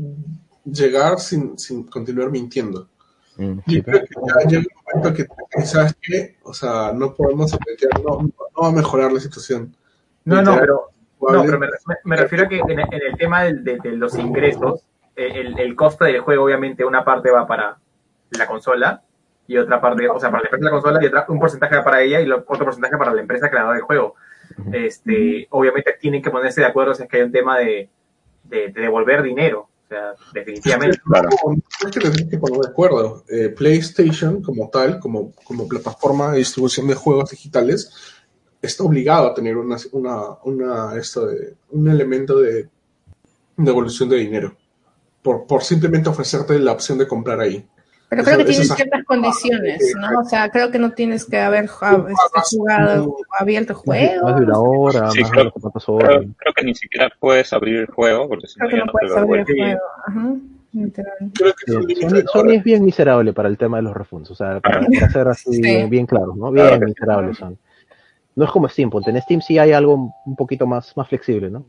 llegar 0.64 1.18
sin, 1.18 1.58
sin 1.58 1.84
continuar 1.84 2.30
mintiendo. 2.30 2.88
Mm, 3.36 3.58
sí, 3.66 3.76
Yo 3.76 3.82
creo 3.84 4.00
que 4.00 4.08
ya 4.26 4.48
llega 4.48 4.64
un 4.74 5.00
momento 5.02 5.16
que, 5.16 5.26
que, 5.50 5.66
¿sabes 5.66 5.96
qué? 6.00 6.36
O 6.42 6.54
sea, 6.54 6.92
no 6.92 7.14
podemos 7.14 7.52
meter, 7.66 7.90
no, 8.02 8.22
no 8.22 8.62
va 8.62 8.68
a 8.68 8.72
mejorar 8.72 9.12
la 9.12 9.20
situación. 9.20 9.74
no, 10.24 10.42
no, 10.42 10.58
pero 10.58 10.90
No, 11.20 11.42
pero 11.44 11.58
me, 12.04 12.16
refiero 12.16 12.44
a 12.44 12.48
que 12.48 12.58
en, 12.58 12.78
en 12.80 12.92
el 12.92 13.16
tema 13.18 13.44
del- 13.44 13.64
de, 13.64 13.78
de 13.78 13.92
los 13.92 14.14
ingresos, 14.18 14.82
eh, 15.16 15.32
el, 15.34 15.58
el 15.58 15.74
coste 15.76 16.04
del 16.06 16.20
juego, 16.20 16.44
obviamente, 16.44 16.84
una 16.84 17.04
parte 17.04 17.30
va 17.30 17.46
para 17.46 17.78
la 18.30 18.46
consola 18.46 19.02
y 19.46 19.56
otra 19.56 19.80
parte, 19.80 20.08
o 20.08 20.18
sea, 20.20 20.30
para 20.30 20.42
la 20.42 20.46
empresa 20.48 20.58
de 20.58 20.64
la 20.64 20.70
consola 20.70 21.02
y 21.02 21.06
otra, 21.06 21.26
un 21.28 21.38
porcentaje 21.38 21.76
va 21.76 21.84
para 21.84 22.02
ella 22.02 22.20
y 22.20 22.26
lo- 22.26 22.44
otro 22.46 22.64
porcentaje 22.64 22.96
para 22.96 23.14
la 23.14 23.20
empresa 23.20 23.48
creadora 23.50 23.74
del 23.74 23.82
juego. 23.84 24.14
Este, 24.72 25.46
obviamente 25.50 25.94
tienen 26.00 26.22
que 26.22 26.30
ponerse 26.30 26.60
de 26.60 26.66
acuerdo 26.66 26.94
si 26.94 27.02
es 27.02 27.08
que 27.08 27.18
hay 27.18 27.22
un 27.22 27.32
tema 27.32 27.58
de, 27.58 27.88
de, 28.44 28.68
de 28.68 28.80
devolver 28.80 29.22
dinero. 29.22 29.68
O 29.84 29.88
sea, 29.88 30.14
definitivamente. 30.32 30.98
Claro. 31.04 31.28
Que 31.92 32.38
poner 32.38 32.60
de 32.60 32.68
acuerdo. 32.68 33.24
Eh, 33.28 33.50
PlayStation, 33.50 34.42
como 34.42 34.68
tal, 34.68 34.98
como, 34.98 35.32
como 35.44 35.68
plataforma 35.68 36.32
de 36.32 36.38
distribución 36.38 36.88
de 36.88 36.94
juegos 36.94 37.30
digitales, 37.30 37.92
está 38.60 38.82
obligado 38.82 39.28
a 39.28 39.34
tener 39.34 39.56
una, 39.56 39.76
una, 39.92 40.30
una, 40.42 40.96
esto 40.96 41.26
de, 41.26 41.54
un 41.70 41.88
elemento 41.88 42.40
de 42.40 42.68
devolución 43.56 44.08
de 44.08 44.16
dinero. 44.16 44.56
Por, 45.22 45.46
por 45.46 45.62
simplemente 45.62 46.08
ofrecerte 46.08 46.58
la 46.58 46.72
opción 46.72 46.98
de 46.98 47.06
comprar 47.06 47.38
ahí. 47.40 47.64
Pero 48.08 48.22
creo 48.22 48.36
que 48.36 48.42
eso 48.42 48.50
tienen 48.52 48.70
es- 48.70 48.74
ciertas 48.76 49.04
condiciones, 49.04 49.94
¿no? 50.00 50.20
O 50.20 50.24
sea, 50.24 50.48
creo 50.50 50.70
que 50.70 50.78
no 50.78 50.92
tienes 50.92 51.24
que 51.24 51.40
haber 51.40 51.64
este, 51.64 52.56
jugado 52.56 53.04
o 53.04 53.16
abierto 53.38 53.72
el 53.72 53.78
juego. 53.78 54.24
Más 54.28 54.36
de 54.36 54.44
una 54.44 54.58
hora, 54.60 55.10
Sí, 55.10 55.20
más 55.22 55.30
creo- 55.30 55.44
de 55.44 55.50
horas. 55.50 55.84
Creo, 55.84 56.34
creo 56.36 56.54
que 56.54 56.64
ni 56.64 56.74
siquiera 56.74 57.10
puedes 57.18 57.52
abrir 57.52 57.76
el 57.78 57.86
juego 57.86 58.28
porque 58.28 58.46
si 58.46 58.60
no 58.60 58.68
Creo 58.68 58.80
que 58.80 58.86
no 58.86 58.92
puedes 58.92 59.16
abrir 59.16 59.44
el 59.48 59.56
juego. 59.56 59.80
Ajá. 60.06 60.34
Creo 61.34 61.54
que 61.54 61.94
Sí, 61.96 62.22
Sony, 62.32 62.50
es 62.52 62.62
bien 62.64 62.84
miserable 62.84 63.32
para 63.32 63.48
el 63.48 63.56
tema 63.56 63.78
de 63.78 63.82
los 63.84 63.94
refundos, 63.94 64.30
o 64.30 64.34
sea, 64.34 64.60
para, 64.60 64.80
para 64.86 65.10
ser 65.10 65.28
así 65.28 65.54
Sí. 65.62 65.84
bien 65.88 66.06
claros, 66.06 66.36
¿no? 66.36 66.50
Bien 66.52 66.66
Claro 66.66 66.86
miserables 66.86 67.36
son. 67.38 67.58
No 68.34 68.44
es 68.44 68.50
como 68.50 68.68
Steam, 68.68 68.90
ponte 68.90 69.10
en 69.10 69.20
Steam 69.22 69.40
sí 69.40 69.58
hay 69.58 69.72
algo 69.72 70.12
un 70.26 70.36
poquito 70.36 70.66
más, 70.66 70.94
más 70.96 71.08
flexible, 71.08 71.50
¿no? 71.50 71.64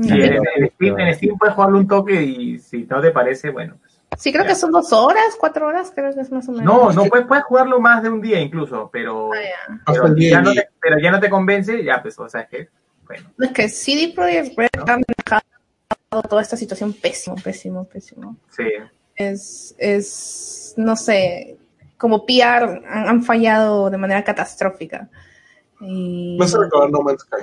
Sí, 0.00 0.08
También. 0.08 0.34
en, 0.34 0.42
en 0.64 0.70
Steam, 0.70 0.98
en 1.00 1.14
Steam 1.16 1.36
puedes 1.36 1.54
jugarle 1.54 1.78
un 1.78 1.88
toque 1.88 2.22
y 2.22 2.58
si 2.60 2.84
no 2.88 3.00
te 3.00 3.10
parece, 3.10 3.50
bueno. 3.50 3.74
Sí, 4.18 4.32
creo 4.32 4.44
que 4.44 4.54
son 4.54 4.70
dos 4.72 4.92
horas, 4.92 5.36
cuatro 5.38 5.66
horas, 5.66 5.92
creo 5.94 6.12
que 6.14 6.20
es 6.20 6.30
más 6.30 6.48
o 6.48 6.52
menos. 6.52 6.64
No, 6.66 6.92
no 6.92 7.04
puedes, 7.06 7.26
puedes 7.26 7.44
jugarlo 7.44 7.80
más 7.80 8.02
de 8.02 8.08
un 8.10 8.20
día 8.20 8.40
incluso, 8.40 8.90
pero, 8.92 9.30
Ah, 9.32 9.36
ya. 9.40 10.02
Pero, 10.02 10.16
ya 10.16 10.40
no 10.42 10.52
te, 10.52 10.68
pero 10.80 10.98
ya 11.00 11.10
no 11.10 11.20
te 11.20 11.30
convence, 11.30 11.82
ya 11.84 12.02
pues, 12.02 12.18
o 12.18 12.28
sea, 12.28 12.42
es 12.42 12.48
que, 12.48 12.68
bueno. 13.06 13.30
No, 13.36 13.46
es 13.46 13.52
que 13.52 13.68
CD 13.68 14.12
Projekt 14.14 14.58
Red 14.58 14.68
han 14.88 15.02
dejado 15.16 15.42
toda 16.28 16.42
esta 16.42 16.56
situación 16.56 16.92
pésimo, 16.92 17.36
pésimo, 17.36 17.84
pésimo. 17.84 18.36
Sí. 18.50 18.64
Es, 19.14 19.74
es, 19.78 20.74
no 20.76 20.96
sé, 20.96 21.56
como 21.96 22.26
PR 22.26 22.82
han, 22.88 23.08
han 23.08 23.22
fallado 23.22 23.90
de 23.90 23.96
manera 23.98 24.24
catastrófica. 24.24 25.08
Y... 25.80 26.36
Vas 26.38 26.54
a 26.54 26.64
acabar 26.64 26.90
No 26.90 27.00
Man's 27.02 27.22
Sky. 27.22 27.42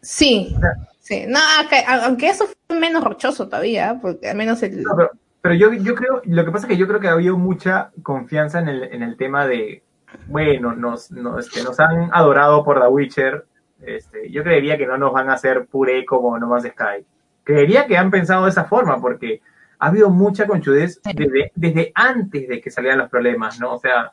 Sí, 0.00 0.56
sí. 1.00 1.24
No, 1.28 1.38
que- 1.68 1.84
aunque 1.86 2.28
eso 2.30 2.46
fue 2.46 2.78
menos 2.78 3.04
rochoso 3.04 3.46
todavía, 3.48 3.98
porque 4.00 4.28
al 4.30 4.36
menos 4.36 4.62
el... 4.62 4.82
No, 4.82 4.96
pero, 4.96 5.10
pero 5.42 5.56
yo, 5.56 5.72
yo 5.72 5.96
creo, 5.96 6.22
lo 6.24 6.44
que 6.44 6.50
pasa 6.52 6.66
es 6.66 6.70
que 6.70 6.78
yo 6.78 6.86
creo 6.86 7.00
que 7.00 7.08
había 7.08 7.32
mucha 7.32 7.90
confianza 8.04 8.60
en 8.60 8.68
el, 8.68 8.84
en 8.84 9.02
el 9.02 9.16
tema 9.16 9.44
de, 9.46 9.82
bueno, 10.28 10.72
nos, 10.74 11.10
nos, 11.10 11.46
este, 11.46 11.64
nos 11.64 11.80
han 11.80 12.10
adorado 12.12 12.64
por 12.64 12.80
The 12.80 12.86
Witcher, 12.86 13.44
este, 13.80 14.30
yo 14.30 14.44
creería 14.44 14.78
que 14.78 14.86
no 14.86 14.96
nos 14.96 15.12
van 15.12 15.28
a 15.28 15.34
hacer 15.34 15.66
puré 15.66 16.04
como 16.06 16.38
No 16.38 16.46
Man's 16.46 16.68
Sky. 16.68 17.04
Creería 17.42 17.86
que 17.88 17.98
han 17.98 18.12
pensado 18.12 18.44
de 18.44 18.50
esa 18.50 18.66
forma, 18.66 19.00
porque 19.00 19.42
ha 19.80 19.88
habido 19.88 20.10
mucha 20.10 20.46
conchudez 20.46 21.00
desde, 21.02 21.50
desde 21.56 21.90
antes 21.96 22.48
de 22.48 22.60
que 22.60 22.70
salieran 22.70 23.00
los 23.00 23.10
problemas, 23.10 23.58
¿no? 23.58 23.74
O 23.74 23.78
sea, 23.80 24.12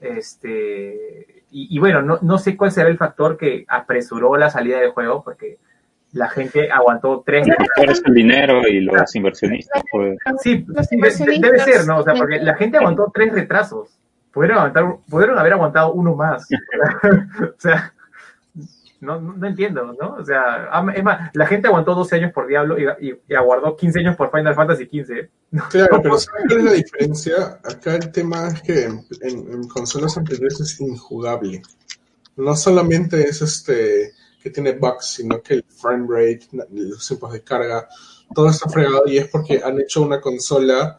este, 0.00 1.44
y, 1.50 1.76
y 1.76 1.78
bueno, 1.80 2.02
no, 2.02 2.20
no 2.22 2.38
sé 2.38 2.56
cuál 2.56 2.70
será 2.70 2.88
el 2.88 2.98
factor 2.98 3.36
que 3.36 3.64
apresuró 3.66 4.36
la 4.36 4.48
salida 4.48 4.78
del 4.78 4.92
juego, 4.92 5.24
porque 5.24 5.58
la 6.12 6.28
gente 6.28 6.70
aguantó 6.70 7.22
tres 7.24 7.46
el 8.06 8.14
dinero 8.14 8.66
y 8.68 8.80
los 8.80 9.14
inversionistas, 9.14 9.82
pues. 9.90 10.18
Sí, 10.42 10.64
Los 10.68 10.88
debe 10.88 11.58
ser, 11.60 11.86
¿no? 11.86 11.98
O 11.98 12.02
sea, 12.02 12.14
porque 12.14 12.38
la 12.38 12.54
gente 12.54 12.76
aguantó 12.78 13.10
tres 13.12 13.32
retrasos. 13.32 13.88
Pudieron, 14.32 14.58
aguantar, 14.58 14.96
pudieron 15.08 15.38
haber 15.38 15.52
aguantado 15.54 15.92
uno 15.92 16.14
más. 16.14 16.46
o 17.42 17.54
sea, 17.60 17.92
no, 19.00 19.20
no, 19.20 19.32
no 19.34 19.46
entiendo, 19.46 19.96
¿no? 20.00 20.14
O 20.14 20.24
sea, 20.24 20.70
es 20.94 21.02
más, 21.02 21.30
la 21.34 21.46
gente 21.46 21.66
aguantó 21.68 21.94
12 21.94 22.16
años 22.16 22.32
por 22.32 22.46
Diablo 22.46 22.78
y, 22.78 23.08
y- 23.08 23.14
y 23.28 23.34
aguardó 23.34 23.76
15 23.76 23.98
años 24.00 24.16
por 24.16 24.30
Final 24.30 24.54
Fantasy 24.54 24.84
XV. 24.86 25.28
Claro, 25.70 26.00
pero 26.02 26.18
¿sabes 26.18 26.44
cuál 26.46 26.58
es 26.60 26.64
la 26.64 26.72
diferencia? 26.72 27.34
Acá 27.64 27.96
el 27.96 28.10
tema 28.12 28.48
es 28.48 28.62
que 28.62 28.84
en, 28.84 29.04
en- 29.22 29.52
en 29.52 29.68
consolas 29.68 30.16
anteriores 30.16 30.60
es 30.60 30.80
injugable. 30.80 31.62
No 32.36 32.54
solamente 32.56 33.22
es 33.28 33.42
este 33.42 34.12
que 34.42 34.50
tiene 34.50 34.72
bugs, 34.72 35.06
sino 35.06 35.40
que 35.42 35.54
el 35.54 35.64
frame 35.64 36.06
rate, 36.08 36.48
los 36.72 37.06
tiempos 37.06 37.32
de 37.32 37.42
carga, 37.42 37.88
todo 38.34 38.48
está 38.48 38.68
fregado 38.68 39.02
y 39.06 39.18
es 39.18 39.28
porque 39.28 39.60
han 39.64 39.80
hecho 39.80 40.02
una 40.02 40.20
consola 40.20 40.98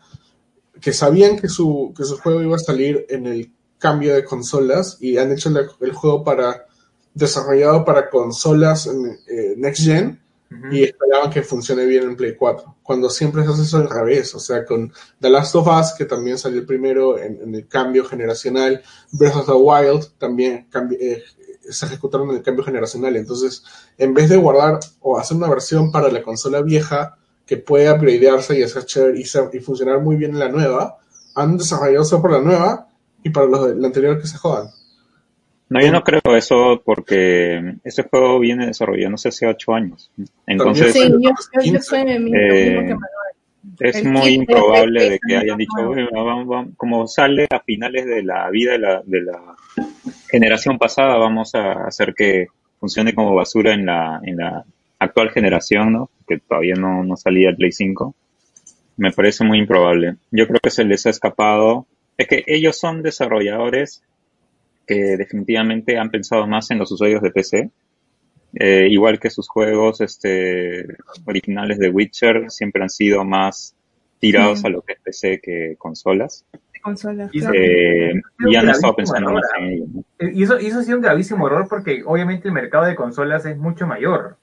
que 0.79 0.93
sabían 0.93 1.37
que 1.37 1.47
su, 1.49 1.93
que 1.95 2.03
su 2.05 2.17
juego 2.19 2.41
iba 2.41 2.55
a 2.55 2.59
salir 2.59 3.05
en 3.09 3.27
el 3.27 3.51
cambio 3.77 4.13
de 4.15 4.23
consolas 4.23 4.97
y 5.01 5.17
han 5.17 5.31
hecho 5.31 5.49
la- 5.49 5.67
el 5.81 5.93
juego 5.93 6.23
para 6.23 6.65
desarrollado 7.13 7.83
para 7.85 8.09
consolas 8.09 8.87
en, 8.87 9.17
eh, 9.27 9.53
next 9.57 9.83
gen 9.83 10.19
Ujú. 10.51 10.67
y 10.73 10.83
esperaban 10.83 11.29
que 11.31 11.41
funcione 11.43 11.85
bien 11.85 12.03
en 12.03 12.15
Play 12.15 12.35
4. 12.35 12.75
Cuando 12.83 13.09
siempre 13.09 13.43
se 13.43 13.49
hace 13.51 13.61
eso 13.63 13.77
al 13.77 13.89
revés, 13.89 14.33
o 14.35 14.39
sea, 14.39 14.65
con 14.65 14.91
The 15.19 15.29
Last 15.29 15.55
of 15.55 15.67
Us, 15.67 15.93
que 15.97 16.05
también 16.05 16.37
salió 16.37 16.65
primero 16.65 17.17
en, 17.19 17.39
en 17.41 17.55
el 17.55 17.67
cambio 17.67 18.05
generacional, 18.05 18.81
Breath 19.11 19.35
of 19.35 19.45
the 19.47 19.51
Wild 19.53 20.11
también 20.17 20.67
cambi- 20.71 20.97
eh, 20.99 21.23
se 21.69 21.85
ejecutaron 21.85 22.29
en 22.29 22.37
el 22.37 22.41
cambio 22.43 22.63
generacional. 22.63 23.15
Entonces, 23.15 23.63
en 23.97 24.13
vez 24.13 24.29
de 24.29 24.37
guardar 24.37 24.79
o 25.01 25.17
hacer 25.17 25.37
una 25.37 25.49
versión 25.49 25.91
para 25.91 26.09
la 26.11 26.21
consola 26.21 26.61
vieja 26.61 27.17
que 27.45 27.57
puede 27.57 27.91
upgradearse 27.91 28.57
y 28.57 28.63
hacer 28.63 28.85
chévere 28.85 29.19
y, 29.19 29.25
ser- 29.25 29.49
y 29.53 29.59
funcionar 29.59 29.99
muy 30.01 30.15
bien 30.15 30.31
en 30.31 30.39
la 30.39 30.49
nueva, 30.49 30.97
han 31.35 31.57
desarrollado 31.57 32.05
solo 32.05 32.21
por 32.21 32.31
la 32.31 32.39
nueva 32.41 32.87
y 33.23 33.29
para 33.29 33.47
los 33.47 33.67
de 33.67 33.75
la 33.75 33.87
anterior 33.87 34.19
que 34.21 34.27
se 34.27 34.37
jodan. 34.37 34.67
No, 35.69 35.81
yo 35.81 35.91
no 35.91 36.03
creo 36.03 36.21
eso 36.35 36.81
porque 36.85 37.75
ese 37.83 38.03
juego 38.03 38.39
viene 38.39 38.67
desarrollándose 38.67 39.29
hace 39.29 39.47
ocho 39.47 39.73
años. 39.73 40.11
Entonces, 40.45 40.93
Sí, 40.93 41.09
yo, 41.09 41.17
yo, 41.19 41.61
yo 41.63 41.81
soy 41.81 42.01
el 42.01 42.19
mismo, 42.23 42.37
Eh, 42.39 42.51
mismo 42.69 42.79
que 42.81 42.93
Manuel. 42.93 43.09
es 43.79 43.95
el 43.95 44.09
muy 44.09 44.29
improbable 44.33 45.09
de 45.09 45.19
que 45.27 45.35
hayan 45.37 45.57
dicho, 45.57 45.71
nuevo. 45.77 45.93
"Bueno, 45.93 46.09
vamos- 46.25 46.47
vamos", 46.47 46.73
como 46.77 47.07
sale 47.07 47.47
a 47.49 47.59
finales 47.61 48.05
de 48.05 48.21
la 48.23 48.49
vida 48.51 48.73
de 48.73 48.79
la, 48.79 49.01
de 49.05 49.21
la 49.21 49.55
generación 50.33 50.79
pasada, 50.79 51.15
vamos 51.17 51.53
a 51.53 51.85
hacer 51.85 52.15
que 52.15 52.47
funcione 52.79 53.13
como 53.13 53.35
basura 53.35 53.71
en 53.73 53.85
la, 53.85 54.19
en 54.23 54.37
la 54.37 54.65
actual 54.97 55.29
generación, 55.29 55.93
¿no? 55.93 56.09
Que 56.27 56.39
todavía 56.39 56.73
no, 56.73 57.03
no 57.03 57.15
salía 57.15 57.49
el 57.51 57.55
Play 57.55 57.71
5. 57.71 58.15
Me 58.97 59.11
parece 59.11 59.43
muy 59.43 59.59
improbable. 59.59 60.15
Yo 60.31 60.47
creo 60.47 60.59
que 60.59 60.71
se 60.71 60.83
les 60.85 61.05
ha 61.05 61.11
escapado. 61.11 61.85
Es 62.17 62.27
que 62.27 62.43
ellos 62.47 62.79
son 62.79 63.03
desarrolladores 63.03 64.01
que 64.87 65.17
definitivamente 65.17 65.99
han 65.99 66.09
pensado 66.09 66.47
más 66.47 66.71
en 66.71 66.79
los 66.79 66.91
usuarios 66.91 67.21
de 67.21 67.29
PC. 67.31 67.69
Eh, 68.55 68.87
igual 68.89 69.19
que 69.19 69.29
sus 69.29 69.47
juegos 69.47 70.01
este, 70.01 70.83
originales 71.25 71.77
de 71.77 71.89
Witcher 71.89 72.49
siempre 72.49 72.81
han 72.81 72.89
sido 72.89 73.23
más 73.23 73.75
tirados 74.19 74.61
Sí. 74.61 74.67
a 74.67 74.69
lo 74.71 74.81
que 74.81 74.93
es 74.93 74.99
PC 74.99 75.39
que 75.41 75.75
consolas. 75.77 76.43
Consolas, 76.83 77.33
Y 77.33 77.41
claro. 77.41 77.59
Eh, 77.59 78.21
y 78.39 78.55
han 78.55 78.67
que 78.67 78.67
la 78.67 78.71
estado 78.73 78.95
víctima 78.95 78.95
pensando 78.95 79.29
ahora. 79.29 79.41
más 79.41 79.51
en 79.59 79.65
ello. 79.65 79.85
¿no? 79.93 80.03
Y 80.19 80.43
eso, 80.43 80.59
y 80.59 80.67
eso 80.67 80.79
ha 80.79 80.83
sido 80.83 80.97
un 80.97 81.03
gravísimo 81.03 81.47
error 81.47 81.67
porque 81.69 82.03
obviamente 82.05 82.47
el 82.49 82.53
mercado 82.53 82.85
de 82.85 82.95
consolas 82.95 83.45
es 83.45 83.57
mucho 83.57 83.87
mayor. 83.87 84.37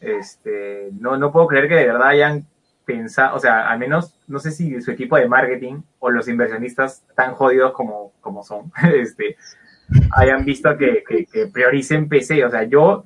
Este, 0.00 0.90
no, 1.00 1.16
no 1.16 1.32
puedo 1.32 1.46
creer 1.46 1.68
que 1.68 1.74
de 1.76 1.86
verdad 1.86 2.08
hayan 2.08 2.46
pensar, 2.84 3.34
o 3.34 3.38
sea, 3.40 3.68
al 3.68 3.78
menos 3.78 4.14
no 4.28 4.38
sé 4.38 4.52
si 4.52 4.80
su 4.80 4.90
equipo 4.92 5.16
de 5.16 5.28
marketing 5.28 5.82
o 5.98 6.10
los 6.10 6.28
inversionistas 6.28 7.04
tan 7.16 7.34
jodidos 7.34 7.72
como, 7.72 8.12
como 8.20 8.44
son, 8.44 8.72
este, 8.94 9.36
hayan 10.12 10.44
visto 10.44 10.76
que, 10.76 11.02
que, 11.08 11.26
que 11.26 11.46
prioricen 11.48 12.08
PC. 12.08 12.44
O 12.44 12.50
sea, 12.50 12.64
yo, 12.64 13.04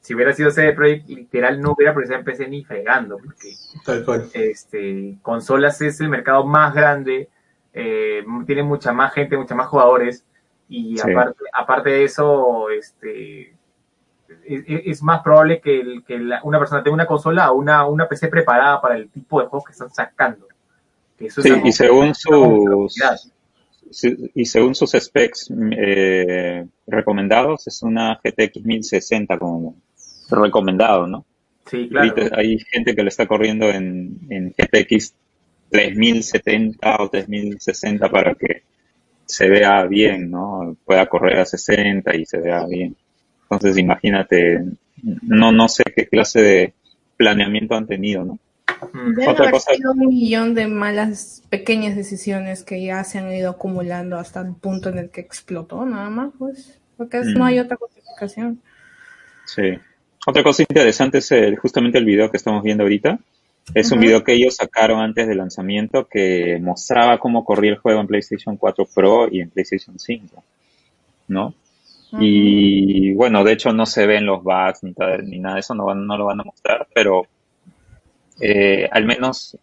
si 0.00 0.14
hubiera 0.14 0.32
sido 0.32 0.50
CD 0.50 0.72
Projekt, 0.72 1.08
literal 1.08 1.60
no 1.60 1.72
hubiera 1.72 1.94
priorizado 1.94 2.18
en 2.20 2.24
PC 2.26 2.48
ni 2.48 2.64
fregando, 2.64 3.18
porque 3.18 3.54
Tal 3.84 4.04
cual. 4.04 4.28
este, 4.34 5.16
consolas 5.22 5.80
es 5.80 6.00
el 6.00 6.08
mercado 6.10 6.44
más 6.44 6.74
grande, 6.74 7.28
eh, 7.72 8.24
tiene 8.46 8.62
mucha 8.62 8.92
más 8.92 9.12
gente, 9.14 9.36
mucha 9.36 9.54
más 9.54 9.68
jugadores, 9.68 10.24
y 10.68 10.96
Sí. 10.96 11.10
aparte, 11.10 11.44
aparte 11.52 11.90
de 11.90 12.04
eso, 12.04 12.70
este, 12.70 13.54
es, 14.46 14.64
es 14.66 15.02
más 15.02 15.22
probable 15.22 15.60
que, 15.60 15.80
el- 15.80 16.04
que 16.04 16.18
la- 16.18 16.40
una 16.44 16.58
persona 16.58 16.82
tenga 16.82 16.94
una 16.94 17.06
consola 17.06 17.50
o 17.52 17.56
una, 17.56 17.86
una 17.86 18.08
PC 18.08 18.28
preparada 18.28 18.80
para 18.80 18.96
el 18.96 19.08
tipo 19.10 19.40
de 19.40 19.46
juegos 19.48 19.66
que 19.66 19.72
están 19.72 19.90
sacando. 19.90 20.46
Que 21.18 21.26
eso 21.26 21.40
es 21.40 21.46
Sí, 21.46 21.60
y 21.64 21.72
según 21.72 22.14
sus 22.14 22.96
y 24.34 24.44
según 24.46 24.74
sus 24.74 24.92
specs 24.92 25.52
eh, 25.76 26.66
recomendados 26.86 27.66
es 27.66 27.82
una 27.82 28.18
GTX 28.24 28.64
1060 28.64 29.38
como 29.38 29.76
recomendado, 30.30 31.06
¿no? 31.06 31.26
Sí, 31.66 31.88
claro. 31.90 32.10
Ahorita 32.10 32.36
hay 32.36 32.58
gente 32.58 32.94
que 32.94 33.02
lo 33.02 33.08
está 33.08 33.26
corriendo 33.26 33.68
en, 33.68 34.18
en 34.30 34.54
GTX 34.56 35.14
3070 35.72 36.96
o 37.00 37.08
3060 37.08 38.08
para 38.10 38.34
que 38.34 38.62
se 39.26 39.48
vea 39.48 39.84
bien, 39.86 40.30
¿no? 40.30 40.76
Pueda 40.84 41.06
correr 41.06 41.38
a 41.40 41.44
60 41.46 42.14
y 42.14 42.26
se 42.26 42.38
vea 42.38 42.66
bien. 42.66 42.94
Entonces 43.44 43.78
imagínate, 43.78 44.60
no, 45.22 45.50
no 45.52 45.68
sé 45.68 45.84
qué 45.96 46.06
clase 46.06 46.40
de 46.42 46.74
planeamiento 47.16 47.74
han 47.74 47.86
tenido, 47.86 48.24
¿no? 48.24 48.38
Mm. 48.92 49.14
Deben 49.14 49.28
Otra 49.28 49.44
haber 49.44 49.52
cosa- 49.54 49.74
sido 49.74 49.92
un 49.92 50.06
millón 50.08 50.54
de 50.54 50.66
malas 50.66 51.42
pequeñas 51.50 51.96
decisiones 51.96 52.62
que 52.64 52.82
ya 52.84 53.02
se 53.04 53.18
han 53.18 53.32
ido 53.32 53.50
acumulando 53.50 54.18
hasta 54.18 54.40
el 54.40 54.54
punto 54.54 54.88
en 54.90 54.98
el 54.98 55.10
que 55.10 55.20
explotó, 55.20 55.84
nada 55.86 56.10
más, 56.10 56.30
pues. 56.38 56.78
Porque 56.96 57.18
es- 57.18 57.26
no 57.28 57.40
Mm. 57.40 57.48
hay 57.48 57.58
otra 57.60 57.76
justificación. 57.76 58.60
Sí. 59.46 59.62
Otra 60.26 60.42
cosa 60.42 60.62
interesante 60.62 61.18
es 61.18 61.32
el- 61.32 61.56
justamente 61.56 61.98
el 61.98 62.04
video 62.04 62.30
que 62.30 62.36
estamos 62.36 62.62
viendo 62.62 62.82
ahorita. 62.84 63.18
Es 63.74 63.92
un 63.92 64.00
video 64.00 64.22
que 64.24 64.34
ellos 64.34 64.56
sacaron 64.56 65.00
antes 65.00 65.26
del 65.26 65.38
lanzamiento 65.38 66.06
que 66.08 66.58
mostraba 66.60 67.18
cómo 67.18 67.44
corría 67.44 67.72
el 67.72 67.78
juego 67.78 68.00
en 68.00 68.06
PlayStation 68.06 68.56
4 68.56 68.86
Pro 68.86 69.28
y 69.30 69.40
en 69.40 69.50
PlayStation 69.50 69.98
5, 69.98 70.42
¿no? 71.28 71.54
Y 72.18 73.14
bueno, 73.14 73.44
de 73.44 73.52
hecho 73.52 73.72
no 73.72 73.86
se 73.86 74.06
ven 74.06 74.26
los 74.26 74.42
bugs 74.44 74.82
ni, 74.84 75.38
nada 75.40 75.54
de 75.56 75.60
eso, 75.60 75.74
no, 75.74 75.86
van- 75.86 76.06
no 76.06 76.18
lo 76.18 76.26
van 76.26 76.40
a 76.40 76.44
mostrar, 76.44 76.88
pero 76.94 77.26
eh, 78.40 78.88
al 78.90 79.04
menos 79.04 79.56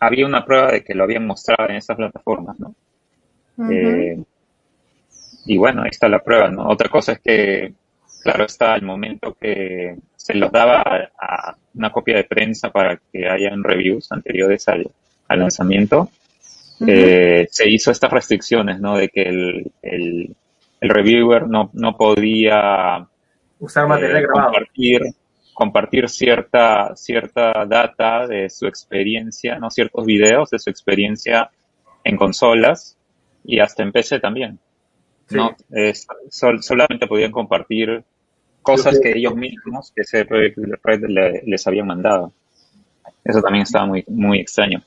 había 0.00 0.26
una 0.26 0.44
prueba 0.44 0.72
de 0.72 0.84
que 0.84 0.94
lo 0.94 1.04
habían 1.04 1.26
mostrado 1.26 1.68
en 1.70 1.76
estas 1.76 1.96
plataformas, 1.96 2.58
¿no? 2.60 2.74
Eh, 3.70 4.18
y 5.46 5.56
bueno, 5.56 5.82
ahí 5.82 5.90
está 5.90 6.08
la 6.08 6.22
prueba, 6.22 6.50
¿no? 6.50 6.68
Otra 6.68 6.88
cosa 6.88 7.12
es 7.12 7.20
que, 7.20 7.72
claro, 8.22 8.44
está 8.44 8.74
el 8.74 8.82
momento 8.82 9.36
que 9.40 9.96
se 10.26 10.34
los 10.34 10.50
daba 10.50 10.82
a, 11.20 11.54
una 11.74 11.90
copia 11.90 12.16
de 12.16 12.24
prensa 12.24 12.70
para 12.70 12.98
que 13.12 13.28
hayan 13.28 13.62
reviews 13.62 14.10
anteriores 14.10 14.66
al, 14.68 14.90
al 15.28 15.38
lanzamiento. 15.38 16.10
Eh, 16.86 17.46
se 17.50 17.70
hizo 17.70 17.90
estas 17.90 18.10
restricciones, 18.12 18.80
¿no? 18.80 18.96
De 18.96 19.08
que 19.08 19.22
el, 19.22 19.72
el, 19.82 20.36
el 20.80 20.88
reviewer 20.90 21.46
no, 21.48 21.70
no 21.74 21.96
podía 21.96 23.06
Usar 23.60 23.86
material 23.86 24.18
eh, 24.18 24.22
grabado. 24.22 24.52
compartir, 24.52 25.00
compartir 25.54 26.08
cierta, 26.08 26.94
cierta 26.96 27.64
data 27.66 28.26
de 28.26 28.50
su 28.50 28.66
experiencia, 28.66 29.58
¿no? 29.58 29.70
Ciertos 29.70 30.04
videos 30.04 30.50
de 30.50 30.58
su 30.58 30.70
experiencia 30.70 31.50
en 32.04 32.16
consolas 32.16 32.96
y 33.44 33.60
hasta 33.60 33.82
en 33.84 33.92
PC 33.92 34.18
también. 34.20 34.58
¿no? 35.30 35.56
Sol- 36.30 36.62
solamente 36.62 37.06
podían 37.06 37.32
compartir 37.32 38.04
cosas 38.66 38.94
que- 39.00 39.12
que 39.12 39.18
ellos 39.18 39.34
mismos, 39.34 39.92
que 39.94 40.02
ese 40.02 40.24
Red, 40.24 40.52
Red 40.82 41.04
le- 41.08 41.42
les 41.46 41.66
habían 41.66 41.86
mandado. 41.86 42.32
Eso 43.24 43.40
también 43.40 43.62
estaba 43.62 43.86
muy, 43.86 44.04
muy 44.08 44.40
extraño. 44.40 44.82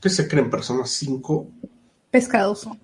¿Qué 0.00 0.08
se 0.08 0.26
creen 0.28 0.50
Persona 0.50 0.84
5? 0.86 1.46
Pescadoso. 2.10 2.76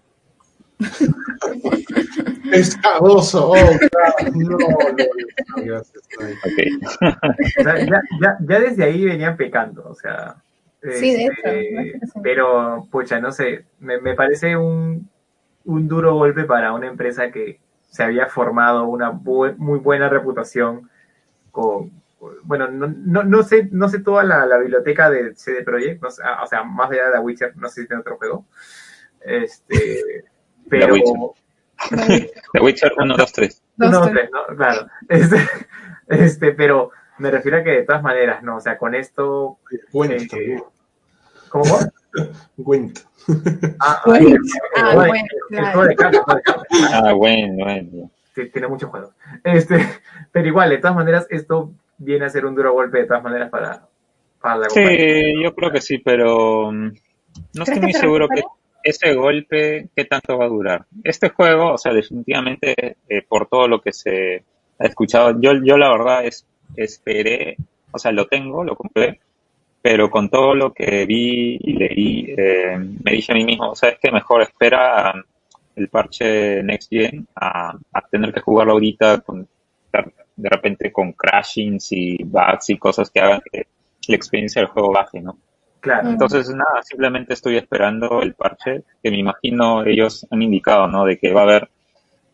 Pescadoso. 2.50 3.50
Oh, 3.50 3.54
God. 3.54 4.34
no, 4.34 4.50
no, 4.50 4.58
no, 4.58 5.64
gracias. 5.64 6.02
Ay. 6.20 6.34
Ok. 6.44 7.02
O 7.58 7.62
sea, 7.62 7.78
ya, 7.84 8.02
ya, 8.20 8.36
ya 8.40 8.60
desde 8.60 8.84
ahí 8.84 9.04
venían 9.04 9.36
pecando, 9.36 9.88
o 9.88 9.94
sea. 9.94 10.36
Sí, 10.82 11.14
de 11.16 11.24
este, 11.24 11.88
hecho, 11.90 11.98
sí. 12.12 12.20
Pero, 12.22 12.86
pucha, 12.90 13.18
no 13.20 13.32
sé, 13.32 13.64
me, 13.80 13.98
me 14.00 14.14
parece 14.14 14.56
un, 14.56 15.08
un 15.64 15.88
duro 15.88 16.14
golpe 16.14 16.44
para 16.44 16.72
una 16.72 16.86
empresa 16.86 17.30
que 17.32 17.58
se 17.96 18.02
había 18.02 18.26
formado 18.26 18.84
una 18.86 19.10
bu- 19.10 19.56
muy 19.56 19.78
buena 19.78 20.08
reputación 20.10 20.90
con, 21.50 21.90
bueno, 22.42 22.68
no, 22.68 22.86
no, 22.88 23.22
no 23.24 23.42
sé, 23.42 23.68
no 23.72 23.88
sé 23.88 24.00
toda 24.00 24.22
la, 24.22 24.44
la 24.44 24.58
biblioteca 24.58 25.08
de 25.08 25.34
CD 25.34 25.62
Projekt, 25.62 26.02
no 26.02 26.10
sé, 26.10 26.22
ah, 26.22 26.42
o 26.42 26.46
sea, 26.46 26.62
más 26.62 26.90
allá 26.90 27.06
de 27.06 27.12
The 27.12 27.18
Witcher, 27.20 27.56
no 27.56 27.68
sé 27.68 27.82
si 27.82 27.86
tiene 27.88 28.00
otro 28.02 28.18
juego. 28.18 28.44
Este, 29.20 30.24
pero, 30.68 30.92
Witcher. 30.92 32.30
The 32.52 32.60
Witcher 32.60 32.92
1, 32.98 33.16
2, 33.16 33.32
3. 33.32 33.62
Dos, 33.76 33.90
no, 33.90 34.02
tres. 34.02 34.12
tres, 34.14 34.30
no, 34.30 34.56
claro. 34.56 34.86
Este, 35.08 35.36
este, 36.08 36.52
pero 36.52 36.90
me 37.18 37.30
refiero 37.30 37.58
a 37.58 37.62
que 37.62 37.70
de 37.70 37.82
todas 37.84 38.02
maneras, 38.02 38.42
¿no? 38.42 38.56
O 38.56 38.60
sea, 38.60 38.76
con 38.76 38.94
esto, 38.94 39.58
Gwent 39.92 40.32
Eh. 40.34 40.62
¿Cómo? 41.48 41.78
Gwent. 42.56 43.00
Ah, 43.28 43.74
ah, 43.80 44.00
juego 44.04 44.22
bueno, 44.94 45.24
claro. 45.48 45.82
juego 45.82 46.24
juego. 46.24 46.42
Ah, 46.92 47.12
bueno, 47.12 48.10
tiene 48.44 48.68
muchos 48.68 48.90
juegos. 48.90 49.10
Este, 49.44 49.86
pero 50.32 50.46
igual, 50.46 50.70
de 50.70 50.78
todas 50.78 50.96
maneras, 50.96 51.26
esto 51.30 51.72
viene 51.98 52.26
a 52.26 52.30
ser 52.30 52.46
un 52.46 52.54
duro 52.54 52.72
golpe 52.72 52.98
de 52.98 53.06
todas 53.06 53.22
maneras 53.22 53.50
para, 53.50 53.86
para 54.40 54.56
la 54.56 54.66
compañía. 54.68 54.98
Sí, 54.98 55.42
yo 55.42 55.54
creo 55.54 55.70
que 55.70 55.80
sí, 55.80 55.98
pero 55.98 56.70
mm, 56.72 56.92
no 57.54 57.62
estoy 57.62 57.80
muy 57.80 57.92
se 57.92 58.00
seguro 58.00 58.28
que 58.28 58.42
ese 58.82 59.14
golpe, 59.14 59.88
¿qué 59.96 60.04
tanto 60.04 60.38
va 60.38 60.44
a 60.44 60.48
durar? 60.48 60.86
Este 61.02 61.30
juego, 61.30 61.72
o 61.72 61.78
sea, 61.78 61.92
definitivamente, 61.92 62.96
eh, 63.08 63.22
por 63.28 63.48
todo 63.48 63.66
lo 63.66 63.80
que 63.80 63.92
se 63.92 64.44
ha 64.78 64.86
escuchado, 64.86 65.40
yo, 65.40 65.52
yo 65.64 65.76
la 65.76 65.90
verdad 65.90 66.24
es, 66.24 66.46
esperé, 66.76 67.56
o 67.90 67.98
sea, 67.98 68.12
lo 68.12 68.26
tengo, 68.26 68.62
lo 68.62 68.76
compré, 68.76 69.20
pero 69.88 70.10
con 70.10 70.28
todo 70.28 70.52
lo 70.56 70.72
que 70.72 71.06
vi 71.06 71.60
y 71.62 71.72
leí, 71.74 72.34
eh, 72.36 72.76
me 72.76 73.12
dije 73.12 73.30
a 73.30 73.36
mí 73.36 73.44
mismo, 73.44 73.72
¿sabes 73.76 73.98
qué? 74.02 74.10
Mejor 74.10 74.42
espera 74.42 75.14
el 75.76 75.88
parche 75.88 76.60
Next 76.64 76.90
Gen 76.90 77.24
a, 77.36 77.72
a 77.92 78.00
tener 78.10 78.32
que 78.32 78.40
jugarlo 78.40 78.72
ahorita 78.72 79.20
con, 79.20 79.46
de 80.34 80.48
repente 80.48 80.90
con 80.90 81.12
crashings 81.12 81.92
y 81.92 82.20
bugs 82.24 82.70
y 82.70 82.78
cosas 82.78 83.10
que 83.10 83.20
hagan 83.20 83.40
que 83.52 83.68
la 84.08 84.16
experiencia 84.16 84.60
del 84.60 84.72
juego 84.72 84.92
baje, 84.92 85.20
¿no? 85.20 85.38
Claro. 85.78 86.08
Entonces, 86.08 86.48
nada, 86.48 86.82
simplemente 86.82 87.34
estoy 87.34 87.56
esperando 87.56 88.22
el 88.22 88.34
parche, 88.34 88.82
que 89.00 89.10
me 89.12 89.18
imagino 89.18 89.84
ellos 89.84 90.26
han 90.32 90.42
indicado, 90.42 90.88
¿no? 90.88 91.04
De 91.04 91.16
que 91.16 91.32
va 91.32 91.42
a 91.42 91.44
haber 91.44 91.68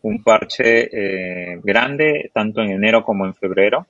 un 0.01 0.23
parche 0.23 0.89
eh, 0.91 1.61
grande, 1.63 2.31
tanto 2.33 2.63
en 2.63 2.71
enero 2.71 3.03
como 3.03 3.27
en 3.27 3.35
febrero, 3.35 3.85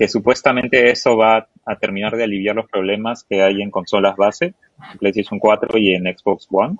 que 0.00 0.08
supuestamente 0.08 0.90
eso 0.90 1.14
va 1.14 1.46
a 1.66 1.76
terminar 1.76 2.16
de 2.16 2.24
aliviar 2.24 2.56
los 2.56 2.70
problemas 2.70 3.22
que 3.28 3.42
hay 3.42 3.60
en 3.60 3.70
consolas 3.70 4.16
base, 4.16 4.54
en 4.92 4.98
PlayStation 4.98 5.38
4 5.38 5.76
y 5.76 5.94
en 5.94 6.04
Xbox 6.04 6.48
One, 6.50 6.76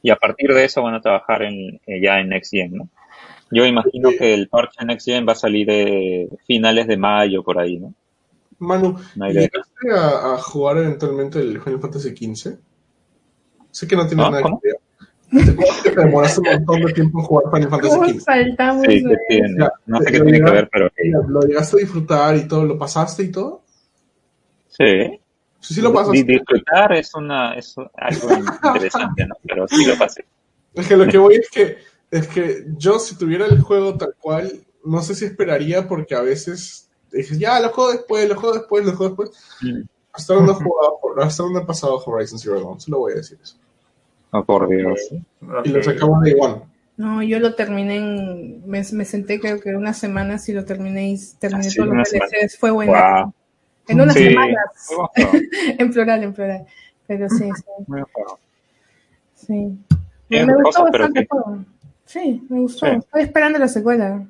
y 0.00 0.08
a 0.08 0.16
partir 0.16 0.54
de 0.54 0.64
eso 0.64 0.82
van 0.82 0.94
a 0.94 1.02
trabajar 1.02 1.42
en, 1.42 1.78
eh, 1.86 2.00
ya 2.00 2.18
en 2.18 2.30
Next 2.30 2.52
Gen, 2.52 2.74
¿no? 2.74 2.88
Yo 3.50 3.66
imagino 3.66 4.08
que 4.18 4.32
el 4.32 4.48
parche 4.48 4.82
Next 4.86 5.04
Gen 5.06 5.28
va 5.28 5.32
a 5.32 5.34
salir 5.36 5.66
de 5.66 6.30
finales 6.46 6.86
de 6.86 6.96
mayo, 6.96 7.42
por 7.42 7.58
ahí, 7.58 7.76
¿no? 7.76 7.92
Manu. 8.60 8.98
¿llegaste 9.14 9.92
a, 9.94 10.32
a 10.32 10.38
jugar 10.38 10.78
eventualmente 10.78 11.38
el 11.38 11.60
Final 11.60 11.80
Fantasy 11.80 12.16
XV? 12.16 12.56
Sé 13.72 13.86
que 13.86 13.94
no 13.94 14.06
tienes 14.06 14.24
¿No? 14.24 14.30
nada 14.30 14.42
¿Cómo? 14.42 14.58
que 14.58 14.68
ver. 14.68 14.80
¿Te 15.30 15.50
acuerdas 15.50 15.82
que 15.82 15.90
te 15.90 16.00
demoraste 16.00 16.40
un 16.40 16.46
montón 16.46 16.80
de 16.82 16.92
tiempo 16.92 17.18
en 17.18 17.24
jugar 17.24 17.52
Final 17.52 17.70
Fantasy 17.70 17.94
¿Cómo 17.94 18.08
XV? 18.08 18.20
saltamos 18.20 18.82
Sí, 18.86 19.02
de 19.02 19.10
que 19.10 19.16
tiene. 19.28 19.54
Ya, 19.58 19.72
No 19.86 20.00
sé 20.00 20.12
qué 20.12 20.20
tiene 20.20 20.40
que 20.44 20.50
ver, 20.50 20.68
pero. 20.72 20.90
¿Lo 21.28 21.40
llegaste 21.40 21.76
a 21.76 21.80
disfrutar 21.80 22.36
y 22.36 22.48
todo? 22.48 22.64
¿Lo 22.64 22.78
pasaste 22.78 23.22
y 23.24 23.32
todo? 23.32 23.62
Sí. 24.68 25.20
Sí, 25.60 25.74
sí 25.74 25.80
lo 25.80 25.92
pasaste. 25.92 26.22
Disfrutar 26.24 26.92
es 26.92 27.14
una 27.14 27.54
es 27.54 27.74
algo 27.76 28.28
interesante, 28.64 29.26
¿no? 29.26 29.34
Pero 29.42 29.68
sí 29.68 29.84
lo 29.84 29.98
pasé. 29.98 30.24
Es 30.74 30.86
que 30.86 30.96
lo 30.96 31.06
que 31.06 31.18
voy 31.18 31.36
es 31.36 31.50
que, 31.50 31.78
es 32.10 32.28
que 32.28 32.66
yo 32.76 32.98
si 32.98 33.16
tuviera 33.16 33.46
el 33.46 33.60
juego 33.62 33.96
tal 33.96 34.14
cual, 34.20 34.52
no 34.84 35.02
sé 35.02 35.14
si 35.14 35.24
esperaría 35.24 35.88
porque 35.88 36.14
a 36.14 36.20
veces 36.20 36.90
dije, 37.10 37.38
ya, 37.38 37.58
lo 37.60 37.70
juego 37.70 37.92
después, 37.92 38.28
lo 38.28 38.36
juego 38.36 38.54
después, 38.56 38.84
lo 38.84 38.94
juego 38.94 39.16
después. 39.16 39.30
Hasta 40.12 40.34
ahora 40.34 40.46
no 40.46 40.52
he 40.52 40.54
jugado, 40.54 40.98
hasta 41.22 41.42
ahora 41.42 41.54
no 41.54 41.60
he 41.60 41.66
pasado 41.66 42.02
Horizon 42.04 42.38
Zero 42.38 42.60
Dawn, 42.60 42.80
solo 42.80 42.98
voy 42.98 43.12
a 43.12 43.16
decir 43.16 43.38
eso. 43.42 43.56
Oh, 44.38 44.44
por 44.44 44.68
Dios. 44.68 45.00
Y 45.64 45.68
lo 45.68 45.82
sacamos 45.82 46.22
de 46.22 46.34
One. 46.38 46.62
No, 46.96 47.22
yo 47.22 47.38
lo 47.40 47.54
terminé 47.54 47.96
en. 47.96 48.68
Me, 48.68 48.82
me 48.92 49.04
senté 49.04 49.38
creo 49.38 49.60
que 49.60 49.74
unas 49.76 49.98
semanas 49.98 50.48
y 50.48 50.52
lo 50.52 50.64
terminé 50.64 51.10
y 51.10 51.18
terminé 51.38 51.66
Ah, 51.66 51.70
sí, 51.70 51.76
todos 51.76 51.94
los. 51.94 52.10
DLCs. 52.10 52.58
Fue 52.58 52.70
bueno. 52.70 52.92
Wow. 52.92 53.34
En 53.88 54.00
unas 54.00 54.14
Sí, 54.14 54.24
semanas. 54.24 54.90
en 55.78 55.90
plural, 55.92 56.22
en 56.24 56.32
plural. 56.32 56.66
Pero 57.06 57.28
sí, 57.28 57.48
sí. 59.46 59.78
me 60.28 60.44
gustó 60.62 60.82
bastante 60.84 61.20
que- 61.20 61.26
juego. 61.28 61.64
Sí, 62.04 62.42
me 62.48 62.60
gustó. 62.60 62.86
Sí. 62.86 62.92
Estoy 62.96 63.22
esperando 63.22 63.58
la 63.58 63.68
secuela. 63.68 64.24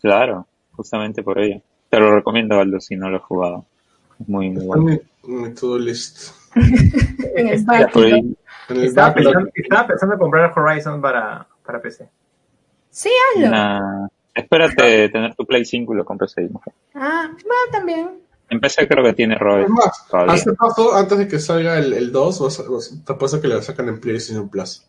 Claro, 0.00 0.46
justamente 0.72 1.22
por 1.22 1.38
ello. 1.38 1.60
Te 1.90 1.98
lo 1.98 2.14
recomiendo, 2.14 2.58
Aldo, 2.58 2.80
si 2.80 2.96
no 2.96 3.10
lo 3.10 3.16
has 3.18 3.22
jugado. 3.24 3.64
Es 4.20 4.28
muy, 4.28 4.50
muy 4.50 4.64
bueno. 4.64 4.90
en 4.90 5.00
mi, 5.24 5.42
mi 5.48 5.54
to-do 5.54 5.78
list. 5.78 6.30
En 7.36 7.48
el 7.48 7.64
backlog. 7.64 8.04
el 8.68 8.84
Estaba 8.84 9.12
pensando, 9.14 9.50
estaba 9.54 9.86
pensando 9.88 10.14
en 10.14 10.20
comprar 10.20 10.52
Horizon 10.56 11.00
para, 11.02 11.46
para 11.66 11.80
PC. 11.82 12.08
Sí, 12.90 13.10
hazlo. 13.34 13.50
Nah, 13.50 14.06
espérate 14.34 15.08
tener 15.08 15.34
tu 15.34 15.44
Play 15.44 15.64
5 15.64 15.92
y 15.92 15.96
lo 15.96 16.04
compres 16.04 16.32
ahí. 16.38 16.44
mejor. 16.44 16.72
Ah, 16.94 17.28
va 17.32 17.72
también. 17.72 18.10
En 18.50 18.60
PC 18.60 18.86
creo 18.86 19.02
que 19.02 19.14
tiene 19.14 19.36
Roy 19.36 19.64
Es 19.64 19.70
más, 19.70 20.06
todavía. 20.08 20.34
hace 20.34 20.52
paso, 20.52 20.94
antes 20.94 21.18
de 21.18 21.26
que 21.28 21.38
salga 21.40 21.78
el, 21.78 21.92
el 21.92 22.12
2, 22.12 22.40
vas 22.40 22.60
a- 22.60 22.70
vas- 22.70 23.04
te 23.04 23.12
apuesto 23.12 23.40
que 23.40 23.48
lo 23.48 23.60
sacan 23.62 23.88
en 23.88 24.00
PlayStation 24.00 24.48
Plus. 24.48 24.86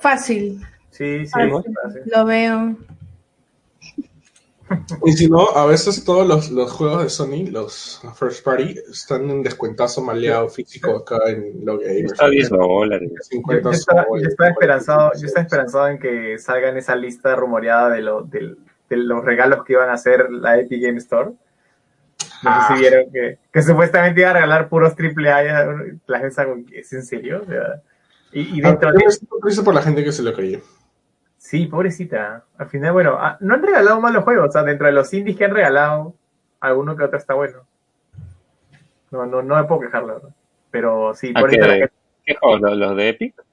Fácil. 0.00 0.64
Sí, 0.90 1.26
sí, 1.26 1.30
Fácil. 1.32 1.74
fácil. 1.82 2.02
Lo 2.06 2.24
veo. 2.24 2.76
Y 5.04 5.12
si 5.12 5.28
no, 5.28 5.48
a 5.50 5.66
veces 5.66 6.04
todos 6.04 6.26
los, 6.26 6.50
los 6.50 6.72
juegos 6.72 7.02
de 7.04 7.08
Sony, 7.08 7.46
los 7.50 8.00
first 8.18 8.44
party, 8.44 8.76
están 8.90 9.30
en 9.30 9.42
descuentazo 9.42 10.02
maleado 10.02 10.48
físico 10.48 10.96
acá 10.96 11.18
en 11.30 11.64
lo 11.64 11.78
gamers. 11.78 12.12
Está 12.12 12.26
a 12.26 12.30
10 12.30 12.48
dólares. 12.50 13.10
Yo, 13.14 13.22
50 13.22 13.62
yo 13.62 13.70
estaba, 13.70 14.06
yo 14.20 14.28
estaba 14.28 14.50
esperanzado, 14.50 14.98
40 15.10 15.20
yo 15.20 15.26
estaba 15.26 15.42
esperanzado 15.44 15.88
en 15.88 15.98
que 15.98 16.38
salga 16.38 16.68
en 16.70 16.76
esa 16.78 16.96
lista 16.96 17.36
rumoreada 17.36 17.90
de, 17.90 18.02
lo, 18.02 18.22
del- 18.22 18.58
de 18.88 18.96
los 18.96 19.24
regalos 19.24 19.64
que 19.64 19.74
iban 19.74 19.88
a 19.90 19.94
hacer 19.94 20.30
la 20.30 20.58
Epic 20.58 20.82
Game 20.82 20.98
Store. 20.98 21.30
No 21.30 21.36
sé 21.36 22.48
Ah. 22.48 22.68
si 22.74 22.80
vieron 22.80 23.12
que, 23.12 23.38
que 23.52 23.62
supuestamente 23.62 24.20
iba 24.20 24.30
a 24.30 24.34
regalar 24.34 24.68
puros 24.68 24.94
AAA. 24.98 25.44
ya, 25.44 25.66
La 26.06 26.18
gente 26.18 26.34
¿es 26.72 26.92
en 26.92 27.04
serio? 27.04 27.42
O 27.42 27.46
sea, 27.46 27.82
y, 28.32 28.58
y 28.58 28.60
Ah, 28.64 28.70
dentro 28.70 28.90
yo 28.92 28.98
de 28.98 29.04
por 29.62 29.74
la 29.74 29.82
gente 29.82 30.02
que 30.04 30.12
se 30.12 30.22
lo 30.22 30.32
creyó. 30.34 30.60
Sí, 31.46 31.66
pobrecita. 31.66 32.42
Al 32.58 32.66
final, 32.66 32.92
bueno, 32.92 33.18
ah, 33.20 33.36
no 33.38 33.54
han 33.54 33.62
regalado 33.62 34.00
malos 34.00 34.24
juegos. 34.24 34.48
O 34.48 34.50
sea, 34.50 34.64
dentro 34.64 34.88
de 34.88 34.92
los 34.92 35.14
indies 35.14 35.36
que 35.36 35.44
han 35.44 35.54
regalado, 35.54 36.12
alguno 36.58 36.96
que 36.96 37.04
otro 37.04 37.16
está 37.16 37.34
bueno. 37.34 37.60
No, 39.12 39.26
no, 39.26 39.42
no 39.42 39.54
me 39.54 39.62
puedo 39.62 39.82
quejar, 39.82 40.02
la 40.02 40.14
verdad. 40.14 40.30
Pero 40.72 41.14
sí, 41.14 41.30
¿A 41.36 41.38
pobrecita 41.38 41.68
la 41.68 41.74
qué, 41.76 41.90
qué 42.24 42.34
juegos? 42.34 42.62
¿Los, 42.62 42.76
los 42.76 42.96
de 42.96 43.08
Epic? 43.10 43.44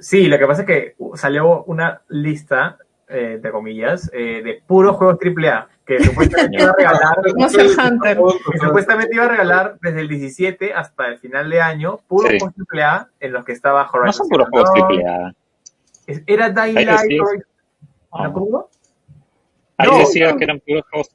Sí, 0.00 0.26
lo 0.26 0.36
que 0.36 0.46
pasa 0.46 0.62
es 0.62 0.66
que 0.66 0.94
uh, 0.98 1.16
salió 1.16 1.62
una 1.62 2.02
lista, 2.08 2.78
eh, 3.06 3.34
entre 3.34 3.52
comillas, 3.52 4.10
eh, 4.12 4.42
de 4.42 4.60
puros 4.66 4.96
juegos 4.96 5.18
AAA 5.24 5.68
que 5.86 5.98
supuestamente 6.02 6.60
iba 6.60 6.70
a 6.70 6.74
regalar, 6.76 7.18
Monster 7.36 7.66
Hunter. 7.66 8.18
que 8.52 8.58
supuestamente 8.58 9.14
iba 9.14 9.26
a 9.26 9.28
regalar 9.28 9.78
desde 9.80 10.00
el 10.00 10.08
17 10.08 10.74
hasta 10.74 11.06
el 11.06 11.18
final 11.18 11.48
de 11.50 11.60
año, 11.60 12.00
puros 12.08 12.32
Sí. 12.32 12.40
juegos 12.40 12.56
AAA 12.68 13.08
en 13.20 13.32
los 13.32 13.44
que 13.44 13.52
estaba 13.52 13.82
Horizon. 13.82 14.06
No 14.06 14.12
son 14.12 14.28
puros 14.28 14.48
juegos 14.50 14.70
AAA. 14.70 15.34
Era 16.26 16.50
Dying 16.50 16.86
Light. 16.86 17.20
Ah. 18.12 18.30
¿Cómo? 18.32 18.68
Ahí 19.76 19.88
No, 19.88 19.98
decía 19.98 20.32
no. 20.32 20.38
que 20.38 20.44
eran 20.44 20.60
puros 20.60 20.84
juegos. 20.90 21.10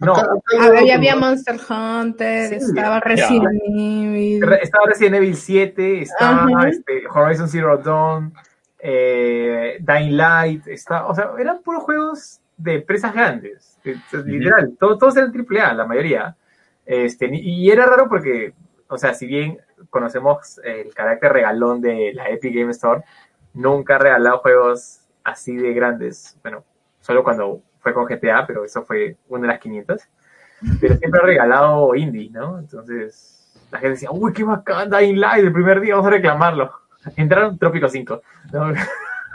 No, 0.00 0.12
acá 0.14 0.28
A 0.60 0.68
ver, 0.70 0.80
no- 0.82 0.86
ya 0.86 0.94
había 0.94 1.16
Monster 1.16 1.56
Hunter, 1.68 2.48
Sí, 2.50 2.54
estaba 2.56 3.00
Resident 3.00 3.60
Evil. 3.66 4.40
Re- 4.46 4.60
Estaba 4.62 4.86
Resident 4.86 5.16
Evil 5.16 5.34
7, 5.34 6.02
estaba 6.02 6.68
este, 6.68 7.02
Horizon 7.12 7.48
Zero 7.48 7.78
Dawn, 7.78 8.32
eh, 8.78 9.78
Dying 9.80 10.16
Light, 10.16 10.66
está, 10.68 11.06
o 11.06 11.14
sea, 11.16 11.30
eran 11.38 11.62
puros 11.62 11.82
juegos 11.82 12.40
de 12.56 12.74
empresas 12.76 13.12
grandes, 13.12 13.76
literal, 14.24 14.76
todos, 14.78 14.98
todos 14.98 15.16
eran 15.16 15.32
AAA, 15.32 15.74
la 15.74 15.84
mayoría. 15.86 16.36
Este, 16.86 17.28
y 17.32 17.68
era 17.70 17.84
raro 17.86 18.08
porque, 18.08 18.52
o 18.88 18.96
sea, 18.98 19.14
si 19.14 19.26
bien 19.26 19.58
conocemos 19.90 20.60
el 20.62 20.94
carácter 20.94 21.32
regalón 21.32 21.80
de 21.80 22.12
la 22.14 22.28
Epic 22.30 22.54
Game 22.54 22.70
Store, 22.70 23.02
nunca 23.58 23.96
ha 23.96 23.98
regalado 23.98 24.38
juegos 24.38 25.00
así 25.24 25.56
de 25.56 25.72
grandes, 25.72 26.38
bueno, 26.42 26.64
solo 27.00 27.22
cuando 27.22 27.60
fue 27.80 27.92
con 27.92 28.06
GTA, 28.06 28.46
pero 28.46 28.64
eso 28.64 28.82
fue 28.84 29.16
una 29.28 29.42
de 29.42 29.48
las 29.48 29.60
500 29.60 30.08
pero 30.80 30.96
siempre 30.96 31.20
ha 31.20 31.24
regalado 31.24 31.94
indie, 31.94 32.30
¿no? 32.30 32.58
Entonces, 32.58 33.48
la 33.70 33.78
gente 33.78 33.92
decía, 33.92 34.10
uy, 34.10 34.32
qué 34.32 34.44
bacán, 34.44 34.90
Dying 34.90 35.20
Light, 35.20 35.44
el 35.44 35.52
primer 35.52 35.80
día, 35.80 35.94
vamos 35.94 36.08
a 36.08 36.14
reclamarlo. 36.14 36.72
Entraron 37.16 37.58
Trópico 37.58 37.88
5. 37.88 38.22
¿no? 38.52 38.70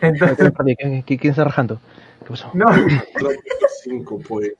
entonces, 0.00 0.38
entonces, 0.38 1.04
¿Quién, 1.06 1.20
está 1.22 1.44
rajando? 1.44 1.80
¿Qué 2.26 2.30
pasó? 2.30 2.50
no, 2.54 2.66
Trópico 3.14 3.66
5, 3.84 4.20
pues. 4.28 4.52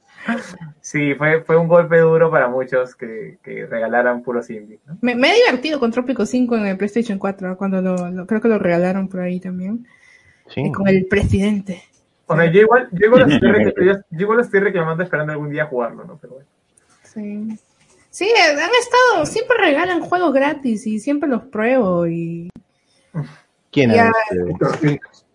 sí, 0.81 1.15
fue, 1.15 1.43
fue 1.43 1.57
un 1.57 1.69
golpe 1.69 1.99
duro 1.99 2.31
para 2.31 2.49
muchos 2.49 2.95
que, 2.95 3.39
que 3.43 3.67
regalaran 3.67 4.23
puros 4.23 4.49
indies, 4.51 4.81
¿no? 4.87 4.97
Me, 5.01 5.15
me 5.15 5.31
he 5.33 5.35
divertido 5.37 5.79
con 5.81 5.91
Trópico 5.91 6.25
5 6.27 6.57
en 6.57 6.67
el 6.67 6.77
PlayStation 6.77 7.19
4, 7.19 7.57
cuando 7.57 7.81
lo, 7.83 8.11
lo- 8.11 8.27
creo 8.27 8.41
que 8.41 8.49
lo 8.49 8.59
regalaron 8.59 9.09
por 9.09 9.21
ahí 9.21 9.41
también. 9.41 9.87
Sí. 10.49 10.63
Y 10.63 10.73
con 10.73 10.87
el 10.89 11.07
presidente. 11.07 11.83
O 12.27 12.37
sea, 12.37 12.51
yo 12.51 12.61
igual, 12.61 12.89
yo 12.93 13.07
igual, 13.07 13.21
lo 13.29 13.35
estoy, 13.35 13.51
rec- 13.51 13.85
yo- 13.85 14.19
igual 14.19 14.41
estoy 14.41 14.61
reclamando 14.61 15.03
esperando 15.03 15.33
algún 15.33 15.51
día 15.51 15.67
jugarlo, 15.67 16.05
¿no? 16.05 16.19
Pero 16.21 16.35
bueno. 16.35 16.49
Sí. 17.03 17.59
Sí, 18.11 18.31
han 18.39 18.71
estado, 18.81 19.27
siempre 19.27 19.59
regalan 19.59 20.01
juegos 20.01 20.33
gratis 20.33 20.87
y 20.87 20.99
siempre 21.01 21.29
los 21.29 21.43
pruebo 21.45 22.07
y... 22.07 22.49
¿Quién 23.71 23.93
Ya. 23.93 24.11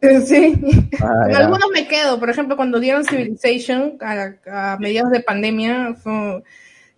Sí. 0.26 0.60
Ah, 1.02 1.26
Con 1.26 1.36
algunos 1.36 1.69
me 1.73 1.88
quedo, 1.88 2.19
por 2.19 2.30
ejemplo, 2.30 2.56
cuando 2.56 2.80
dieron 2.80 3.03
Civilization 3.06 3.98
a, 4.02 4.73
a 4.73 4.78
mediados 4.80 5.11
de 5.11 5.19
pandemia, 5.22 5.94
fue- 5.95 6.41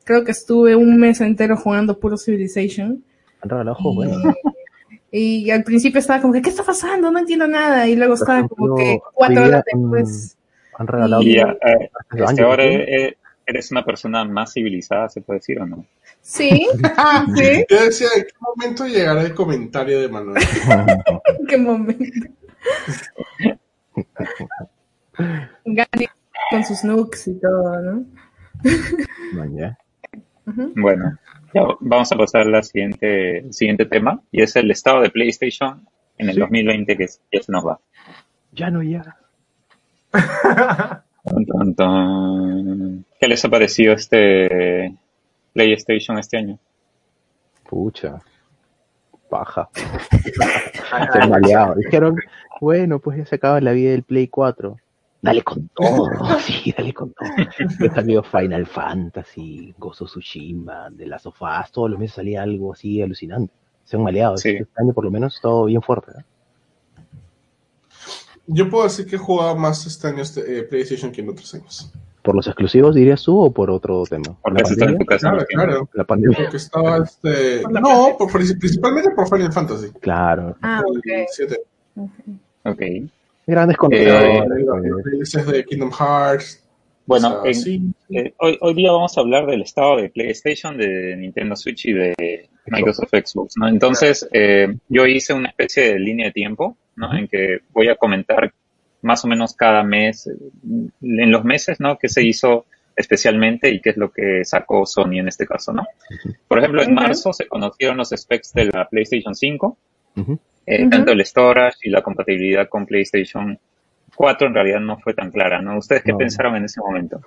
creo 0.06 0.24
que 0.24 0.32
estuve 0.32 0.76
un 0.76 0.98
mes 0.98 1.20
entero 1.22 1.58
jugando 1.58 2.00
puro 2.00 2.18
Civilization. 2.18 3.04
Han 3.42 3.50
regalado 3.50 3.76
juegos 3.76 4.06
Y, 4.06 4.10
buenos. 4.10 4.36
y 5.12 5.52
al 5.52 5.64
principio 5.64 6.00
estaba 6.00 6.22
como 6.22 6.34
que, 6.34 6.42
¿qué 6.42 6.50
está 6.50 6.64
pasando? 6.64 7.12
No 7.12 7.20
entiendo 7.20 7.48
nada. 7.48 7.88
Y 7.88 7.96
luego 7.96 8.14
Por 8.16 8.22
estaba 8.22 8.48
como 8.48 8.76
que 8.76 9.00
cuatro 9.14 9.44
horas 9.44 9.64
después. 9.72 10.38
Han 10.78 10.88
regalado 10.88 11.22
Y- 11.22 11.38
eh, 11.40 11.90
este, 12.16 12.42
ahora 12.42 12.64
eh, 12.66 13.18
eres 13.46 13.70
una 13.72 13.84
persona 13.84 14.24
más 14.24 14.54
civilizada, 14.54 15.10
¿se 15.10 15.20
puede 15.22 15.40
decir 15.40 15.60
o 15.60 15.66
no? 15.66 15.86
Sí, 16.22 16.68
sí, 17.36 17.66
Yo 17.70 17.84
decía, 17.84 18.08
¿en 18.16 18.24
qué 18.24 18.34
momento 18.40 18.88
llegará 18.88 19.22
el 19.24 19.34
comentario 19.34 20.00
de 20.00 20.08
Manuel? 20.08 20.42
¿en 21.40 21.48
qué 21.48 21.58
momento? 21.58 22.04
Gandhi 25.66 26.08
con 26.50 26.64
sus 26.64 26.84
nukes 26.84 27.28
y 27.28 27.40
todo, 27.40 27.82
¿no? 27.82 28.06
Ujú. 30.46 30.74
Bueno, 30.76 31.18
ya 31.54 31.62
vamos 31.80 32.12
a 32.12 32.18
pasar 32.18 32.48
al 32.54 32.64
siguiente, 32.64 33.46
siguiente 33.52 33.86
tema, 33.86 34.22
y 34.32 34.42
es 34.42 34.56
el 34.56 34.70
estado 34.72 35.02
de 35.02 35.10
PlayStation 35.10 35.88
en 36.18 36.30
el 36.30 36.36
Sí. 36.36 36.40
2020 36.42 36.98
que 36.98 37.08
ya 37.32 37.42
se 37.42 37.52
nos 37.52 37.66
va. 37.66 37.80
Ya 38.52 38.70
no, 38.70 38.84
ya. 38.84 39.18
¿Qué 43.20 43.28
les 43.28 43.46
ha 43.46 43.50
parecido 43.50 43.94
este 43.94 44.96
PlayStation 45.54 46.18
este 46.20 46.38
año? 46.38 46.60
Pucha. 47.68 48.22
Paja. 49.34 49.68
Se 51.12 51.20
han 51.20 51.30
maleado. 51.32 51.74
Dijeron, 51.74 52.16
bueno, 52.62 53.00
pues 53.00 53.18
ya 53.18 53.26
se 53.26 53.36
acaba 53.36 53.60
la 53.62 53.72
vida 53.72 53.90
del 53.92 54.04
Play 54.04 54.28
4. 54.28 54.78
Dale 55.24 55.42
con 55.42 55.70
todo, 55.70 56.10
sí, 56.40 56.74
dale 56.78 56.94
con 56.94 57.14
todo. 57.14 57.30
Ya 57.80 57.94
salió 57.94 58.22
Final 58.22 58.68
Fantasy, 58.68 59.74
Gozo 59.78 60.06
Tsushima, 60.06 60.90
de 60.92 61.08
las 61.08 61.24
sofás, 61.24 61.72
todos 61.72 61.90
los 61.90 62.00
meses 62.00 62.16
salía 62.16 62.44
algo 62.44 62.74
así 62.74 63.02
alucinante. 63.02 63.52
Se 63.86 63.96
han 63.96 64.04
maleado. 64.04 64.38
Sí. 64.38 64.50
Este 64.50 64.82
año 64.82 64.94
por 64.94 65.06
lo 65.06 65.12
menos 65.12 65.40
todo 65.42 65.66
bien 65.66 65.82
fuerte. 65.82 66.12
¿eh? 66.12 66.24
Yo 68.48 68.70
puedo 68.70 68.84
decir 68.84 69.08
que 69.08 69.16
he 69.16 69.20
jugado 69.20 69.56
más 69.56 69.86
este 69.88 70.10
año 70.10 70.22
este, 70.22 70.60
eh, 70.60 70.64
PlayStation 70.64 71.12
que 71.12 71.22
en 71.22 71.30
otros 71.30 71.54
años. 71.56 71.92
¿Por 72.24 72.36
los 72.36 72.48
exclusivos 72.48 72.96
dirías 72.96 73.22
tú 73.22 73.38
o 73.40 73.52
por 73.52 73.70
otro 73.70 74.04
tema? 74.10 74.36
Porque 74.42 74.62
¿La 74.64 74.68
pandemia? 74.70 74.98
tu 74.98 75.06
casa. 75.06 75.30
Claro, 75.30 75.46
claro. 75.48 75.90
La 75.94 76.04
pandemia. 76.06 76.38
Porque 76.38 76.58
estaba 76.58 76.98
este. 77.04 77.62
No, 77.70 78.16
por- 78.18 78.32
principalmente 78.32 79.12
por 79.12 79.28
Final 79.30 79.52
Fantasy. 79.54 79.88
Claro. 80.00 80.56
Ah, 80.62 80.82
ok. 80.88 81.28
7. 81.30 81.60
Ok. 82.64 82.82
Grandes 83.46 83.76
Eh, 83.76 83.78
contenedores. 83.78 84.66
DLCs 85.06 85.48
de 85.48 85.66
Kingdom 85.66 85.92
Hearts. 85.92 86.60
Bueno, 87.06 87.40
o 87.40 87.42
sea, 87.42 87.52
en- 87.52 87.56
sí. 87.56 87.82
eh, 88.12 88.34
hoy, 88.40 88.58
hoy 88.62 88.74
día 88.74 88.94
vamos 88.94 89.18
a 89.18 89.22
hablar 89.22 89.46
del 89.46 89.62
estado 89.62 89.98
de 89.98 90.10
PlayStation, 90.10 90.78
de 90.78 91.18
Nintendo 91.18 91.58
Switch 91.58 91.86
y 91.88 91.92
de 91.94 92.48
Microsoft 92.68 93.10
Xbox, 93.12 93.56
¿no? 93.58 93.68
Entonces, 93.68 94.26
eh, 94.32 94.74
yo 94.88 95.06
hice 95.06 95.34
una 95.34 95.50
especie 95.50 95.84
de 95.94 96.00
línea 96.00 96.28
de 96.28 96.32
tiempo, 96.32 96.78
¿no? 96.96 97.14
En 97.14 97.28
que 97.28 97.58
voy 97.74 97.90
a 97.90 97.96
comentar 97.98 98.54
más 99.04 99.24
o 99.24 99.28
menos 99.28 99.56
cada 99.56 99.84
mes, 99.84 100.28
eh, 100.28 100.34
en 101.02 101.32
los 101.32 101.44
meses, 101.44 101.80
¿no? 101.80 101.98
Que 102.00 102.10
se 102.10 102.24
hizo 102.26 102.66
especialmente 102.96 103.70
y 103.70 103.82
qué 103.82 103.90
es 103.92 103.98
lo 103.98 104.12
que 104.12 104.46
sacó 104.46 104.86
Sony 104.86 105.20
en 105.20 105.28
este 105.28 105.46
caso, 105.46 105.74
¿no? 105.74 105.84
Por 106.48 106.60
ejemplo, 106.60 106.82
en 106.84 106.94
marzo 106.94 107.34
se 107.34 107.48
conocieron 107.48 107.98
los 107.98 108.10
specs 108.10 108.54
de 108.54 108.66
la 108.66 108.88
PlayStation 108.88 109.34
5, 109.36 109.78
Ujú. 110.18 110.40
eh, 110.66 110.88
tanto 110.90 111.12
el 111.12 111.26
storage 111.26 111.78
y 111.84 111.90
la 111.90 112.02
compatibilidad 112.02 112.70
con 112.70 112.86
PlayStation 112.86 113.58
4 114.16 114.48
en 114.48 114.54
realidad 114.54 114.80
no 114.80 115.00
fue 115.00 115.16
tan 115.16 115.32
clara, 115.32 115.60
¿no? 115.60 115.78
¿Ustedes 115.80 116.04
qué 116.04 116.12
No. 116.12 116.20
pensaron 116.20 116.56
en 116.56 116.66
ese 116.66 116.80
momento? 116.82 117.20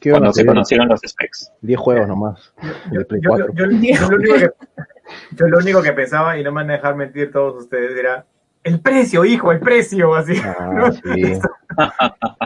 ¿Qué 0.00 0.10
Cuando 0.10 0.32
se 0.32 0.44
conocieron 0.44 0.88
los 0.88 1.00
specs. 1.06 1.52
10 1.62 1.78
juegos 1.78 2.08
nomás. 2.08 2.52
De 2.90 3.04
Play 3.04 3.20
Yo, 3.22 3.30
4. 3.30 3.46
yo- 3.54 3.64
yo 3.64 3.66
lo 3.70 3.76
único 4.16 4.34
que, 4.34 4.50
yo 5.36 5.46
lo 5.46 5.58
único 5.58 5.82
que 5.82 5.92
pensaba, 5.92 6.36
y 6.36 6.42
no 6.42 6.50
me 6.50 6.62
van 6.62 6.70
a 6.70 6.72
dejar 6.74 6.96
mentir 6.96 7.30
todos 7.30 7.62
ustedes, 7.62 7.96
era 7.96 8.26
el 8.66 8.80
precio, 8.80 9.24
hijo, 9.24 9.52
el 9.52 9.60
precio, 9.60 10.14
así. 10.14 10.34
Ah, 10.44 10.90
sí. 11.14 11.38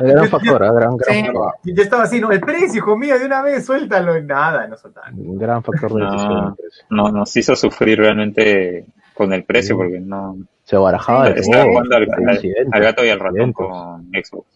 Gran 0.01 0.29
factor, 0.29 0.63
¿ah? 0.65 0.73
gran, 0.73 0.97
gran, 0.97 1.15
Sí. 1.17 1.23
factor, 1.25 1.53
Y 1.65 1.75
Yo 1.75 1.83
estaba 1.83 2.03
así, 2.05 2.21
no, 2.21 2.31
el 2.31 2.41
precio, 2.41 2.77
hijo 2.79 2.97
mío, 2.97 3.19
de 3.19 3.27
una 3.27 3.43
vez, 3.43 3.65
suéltalo. 3.67 4.17
Y 4.19 4.23
nada, 4.25 4.67
no 4.67 4.77
soltaban. 4.77 5.15
gran 5.39 5.63
factor 5.63 5.93
de 5.95 6.05
decisión. 6.05 6.57
No, 6.91 7.05
no, 7.05 7.11
nos 7.13 7.37
hizo 7.37 7.57
sufrir 7.57 7.99
realmente 7.99 8.87
con 9.15 9.33
el 9.33 9.45
precio, 9.45 9.75
Sí. 9.77 9.83
porque 9.83 10.01
no... 10.01 10.37
Se 10.65 10.77
barajaba 10.77 11.31
de 11.31 11.41
Estaba 11.41 11.65
todo. 11.65 11.73
jugando 11.73 11.97
al, 11.97 12.03
al- 12.13 12.29
accidentes, 12.37 12.69
al 12.73 12.81
gato 12.83 13.05
y 13.05 13.09
al 13.09 13.19
ratón 13.21 13.53
con 13.53 14.11
Xbox. 14.13 14.47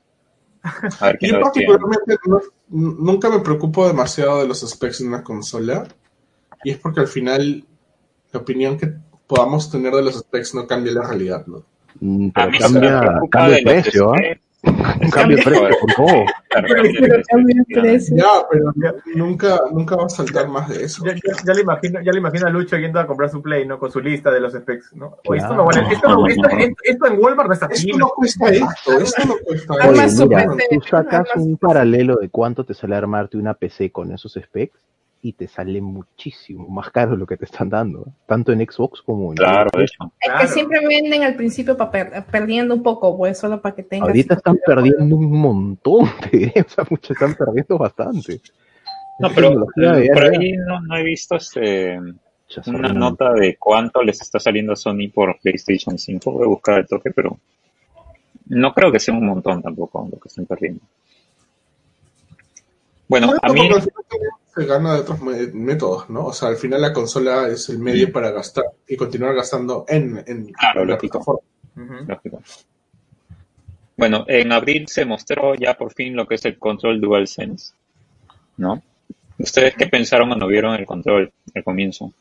A 1.00 1.06
ver 1.06 1.18
Yo 1.20 1.40
particularmente 1.40 2.16
no- 2.26 2.40
nunca 2.70 3.28
me 3.30 3.40
preocupo 3.40 3.86
demasiado 3.86 4.40
de 4.40 4.48
los 4.48 4.60
specs 4.60 5.00
de 5.00 5.08
una 5.08 5.22
consola 5.22 5.84
y 6.62 6.70
es 6.70 6.78
porque 6.78 7.00
al 7.00 7.08
final 7.08 7.64
la 8.32 8.40
opinión 8.40 8.78
que 8.78 8.94
podamos 9.26 9.70
tener 9.70 9.92
de 9.92 10.02
los 10.02 10.18
specs 10.18 10.54
no 10.54 10.66
cambia 10.66 10.92
la 10.92 11.02
realidad, 11.08 11.46
¿no? 11.46 11.62
Mm, 12.00 12.28
Pero 12.30 12.50
cambia, 12.58 13.20
cambia 13.30 13.54
de 13.54 13.58
el 13.58 13.64
precio, 13.64 14.12
¿ah? 14.12 14.16
specs. 14.18 14.40
Cambia 15.12 15.36
el 15.36 15.44
precio, 15.44 15.68
por 15.80 15.92
favor. 15.92 16.24
Pero. 16.50 16.82
Ya, 18.16 18.26
pero 18.50 18.72
nunca, 19.14 19.60
nunca 19.72 19.96
va 19.96 20.06
a 20.06 20.08
saltar 20.08 20.48
más 20.48 20.68
de 20.68 20.84
eso. 20.84 21.04
Ya, 21.04 21.12
ya- 21.14 21.42
ya 21.44 21.52
le 21.54 21.60
imagino, 21.62 22.00
ya 22.02 22.12
le 22.12 22.18
imagino 22.18 22.46
a 22.46 22.50
Lucho 22.50 22.76
yendo 22.78 22.98
a 23.00 23.06
comprar 23.06 23.30
su 23.30 23.42
Play, 23.42 23.66
¿no? 23.66 23.78
Con 23.78 23.90
su 23.92 24.00
lista 24.00 24.30
de 24.30 24.40
los 24.40 24.52
specs, 24.54 24.94
¿no? 24.94 25.18
O 25.26 25.34
esto, 25.34 25.54
no 25.54 25.64
vale, 25.66 25.82
esto, 25.92 26.08
no- 26.08 26.26
esto, 26.26 26.48
esto- 26.48 26.76
esto 26.82 27.06
en 27.06 27.18
Walmart 27.22 27.48
no 27.48 27.54
está 27.54 27.66
Esto 27.70 27.98
no 27.98 28.08
cuesta 28.10 28.48
esto, 28.48 28.98
esto 28.98 29.24
no 29.26 29.34
cuesta 29.44 29.74
Oye, 29.88 30.04
esto. 30.04 30.26
mira, 30.26 30.46
tú 30.70 30.80
sacas 30.88 31.28
un 31.36 31.56
paralelo 31.58 32.16
de 32.16 32.28
cuánto 32.30 32.64
te 32.64 32.72
sale 32.74 32.96
armarte 32.96 33.36
una 33.36 33.54
PC 33.54 33.90
con 33.90 34.12
esos 34.12 34.32
specs 34.42 34.78
y 35.24 35.32
te 35.32 35.48
sale 35.48 35.80
muchísimo 35.80 36.68
más 36.68 36.90
caro 36.90 37.16
lo 37.16 37.24
que 37.24 37.38
te 37.38 37.46
están 37.46 37.70
dando, 37.70 38.02
¿eh? 38.02 38.10
tanto 38.26 38.52
en 38.52 38.58
Xbox 38.60 39.00
como 39.00 39.30
en 39.30 39.36
Claro, 39.36 39.70
hecho. 39.80 40.12
Es 40.20 40.28
Claro. 40.28 40.40
que 40.42 40.48
siempre 40.48 40.86
venden 40.86 41.22
al 41.22 41.34
principio 41.34 41.78
para 41.78 42.26
perdiendo 42.26 42.74
un 42.74 42.82
poco, 42.82 43.16
pues, 43.16 43.38
solo 43.38 43.58
para 43.62 43.74
que 43.74 43.84
tengas. 43.84 44.08
Ahorita 44.08 44.34
están 44.34 44.58
perdiendo 44.66 45.16
un 45.16 45.40
montón, 45.40 46.10
te 46.30 46.36
diré, 46.36 46.52
o 46.66 46.68
sea, 46.68 46.84
muchos 46.90 47.12
están 47.12 47.34
perdiendo 47.34 47.78
bastante. 47.78 48.38
No, 49.18 49.30
pero 49.34 49.54
por 49.54 50.24
ahí 50.24 50.52
no, 50.58 50.82
no 50.82 50.94
he 50.94 51.02
visto 51.02 51.36
este, 51.36 51.98
una 52.66 52.92
nota 52.92 53.32
de 53.32 53.56
cuánto 53.56 54.02
les 54.02 54.20
está 54.20 54.38
saliendo 54.38 54.74
a 54.74 54.76
Sony 54.76 55.08
por 55.12 55.38
PlayStation 55.40 55.96
5. 55.96 56.32
Voy 56.32 56.44
a 56.44 56.48
buscar 56.48 56.80
el 56.80 56.86
toque, 56.86 57.12
pero 57.12 57.38
no 58.48 58.74
creo 58.74 58.92
que 58.92 59.00
sea 59.00 59.14
un 59.14 59.24
montón 59.24 59.62
tampoco 59.62 60.06
lo 60.12 60.18
que 60.20 60.28
están 60.28 60.44
perdiendo. 60.44 60.82
Bueno, 63.08 63.26
Bueno, 63.28 63.40
a 63.42 63.52
mí, 63.52 63.60
porque 63.60 63.74
al 63.74 63.82
final 63.82 64.04
también 64.08 64.30
se 64.54 64.64
gana 64.66 64.94
de 64.94 65.00
otros 65.00 65.20
métodos, 65.54 66.08
¿no? 66.10 66.26
O 66.26 66.32
sea, 66.32 66.48
al 66.48 66.56
final 66.56 66.80
la 66.80 66.92
consola 66.92 67.48
es 67.48 67.68
el 67.68 67.78
medio 67.78 68.10
para 68.12 68.30
gastar 68.30 68.64
y 68.88 68.96
continuar 68.96 69.34
gastando 69.34 69.84
en, 69.88 70.22
en, 70.26 70.46
Claro, 70.52 70.84
la 70.84 70.94
lógico. 70.94 71.18
plataforma. 71.76 72.06
Lógico. 72.08 72.42
Bueno, 73.96 74.24
en 74.26 74.52
abril 74.52 74.86
se 74.88 75.04
mostró 75.04 75.54
ya 75.54 75.74
por 75.74 75.92
fin 75.92 76.16
lo 76.16 76.26
que 76.26 76.34
es 76.36 76.44
el 76.44 76.58
control 76.58 77.00
DualSense, 77.00 77.74
¿no? 78.56 78.82
¿Ustedes 79.38 79.74
qué 79.76 79.86
pensaron 79.86 80.28
cuando 80.28 80.46
vieron 80.46 80.74
el 80.74 80.86
control 80.86 81.32
al 81.54 81.64
comienzo? 81.64 82.12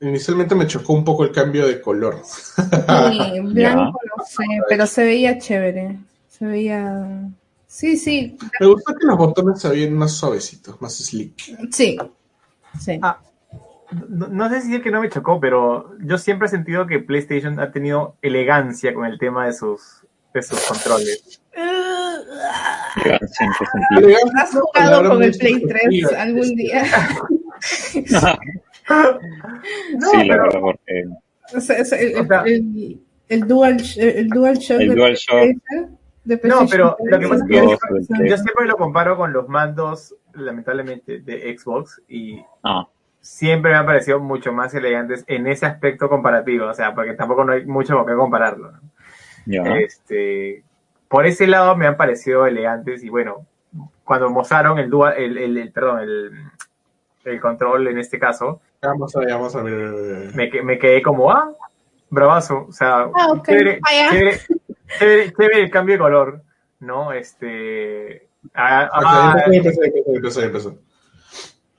Inicialmente 0.00 0.54
me 0.54 0.66
chocó 0.66 0.94
un 0.94 1.04
poco 1.04 1.24
el 1.24 1.30
cambio 1.32 1.66
de 1.66 1.80
color. 1.80 2.22
Sí, 2.24 3.40
blanco, 3.42 4.00
no 4.16 4.24
sé, 4.24 4.44
pero 4.68 4.86
se 4.86 5.04
veía 5.04 5.38
chévere. 5.38 5.98
Se 6.28 6.46
veía. 6.46 7.28
Sí, 7.72 7.96
sí, 7.96 8.36
Me 8.58 8.66
gustó 8.66 8.92
que 8.96 9.06
los 9.06 9.16
botones 9.16 9.60
se 9.60 9.68
veían 9.68 9.92
más 9.94 10.10
suavecitos, 10.12 10.82
más 10.82 10.92
slick. 10.96 11.40
sí. 11.72 11.96
Sí. 12.80 12.98
Ah, 13.00 13.20
no, 14.08 14.26
no 14.26 14.48
sé 14.48 14.62
si 14.62 14.74
es 14.74 14.82
que 14.82 14.90
no 14.90 15.00
me 15.00 15.08
chocó, 15.08 15.38
pero 15.40 15.96
yo 16.00 16.18
siempre 16.18 16.46
he 16.46 16.50
sentido 16.50 16.86
que 16.88 16.98
PlayStation 16.98 17.58
ha 17.60 17.70
tenido 17.70 18.16
elegancia 18.22 18.92
con 18.92 19.06
el 19.06 19.18
tema 19.20 19.46
de 19.46 19.52
sus, 19.52 20.04
de 20.34 20.42
sus 20.42 20.60
controles. 20.66 21.40
Elegancia 23.04 23.46
en 23.46 23.52
qué 23.58 23.64
sentido. 24.00 24.18
¿Has 24.36 24.50
jugado 24.50 25.08
con 25.10 25.22
el 25.22 25.36
Play 25.38 25.62
3 25.66 25.82
subjetiva. 25.82 26.22
algún 26.22 26.54
día? 26.56 26.84
No, 28.88 30.10
sí, 30.10 30.24
la 30.26 30.36
verdad, 30.42 30.60
porque 30.60 31.04
O 31.54 31.60
sea, 31.60 31.76
el, 31.76 31.86
sea- 31.86 32.42
el, 32.46 33.00
el 33.28 33.40
Dual, 33.48 33.82
el 33.96 34.28
Dual 34.28 34.58
Shock 34.58 34.80
El 34.80 34.94
de. 36.30 36.38
PlayStation, 36.38 36.64
No, 36.64 36.70
pero 36.70 36.96
lo 37.10 37.18
que 37.18 37.26
3, 37.26 37.28
pasa 37.30 37.42
es 37.44 37.48
que 37.50 37.56
yo, 37.56 37.66
siempre- 37.66 38.16
Play. 38.16 38.30
yo 38.30 38.36
siempre 38.38 38.66
lo 38.66 38.76
comparo 38.76 39.16
con 39.16 39.32
los 39.32 39.48
mandos, 39.48 40.14
lamentablemente, 40.34 41.20
de 41.20 41.56
Xbox 41.58 42.00
y 42.08 42.42
ah, 42.64 42.86
siempre 43.20 43.70
me 43.72 43.76
han 43.76 43.86
parecido 43.86 44.18
mucho 44.20 44.52
más 44.52 44.72
elegantes 44.74 45.24
en 45.26 45.46
ese 45.46 45.66
aspecto 45.66 46.08
comparativo, 46.08 46.66
o 46.66 46.74
sea, 46.74 46.94
porque 46.94 47.12
tampoco 47.14 47.44
no 47.44 47.52
hay 47.52 47.66
mucho 47.66 47.96
con 47.96 48.06
qué 48.06 48.14
compararlo. 48.14 48.72
Este, 49.46 50.62
por 51.08 51.26
ese 51.26 51.46
lado 51.46 51.76
me 51.76 51.86
han 51.86 51.96
parecido 51.96 52.46
elegantes 52.46 53.02
y 53.02 53.08
bueno, 53.08 53.46
cuando 54.04 54.30
mostraron 54.30 54.78
el 54.78 54.90
dual, 54.90 55.14
el, 55.16 55.38
el, 55.38 55.56
el- 55.58 55.72
perdón, 55.72 56.00
el, 56.00 56.30
el 57.24 57.40
control 57.40 57.88
en 57.88 57.98
este 57.98 58.18
caso, 58.18 58.60
Vamos 58.82 59.14
a 59.14 59.20
ver, 59.20 59.28
vamos 59.32 59.54
a 59.56 59.62
ver. 59.62 60.34
me, 60.34 60.48
que- 60.50 60.62
me 60.62 60.78
quedé 60.78 61.02
como, 61.02 61.30
ah, 61.30 61.52
bravazo, 62.08 62.66
o 62.68 62.72
sea, 62.72 63.00
Ah, 63.14 63.26
ok, 63.32 63.44
chévere, 63.46 63.80
chévere, 64.10 64.40
chévere- 64.98 65.32
chévere 65.36 65.60
el 65.62 65.70
cambio 65.70 65.94
de 65.94 65.98
color, 65.98 66.42
¿no? 66.80 67.12
Este, 67.12 68.28
ah, 68.54 68.88
ah, 68.92 69.42
empezó, 69.50 69.82
empezó, 69.82 70.12
empezó, 70.14 70.42
empezó. 70.42 70.78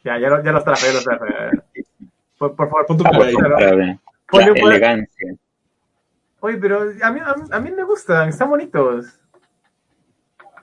ya, 0.04 0.18
ya 0.20 0.30
lo, 0.30 0.44
ya 0.44 0.52
los 0.52 0.64
traje, 0.64 0.88
ya 0.88 0.94
los 0.94 1.04
traje. 1.04 1.26
Por, 2.38 2.56
por 2.56 2.70
favor, 2.70 2.86
Pon 2.88 2.98
tu 2.98 3.04
ponle 3.04 4.52
un 4.52 4.58
elegancia. 4.58 5.36
Oye, 6.40 6.58
pero 6.58 6.82
a 6.82 7.12
mí, 7.12 7.20
a, 7.24 7.34
mí- 7.36 7.50
a 7.52 7.60
mí 7.60 7.72
me 7.72 7.84
gustan, 7.84 8.30
están 8.30 8.50
bonitos. 8.50 9.18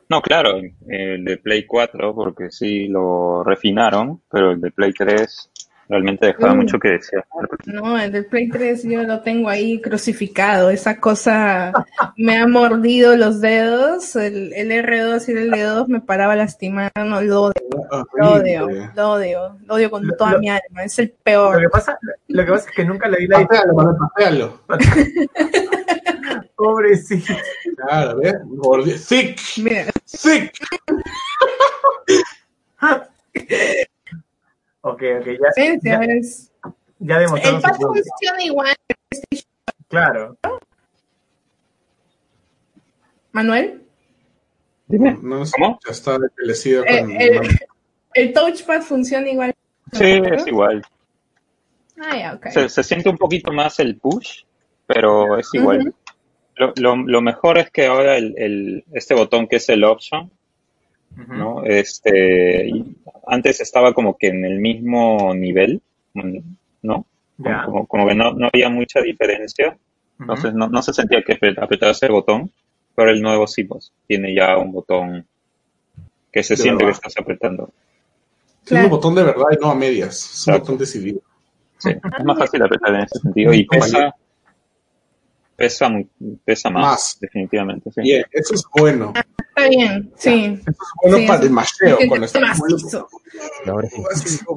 No, 0.08 0.22
claro, 0.22 0.58
el 0.88 1.24
de 1.24 1.36
Play 1.36 1.66
4, 1.66 2.14
porque 2.14 2.50
sí 2.50 2.88
lo 2.88 3.44
refinaron, 3.44 4.22
pero 4.30 4.52
el 4.52 4.60
de 4.60 4.70
Play 4.70 4.92
3 4.92 5.50
realmente 5.88 6.26
dejaba 6.26 6.54
Mm. 6.54 6.56
mucho 6.58 6.78
que 6.78 6.88
desear. 6.88 7.24
No, 7.66 7.98
el 7.98 8.12
del 8.12 8.26
Play 8.26 8.48
3 8.48 8.82
yo 8.84 9.02
lo 9.04 9.20
tengo 9.22 9.48
ahí 9.48 9.80
crucificado. 9.80 10.70
Esa 10.70 11.00
cosa 11.00 11.72
me 12.16 12.36
ha 12.38 12.46
mordido 12.46 13.16
los 13.16 13.40
dedos. 13.40 14.14
El, 14.16 14.52
el 14.52 14.70
R2 14.70 15.28
y 15.28 15.32
el 15.32 15.50
L2 15.52 15.86
me 15.88 16.00
paraba 16.00 16.36
lastimar. 16.36 16.92
No, 16.96 17.20
lo 17.20 17.42
odio, 17.44 17.62
lo 18.14 18.30
odio, 18.32 18.68
lo 18.94 19.10
odio. 19.12 19.58
Lo 19.66 19.74
odio 19.74 19.90
con 19.90 20.06
Lo- 20.06 20.16
toda 20.16 20.32
lo- 20.32 20.40
mi 20.40 20.48
alma. 20.50 20.84
Es 20.84 20.98
el 20.98 21.08
Lo 21.08 21.14
peor. 21.22 21.60
que 21.60 21.68
pasa, 21.68 21.98
lo 22.28 22.44
que 22.44 22.50
pasa 22.52 22.68
es 22.70 22.74
que 22.76 22.84
nunca 22.84 23.08
le 23.08 23.18
di 23.18 23.26
la 23.26 23.38
mano, 23.72 23.96
patealo. 23.98 24.60
pobrecito. 26.56 27.34
Claro, 27.76 28.18
¿ves? 28.18 28.34
Gordi- 28.46 28.98
Thick, 29.08 29.40
Mira, 29.58 29.84
thick. 30.04 30.52
Ok, 34.80 35.02
ok, 35.20 35.26
ya, 35.26 35.52
sí, 35.54 35.78
ya, 35.82 36.00
es- 36.04 36.52
ya 36.98 37.16
el 37.16 37.20
demostraron 37.22 37.60
su 37.60 37.68
pad 37.68 37.76
punto. 37.76 37.92
funciona 37.94 38.42
igual. 38.44 38.74
Claro. 39.88 40.36
Manuel, 43.32 43.84
Dime. 44.86 45.12
No 45.22 45.42
¿Cómo? 45.52 45.78
escucha, 45.78 45.90
está 45.90 46.14
envelecido 46.16 46.82
Eh, 46.86 47.00
con... 47.02 47.10
el, 47.20 47.40
el 48.14 48.32
touchpad 48.32 48.80
funciona 48.82 49.28
igual. 49.28 49.54
Sí, 49.92 50.20
es 50.32 50.46
igual. 50.46 50.82
Ah, 52.00 52.16
ya, 52.16 52.34
ok. 52.34 52.46
Se, 52.48 52.68
se 52.70 52.82
siente 52.82 53.08
un 53.10 53.18
poquito 53.18 53.52
más 53.52 53.78
el 53.80 53.98
push, 53.98 54.44
pero 54.86 55.36
es 55.38 55.48
igual. 55.52 55.94
Lo, 56.56 56.72
lo, 56.76 56.96
lo 56.96 57.20
mejor 57.20 57.58
es 57.58 57.70
que 57.70 57.86
ahora 57.86 58.16
el, 58.16 58.34
el, 58.38 58.84
este 58.92 59.14
botón 59.14 59.46
que 59.46 59.56
es 59.56 59.68
el 59.68 59.84
option. 59.84 60.30
¿No? 61.16 61.64
Este, 61.64 62.70
antes 63.26 63.60
estaba 63.60 63.92
como 63.92 64.16
que 64.16 64.28
en 64.28 64.44
el 64.44 64.58
mismo 64.58 65.34
nivel, 65.34 65.80
¿no? 66.82 67.04
Como, 67.42 67.86
como 67.86 68.08
que 68.08 68.14
no, 68.14 68.32
no 68.32 68.48
había 68.52 68.68
mucha 68.68 69.00
diferencia. 69.00 69.76
Entonces 70.20 70.52
no, 70.54 70.68
no 70.68 70.82
se 70.82 70.92
sentía 70.92 71.22
que 71.22 71.38
apre- 71.38 71.56
apretarse 71.62 72.06
el 72.06 72.12
botón, 72.12 72.50
pero 72.96 73.10
el 73.10 73.22
nuevo 73.22 73.46
sí, 73.46 73.64
pues, 73.64 73.92
tiene 74.06 74.34
ya 74.34 74.56
un 74.56 74.72
botón 74.72 75.24
que 76.32 76.42
se 76.42 76.54
De 76.54 76.62
siente 76.62 76.84
verdad. 76.84 77.00
que 77.00 77.08
estás 77.08 77.22
apretando. 77.22 77.70
Es 78.64 78.72
un 78.72 78.78
Claro. 78.78 78.88
botón 78.90 79.14
de 79.14 79.22
verdad 79.22 79.46
y 79.52 79.56
no 79.62 79.70
a 79.70 79.74
medias. 79.74 80.14
Es 80.34 80.46
un 80.48 80.54
botón 80.58 80.78
decidido. 80.78 81.20
Sí, 81.78 81.90
es 81.90 82.24
más 82.24 82.38
fácil 82.38 82.62
apretar 82.62 82.94
en 82.96 83.00
ese 83.02 83.18
sentido 83.20 83.54
y 83.54 83.64
pesa, 83.64 84.14
pesa, 85.58 85.90
pesa 86.44 86.70
más, 86.70 86.82
Más. 86.84 87.18
definitivamente, 87.20 87.90
sí. 87.90 88.00
Bien, 88.00 88.24
eso 88.30 88.54
es 88.54 88.62
bueno. 88.78 89.12
Está 89.14 89.68
bien, 89.68 90.10
sí. 90.16 90.60
Eso 90.60 90.70
es 90.70 90.76
bueno 91.02 91.18
Sí, 91.18 91.26
para 91.26 91.42
el 91.42 91.50
macheo. 91.50 91.98
Cuando 92.08 92.26
estás 92.26 92.42
macizo. 92.42 93.08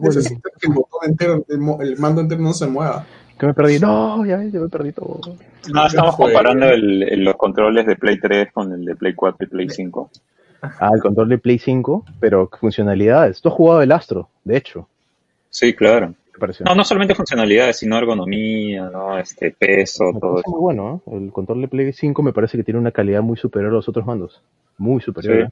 Necesitas 0.02 0.52
que 0.60 0.68
el 0.68 0.74
botón 0.74 1.10
entero, 1.10 1.46
el, 1.50 1.98
mando 1.98 2.22
entero 2.22 2.42
no 2.42 2.54
se 2.54 2.68
mueva. 2.68 3.06
Que 3.40 3.48
me 3.48 3.54
perdí. 3.56 3.80
No, 3.80 4.24
ya 4.26 4.38
ves, 4.38 4.54
me 4.54 4.70
perdí 4.70 4.92
todo. 4.92 5.20
No, 5.74 5.88
estamos 5.88 6.16
comparando 6.16 6.68
el- 6.68 7.02
el- 7.04 7.24
los 7.24 7.36
controles 7.36 7.88
de 7.88 7.96
Play 7.96 8.20
3 8.20 8.52
con 8.54 8.72
el 8.72 8.86
de 8.86 8.96
Play 8.96 9.14
4 9.16 9.48
y 9.48 9.50
Play 9.50 9.70
5. 9.70 10.12
Ah, 10.62 10.92
el 10.94 11.02
control 11.02 11.30
de 11.30 11.40
Play 11.40 11.58
5, 11.58 12.06
pero 12.20 12.48
funcionalidades. 12.60 13.42
Tú 13.42 13.50
has 13.50 13.56
jugado 13.56 13.82
el 13.82 13.92
Astro, 13.92 14.30
de 14.44 14.58
hecho. 14.58 14.88
Sí, 15.50 15.74
claro. 15.74 16.14
No, 16.66 16.76
no 16.76 16.84
solamente 16.84 17.16
funcionalidades, 17.16 17.78
sino 17.78 17.98
ergonomía, 17.98 18.90
¿no? 18.90 19.18
Este, 19.18 19.52
peso, 19.52 20.12
Me 20.14 20.20
todo 20.20 20.40
eso. 20.40 20.50
muy 20.50 20.60
bueno, 20.60 21.04
¿eh? 21.08 21.18
El 21.18 21.32
control 21.32 21.62
de 21.62 21.68
Play 21.68 21.94
5 21.94 22.22
me 22.24 22.34
parece 22.34 22.58
que 22.58 22.64
tiene 22.64 22.80
una 22.80 22.92
calidad 22.92 23.22
muy 23.22 23.38
superior 23.38 23.72
a 23.72 23.76
los 23.76 23.90
otros 23.90 24.06
mandos. 24.06 24.42
Muy 24.78 25.02
superior. 25.02 25.36
Sí. 25.36 25.44
¿eh? 25.44 25.50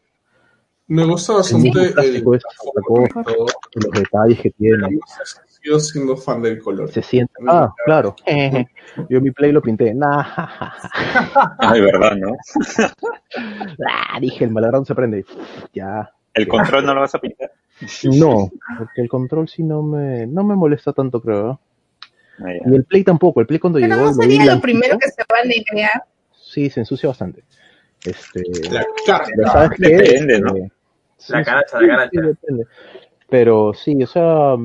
Me 0.89 1.05
gusta 1.05 1.33
bastante 1.33 1.69
el, 1.69 2.23
los 2.23 3.91
detalles 3.91 4.39
que 4.41 4.49
tiene. 4.49 4.99
sigo 5.45 5.79
siendo 5.79 6.17
fan 6.17 6.41
del 6.41 6.57
color. 6.57 6.89
Se 6.89 7.03
siente. 7.03 7.31
Ah, 7.47 7.71
claro. 7.85 8.15
Yo 9.09 9.21
mi 9.21 9.29
Play 9.29 9.51
lo 9.51 9.61
pinté. 9.61 9.93
Nah, 9.93 10.23
Ay, 11.59 11.81
verdad, 11.81 12.15
¿no? 12.15 12.35
ah, 13.87 14.19
dije, 14.19 14.45
el 14.45 14.49
maladrón 14.49 14.83
se 14.83 14.95
prende. 14.95 15.25
Ya. 15.73 16.11
El 16.33 16.47
control 16.47 16.83
no 16.83 16.95
lo 16.95 17.01
vas 17.01 17.13
a 17.13 17.19
pintar. 17.19 17.51
No, 18.19 18.49
porque 18.77 19.01
el 19.01 19.09
control 19.09 19.47
sí 19.47 19.63
no 19.63 19.81
me, 19.81 20.25
no 20.27 20.43
me 20.43 20.55
molesta 20.55 20.93
tanto, 20.93 21.21
creo. 21.21 21.51
¿eh? 21.51 21.57
Ah. 22.41 22.53
Y 22.71 22.75
el 22.75 22.83
Play 22.85 23.03
tampoco. 23.03 23.41
El 23.41 23.47
Play 23.47 23.59
cuando 23.59 23.79
Pero 23.79 23.95
llegó. 23.95 24.05
no 24.07 24.13
sería 24.13 24.55
lo 24.55 24.61
primero 24.61 24.97
que 24.97 25.09
se 25.09 25.21
va 25.31 25.39
a 25.43 25.45
negrear. 25.45 26.03
Sí, 26.31 26.69
se 26.69 26.79
ensucia 26.81 27.09
bastante. 27.09 27.43
Este, 28.05 28.43
La 28.71 28.85
cara. 29.05 29.25
pero 29.35 29.47
¿sabes 29.51 29.69
qué? 29.77 29.89
Depende, 29.89 30.39
¿no? 30.39 30.55
Eh, 30.55 30.71
sí, 31.17 31.33
La 31.33 31.43
caracha, 31.43 31.79
sí, 31.79 31.85
la 31.85 31.95
caracha. 31.95 32.09
sí, 32.11 32.17
depende. 32.21 32.65
Pero 33.29 33.73
sí, 33.73 34.01
o 34.03 34.07
sea, 34.07 34.55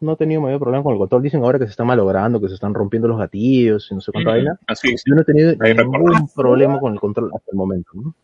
no 0.00 0.12
he 0.12 0.16
tenido 0.16 0.40
mayor 0.42 0.60
problema 0.60 0.82
con 0.84 0.92
el 0.92 0.98
control. 0.98 1.22
Dicen 1.22 1.42
ahora 1.42 1.58
que 1.58 1.64
se 1.64 1.70
está 1.70 1.84
malogrando, 1.84 2.40
que 2.40 2.48
se 2.48 2.54
están 2.54 2.74
rompiendo 2.74 3.08
los 3.08 3.18
gatillos 3.18 3.88
y 3.90 3.94
no 3.94 4.00
sé 4.02 4.12
cuánta 4.12 4.30
vaina. 4.32 4.58
Así 4.66 4.92
es. 4.92 5.02
Yo 5.06 5.14
no 5.14 5.22
he 5.22 5.24
tenido 5.24 5.54
Ahí 5.60 5.74
ningún 5.74 6.28
problema 6.36 6.78
con 6.78 6.92
el 6.92 7.00
control 7.00 7.30
hasta 7.34 7.50
el 7.50 7.56
momento. 7.56 7.90
momento. 7.94 8.14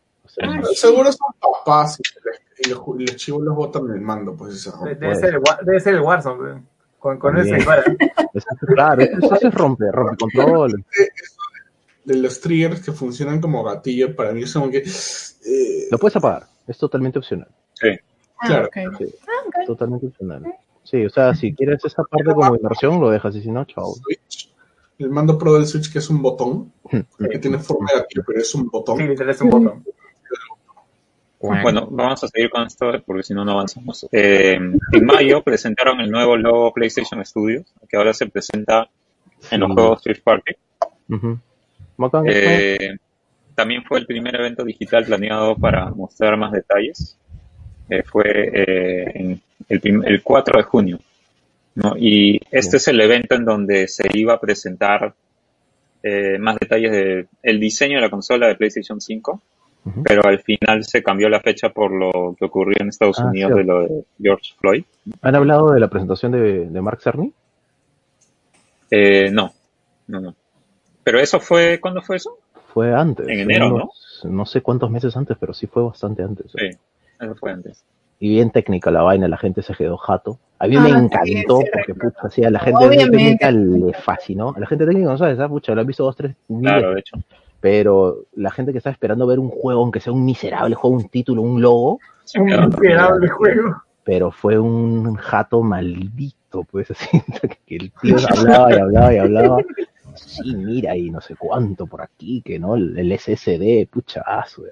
Seguro 0.75 1.11
son 1.11 1.29
papás 1.41 1.99
y, 1.99 2.03
y 2.61 2.69
los, 2.71 3.17
chivos 3.17 3.43
los 3.43 3.55
botan 3.55 3.91
el 3.91 4.01
mando, 4.01 4.35
pues 4.37 4.65
De- 4.85 4.95
Debe 4.95 5.15
ser, 5.15 5.35
el, 5.35 5.43
debe 5.65 5.81
ser 5.81 5.95
el 5.95 6.01
Warzone. 6.01 6.63
Con, 6.99 7.19
con 7.19 7.39
ese. 7.39 7.57
Eso 8.35 8.47
claro, 8.75 9.03
eso, 9.03 9.35
es 9.41 9.55
rompe, 9.55 9.85
rompe 9.93 10.17
control. 10.17 10.85
de 12.05 12.17
los 12.17 12.41
triggers 12.41 12.81
que 12.81 12.93
funcionan 12.93 13.41
como 13.41 13.63
gatillo, 13.63 14.15
para 14.17 14.33
mí 14.33 14.43
es 14.43 14.53
como 14.53 14.71
que. 14.71 14.79
eh, 14.79 15.89
Lo 15.91 15.99
puedes 15.99 16.17
apagar, 16.17 16.47
es 16.67 16.77
totalmente 16.79 17.19
opcional. 17.19 17.49
Sí. 17.75 17.89
Ah, 18.41 18.47
Claro. 18.47 18.67
ok. 18.67 18.75
Sí, 18.99 19.15
Ah, 19.27 19.31
ok. 19.47 19.67
totalmente 19.67 20.07
opcional. 20.07 20.43
Sí, 20.83 21.05
o 21.05 21.11
sea, 21.11 21.35
si 21.35 21.55
quieres 21.55 21.85
esa 21.85 22.03
parte 22.03 22.33
como 22.35 22.57
inversión, 22.57 23.01
lo 23.01 23.11
dejas 23.11 23.37
y 23.37 23.43
si 23.43 23.51
no, 23.51 23.65
chao. 23.67 23.95
Switch, 23.95 24.53
el 24.99 25.11
mando 25.11 25.37
pro 25.39 25.55
del 25.55 25.67
Switch, 25.67 25.93
que 25.93 25.99
es 25.99 26.09
un 26.11 26.21
botón, 26.23 26.73
que 27.31 27.39
tiene 27.39 27.59
forma 27.59 27.91
de 27.93 28.01
gatillo, 28.01 28.23
pero 28.27 28.41
es 28.41 28.55
un 28.55 28.67
botón. 28.69 28.97
Sí, 28.97 29.05
literal 29.07 29.31
es 29.35 29.41
un 29.43 29.51
botón. 29.51 29.85
Bueno, 31.40 31.86
vamos 31.90 32.24
a 32.24 32.28
seguir 32.28 32.51
con 32.51 32.66
esto 32.66 32.90
porque 33.06 33.23
si 33.23 33.32
no, 33.35 33.44
no 33.44 33.52
avanzamos. 33.52 34.06
Eh, 34.10 34.55
en 34.55 35.05
mayo 35.06 35.43
presentaron 35.43 36.01
el 36.01 36.10
nuevo 36.10 36.36
logo 36.36 36.73
PlayStation 36.73 37.24
Studios, 37.24 37.66
que 37.89 37.97
ahora 37.97 38.12
se 38.12 38.27
presenta 38.27 38.89
en 39.51 39.60
los 39.60 39.69
Sí. 39.69 39.74
juegos 39.74 39.98
Street 39.98 40.23
Party. 40.24 40.52
Eh, 42.27 42.97
también 43.55 43.85
fue 43.85 43.98
el 43.98 44.06
primer 44.06 44.35
evento 44.36 44.65
digital 44.65 45.05
planeado 45.05 45.56
para 45.56 45.90
mostrar 45.90 46.36
más 46.36 46.52
detalles. 46.52 47.16
Eh, 47.89 48.02
fue 48.02 48.51
en 49.15 49.40
el, 49.69 49.81
el 50.05 50.23
4 50.23 50.59
de 50.59 50.62
junio. 50.65 50.98
¿no? 51.74 51.94
Y 51.97 52.40
este 52.51 52.78
es 52.78 52.89
el 52.89 53.01
evento 53.01 53.36
en 53.36 53.44
donde 53.44 53.86
se 53.86 54.09
iba 54.12 54.35
a 54.35 54.40
presentar 54.40 55.15
eh, 56.02 56.36
más 56.39 56.56
detalles 56.59 56.90
del 56.90 57.28
el 57.43 57.60
diseño 57.60 57.97
de 57.97 58.02
la 58.02 58.10
consola 58.10 58.48
de 58.48 58.56
PlayStation 58.56 59.01
5, 59.01 59.40
Pero 60.05 60.24
al 60.27 60.40
final 60.40 60.85
se 60.85 61.02
cambió 61.02 61.28
la 61.28 61.40
fecha 61.40 61.70
por 61.70 61.90
lo 61.93 62.35
que 62.39 62.44
ocurrió 62.44 62.77
en 62.81 62.89
Estados 62.89 63.19
Ah, 63.20 63.27
Unidos 63.27 63.55
de 63.56 63.65
lo 63.65 63.81
de 63.82 64.05
George 64.20 64.52
Floyd. 64.60 64.85
¿Han 65.23 65.35
hablado 65.35 65.70
de 65.73 65.81
la 65.81 65.89
presentación 65.89 66.32
de, 66.32 66.66
de 66.69 66.81
Mark 66.81 67.01
Cerny? 67.02 67.32
Eh, 68.90 69.31
no, 69.32 69.52
no, 70.06 70.20
no. 70.20 70.35
Pero 71.05 71.20
eso 71.20 71.40
fue, 71.40 71.78
¿cuándo 71.81 72.02
fue 72.02 72.16
eso? 72.16 72.39
Fue 72.73 72.94
antes. 72.94 73.27
En 73.28 73.40
enero, 73.40 73.74
unos- 73.74 74.20
¿no? 74.24 74.47
sé 74.47 74.60
cuántos 74.62 74.90
meses 74.90 75.16
antes, 75.16 75.36
pero 75.39 75.52
sí 75.55 75.66
fue 75.66 75.82
bastante 75.82 76.23
antes. 76.23 76.52
Sí, 76.56 76.66
eso 77.20 77.35
fue 77.36 77.52
antes. 77.52 77.85
Y 78.20 78.31
bien 78.31 78.51
técnica 78.51 78.90
la 78.90 79.02
vaina, 79.02 79.28
la 79.28 79.36
gente 79.39 79.62
se 79.62 79.74
quedó 79.74 79.97
jato. 79.97 80.39
A 80.59 80.66
mí 80.66 80.74
Ah, 80.77 80.81
me 80.81 80.89
encantó 80.90 81.59
sí, 81.60 81.66
porque, 81.73 81.94
pucha, 81.94 82.19
así 82.23 82.44
a 82.44 82.51
la 82.51 82.59
gente 82.59 82.81
de 82.82 82.89
Obviamente. 82.89 83.16
técnica 83.16 83.51
le 83.52 83.93
fascinó. 83.94 84.52
A 84.56 84.60
la 84.60 84.66
gente 84.66 84.85
técnica 84.86 85.09
no 85.10 85.19
sabes, 85.19 85.36
¿sabes? 85.36 85.51
Pucha, 85.51 85.73
lo 85.74 85.81
han 85.82 85.86
visto 85.86 86.02
dos, 86.05 86.16
tres 86.16 86.35
mil 86.48 86.62
Claro, 86.62 86.94
de 86.94 87.01
hecho. 87.01 87.16
Pero 87.61 88.25
la 88.35 88.51
gente 88.51 88.73
que 88.73 88.79
está 88.79 88.91
esperando 88.91 89.27
ver 89.27 89.39
un 89.39 89.51
juego, 89.51 89.83
aunque 89.83 90.01
sea 90.01 90.13
un 90.13 90.25
miserable 90.25 90.75
juego, 90.75 90.97
un 90.97 91.09
título, 91.09 91.43
un 91.43 91.61
logo, 91.61 91.99
Un 92.37 92.45
miserable 92.69 93.29
juego. 93.29 93.83
pero 94.05 94.31
fue 94.31 94.59
un 94.59 95.17
jato 95.17 95.63
maldito, 95.63 96.65
pues 96.65 96.91
así, 96.93 97.21
que 97.67 97.77
el 97.77 97.93
tío 98.01 98.17
hablaba 98.31 98.73
y 98.73 98.79
hablaba 98.79 99.15
y 99.15 99.19
hablaba. 99.19 99.59
Sí, 100.15 100.55
mira, 100.55 100.97
y 100.97 101.11
no 101.11 101.21
sé 101.21 101.37
cuánto 101.37 101.87
por 101.87 102.03
aquí, 102.03 102.43
que 102.43 102.59
no, 102.59 102.75
el, 102.77 102.97
el 102.99 103.13
SSD, 103.19 103.87
pucha, 103.91 104.23
ah, 104.27 104.45
su- 104.47 104.65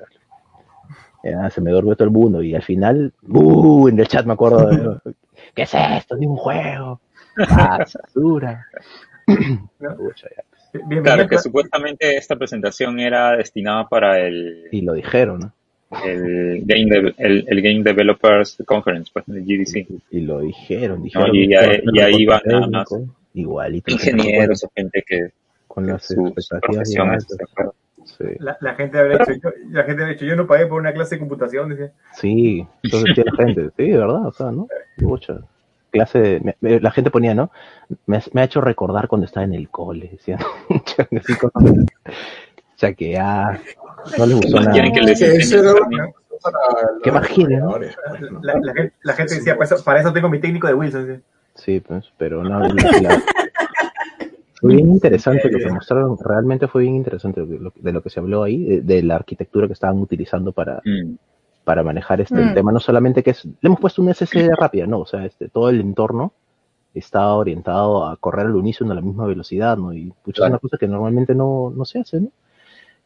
ya, 1.25 1.51
se 1.51 1.61
me 1.61 1.71
durmió 1.73 1.97
todo 1.97 2.05
el 2.07 2.15
mundo 2.15 2.43
y 2.43 2.55
al 2.55 2.63
final, 2.63 3.13
¡uh! 3.29 3.89
en 3.89 3.99
el 3.99 4.07
chat 4.07 4.25
me 4.27 4.35
acuerdo 4.35 4.67
de, 4.69 4.99
¿qué 5.55 5.63
es 5.63 5.75
esto? 5.75 6.17
Ni 6.17 6.27
un 6.27 6.37
juego. 6.37 7.01
Ah, 7.51 7.79
basura. 7.79 8.65
Pucha, 9.27 10.29
ya. 10.37 10.45
Bienvenido. 10.73 11.03
Claro, 11.05 11.29
que 11.29 11.39
supuestamente 11.39 12.17
esta 12.17 12.37
presentación 12.37 12.99
era 13.01 13.37
destinada 13.37 13.89
para 13.89 14.21
el, 14.21 14.65
Y 14.73 14.83
lo 14.83 14.93
dijeron, 14.95 15.41
¿no? 15.41 15.53
el, 16.05 16.63
Game, 16.67 16.87
de- 16.87 17.15
el, 17.19 17.45
el 17.49 17.63
Game 17.63 17.83
Developers 17.83 18.59
Conference, 18.67 19.11
pues, 19.13 19.27
el 19.29 19.45
GDC. 19.45 19.87
Y 20.11 20.21
lo 20.21 20.41
dijeron, 20.41 21.03
dijeron. 21.03 21.35
y 21.35 21.49
que 21.49 21.57
ahí- 21.57 21.63
iba 21.63 21.63
a 21.63 21.71
ser 21.71 21.83
y 21.93 22.01
ahí 22.01 22.27
van 22.27 22.41
nada 22.45 22.67
más 22.69 22.89
Igualito. 23.35 23.91
Ingenieros 23.93 24.65
o 24.65 24.71
gente 24.75 25.03
que, 25.07 25.29
Con 25.69 25.87
las 25.87 26.11
expectativas. 26.11 27.27
Sí. 28.05 28.25
La, 28.39 28.57
la 28.61 28.75
gente 28.77 28.99
habría 28.99 29.19
dicho, 29.19 29.33
yo, 29.43 29.51
la 29.73 29.83
gente 29.83 30.03
habría 30.03 30.15
dicho, 30.15 30.25
yo 30.27 30.37
no 30.37 30.47
pagué 30.47 30.67
por 30.67 30.81
una 30.81 30.93
clase 30.93 31.17
de 31.17 31.19
computación, 31.19 31.71
decía. 31.71 31.91
Sí, 32.15 32.65
entonces 32.85 33.17
la 33.25 33.45
gente, 33.45 33.69
sí, 33.77 33.91
de 33.91 33.99
verdad, 33.99 34.27
o 34.27 34.33
sea, 34.33 34.53
¿no? 34.53 34.69
Mucha 34.99 35.41
clase, 35.97 36.19
de- 36.21 36.41
me- 36.41 36.57
me- 36.61 36.81
la 36.81 36.91
gente 36.91 37.11
ponía, 37.11 37.35
¿no? 37.35 37.51
Me, 38.07 38.21
me 38.33 38.41
ha 38.41 38.45
hecho 38.45 38.61
recordar 38.61 39.09
cuando 39.09 39.27
estaba 39.27 39.45
en 39.45 39.55
el 39.55 39.69
cole, 39.69 40.09
decían, 40.13 40.39
que 42.97 43.11
ya 43.13 43.61
no 44.19 44.27
les 44.27 44.37
gustó 44.37 44.61
No 44.61 44.71
quieren 44.71 44.93
que 44.93 45.01
nada. 45.01 45.13
les 45.13 45.51
Que 45.51 45.57
para 46.43 46.59
¿Qué 47.03 47.13
más 47.13 47.29
quieren, 47.29 47.61
no? 47.61 47.79
La, 48.43 48.55
la 48.61 48.75
gente, 48.75 48.93
la 49.03 49.13
gente 49.15 49.35
decía, 49.37 49.55
para 49.57 49.65
eso, 49.75 49.85
para 49.85 50.01
eso 50.01 50.13
tengo 50.13 50.29
mi 50.29 50.39
técnico 50.41 50.67
de 50.67 50.75
Wilson. 50.75 51.07
decía. 51.07 51.23
Sí, 51.55 51.81
pues, 51.81 52.13
pero 52.19 52.45
no, 52.45 52.61
la- 52.61 52.69
la- 52.69 53.23
fue 54.61 54.75
bien 54.75 54.91
interesante 54.91 55.51
lo 55.51 55.59
que 55.59 55.71
mostraron, 55.73 56.17
realmente 56.23 56.69
fue 56.69 56.83
bien 56.83 56.97
interesante 56.97 57.41
lo 57.41 57.49
que- 57.49 57.59
lo 57.59 57.71
que- 57.71 57.81
de 57.81 57.93
lo 57.93 58.03
que 58.03 58.11
se 58.11 58.21
habló 58.21 58.43
ahí, 58.43 58.63
de, 58.65 58.81
de 58.83 59.03
la 59.03 59.17
arquitectura 59.17 59.67
que 59.67 59.73
estaban 59.73 59.99
utilizando 59.99 60.53
para, 60.53 60.83
Mm, 60.85 61.15
para 61.67 61.83
manejar 61.83 62.21
este 62.21 62.37
Mm. 62.37 62.49
el 62.49 62.55
tema, 62.55 62.71
no 62.71 62.79
solamente 62.79 63.25
que 63.25 63.31
es, 63.31 63.45
le 63.45 63.53
hemos 63.63 63.81
puesto 63.81 64.01
un 64.01 64.09
SSD 64.15 64.55
rápida, 64.57 64.87
no, 64.87 65.01
o 65.01 65.07
sea, 65.07 65.25
este, 65.25 65.49
todo 65.49 65.69
el 65.69 65.81
entorno 65.81 66.33
está 66.95 67.35
orientado 67.35 68.07
a 68.07 68.17
correr 68.19 68.47
al 68.47 68.55
unísono 68.55 68.93
a 68.93 68.95
la 68.95 69.01
misma 69.01 69.27
velocidad, 69.27 69.77
¿no? 69.77 69.93
Y 69.93 70.13
pucha, 70.23 70.31
es 70.31 70.35
Claro. 70.37 70.53
una 70.53 70.59
cosa 70.61 70.79
que 70.79 70.87
normalmente 70.87 71.35
no, 71.35 71.73
no 71.77 71.85
se 71.85 71.99
hace, 71.99 72.21
¿no? 72.21 72.29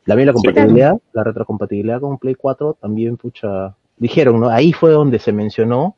También 0.04 0.26
la 0.26 0.32
Sí. 0.34 0.42
compatibilidad, 0.42 0.94
la 1.14 1.24
retrocompatibilidad 1.24 2.00
con 2.02 2.18
Play 2.18 2.34
4 2.34 2.76
también, 2.78 3.16
pucha, 3.16 3.74
dijeron, 3.96 4.38
¿no? 4.40 4.50
Ahí 4.50 4.74
fue 4.74 4.90
donde 4.90 5.18
se 5.18 5.32
mencionó 5.32 5.96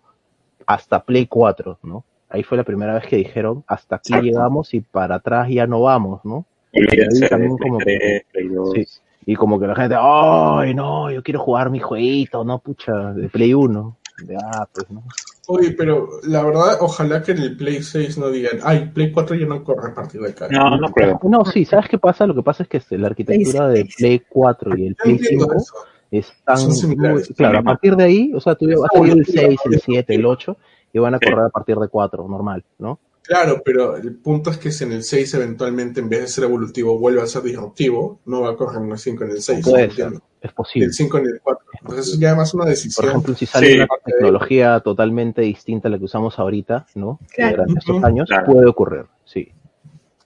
hasta 0.65 1.03
Play 1.03 1.27
4, 1.27 1.79
¿no? 1.83 2.05
Ahí 2.29 2.45
fue 2.45 2.57
la 2.57 2.63
primera 2.65 2.95
vez 2.95 3.07
que 3.09 3.17
dijeron, 3.17 3.65
hasta 3.67 3.97
aquí 3.97 4.13
Exacto. 4.13 4.25
llegamos 4.25 4.73
y 4.73 4.81
para 4.83 5.17
atrás 5.17 5.49
ya 5.51 5.67
no 5.67 5.83
vamos, 5.83 6.25
¿no? 6.25 6.47
Olvídense 6.73 7.25
Ahí 7.25 7.29
también 7.29 7.51
de 7.53 7.57
Play 7.59 7.69
como 7.71 7.79
que- 7.79 7.85
3, 7.99 8.23
Play 8.33 8.49
2. 8.49 8.71
Sí. 8.73 8.87
Y 9.27 9.37
como 9.37 9.59
que 9.61 9.67
la 9.67 9.75
gente, 9.77 9.95
¡ay, 9.99 10.75
no! 10.75 11.11
Yo 11.11 11.23
quiero 11.23 11.41
jugar 11.41 11.71
mi 11.71 11.79
jueguito, 11.79 12.45
¿no? 12.45 12.59
Pucha, 12.59 12.93
de 13.13 13.29
Play 13.29 13.55
1. 13.55 13.97
De, 14.27 14.37
ah, 14.37 14.67
pues, 14.73 14.91
¿no? 14.91 15.03
Oye, 15.49 15.73
pero 15.73 16.09
la 16.25 16.45
verdad, 16.45 16.77
ojalá 16.81 17.23
que 17.23 17.33
en 17.33 17.39
el 17.39 17.57
Play 17.57 17.83
6 17.83 18.17
no 18.19 18.31
digan, 18.31 18.59
ay, 18.63 18.91
Play 18.95 19.11
4 19.13 19.35
ya 19.37 19.47
no 19.47 19.63
corre 19.65 19.91
a 19.91 19.95
partir 19.95 20.21
de 20.21 20.31
acá. 20.31 20.49
No, 20.51 20.77
no 20.77 20.89
creo. 20.93 21.19
No, 21.25 21.45
sí, 21.45 21.65
¿sabes 21.65 21.89
qué 21.89 21.99
pasa? 21.99 22.27
Lo 22.27 22.35
que 22.35 22.43
pasa 22.43 22.63
es 22.63 22.69
que 22.69 22.77
este, 22.79 22.97
la 22.99 23.09
arquitectura 23.09 23.69
de 23.69 23.89
Play 23.97 24.23
4 24.29 24.77
y 24.77 24.87
el 24.89 24.95
Play 24.97 25.17
entiendo 25.17 25.47
5 25.51 25.57
eso. 25.57 25.75
están 26.11 26.59
Son 26.59 26.73
similares. 26.73 27.29
muy- 27.29 27.37
claro, 27.37 27.59
a 27.59 27.63
partir 27.63 27.97
de 27.97 28.05
ahí, 28.05 28.33
o 28.35 28.41
sea, 28.41 28.55
tú 28.55 28.67
vas 28.69 28.91
a 28.93 28.99
salir 28.99 29.13
el 29.19 29.27
6, 29.27 29.61
el 29.65 29.81
7, 29.81 30.15
el 30.15 30.27
8 30.27 30.57
y 30.93 30.99
van 30.99 31.15
a 31.15 31.19
correr 31.19 31.47
a 31.47 31.49
partir 31.49 31.77
de 31.77 31.89
4, 31.89 32.27
normal, 32.29 32.65
¿no? 32.79 32.99
Claro, 33.25 33.63
pero 33.65 33.97
el 33.97 34.15
punto 34.17 34.51
es 34.51 34.59
que 34.59 34.73
si 34.73 34.85
en 34.85 34.93
el 34.93 35.05
6 35.05 35.35
eventualmente 35.35 36.01
en 36.01 36.09
vez 36.09 36.21
de 36.23 36.27
ser 36.29 36.45
evolutivo 36.45 36.99
vuelve 36.99 37.23
a 37.23 37.27
ser 37.27 37.43
disruptivo, 37.43 38.21
no 38.27 38.41
va 38.43 38.51
a 38.51 38.57
correr 38.57 38.83
en 38.83 38.91
el 38.93 38.99
5 38.99 39.25
en 39.25 39.31
el 39.31 39.41
6. 39.43 39.65
Puede 39.69 39.85
¿entiendes? 39.85 40.19
ser, 40.21 40.29
es 40.41 40.53
posible. 40.53 40.87
El 40.87 40.93
5 40.93 41.19
en 41.19 41.27
el 41.27 41.41
4. 41.43 41.67
Entonces 41.83 42.09
eso 42.09 42.21
ya 42.21 42.31
es 42.33 42.37
más 42.37 42.53
una 42.55 42.65
Por 42.65 42.71
decisión. 42.71 43.09
ejemplo, 43.09 43.35
si 43.35 43.47
sale 43.47 43.67
Sí. 43.69 43.77
una 43.79 43.87
tecnología 44.05 44.81
totalmente 44.81 45.43
distinta 45.43 45.87
a 45.89 45.91
la 45.93 45.99
que 45.99 46.05
usamos 46.05 46.39
ahorita, 46.39 46.87
¿no? 46.97 47.21
Claro. 47.33 47.57
Durante 47.59 47.79
estos 47.79 48.05
años, 48.05 48.29
Claro. 48.29 48.47
puede 48.53 48.67
ocurrir, 48.67 49.05
sí. 49.25 49.49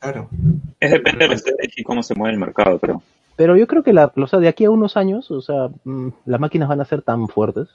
Claro. 0.00 0.28
Es 0.80 0.90
depende 0.90 1.24
de 1.24 1.28
la 1.28 1.34
estrategia 1.34 1.74
y 1.80 1.84
cómo 1.84 2.02
se 2.02 2.14
mueve 2.14 2.34
el 2.34 2.40
mercado, 2.40 2.78
creo. 2.78 3.02
Pero 3.36 3.56
yo 3.56 3.66
creo 3.66 3.82
que 3.82 3.92
la, 3.92 4.10
o 4.16 4.26
sea, 4.26 4.38
de 4.38 4.48
aquí 4.48 4.64
a 4.64 4.70
unos 4.70 4.96
años, 4.96 5.30
o 5.30 5.42
sea, 5.42 5.68
mm, 5.84 6.08
las 6.24 6.40
máquinas 6.40 6.68
van 6.70 6.80
a 6.80 6.84
ser 6.86 7.02
tan 7.02 7.28
fuertes 7.28 7.68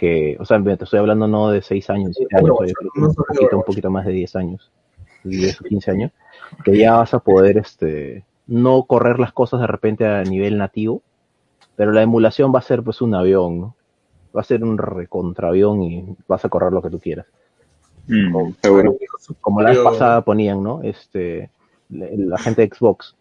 que, 0.00 0.38
o 0.40 0.46
sea, 0.46 0.62
te 0.64 0.82
estoy 0.82 0.98
hablando 0.98 1.28
no 1.28 1.50
de 1.50 1.60
6 1.60 1.90
años, 1.90 2.16
7 2.16 2.36
años, 2.38 2.48
yo 2.48 2.72
creo 2.72 2.90
que 2.94 3.00
un 3.00 3.14
poquito, 3.14 3.56
un 3.58 3.62
poquito 3.64 3.90
más 3.90 4.06
de 4.06 4.12
10 4.12 4.34
años, 4.34 4.70
10 5.24 5.60
o 5.60 5.64
15 5.64 5.90
años, 5.90 6.12
que 6.64 6.78
ya 6.78 6.94
vas 6.96 7.12
a 7.12 7.18
poder, 7.18 7.58
este, 7.58 8.24
no 8.46 8.84
correr 8.84 9.18
las 9.18 9.34
cosas 9.34 9.60
de 9.60 9.66
repente 9.66 10.06
a 10.06 10.22
nivel 10.24 10.56
nativo, 10.56 11.02
pero 11.76 11.92
la 11.92 12.00
emulación 12.00 12.50
va 12.54 12.60
a 12.60 12.62
ser 12.62 12.82
pues 12.82 13.02
un 13.02 13.14
avión, 13.14 13.60
¿no? 13.60 13.74
Va 14.34 14.40
a 14.40 14.44
ser 14.44 14.64
un 14.64 14.78
recontraavión 14.78 15.82
y 15.82 16.16
vas 16.26 16.46
a 16.46 16.48
correr 16.48 16.72
lo 16.72 16.80
que 16.80 16.88
tú 16.88 16.98
quieras. 16.98 17.26
Mm, 18.08 18.32
Como- 19.42 19.60
la 19.60 19.68
vez 19.68 19.76
Yo- 19.78 19.84
pasada 19.84 20.22
ponían, 20.22 20.62
¿no? 20.62 20.80
Este, 20.82 21.50
la, 21.90 22.06
la 22.12 22.38
gente 22.38 22.62
de 22.62 22.74
Xbox. 22.74 23.14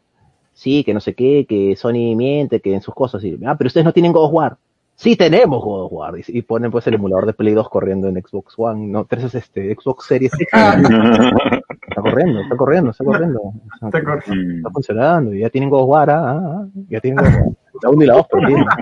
Sí, 0.53 0.85
que 0.85 0.93
no 0.93 1.01
sé 1.01 1.14
qué, 1.14 1.45
que 1.45 1.76
Sony 1.76 2.15
miente, 2.15 2.61
que 2.61 2.73
en 2.73 2.81
sus 2.81 2.93
cosas. 2.93 3.22
Y, 3.26 3.38
ah, 3.45 3.56
pero 3.57 3.68
ustedes 3.68 3.84
no 3.85 3.91
tienen 3.91 4.14
God 4.14 4.26
of 4.27 4.34
War. 4.34 4.57
Sí 4.99 5.15
tenemos 5.15 5.63
God 5.63 5.85
of 5.85 5.93
War. 5.93 6.19
Y, 6.19 6.23
y 6.27 6.41
ponen 6.41 6.71
pues 6.71 6.85
el 6.88 6.95
emulador 6.95 7.26
de 7.26 7.31
Play 7.34 7.53
2 7.53 7.69
corriendo 7.69 8.09
en 8.09 8.21
Xbox 8.21 8.53
One. 8.57 8.88
No, 8.88 9.05
tres 9.05 9.23
es 9.23 9.35
este, 9.35 9.73
Xbox 9.73 10.05
Series 10.07 10.34
X. 10.34 10.49
Está 10.51 12.01
corriendo, 12.01 12.41
está 12.41 12.57
corriendo, 12.57 12.91
está 12.91 13.05
corriendo. 13.05 13.39
Está, 13.76 13.88
Está 13.88 14.03
corriendo. 14.03 14.57
Está 14.57 14.69
funcionando. 14.71 15.34
Y 15.34 15.39
ya 15.39 15.49
tienen 15.49 15.69
God 15.69 15.84
of 15.84 15.89
War, 15.89 16.09
ah, 16.09 16.21
ah, 16.27 16.41
ah, 16.43 16.67
ya 16.89 16.99
tienen 16.99 17.23
God 17.23 17.27
of 17.30 17.34
War. 17.34 17.55
La 17.81 17.89
1 17.91 18.03
y 18.03 18.07
la 18.07 18.13
2, 18.15 18.26
pero 18.30 18.47
tienen. 18.47 18.65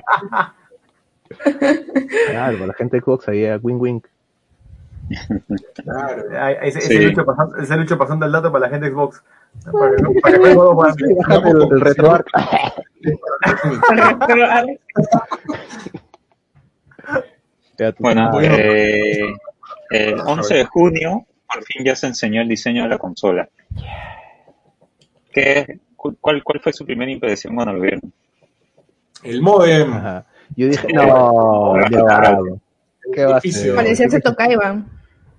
Claro, 2.32 2.54
para 2.58 2.68
la 2.68 2.74
gente 2.74 2.98
de 2.98 3.02
Xbox 3.04 3.28
ahí 3.28 3.46
a 3.46 3.58
win 3.58 3.78
win. 3.80 4.02
Claro. 5.84 6.24
Ahí- 6.40 6.56
Ese, 6.64 6.82
Sí. 6.82 6.98
Lucho 7.06 7.26
pasando, 7.26 7.58
ese 7.58 7.76
Lucho 7.78 7.98
pasando 7.98 8.26
el 8.26 8.32
dato 8.32 8.52
para 8.52 8.66
la 8.66 8.70
gente 8.72 8.86
de 8.88 8.94
Xbox. 8.94 9.22
Para 9.72 9.96
que, 9.96 10.04
para 10.22 10.40
que 10.40 10.54
God 10.56 10.68
of 10.68 10.78
War. 10.78 10.94
El, 11.46 11.74
el 11.74 11.82
RetroArch. 11.82 12.26
Bueno, 18.00 18.32
eh, 18.42 19.34
el 19.92 20.20
11 20.20 20.54
de 20.56 20.66
junio 20.66 21.26
por 21.52 21.64
fin 21.64 21.86
ya 21.86 21.96
se 21.96 22.08
enseñó 22.08 22.42
el 22.42 22.48
diseño 22.50 22.84
de 22.84 22.90
la 22.90 22.98
consola. 22.98 23.48
¿Qué, 25.32 25.80
cu- 25.96 26.18
cuál, 26.20 26.44
¿Cuál 26.44 26.60
fue 26.60 26.74
su 26.74 26.86
primera 26.86 27.12
impresión 27.12 27.56
cuando 27.56 27.74
lo 27.74 27.82
vieron? 27.82 28.02
El 29.24 29.42
modem. 29.42 29.94
Ajá. 29.94 30.26
Yo 30.56 30.68
dije, 30.68 30.88
no, 30.94 31.76
ya 31.90 32.04
va. 32.04 32.38
¿Qué 33.14 33.26
va 33.26 33.32
a 33.34 33.36
Difícil. 33.36 33.62
ser? 33.64 33.76
Parecía 33.76 34.10
se 34.10 34.20
toca 34.22 34.52
Iván. 34.52 34.90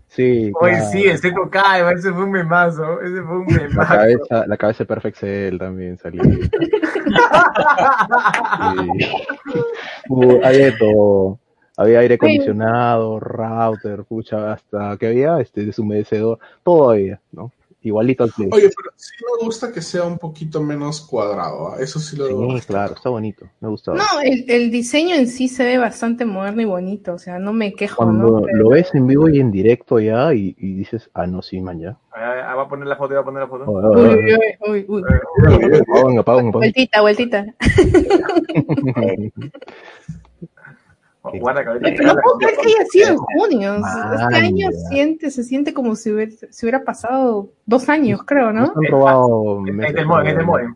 Sí, 0.09 0.51
claro. 0.59 0.87
sí, 0.91 1.05
ese 1.05 1.31
tocaba, 1.33 1.93
ese 1.93 2.11
fue 2.13 2.25
un 2.25 2.31
memazo. 2.31 2.99
Ese 3.03 3.23
fue 3.23 3.39
un 3.41 3.47
La 3.49 3.63
memazo. 3.65 3.95
cabeza, 3.95 4.47
la 4.47 4.57
cabeza 4.57 4.79
de 4.79 4.87
Perfect 4.87 5.17
Cell 5.19 5.59
también 5.59 5.99
salió. 5.99 6.23
Sí. 10.09 10.79
Todo. 10.79 11.39
Había 11.79 12.01
aire 12.01 12.17
acondicionado, 12.17 13.21
router, 13.21 14.03
pucha, 14.03 14.53
hasta 14.53 14.97
que 14.97 15.07
había 15.07 15.39
este 15.41 15.65
deshumedecedor, 15.65 16.41
todo 16.65 16.91
había, 16.91 17.21
¿no? 17.31 17.53
Igualito 17.83 18.25
al 18.25 18.33
Play. 18.33 18.49
Oye, 18.51 18.69
pero 18.77 18.91
sí 18.97 19.13
me 19.25 19.45
gusta 19.47 19.71
que 19.73 19.81
sea 19.81 20.03
un 20.03 20.19
poquito 20.19 20.61
menos 20.61 21.01
cuadrado. 21.01 21.69
¿ah? 21.69 21.77
Eso 21.79 22.01
sí 22.01 22.17
lo 22.17 22.27
Sí, 22.27 22.35
claro, 22.67 22.95
está 22.95 23.09
bonito, 23.11 23.47
me 23.61 23.69
gustó. 23.69 23.95
No, 23.95 24.03
el, 24.25 24.45
el 24.49 24.73
diseño 24.73 25.15
en 25.15 25.29
sí 25.29 25.47
se 25.47 25.65
ve 25.65 25.79
bastante 25.79 26.25
moderno 26.25 26.63
y 26.63 26.65
bonito, 26.65 27.15
o 27.15 27.19
sea, 27.19 27.39
no 27.39 27.53
me 27.53 27.73
quejo, 27.73 27.99
Cuando 28.03 28.41
¿no? 28.41 28.43
Pero- 28.43 28.59
lo 28.59 28.71
ves 28.71 28.93
en 28.95 29.07
vivo 29.07 29.29
y 29.29 29.39
en 29.39 29.53
directo 29.53 30.01
ya 30.01 30.35
y, 30.35 30.57
y 30.59 30.75
dices, 30.75 31.09
ah, 31.15 31.29
no, 31.29 31.43
sí, 31.43 31.61
man, 31.61 31.79
ya. 31.79 31.97
Ah, 32.11 32.57
va 32.57 32.63
a 32.65 32.69
poner 32.69 32.89
la 32.89 32.97
foto, 32.97 33.15
va 33.15 33.21
a 33.21 33.25
poner 33.25 33.43
la 33.43 33.49
foto. 33.49 33.65
Oh, 33.69 33.79
oh, 33.79 33.93
Uy, 33.93 34.35
oh, 34.59 34.71
uy, 34.73 34.85
uy, 34.89 35.05
uy. 36.05 36.17
Apaguen. 36.19 36.51
Vueltita, 36.51 37.01
vueltita. 37.03 37.47
Guarda. 41.41 41.63
No 41.65 42.15
puedo 42.23 42.39
creer 42.39 42.57
que 42.57 42.69
haya 42.69 42.85
sido 42.91 43.09
en 43.09 43.17
junio. 43.17 43.79
Man, 43.79 44.15
Este 44.15 44.35
año 44.37 44.69
siente, 44.91 45.31
se 45.31 45.45
siente 45.45 45.75
como 45.75 45.95
si 45.97 46.11
hubiera, 46.13 46.33
si 46.51 46.67
hubiera 46.67 46.85
pasado 46.85 47.51
dos 47.67 47.89
años, 47.89 48.23
creo, 48.25 48.53
Nos 48.53 48.69
¿no? 48.69 48.75
han 48.77 48.91
robado 48.91 49.63
Este 49.67 49.87
es 49.87 49.95
el 49.97 50.07
modem, 50.07 50.27
este 50.27 50.33
es 50.33 50.41
el 50.41 50.47
modem. 50.47 50.75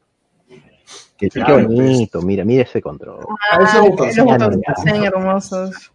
Qué, 1.16 1.28
Claro, 1.28 1.54
bonito, 1.68 2.20
mira, 2.22 2.44
mira 2.44 2.62
ese 2.64 2.82
control. 2.82 3.24
Ah, 3.52 3.60
los 3.60 3.70
sí, 3.70 4.20
botones 4.20 5.04
hermosos. 5.04 5.92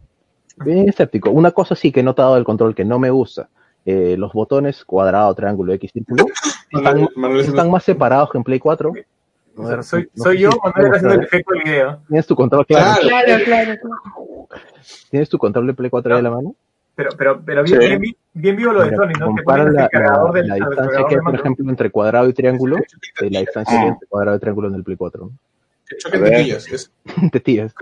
Bien 0.64 0.88
escéptico. 0.90 1.30
Una 1.32 1.52
cosa 1.52 1.76
sí 1.76 1.92
que 1.92 2.00
he 2.00 2.04
notado 2.04 2.36
del 2.36 2.44
control 2.44 2.74
que 2.74 2.86
no 2.86 2.98
me 2.98 3.10
gusta. 3.10 3.50
Eh, 3.86 4.16
los 4.18 4.34
botones 4.34 4.84
cuadrado, 4.84 5.34
triángulo, 5.34 5.72
X, 5.74 5.92
círculo, 5.94 6.26
están, 6.26 6.84
Manuel, 6.84 7.10
Manuel 7.16 7.40
es 7.42 7.48
están 7.48 7.72
más 7.72 7.84
separados 7.84 8.30
que 8.32 8.38
en 8.38 8.44
Play 8.44 8.60
4. 8.60 8.92
No, 9.56 9.64
Soy, 9.68 9.84
soy, 9.84 10.10
no 10.16 10.24
soy 10.24 10.38
yo 10.40 10.50
era 10.76 10.90
haciendo 10.90 11.14
el 11.16 11.24
efecto 11.24 11.54
del 11.54 11.64
video. 11.64 12.00
Tienes 12.08 12.28
tu 12.28 12.36
control. 12.36 12.66
Claro. 12.66 13.02
Claro, 13.02 13.44
claro, 13.46 13.72
claro. 13.82 14.37
Tienes 15.10 15.30
tu 15.30 15.38
control 15.38 15.68
de 15.68 15.74
Play 15.74 15.90
4 15.90 16.14
ahí 16.14 16.20
a 16.20 16.24
la 16.24 16.32
mano. 16.32 16.56
Pero, 16.96 17.12
pero, 17.18 17.42
pero 17.46 17.64
bien, 17.64 17.80
Sí. 17.82 17.88
bien, 17.98 18.16
bien 18.34 18.56
vivo 18.56 18.74
lo 18.74 18.84
de 18.84 18.96
Sony, 18.96 19.08
¿no? 19.20 19.36
Que 19.36 19.44
compara 19.44 19.64
ponen 19.64 19.74
la, 19.76 19.84
el 19.84 19.90
cargador 19.90 20.34
la- 20.34 20.40
del 20.42 20.48
la 20.48 20.56
distancia 20.56 21.06
que 21.08 21.16
hay, 21.16 21.22
por 21.22 21.36
ejemplo, 21.36 21.70
entre 21.70 21.92
cuadrado 21.92 22.28
y 22.30 22.34
triángulo, 22.34 22.78
de 23.20 23.30
la 23.32 23.40
distancia 23.42 23.74
que 23.78 23.80
hay 23.84 23.88
Ah. 23.90 23.92
entre 23.94 24.08
cuadrado 24.08 24.38
y 24.38 24.40
triángulo 24.40 24.68
en 24.70 24.76
el 24.76 24.84
Play 24.84 24.98
4. 24.98 25.30
Que 25.88 25.98
choquen 25.98 26.20
A 26.20 26.24
ver. 26.24 26.34
tetillas, 26.38 26.68
es- 26.72 26.92
Te 27.32 27.40
tiras. 27.40 27.74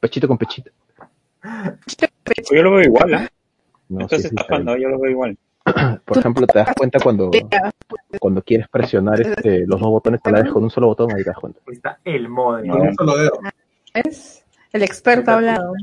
Pechito 0.00 0.26
con 0.28 0.38
pechito. 0.38 0.70
Yo 2.52 2.62
lo 2.62 2.72
veo 2.72 2.82
igual, 2.82 3.14
¿eh? 3.14 3.28
No, 3.88 4.00
Entonces 4.02 4.22
sí, 4.22 4.28
sí, 4.30 4.34
tapando, 4.36 4.76
yo 4.76 4.88
lo 4.88 4.98
veo 5.00 5.10
igual. 5.10 5.36
Por 6.04 6.18
ejemplo, 6.18 6.46
te 6.46 6.58
das 6.58 6.74
cuenta 6.76 6.98
cuando, 7.00 7.30
cuando 8.18 8.42
quieres 8.42 8.66
presionar 8.68 9.20
este, 9.20 9.66
los 9.66 9.80
dos 9.80 9.88
botones 9.90 10.20
a 10.24 10.30
la 10.30 10.42
vez 10.42 10.52
con 10.52 10.62
un 10.64 10.70
solo 10.70 10.88
botón, 10.88 11.10
ahí 11.14 11.22
te 11.22 11.30
das 11.30 11.38
cuenta. 11.38 11.60
Ahí 11.66 11.74
está 11.74 11.98
el 12.04 12.28
modem. 12.28 12.66
No. 12.66 12.78
con 12.78 12.88
un 12.88 12.94
solo 12.94 13.16
dedo. 13.16 13.38
¿Ves? 13.94 14.39
El 14.72 14.82
experto 14.82 15.30
ha 15.30 15.34
hablado. 15.34 15.74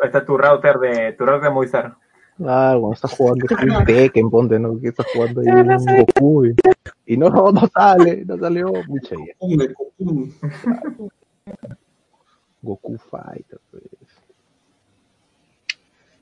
Ahí 0.00 0.06
está 0.06 0.24
tu 0.24 0.36
router 0.36 0.78
de, 0.78 1.12
tu 1.12 1.24
router 1.24 1.42
de 1.42 1.50
Movistar. 1.50 1.94
Ah, 2.40 2.74
cuando 2.78 2.92
estás 2.92 3.12
jugando 3.12 3.46
un 3.78 3.84
Tekken, 3.84 4.30
ponte, 4.30 4.58
¿no? 4.58 4.80
Que 4.80 4.88
estás 4.88 5.06
jugando 5.12 5.40
ahí 5.40 5.78
sé. 5.78 6.04
Goku 6.16 6.46
y, 6.46 6.54
y 7.06 7.16
no, 7.16 7.28
no, 7.30 7.52
no 7.52 7.68
sale, 7.68 8.24
no 8.24 8.36
salió. 8.36 8.72
Mucha 8.88 9.14
idea. 9.14 9.34
Goku 12.62 12.98
Fighter, 12.98 13.60
pues. 13.70 13.84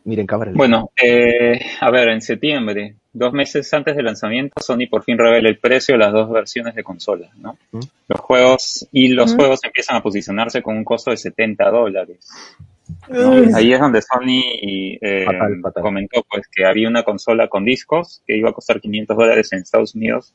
Miren, 0.05 0.27
cámara. 0.27 0.53
Bueno, 0.55 0.91
eh, 1.03 1.61
a 1.81 1.91
ver, 1.91 2.09
en 2.09 2.21
septiembre, 2.21 2.97
dos 3.13 3.33
meses 3.33 3.73
antes 3.75 3.97
del 3.97 4.07
lanzamiento, 4.07 4.61
Sony 4.61 4.87
por 4.91 5.05
fin 5.05 5.19
revela 5.19 5.49
el 5.49 5.59
precio 5.59 5.95
de 5.95 5.99
las 5.99 6.13
dos 6.13 6.31
versiones 6.31 6.75
de 6.75 6.83
consola, 6.83 7.29
¿no? 7.37 7.59
¿Mm? 7.73 7.81
Los 8.09 8.21
juegos, 8.21 8.89
y 8.93 9.09
los 9.09 9.33
¿Mm? 9.33 9.37
juegos 9.37 9.61
empiezan 9.65 9.97
a 9.97 10.03
posicionarse 10.03 10.63
con 10.63 10.77
un 10.77 10.85
costo 10.85 11.11
de 11.11 11.17
70 11.17 11.71
dólares. 11.71 12.29
Ahí 13.55 13.73
es 13.73 13.81
donde 13.81 14.03
Sony 14.03 14.43
eh, 15.01 15.25
Fatal, 15.25 15.61
fatal. 15.63 15.83
comentó 15.83 16.25
pues 16.31 16.47
que 16.49 16.65
había 16.65 16.89
una 16.89 17.05
consola 17.05 17.49
con 17.49 17.65
discos 17.65 18.23
que 18.27 18.37
iba 18.37 18.51
a 18.51 18.53
costar 18.53 18.81
500 18.81 19.17
dólares 19.17 19.53
en 19.53 19.61
Estados 19.61 19.95
Unidos, 19.95 20.35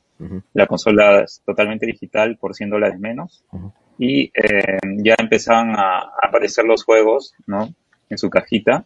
la 0.53 0.65
consola 0.65 1.21
es 1.21 1.41
totalmente 1.45 1.85
digital 1.85 2.37
por 2.37 2.55
100 2.55 2.69
dólares 2.69 2.99
menos, 2.99 3.43
y 3.99 4.31
eh, 4.33 4.79
ya 4.97 5.15
empezaban 5.19 5.75
a 5.75 5.99
a 6.27 6.27
aparecer 6.27 6.65
los 6.65 6.83
juegos, 6.83 7.33
¿no? 7.45 7.73
En 8.09 8.17
su 8.17 8.29
cajita 8.29 8.85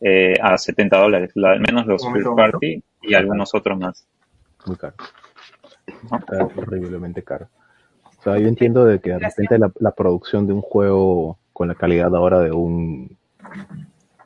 eh, 0.00 0.34
a 0.42 0.56
70 0.58 0.98
dólares, 0.98 1.30
la- 1.34 1.52
al 1.52 1.60
menos 1.60 1.86
los 1.86 2.02
first 2.12 2.28
party 2.36 2.82
y 3.02 3.14
algunos 3.14 3.54
otros 3.54 3.78
más. 3.78 4.06
Muy 4.66 4.76
caro. 4.76 4.94
¿no? 6.10 6.18
Está 6.18 6.44
horriblemente 6.44 7.22
caro. 7.22 7.48
O 8.18 8.22
sea, 8.22 8.38
yo 8.38 8.48
entiendo 8.48 8.84
de 8.84 8.98
que 9.00 9.10
de 9.10 9.18
repente 9.20 9.58
la, 9.58 9.70
la 9.78 9.92
producción 9.92 10.46
de 10.46 10.52
un 10.52 10.60
juego 10.60 11.38
con 11.52 11.68
la 11.68 11.74
calidad 11.74 12.14
ahora 12.14 12.40
de 12.40 12.50
un 12.52 13.16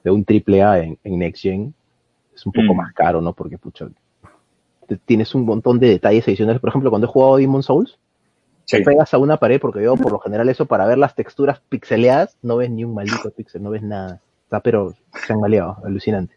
de 0.03 0.11
un 0.11 0.25
triple 0.25 0.63
A 0.63 0.79
en, 0.79 0.99
en 1.05 1.19
Next 1.19 1.43
Gen 1.43 1.75
es 2.35 2.47
un 2.47 2.53
poco 2.53 2.73
Mm. 2.73 2.77
más 2.79 2.93
caro, 2.95 3.21
¿no? 3.21 3.35
Porque, 3.35 3.59
pucha, 3.59 3.87
te- 4.89 4.97
tienes 4.97 5.35
un 5.35 5.45
montón 5.45 5.79
de 5.79 5.89
detalles 5.89 6.27
adicionales. 6.27 6.61
Por 6.61 6.71
ejemplo, 6.71 6.89
cuando 6.89 7.07
he 7.07 7.11
jugado 7.11 7.37
Demon 7.37 7.63
Souls, 7.63 7.99
Sí. 8.65 8.79
te 8.79 8.83
pegas 8.85 9.13
a 9.13 9.19
una 9.19 9.37
pared, 9.37 9.61
porque 9.61 9.83
yo 9.83 9.97
por 9.97 10.13
lo 10.13 10.19
general 10.21 10.49
eso 10.49 10.65
para 10.65 10.87
ver 10.87 10.97
las 10.97 11.15
texturas 11.15 11.61
pixeleadas, 11.69 12.39
no 12.41 12.57
ves 12.57 12.71
ni 12.71 12.85
un 12.85 12.95
maldito 12.95 13.31
pixel, 13.31 13.63
no 13.63 13.71
ves 13.71 13.83
nada. 13.83 14.21
Está, 14.51 14.59
pero 14.59 14.93
se 15.15 15.33
han 15.33 15.39
maleado, 15.39 15.77
alucinante. 15.85 16.35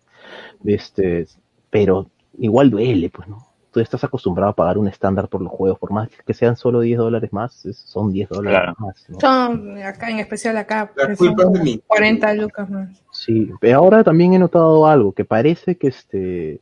Este, 0.64 1.26
pero 1.72 2.12
igual 2.38 2.70
duele, 2.70 3.10
pues, 3.10 3.28
¿no? 3.28 3.48
Tú 3.72 3.80
estás 3.80 4.04
acostumbrado 4.04 4.52
a 4.52 4.56
pagar 4.56 4.78
un 4.78 4.88
estándar 4.88 5.28
por 5.30 5.42
los 5.42 5.52
juegos, 5.52 5.80
por 5.80 5.92
más 5.92 6.10
que 6.24 6.34
sean 6.36 6.56
solo 6.56 6.82
10 6.82 7.00
dólares 7.00 7.34
más, 7.34 7.66
es- 7.66 7.80
son 7.80 8.12
10 8.14 8.30
dólares 8.30 8.60
Claro. 8.60 8.76
más, 8.78 9.04
¿no? 9.10 9.20
son, 9.20 9.78
acá, 9.80 10.12
en 10.12 10.20
especial 10.20 10.58
acá, 10.58 10.92
La 10.96 11.08
que 11.08 11.16
son 11.16 11.30
culpa 11.30 11.44
es 11.46 11.54
de 11.54 11.60
mí. 11.64 11.82
40 11.88 12.34
lucas 12.36 12.70
más. 12.70 13.02
Sí, 13.12 13.50
pero 13.60 13.80
ahora 13.80 14.04
también 14.04 14.36
he 14.36 14.38
notado 14.40 14.86
algo, 14.86 15.12
que 15.14 15.26
parece 15.26 15.76
que 15.76 15.88
este 15.88 16.62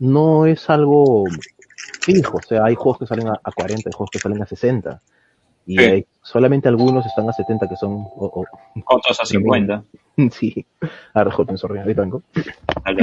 no 0.00 0.46
es 0.46 0.68
algo 0.68 1.26
fijo, 2.00 2.38
o 2.38 2.42
sea, 2.42 2.64
hay 2.64 2.74
juegos 2.74 2.98
que 2.98 3.06
salen 3.06 3.28
a, 3.28 3.34
a 3.40 3.52
40, 3.52 3.88
hay 3.88 3.92
juegos 3.92 4.10
que 4.10 4.18
salen 4.18 4.42
a 4.42 4.46
60, 4.46 5.00
y 5.68 5.76
Sí. 5.78 5.84
hay- 5.84 6.06
solamente 6.22 6.66
algunos 6.68 7.04
están 7.06 7.28
a 7.28 7.32
70 7.32 7.68
que 7.68 7.76
son, 7.76 7.92
o- 7.92 8.10
o- 8.16 8.46
Otros 8.86 9.20
a 9.20 9.24
50. 9.26 9.84
sí, 10.32 10.66
ahora 11.14 11.30
joder, 11.30 11.56
sorry, 11.58 11.78
ahorita 11.78 12.00
vengo. 12.00 12.22
Yo 12.34 12.94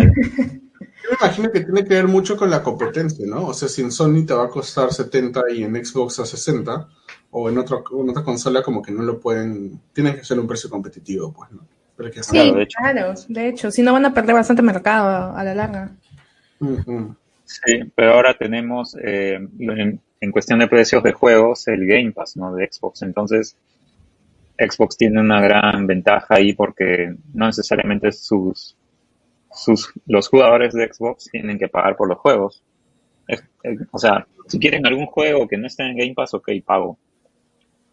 me 1.12 1.18
imagino 1.22 1.52
que 1.52 1.62
tiene 1.62 1.84
que 1.84 1.94
ver 1.94 2.08
mucho 2.08 2.36
con 2.36 2.50
la 2.50 2.64
competencia, 2.64 3.26
¿no? 3.28 3.48
O 3.48 3.54
sea, 3.54 3.68
si 3.70 3.82
en 3.82 3.92
Sony 3.92 4.26
te 4.26 4.34
va 4.34 4.46
a 4.46 4.50
costar 4.50 4.92
70 4.92 5.42
y 5.54 5.64
en 5.64 5.76
Xbox 5.86 6.20
a 6.20 6.26
60, 6.26 6.88
o 7.32 7.50
en, 7.50 7.58
otro, 7.58 7.84
en 8.02 8.10
otra 8.10 8.24
consola 8.24 8.64
como 8.64 8.82
que 8.82 8.92
no 8.92 9.04
lo 9.04 9.20
pueden, 9.20 9.80
tienen 9.94 10.16
que 10.16 10.24
ser 10.24 10.40
un 10.40 10.48
precio 10.48 10.70
competitivo, 10.70 11.32
pues, 11.32 11.52
¿no? 11.52 11.62
Pero 11.96 12.12
que 12.12 12.24
Sí, 12.24 12.32
Claro, 12.32 12.54
de 12.56 12.64
hecho. 12.64 12.78
claro, 12.82 13.14
de 13.30 13.48
hecho, 13.48 13.72
si 13.72 13.82
no 13.84 13.94
van 13.94 14.06
a 14.06 14.14
perder 14.14 14.36
bastante 14.36 14.62
mercado 14.62 15.36
a 15.36 15.44
la 15.44 15.54
larga. 15.56 15.92
Sí, 17.46 17.80
pero 17.96 18.14
ahora 18.14 18.34
tenemos, 18.38 18.98
eh, 19.04 19.36
en, 19.60 20.02
en 20.26 20.32
cuestión 20.32 20.60
de 20.60 20.68
precios 20.68 21.04
de 21.04 21.14
juegos, 21.14 21.68
el 21.68 21.86
Game 21.86 22.12
Pass, 22.12 22.36
¿no? 22.36 22.54
De 22.54 22.68
Xbox. 22.70 23.04
Entonces, 23.04 23.56
Xbox 24.58 24.98
tiene 24.98 25.22
una 25.22 25.40
gran 25.40 25.86
ventaja 25.86 26.36
ahí 26.36 26.54
porque 26.54 27.16
no 27.34 27.46
necesariamente 27.46 28.12
sus, 28.12 28.76
sus, 29.54 29.94
los 30.08 30.28
jugadores 30.28 30.74
de 30.74 30.92
Xbox 30.92 31.30
tienen 31.32 31.60
que 31.60 31.68
pagar 31.68 31.96
por 31.96 32.10
los 32.10 32.18
juegos. 32.18 32.64
O 33.92 34.00
sea, 34.00 34.28
si 34.48 34.60
quieren 34.60 34.86
algún 34.86 35.06
juego 35.06 35.48
que 35.48 35.58
no 35.58 35.68
esté 35.68 35.84
en 35.84 35.98
Game 35.98 36.14
Pass, 36.16 36.34
ok, 36.34 36.50
pago. 36.66 36.98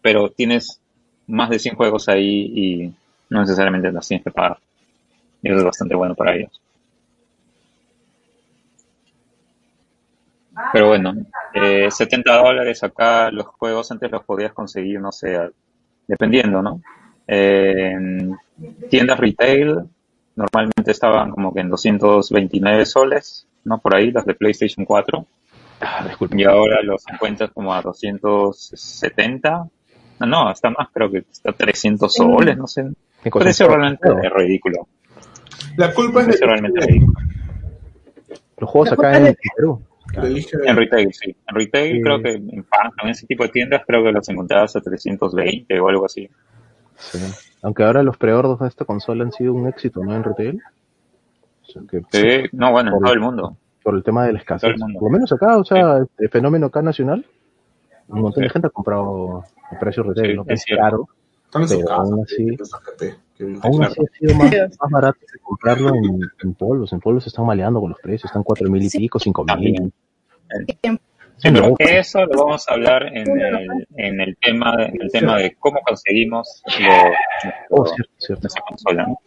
Pero 0.01 0.29
tienes 0.29 0.81
más 1.27 1.49
de 1.49 1.59
100 1.59 1.75
juegos 1.75 2.09
ahí 2.09 2.51
y 2.55 2.93
no 3.29 3.41
necesariamente 3.41 3.91
los 3.91 4.07
tienes 4.07 4.23
que 4.23 4.31
pagar. 4.31 4.57
Y 5.41 5.49
eso 5.49 5.59
es 5.59 5.63
bastante 5.63 5.95
bueno 5.95 6.15
para 6.15 6.35
ellos. 6.35 6.61
Pero 10.71 10.87
bueno, 10.87 11.13
eh, 11.53 11.89
70 11.89 12.37
dólares 12.37 12.83
acá 12.83 13.31
los 13.31 13.47
juegos 13.47 13.91
antes 13.91 14.11
los 14.11 14.23
podías 14.23 14.53
conseguir, 14.53 14.99
no 14.99 15.11
sé, 15.11 15.37
dependiendo, 16.07 16.61
¿no? 16.61 16.81
Eh, 17.27 17.91
en 17.91 18.37
tiendas 18.89 19.19
retail 19.19 19.87
normalmente 20.35 20.91
estaban 20.91 21.31
como 21.31 21.53
que 21.53 21.61
en 21.61 21.69
229 21.69 22.85
soles, 22.85 23.47
¿no? 23.63 23.79
Por 23.79 23.95
ahí, 23.95 24.11
las 24.11 24.25
de 24.25 24.35
PlayStation 24.35 24.85
4. 24.85 25.25
Ah. 25.81 26.07
Y 26.31 26.43
ahora 26.43 26.81
los 26.81 27.03
encuentras 27.07 27.51
como 27.51 27.73
a 27.73 27.81
270. 27.81 29.67
No, 30.19 30.25
no, 30.25 30.51
está 30.51 30.69
más, 30.69 30.89
creo 30.93 31.11
que 31.11 31.19
está 31.19 31.51
a 31.51 31.53
300 31.53 32.13
soles, 32.13 32.57
no 32.57 32.67
sé. 32.67 32.85
Precio 33.31 33.67
realmente 33.67 34.09
es 34.23 34.33
ridículo. 34.33 34.87
La 35.77 35.93
culpa 35.93 36.21
es 36.21 36.25
Precio 36.27 36.47
de 36.47 36.51
realmente 36.51 36.85
ridículo. 36.85 37.19
Los 38.57 38.69
juegos 38.69 38.91
acá 38.93 39.17
en, 39.17 39.35
Perú. 39.55 39.81
En 40.15 40.75
retail, 40.75 41.13
sí. 41.13 41.35
En 41.47 41.55
retail 41.55 41.95
Sí. 41.97 42.01
creo 42.01 42.21
que 42.21 42.33
en 42.33 42.63
Phantom, 42.63 43.05
en 43.05 43.09
ese 43.09 43.25
tipo 43.27 43.43
de 43.43 43.49
tiendas 43.49 43.81
creo 43.87 44.03
que 44.03 44.11
los 44.11 44.27
encontrabas 44.29 44.75
a 44.75 44.81
320 44.81 45.79
o 45.79 45.89
algo 45.89 46.05
así. 46.05 46.29
Sí. 46.97 47.19
Aunque 47.63 47.83
ahora 47.83 48.03
los 48.03 48.17
preordos 48.17 48.59
de 48.59 48.67
esta 48.67 48.85
consola 48.85 49.23
han 49.23 49.31
sido 49.31 49.53
un 49.53 49.67
éxito, 49.67 50.03
¿no? 50.03 50.15
En 50.15 50.23
retail. 50.23 50.61
O 51.61 51.65
sea 51.65 51.81
que, 51.89 52.01
Sí, 52.11 52.49
no, 52.51 52.71
bueno, 52.71 52.89
en 52.89 52.95
Por- 52.95 53.03
todo 53.05 53.13
el 53.13 53.19
mundo. 53.19 53.57
por 53.83 53.95
el 53.95 54.03
tema 54.03 54.25
de 54.25 54.33
la 54.33 54.39
escasez. 54.39 54.75
Por 54.79 55.03
lo 55.03 55.09
menos 55.09 55.31
acá, 55.31 55.57
o 55.57 55.63
sea, 55.63 55.97
el 56.19 56.29
fenómeno 56.29 56.67
acá 56.67 56.81
nacional, 56.81 57.25
un 58.07 58.21
montón 58.21 58.43
de 58.43 58.49
gente 58.49 58.67
ha 58.67 58.71
comprado 58.71 59.43
a 59.71 59.79
precio 59.79 60.03
retail, 60.03 60.31
Sí, 60.31 60.35
¿no? 60.37 60.45
Que 60.45 60.53
es 60.53 60.65
caro, 60.77 61.07
pero 61.51 61.91
aún 61.91 62.21
así- 62.23 62.57
aún 63.61 63.83
así 63.83 64.01
ha 64.01 64.17
sido 64.17 64.35
más, 64.35 64.51
más 64.81 64.91
barato 64.91 65.19
que 65.19 65.39
comprarlo 65.39 65.89
en, 65.95 66.19
en 66.43 66.53
polvos. 66.53 66.93
En 66.93 66.99
polvos 66.99 67.23
se 67.23 67.29
están 67.29 67.45
maleando 67.45 67.79
con 67.81 67.89
los 67.91 67.99
precios, 67.99 68.25
están 68.25 68.43
cuatro 68.43 68.69
mil 68.69 68.81
y 68.83 68.89
Sí. 68.89 68.99
pico, 68.99 69.19
cinco 69.19 69.43
mil. 69.43 69.53
También. 69.75 69.93
Tiempo. 70.81 71.03
Sí, 71.37 71.49
pero 71.51 71.75
eso 71.79 72.25
lo 72.25 72.45
vamos 72.45 72.69
a 72.69 72.73
hablar 72.73 73.07
en 73.07 73.27
el, 73.39 73.87
en 73.97 74.21
el 74.21 74.37
tema, 74.37 74.75
en 74.79 75.01
el 75.01 75.11
tema 75.11 75.37
de 75.37 75.55
cómo 75.55 75.81
conseguimos 75.81 76.61
lo- 76.79 77.11
Oh, 77.81 77.85
cierto, 77.87 78.11
cierto. 78.19 78.41
nuestra 78.43 78.63
consola. 78.67 79.07
¿no? 79.07 79.19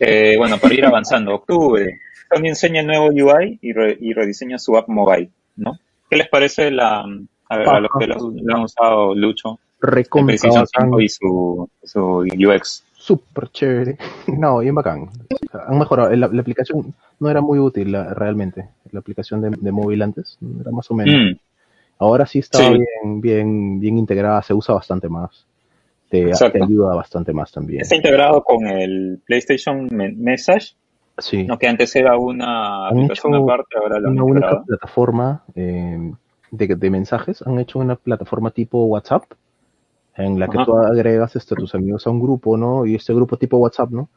Eh, 0.00 0.34
bueno, 0.38 0.56
para 0.58 0.74
ir 0.74 0.84
avanzando, 0.86 1.34
octubre, 1.34 2.00
Sony 2.34 2.46
enseña 2.46 2.80
el 2.80 2.86
nuevo 2.86 3.06
UI 3.08 3.58
y, 3.62 3.72
re- 3.72 3.96
y 4.00 4.12
rediseña 4.14 4.58
su 4.58 4.76
app 4.76 4.88
mobile, 4.88 5.30
¿no? 5.56 5.78
¿Qué 6.10 6.16
les 6.16 6.28
parece 6.28 6.70
la, 6.70 7.04
a, 7.48 7.56
ver, 7.58 7.68
a 7.68 7.80
los 7.80 7.90
que 7.98 8.06
lo, 8.06 8.16
lo 8.34 8.56
han 8.56 8.62
usado 8.62 9.14
Lucho, 9.14 9.58
el 9.82 9.88
Recontra 9.90 10.26
PlayStation 10.36 10.64
bacán, 10.64 10.86
5 10.88 11.00
y 11.00 11.08
su, 11.08 11.70
su 11.84 12.00
UX? 12.26 12.82
Súper 13.06 13.48
chévere. 13.50 13.98
No, 14.38 14.58
bien 14.58 14.74
bacán. 14.74 15.08
O 15.30 15.36
sea, 15.50 15.62
han 15.68 15.78
mejorado. 15.78 16.10
La, 16.16 16.28
la 16.28 16.40
aplicación 16.40 16.94
no 17.20 17.30
era 17.30 17.40
muy 17.40 17.58
útil 17.58 17.92
la- 17.92 18.12
realmente. 18.14 18.68
La 18.92 19.00
aplicación 19.00 19.40
de, 19.40 19.50
de 19.58 19.72
móvil 19.72 20.02
antes 20.02 20.38
era 20.60 20.70
más 20.70 20.90
o 20.90 20.94
menos. 20.94 21.14
Mm, 21.14 21.36
Ahora 21.98 22.26
sí 22.26 22.40
está 22.40 22.58
Sí. 22.58 22.72
bien, 22.72 23.20
bien, 23.22 23.80
bien 23.80 23.96
integrada, 23.98 24.42
se 24.42 24.52
usa 24.52 24.74
bastante 24.74 25.08
más. 25.08 25.46
Te, 26.10 26.30
te 26.52 26.62
ayuda 26.62 26.94
bastante 26.94 27.32
más 27.32 27.50
también. 27.50 27.80
Está 27.80 27.96
integrado 27.96 28.42
con 28.44 28.66
el 28.66 29.20
PlayStation 29.26 29.88
Me- 29.90 30.12
Message, 30.12 30.76
Sí. 31.18 31.44
no 31.44 31.58
que 31.58 31.66
antes 31.66 31.96
era 31.96 32.18
una 32.18 32.88
Han 32.88 32.98
aplicación 32.98 33.34
hecho 33.34 33.44
aparte, 33.44 33.76
ahora 33.82 33.98
lo 33.98 34.08
han 34.08 34.12
una 34.14 34.24
única 34.24 34.62
plataforma 34.62 35.42
eh, 35.54 36.12
de, 36.50 36.66
de 36.76 36.90
mensajes. 36.90 37.42
Han 37.46 37.58
hecho 37.58 37.78
una 37.78 37.96
plataforma 37.96 38.50
tipo 38.50 38.84
WhatsApp 38.84 39.24
en 40.16 40.38
la 40.38 40.48
que 40.48 40.56
Ajá. 40.58 40.66
tú 40.66 40.76
agregas 40.78 41.36
este, 41.36 41.54
a 41.54 41.56
tus 41.58 41.74
amigos 41.74 42.06
a 42.06 42.10
un 42.10 42.20
grupo, 42.20 42.56
¿no? 42.56 42.86
Y 42.86 42.94
este 42.94 43.12
grupo 43.14 43.36
tipo 43.36 43.56
WhatsApp, 43.58 43.90
¿no? 43.90 44.08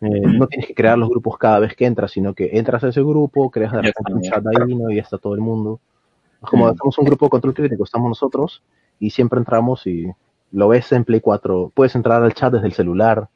Eh, 0.00 0.08
no 0.26 0.46
tienes 0.46 0.66
que 0.66 0.74
crear 0.74 0.98
los 0.98 1.08
grupos 1.08 1.38
cada 1.38 1.58
vez 1.60 1.74
que 1.76 1.86
entras, 1.86 2.10
sino 2.10 2.34
que 2.34 2.50
entras 2.58 2.82
a 2.84 2.88
ese 2.88 3.00
grupo, 3.02 3.50
creas 3.50 3.72
de 3.72 3.82
repente 3.82 4.12
un 4.14 4.22
chat 4.22 4.44
ahí, 4.46 4.74
¿no? 4.74 4.90
Y 4.90 4.96
ya 4.96 5.02
está 5.02 5.18
todo 5.18 5.34
el 5.34 5.40
mundo. 5.40 5.78
Es 6.42 6.48
como 6.50 6.66
hacemos 6.66 6.98
un 6.98 7.04
grupo 7.04 7.26
de 7.26 7.30
control 7.30 7.54
crítico, 7.54 7.84
estamos 7.84 8.08
nosotros 8.08 8.62
y 8.98 9.10
siempre 9.10 9.38
entramos 9.38 9.86
y 9.86 10.10
lo 10.52 10.68
ves 10.68 10.90
en 10.92 11.04
Play 11.04 11.20
4. 11.20 11.70
Puedes 11.74 11.94
entrar 11.94 12.22
al 12.22 12.34
chat 12.34 12.52
desde 12.52 12.66
el 12.66 12.72
celular, 12.72 13.28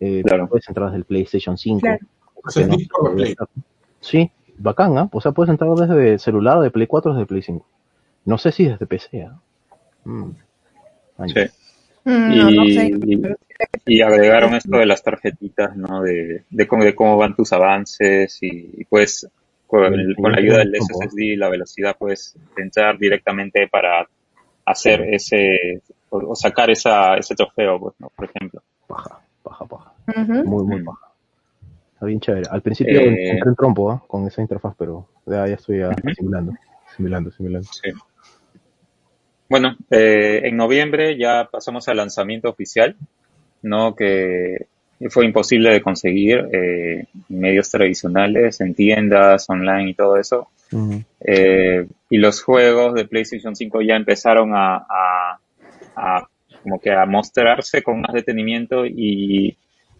eh, 0.00 0.22
Claro. 0.24 0.48
puedes 0.48 0.68
entrar 0.68 0.86
desde 0.88 0.98
el 0.98 1.04
PlayStation 1.04 1.56
5. 1.56 1.80
Claro. 1.80 1.98
No- 2.68 3.12
Play. 3.14 3.36
Sí, 4.00 4.30
bacán, 4.58 4.96
¿ah? 4.98 5.08
O 5.12 5.20
sea, 5.20 5.32
puedes 5.32 5.50
entrar 5.50 5.70
desde 5.74 6.18
celular, 6.18 6.60
de 6.60 6.70
Play 6.70 6.86
4 6.86 7.12
desde 7.14 7.26
Play 7.26 7.42
5. 7.42 7.64
No 8.24 8.38
sé 8.38 8.52
si 8.52 8.66
desde 8.66 8.86
PC, 8.86 9.24
¿ah? 9.24 9.38
Mm. 10.04 10.30
Sí. 11.26 11.34
Mm, 12.04 12.32
y, 12.32 12.36
No, 12.38 12.50
no 12.50 12.64
sé. 12.66 12.90
y- 13.06 13.22
y 13.86 14.00
agregaron 14.00 14.54
esto 14.54 14.78
de 14.78 14.86
las 14.86 15.02
tarjetitas, 15.02 15.76
¿no? 15.76 16.02
De, 16.02 16.44
de, 16.48 16.66
cómo, 16.66 16.84
de 16.84 16.94
cómo 16.94 17.16
van 17.16 17.36
tus 17.36 17.52
avances 17.52 18.38
y, 18.42 18.70
y 18.78 18.84
pues 18.84 19.28
con, 19.66 19.92
el- 19.94 20.16
con 20.16 20.32
la 20.32 20.38
ayuda 20.38 20.58
del 20.58 20.74
SSD 20.76 21.18
y 21.18 21.36
la 21.36 21.48
velocidad 21.50 21.96
puedes 21.98 22.34
entrar 22.56 22.98
directamente 22.98 23.68
para 23.68 24.08
hacer 24.64 25.02
ese 25.12 25.82
o, 26.08 26.30
o 26.30 26.34
sacar 26.34 26.70
esa, 26.70 27.16
ese 27.16 27.34
trofeo, 27.34 27.78
pues, 27.78 27.94
¿no? 27.98 28.10
Por 28.16 28.24
ejemplo. 28.34 28.62
Paja, 28.86 29.20
paja, 29.42 29.64
paja. 29.66 29.92
Muy, 30.44 30.64
muy 30.64 30.80
Mm. 30.80 30.84
paja. 30.86 31.06
Está 31.94 32.06
bien 32.06 32.20
chévere. 32.20 32.46
Al 32.50 32.62
principio 32.62 32.98
Eh. 33.00 33.30
entré 33.30 33.48
en 33.50 33.54
trompo 33.56 33.90
¿ah? 33.92 34.02
con 34.06 34.26
esa 34.26 34.40
interfaz, 34.40 34.74
pero 34.78 35.06
ya, 35.26 35.46
ya 35.46 35.54
estoy 35.54 35.80
simulando, 36.16 36.52
simulando, 36.96 37.30
simulando. 37.30 37.68
Sí. 37.70 37.90
Bueno, 39.50 39.76
eh, 39.90 40.40
en 40.44 40.56
noviembre 40.56 41.18
ya 41.18 41.48
pasamos 41.50 41.86
al 41.88 41.96
lanzamiento 41.98 42.48
oficial, 42.48 42.96
¿no? 43.62 43.94
Que 43.96 44.66
fue 45.08 45.24
imposible 45.26 45.70
de 45.72 45.82
conseguir 45.82 46.46
eh, 46.52 47.04
medios 47.28 47.68
tradicionales, 47.70 48.60
en 48.60 48.74
tiendas, 48.74 49.50
online 49.50 49.90
y 49.90 49.94
todo 49.94 50.16
eso. 50.18 50.48
Eh, 51.20 51.86
y 52.10 52.18
los 52.18 52.42
juegos 52.42 52.94
de 52.94 53.06
PlayStation 53.06 53.56
5 53.56 53.82
ya 53.82 53.96
empezaron 53.96 54.54
a, 54.54 54.76
a- 54.76 55.38
a 55.96 56.28
como 56.62 56.78
que 56.78 56.92
a 56.92 57.04
mostrarse 57.06 57.82
con 57.82 58.02
más 58.02 58.12
detenimiento 58.12 58.84
y 58.86 59.56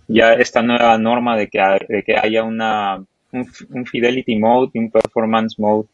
ya 0.06 0.34
esta 0.34 0.62
nueva 0.62 0.96
norma 0.98 1.36
de 1.36 1.48
que, 1.48 1.58
de 1.88 2.02
que 2.02 2.16
haya 2.16 2.42
una, 2.44 3.02
un, 3.32 3.86
Fidelity 3.86 4.36
Mode 4.36 4.70
y 4.74 4.78
un 4.78 4.90
Performance 4.90 5.58
Mode. 5.58 5.88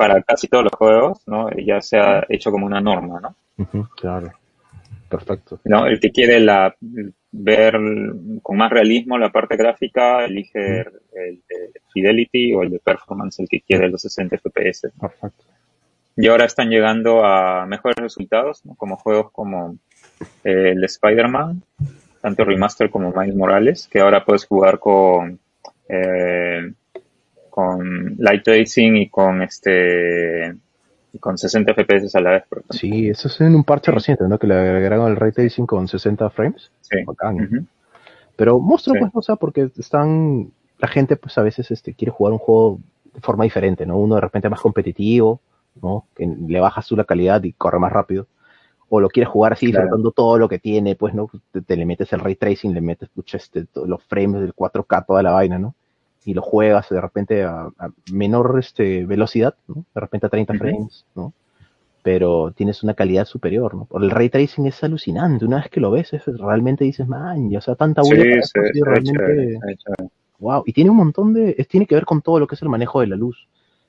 Para 0.00 0.22
casi 0.22 0.48
todos 0.48 0.64
los 0.64 0.72
juegos, 0.72 1.22
¿no? 1.26 1.50
Ya 1.50 1.82
se 1.82 1.98
ha 1.98 2.24
hecho 2.30 2.50
como 2.50 2.64
una 2.64 2.80
norma, 2.80 3.20
¿no? 3.20 3.36
Claro. 3.96 4.32
Perfecto. 5.10 5.60
¿no? 5.64 5.86
El 5.86 6.00
que 6.00 6.10
quiere 6.10 6.40
la, 6.40 6.74
ver 7.32 7.78
con 8.40 8.56
más 8.56 8.70
realismo 8.70 9.18
la 9.18 9.30
parte 9.30 9.56
gráfica, 9.56 10.24
elige 10.24 10.80
el 10.80 11.42
de 11.46 11.80
Fidelity 11.92 12.54
o 12.54 12.62
el 12.62 12.70
de 12.70 12.78
Performance, 12.78 13.40
el 13.40 13.48
que 13.48 13.60
quiere 13.60 13.90
los 13.90 14.00
60 14.00 14.38
FPS. 14.38 14.90
Perfecto. 14.98 15.44
Y 16.16 16.28
ahora 16.28 16.46
están 16.46 16.70
llegando 16.70 17.22
a 17.22 17.66
mejores 17.66 17.98
resultados, 17.98 18.64
¿no? 18.64 18.74
como 18.76 18.96
juegos 18.96 19.32
como 19.32 19.76
eh, 20.44 20.70
el 20.72 20.80
de 20.80 20.86
Spider-Man, 20.86 21.62
tanto 22.22 22.44
remaster 22.44 22.88
como 22.88 23.12
Miles 23.12 23.36
Morales, 23.36 23.86
que 23.90 24.00
ahora 24.00 24.24
puedes 24.24 24.46
jugar 24.46 24.78
con 24.78 25.38
eh, 25.88 26.72
con 27.60 28.16
light 28.18 28.42
tracing 28.42 28.96
y 28.96 29.08
con 29.08 29.42
este 29.42 30.54
y 31.12 31.18
con 31.18 31.36
60 31.36 31.74
FPS 31.74 32.14
a 32.16 32.20
la 32.20 32.30
vez, 32.30 32.44
por. 32.48 32.62
Sí, 32.70 33.08
eso 33.08 33.28
es 33.28 33.40
en 33.40 33.54
un 33.54 33.64
parche 33.64 33.90
reciente, 33.90 34.24
¿no? 34.28 34.38
Que 34.38 34.46
le 34.46 34.54
agregaron 34.54 35.10
el 35.10 35.16
ray 35.16 35.32
tracing 35.32 35.66
con 35.66 35.88
60 35.88 36.30
frames. 36.30 36.70
Sí. 36.82 37.02
Bacán. 37.04 37.68
Pero 38.36 38.58
monstruo, 38.60 38.94
Sí. 38.94 39.00
pues, 39.00 39.12
o 39.14 39.22
sea, 39.22 39.36
porque 39.36 39.70
están. 39.76 40.50
La 40.78 40.88
gente, 40.88 41.16
pues, 41.16 41.36
a 41.36 41.42
veces 41.42 41.70
este, 41.70 41.92
quiere 41.94 42.10
jugar 42.12 42.32
un 42.32 42.38
juego 42.38 42.78
de 43.12 43.20
forma 43.20 43.44
diferente, 43.44 43.84
¿no? 43.84 43.98
Uno 43.98 44.14
de 44.14 44.20
repente 44.22 44.48
más 44.48 44.60
competitivo, 44.60 45.40
¿no? 45.82 46.06
Que 46.16 46.26
le 46.26 46.60
bajas 46.60 46.86
tú 46.86 46.96
la 46.96 47.04
calidad 47.04 47.42
y 47.42 47.52
corre 47.52 47.78
más 47.78 47.92
rápido. 47.92 48.26
O 48.88 48.98
lo 49.00 49.08
quieres 49.08 49.28
jugar 49.30 49.52
así, 49.52 49.66
Claro. 49.66 49.84
disfrutando 49.84 50.10
todo 50.12 50.38
lo 50.38 50.48
que 50.48 50.58
tiene, 50.58 50.94
pues, 50.96 51.12
¿no? 51.12 51.28
Te, 51.52 51.60
te 51.60 51.76
le 51.76 51.84
metes 51.86 52.12
el 52.14 52.20
ray 52.20 52.34
tracing, 52.36 52.72
le 52.72 52.80
metes, 52.80 53.08
pucha, 53.10 53.36
este, 53.36 53.66
los 53.84 54.02
frames 54.04 54.40
del 54.40 54.54
4K, 54.54 55.04
toda 55.06 55.22
la 55.22 55.32
vaina, 55.32 55.58
¿no? 55.58 55.74
Y 56.24 56.34
lo 56.34 56.42
juegas 56.42 56.88
de 56.90 57.00
repente 57.00 57.44
a, 57.44 57.62
a 57.78 57.90
menor 58.12 58.56
este, 58.58 59.06
velocidad, 59.06 59.54
¿no? 59.68 59.84
de 59.94 60.00
repente 60.00 60.26
a 60.26 60.30
30 60.30 60.52
Ujú. 60.54 60.62
frames, 60.62 61.06
¿no? 61.14 61.32
pero 62.02 62.52
tienes 62.52 62.82
una 62.82 62.94
calidad 62.94 63.26
superior. 63.26 63.74
¿no? 63.74 63.88
El 64.00 64.10
ray 64.10 64.30
tracing 64.30 64.66
es 64.66 64.82
alucinante, 64.82 65.44
una 65.44 65.58
vez 65.58 65.68
que 65.70 65.80
lo 65.80 65.90
ves, 65.90 66.12
es, 66.12 66.24
realmente 66.38 66.84
dices, 66.84 67.06
man, 67.08 67.50
ya 67.50 67.58
o 67.58 67.60
sea, 67.60 67.74
tanta 67.74 68.02
Sí, 68.02 68.10
bulla 68.10 68.24
sí, 68.42 68.82
realmente, 68.82 69.22
ve 69.22 69.76
chévere. 69.76 70.10
wow, 70.38 70.62
y 70.66 70.72
tiene 70.72 70.90
un 70.90 70.96
montón 70.96 71.34
de, 71.34 71.54
es- 71.58 71.68
tiene 71.68 71.86
que 71.86 71.94
ver 71.94 72.04
con 72.06 72.22
todo 72.22 72.38
lo 72.38 72.46
que 72.46 72.54
es 72.54 72.62
el 72.62 72.68
manejo 72.70 73.00
de 73.00 73.06
la 73.08 73.16
luz, 73.16 73.48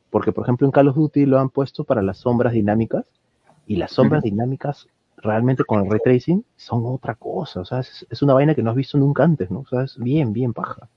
porque 0.10 0.32
por 0.34 0.44
ejemplo 0.46 0.68
en 0.68 0.72
Call 0.72 0.90
of 0.90 0.96
Duty 0.96 1.26
lo 1.26 1.40
han 1.40 1.50
puesto 1.50 1.84
para 1.86 2.02
las 2.02 2.18
sombras 2.18 2.54
dinámicas, 2.54 3.06
y 3.66 3.78
las 3.78 3.92
sombras 3.92 4.24
dinámicas 4.24 4.88
realmente 5.18 5.64
con 5.64 5.84
el 5.84 5.90
ray 5.90 6.00
tracing 6.04 6.44
son 6.58 6.84
otra 6.86 7.16
cosa, 7.16 7.62
o 7.62 7.66
sea, 7.66 7.80
es, 7.80 8.06
es 8.10 8.22
una 8.22 8.34
vaina 8.34 8.56
que 8.56 8.64
no 8.64 8.72
has 8.72 8.76
visto 8.76 8.98
nunca 8.98 9.24
antes, 9.24 9.50
¿no? 9.52 9.60
O 9.62 9.66
sea, 9.68 9.84
es 9.84 9.98
bien, 9.98 10.34
bien 10.34 10.54
paja. 10.54 10.90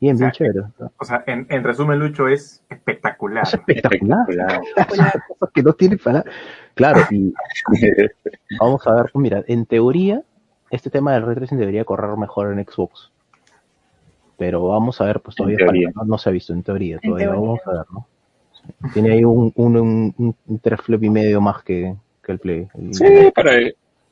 Bien, 0.00 0.16
bien 0.16 0.30
O 0.30 0.32
sea, 0.32 0.32
chévere. 0.32 0.60
o 0.96 1.04
sea, 1.04 1.24
en, 1.26 1.46
en 1.50 1.62
resumen, 1.62 1.98
Lucho, 1.98 2.26
es 2.26 2.62
espectacular. 2.70 3.44
es 3.46 3.54
espectacular. 3.54 4.18
Espectacular. 4.28 5.22
Cosas 5.28 5.50
que 5.52 5.62
no 5.62 5.72
tiene 5.74 5.98
para. 5.98 6.24
Claro, 6.74 7.00
y 7.10 7.34
vamos 8.60 8.86
a 8.86 8.94
ver, 8.94 9.10
pues 9.12 9.22
mira, 9.22 9.44
en 9.46 9.66
teoría, 9.66 10.22
este 10.70 10.88
tema 10.90 11.12
del 11.12 11.24
ray 11.26 11.34
tracing 11.36 11.58
debería 11.58 11.84
correr 11.84 12.16
mejor 12.16 12.52
en 12.52 12.64
Xbox. 12.64 13.10
Pero 14.38 14.66
vamos 14.68 14.98
a 15.00 15.04
ver, 15.04 15.20
pues 15.20 15.36
todavía 15.36 15.58
¿no? 15.94 16.04
No 16.04 16.16
se 16.18 16.30
ha 16.30 16.32
visto 16.32 16.52
en 16.54 16.62
teoría, 16.62 16.94
En 17.02 17.10
todavía 17.10 17.26
teoría. 17.26 17.40
vamos 17.42 17.60
a 17.66 17.70
ver, 17.72 17.84
¿no? 17.92 18.06
Tiene 18.94 19.12
ahí 19.12 19.24
un, 19.24 19.52
un, 19.54 19.76
un, 19.76 20.14
un, 20.16 20.36
un 20.46 20.58
teraflop 20.60 21.02
y 21.02 21.10
medio 21.10 21.40
más 21.42 21.62
que, 21.62 21.94
que 22.22 22.32
el 22.32 22.38
Play. 22.38 22.68
El- 22.74 22.94
Sí, 22.94 23.04
pero 23.34 23.50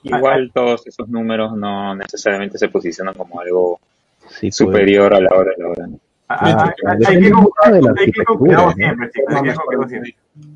igual 0.02 0.51
todos 0.52 0.86
esos 0.86 1.09
números 1.09 1.56
no 1.56 1.94
necesariamente 1.94 2.59
se 2.59 2.69
posicionan 2.69 3.15
como 3.15 3.40
algo 3.40 3.81
sí, 4.29 4.49
pues. 4.49 4.57
superior 4.57 5.15
a 5.15 5.21
la 5.21 5.31
hora 5.35 5.53
de 5.57 5.63
la 5.63 5.69
hora. 5.69 5.89
depende 6.99 7.33
mucho 7.33 7.73
de 7.73 7.83
la 7.83 7.91
arquitectura. 7.91 8.75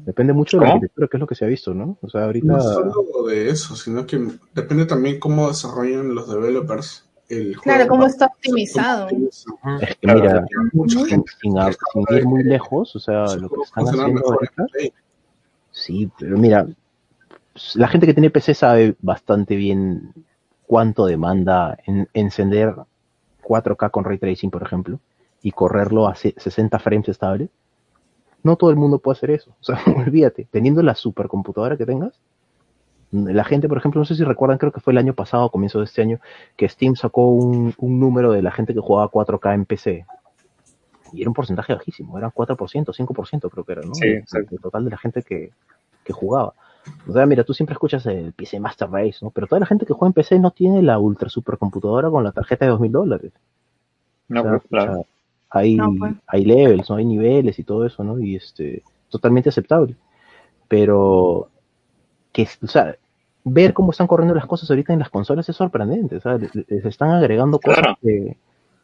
Depende 0.05 0.33
mucho 0.33 0.57
de 0.57 0.61
la 0.61 0.67
¿Cómo? 0.67 0.75
arquitectura, 0.75 1.09
que 1.09 1.17
es 1.17 1.21
lo 1.21 1.27
que 1.27 1.35
se 1.35 1.45
ha 1.45 1.49
visto, 1.49 1.75
¿no? 1.75 1.97
O 2.03 2.09
sea, 2.09 2.25
ahorita. 2.25 2.47
No 2.47 2.61
solo 2.61 3.27
de 3.29 3.49
eso, 3.49 3.77
sino 3.77 4.07
que 4.07 4.21
depende 4.55 4.87
también 4.87 5.19
cómo 5.19 5.49
desarrollan 5.49 6.15
los 6.15 6.31
developers 6.31 7.09
el 7.29 7.55
juego. 7.57 7.63
Claro, 7.63 7.89
cómo 7.89 8.07
está 8.07 8.27
optimizado. 8.27 9.09
Es 9.09 9.47
que 9.89 9.95
Claro, 10.01 10.21
mira, 10.21 10.47
sin, 10.89 11.25
ir 12.11 12.27
muy 12.27 12.45
lejos, 12.45 12.95
o 12.95 13.01
sea, 13.01 13.25
lo 13.37 13.49
que 13.49 13.63
están 13.65 13.85
haciendo 13.85 14.23
ahorita. 14.25 14.67
Sí, 15.71 16.11
pero 16.19 16.37
mira, 16.37 16.67
la 17.75 17.89
gente 17.89 18.07
que 18.07 18.15
tiene 18.15 18.31
PC 18.31 18.55
sabe 18.55 18.97
bastante 19.01 19.57
bien 19.57 20.13
cuánto 20.67 21.07
demanda 21.07 21.79
en, 21.87 22.09
encender 22.15 22.75
4K 23.53 23.91
con 23.91 24.05
ray 24.05 24.19
tracing, 24.19 24.51
por 24.51 24.63
ejemplo, 24.63 24.99
y 25.43 25.51
correrlo 25.53 26.07
a 26.09 26.15
se- 26.15 26.35
60 26.37 26.79
frames 26.79 27.09
estable. 27.09 27.49
No 28.43 28.57
todo 28.57 28.71
el 28.71 28.77
mundo 28.77 28.99
puede 28.99 29.17
hacer 29.19 29.31
eso. 29.31 29.51
O 29.61 29.65
sea, 29.65 29.77
olvídate, 29.97 30.47
teniendo 30.51 30.83
la 30.83 30.95
supercomputadora 30.95 31.77
que 31.77 31.87
tengas, 31.87 32.13
la 33.13 33.45
gente, 33.45 33.69
por 33.69 33.77
ejemplo, 33.77 33.99
no 34.01 34.07
sé 34.07 34.15
si 34.15 34.25
recuerdan, 34.25 34.57
creo 34.57 34.73
que 34.73 34.81
fue 34.81 34.95
el 34.95 34.99
año 34.99 35.13
pasado, 35.13 35.45
a 35.45 35.51
comienzo 35.51 35.79
de 35.81 35.85
este 35.85 36.01
año, 36.01 36.19
que 36.57 36.67
Steam 36.69 36.97
sacó 36.97 37.29
un, 37.29 37.75
un 37.77 38.01
número 38.01 38.33
de 38.33 38.41
la 38.41 38.51
gente 38.51 38.73
que 38.73 38.81
jugaba 38.81 39.11
4K 39.11 39.55
en 39.55 39.65
PC. 39.67 40.07
Y 41.13 41.21
era 41.21 41.29
un 41.29 41.35
porcentaje 41.35 41.75
bajísimo, 41.75 42.17
eran 42.17 42.31
4%, 42.31 42.95
5% 42.95 43.51
creo 43.51 43.65
que 43.65 43.73
era, 43.73 43.83
¿no? 43.83 43.95
Sí, 43.95 44.07
El- 44.07 44.17
exacto. 44.17 44.55
el 44.55 44.61
total 44.63 44.85
de 44.87 44.91
la 44.93 44.97
gente 44.97 45.23
que, 45.23 45.51
que 46.05 46.13
jugaba. 46.15 46.55
O 47.09 47.13
sea, 47.13 47.27
mira, 47.27 47.45
tú 47.45 47.55
siempre 47.55 47.75
escuchas 47.75 48.05
el 48.07 48.33
PC 48.33 48.59
Master 48.61 48.91
Race, 48.91 49.19
¿no? 49.23 49.31
Pero 49.31 49.47
toda 49.47 49.61
la 49.61 49.67
gente 49.67 49.87
que 49.87 49.93
juega 49.93 50.09
en 50.09 50.13
PC 50.15 50.39
no 50.39 50.51
tiene 50.51 50.83
la 50.83 50.99
ultra 50.99 51.29
supercomputadora 51.29 52.11
con 52.11 52.25
la 52.25 52.33
tarjeta 52.33 52.65
de 52.65 52.71
2000 52.73 52.93
dólares. 52.93 53.33
No, 54.29 54.41
O 54.41 54.43
sea, 54.45 54.53
pues, 54.53 54.63
claro. 54.69 54.93
o 54.93 54.95
sea, 54.97 55.05
hay, 55.51 55.77
No, 55.77 55.93
pues. 55.99 56.15
hay 56.27 56.45
levels, 56.45 56.89
¿no? 56.91 56.97
Hay 56.97 57.05
niveles 57.05 57.59
y 57.59 57.65
todo 57.65 57.87
eso, 57.87 58.03
¿no? 58.03 58.19
Y 58.19 58.37
este, 58.37 58.83
totalmente 59.11 59.49
aceptable. 59.51 59.95
Pero, 60.69 61.49
que, 62.33 62.49
o 62.63 62.67
sea, 62.67 62.97
ver 63.45 63.75
cómo 63.75 63.91
están 63.91 64.07
corriendo 64.07 64.35
las 64.35 64.47
cosas 64.47 64.71
ahorita 64.71 64.93
en 64.93 65.01
las 65.01 65.11
consolas 65.11 65.49
es 65.49 65.57
sorprendente, 65.57 66.17
o 66.17 66.21
sea, 66.21 66.39
le- 66.39 66.49
le- 66.53 66.65
les 66.69 66.85
están 66.87 67.11
agregando 67.11 67.59
cosas 67.59 67.81
Claro. 67.81 67.99
que 68.01 68.37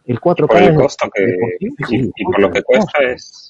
el 0.07 0.21
4K 0.21 0.47
por 0.49 0.63
el 0.63 0.77
de- 0.77 0.83
costo 0.83 1.09
que, 1.15 1.23
de 1.27 1.39
por 1.39 1.51
sí, 1.59 1.67
y, 1.79 1.85
sí, 1.85 2.13
y 2.17 2.25
por 2.25 2.41
lo 2.41 2.51
que 2.51 2.63
cuesta 2.63 2.99
es 3.05 3.48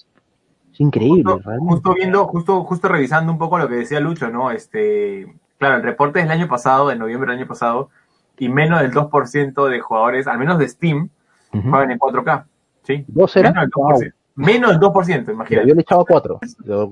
es 0.79 0.81
increíble, 0.81 1.25
Justo, 1.25 1.41
realmente. 1.49 1.73
justo 1.75 1.95
viendo, 1.95 2.25
justo, 2.27 2.65
justo 2.65 2.89
revisando 2.89 3.33
un 3.33 3.39
poco 3.39 3.59
lo 3.59 3.69
que 3.69 3.75
decía 3.75 3.99
Lucho, 4.01 4.29
¿no? 4.29 4.51
Este, 4.53 5.27
claro, 5.59 5.77
el 5.77 5.83
reporte 5.83 6.21
del 6.21 6.31
año 6.31 6.47
pasado, 6.49 6.89
de 6.89 6.97
noviembre 6.97 7.31
del 7.33 7.41
año 7.41 7.49
pasado, 7.49 7.91
y 8.39 8.49
menos 8.49 8.81
del 8.81 8.93
2% 8.93 9.69
de 9.69 9.81
jugadores, 9.81 10.27
al 10.29 10.39
menos 10.39 10.59
de 10.59 10.69
Steam, 10.69 11.09
juegan 11.51 11.91
en 11.91 11.99
4K. 11.99 12.45
¿Sí? 12.85 13.05
¿Dos 13.09 13.37
era? 13.37 13.51
Menos 13.51 13.63
del 13.65 13.71
Wow. 13.75 13.91
2%. 14.01 14.13
Menos 14.37 14.71
del 14.71 14.79
2%, 14.81 15.21
Mira, 15.21 15.33
imagínate. 15.33 15.69
yo 15.69 15.75
le 15.75 15.81
echaba 15.81 16.05
4, 16.09 16.39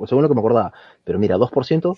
según 0.07 0.23
lo 0.23 0.29
que 0.29 0.35
me 0.35 0.41
acordaba. 0.41 0.73
Pero 1.05 1.19
mira, 1.21 1.37
2%, 1.37 1.97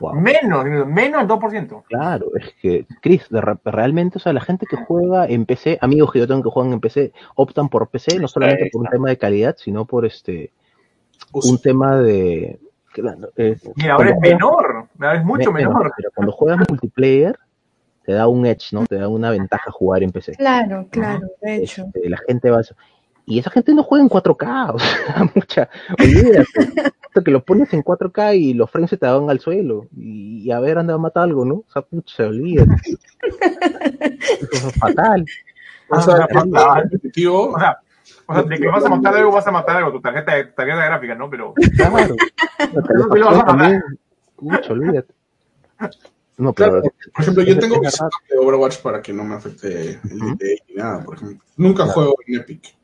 wow. 0.00 0.12
Menos, 0.20 0.64
menos 0.86 1.20
del 1.20 1.28
2%. 1.28 1.82
Claro, 1.88 2.26
es 2.38 2.52
que, 2.60 2.84
Chris, 3.00 3.26
de 3.30 3.40
realmente, 3.64 4.18
o 4.18 4.20
sea, 4.20 4.34
la 4.34 4.42
gente 4.42 4.66
que 4.66 4.76
juega 4.76 5.24
en 5.26 5.46
PC, 5.46 5.78
amigos 5.80 6.12
que 6.12 6.18
yo 6.18 6.26
tengo 6.28 6.42
que 6.42 6.50
juegan 6.50 6.74
en 6.74 6.80
PC, 6.80 7.12
optan 7.36 7.70
por 7.70 7.88
PC, 7.88 8.18
no 8.18 8.28
solamente 8.28 8.68
por 8.70 8.82
un 8.82 8.88
tema 8.88 9.08
de 9.08 9.16
calidad, 9.16 9.56
sino 9.58 9.86
por 9.86 10.04
este, 10.04 10.50
Uso. 11.38 11.50
un 11.50 11.58
tema 11.58 11.96
de... 11.98 12.58
claro, 12.92 13.30
eh, 13.36 13.56
Mira, 13.76 13.94
ahora 13.94 14.10
es 14.10 14.20
menor. 14.20 14.88
Ahora 14.98 15.18
es 15.18 15.24
mucho 15.24 15.52
me- 15.52 15.60
menor. 15.64 15.92
Pero 15.96 16.10
cuando 16.14 16.32
juegas 16.32 16.68
multiplayer, 16.68 17.38
te 18.04 18.12
da 18.12 18.28
un 18.28 18.46
edge, 18.46 18.72
¿no? 18.72 18.86
Te 18.86 18.96
da 18.96 19.08
una 19.08 19.30
ventaja 19.30 19.70
jugar 19.70 20.02
en 20.02 20.12
PC. 20.12 20.32
Claro, 20.36 20.86
claro, 20.90 21.26
de 21.42 21.56
hecho. 21.56 21.84
Este, 21.94 22.08
la 22.08 22.18
gente 22.26 22.50
va 22.50 22.58
a. 22.60 22.62
Y 23.28 23.40
esa 23.40 23.50
gente 23.50 23.74
no 23.74 23.82
juega 23.82 24.04
en 24.04 24.08
4K, 24.10 24.70
o 24.74 24.78
sea, 24.78 25.30
mucha, 25.34 25.68
olvídate. 25.98 26.44
Que 27.24 27.30
lo 27.30 27.42
pones 27.42 27.72
en 27.72 27.82
4K 27.82 28.36
y 28.38 28.54
los 28.54 28.70
frames 28.70 28.90
se 28.90 28.98
te 28.98 29.06
van 29.06 29.28
al 29.30 29.40
suelo. 29.40 29.86
Y, 29.96 30.42
y 30.44 30.50
a 30.52 30.60
ver, 30.60 30.78
anda 30.78 30.94
a 30.94 30.98
matar 30.98 31.24
algo, 31.24 31.44
¿no? 31.44 31.54
O 31.54 31.64
sea, 31.72 31.82
pucha, 31.82 32.26
olvídate. 32.26 32.74
Eso 34.52 34.68
es 34.68 34.74
fatal. 34.78 35.24
O 35.88 36.00
sea, 36.00 36.14
Ah, 36.14 36.26
el 36.30 36.52
ah, 36.56 36.78
competitivo, 36.82 37.52
O 37.52 37.58
sea, 37.58 37.78
o 38.26 38.34
sea, 38.34 38.42
de 38.42 38.58
que 38.58 38.66
vas 38.68 38.84
a 38.84 38.88
matar 38.88 39.14
algo, 39.16 39.32
vas 39.32 39.46
a 39.46 39.50
matar 39.52 39.76
algo. 39.76 39.92
Tu 39.92 40.00
tarjeta, 40.00 40.32
tarjeta 40.54 40.84
gráfica, 40.86 41.14
¿no? 41.14 41.30
Pero 41.30 41.54
Claro. 41.76 42.14
Sí 42.58 43.18
lo 43.18 43.26
vas 43.26 43.40
a 43.40 43.44
también. 43.46 43.82
Pucha, 44.36 44.72
olvídate. 44.72 45.14
No, 46.38 46.52
pero. 46.52 46.82
Claro, 46.82 46.82
por 47.14 47.22
ejemplo, 47.22 47.42
yo 47.44 47.58
tengo 47.58 47.80
mi 47.80 47.86
de 47.86 48.38
Overwatch 48.38 48.78
para 48.82 49.00
que 49.00 49.12
no 49.12 49.24
me 49.24 49.36
afecte 49.36 50.00
el 50.10 50.36
delay 50.38 50.58
ni 50.68 50.74
nada, 50.74 51.02
por 51.04 51.16
ejemplo. 51.16 51.44
Nunca 51.56 51.84
Claro. 51.84 51.92
juego 51.92 52.16
en 52.26 52.40
Epic. 52.40 52.76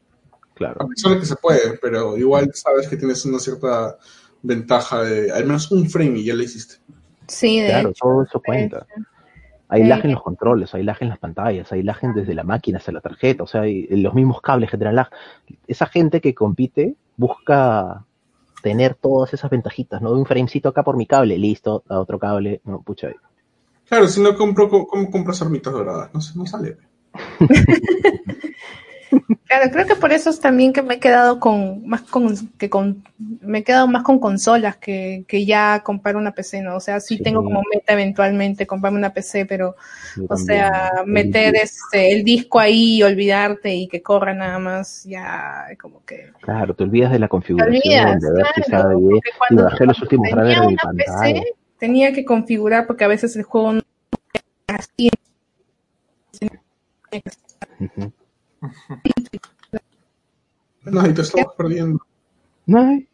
Claro. 0.55 0.77
A 0.83 0.87
pesar 0.87 1.13
de 1.13 1.21
que 1.21 1.27
se 1.27 1.37
puede, 1.37 1.79
pero 1.81 2.17
igual 2.17 2.51
sabes 2.55 2.89
que 2.89 2.97
tienes 2.97 3.25
una 3.25 3.39
cierta 3.39 3.97
ventaja 4.43 5.03
de 5.03 5.31
al 5.33 5.45
menos 5.45 5.71
un 5.71 5.89
frame 5.91 6.19
y 6.21 6.25
ya 6.25 6.35
lo 6.35 6.43
hiciste. 6.43 6.77
Sí, 7.27 7.61
de 7.61 7.69
Claro, 7.69 7.89
hecho. 7.91 7.99
todo 8.03 8.23
eso 8.23 8.41
cuenta. 8.45 8.87
hecho. 8.97 9.07
Hay 9.73 9.85
lag 9.85 10.05
en 10.05 10.13
los 10.13 10.23
controles, 10.23 10.75
hay 10.75 10.83
lag 10.83 10.99
en 11.01 11.09
las 11.09 11.19
pantallas, 11.19 11.73
hay 11.73 11.83
lag 11.83 11.99
desde 12.15 12.35
la 12.35 12.45
máquina 12.45 12.77
hasta 12.77 12.93
la 12.93 13.01
tarjeta, 13.01 13.45
o 13.45 13.47
sea, 13.47 13.63
hay 13.63 13.87
los 13.87 14.13
mismos 14.13 14.43
cables 14.43 14.71
generan 14.71 14.97
lag. 14.97 15.09
Esa 15.67 15.87
gente 15.87 16.21
que 16.21 16.35
compite 16.35 16.95
busca 17.17 18.05
tener 18.63 18.97
todas 18.97 19.33
esas 19.33 19.51
ventajitas, 19.51 20.03
¿no? 20.03 20.13
Un 20.13 20.27
framecito 20.27 20.69
acá 20.69 20.83
por 20.83 20.99
mi 20.99 21.07
cable, 21.07 21.39
listo, 21.39 21.85
a 21.89 21.99
otro 22.01 22.19
cable, 22.19 22.61
no, 22.67 22.83
pucha. 22.83 23.09
Claro, 23.89 24.07
si 24.09 24.21
no 24.21 24.37
compro, 24.37 24.69
¿cómo 24.69 25.11
compras 25.11 25.41
armitas 25.41 25.73
doradas? 25.73 26.11
No, 26.13 26.21
sé, 26.21 26.39
no 26.39 26.45
sale. 26.45 26.77
Claro, 29.47 29.71
creo 29.71 29.87
que 29.87 29.97
por 29.97 30.13
eso 30.13 30.31
es 30.31 30.41
también 30.41 30.73
que 30.73 30.83
me 30.83 30.95
he 30.95 30.99
quedado 31.01 31.39
con 31.39 31.87
más 31.87 32.03
con 32.03 32.35
que 32.59 32.71
con 32.71 33.05
me 33.41 33.59
he 33.59 33.65
quedado 33.65 33.87
más 33.87 34.03
con 34.03 34.19
consolas 34.19 34.77
que, 34.79 35.25
que 35.29 35.45
ya 35.45 35.83
comprar 35.85 36.17
una 36.17 36.33
PC, 36.33 36.63
¿no? 36.63 36.77
O 36.77 36.81
sea, 36.81 37.01
sí, 37.01 37.19
Sí. 37.19 37.23
tengo 37.23 37.45
como 37.45 37.63
meta 37.73 37.93
eventualmente 37.93 38.67
comprarme 38.67 38.99
una 38.99 39.13
PC, 39.13 39.45
pero 39.47 39.77
Yo 40.17 40.25
o 40.25 40.29
también, 40.29 40.47
sea, 40.47 40.93
meter 41.07 41.55
este 41.57 42.13
el 42.13 42.25
disco 42.25 42.59
ahí 42.61 42.97
y 42.97 43.03
olvidarte 43.03 43.75
y 43.75 43.89
que 43.89 44.03
corra 44.03 44.33
nada 44.33 44.59
más, 44.59 45.05
ya 45.05 45.67
como 45.81 46.05
que 46.05 46.31
Claro, 46.41 46.75
te 46.75 46.85
olvidas 46.85 47.13
de 47.13 47.19
la 47.19 47.27
te 47.27 47.31
configuración, 47.31 47.75
olvidas, 47.77 48.21
de 48.23 48.45
si 48.55 48.63
claro, 48.71 48.99
y 49.51 49.55
bajé 49.57 49.87
los 49.87 50.01
últimos 50.03 50.31
tenía 50.31 50.61
de 50.63 50.77
pantalla. 50.83 51.41
PC 51.41 51.55
tenía 51.79 52.13
que 52.13 52.25
configurar 52.25 52.87
porque 52.87 53.05
a 53.05 53.09
veces 53.09 53.37
el 53.37 53.43
juego 53.43 53.73
no 53.75 53.83
así 54.69 55.11
Ujú. 57.81 58.13
No, 60.85 61.07
y 61.07 61.15
te 61.15 61.23
estamos 61.23 61.55
perdiendo. 61.57 62.01
Ay, 62.75 63.09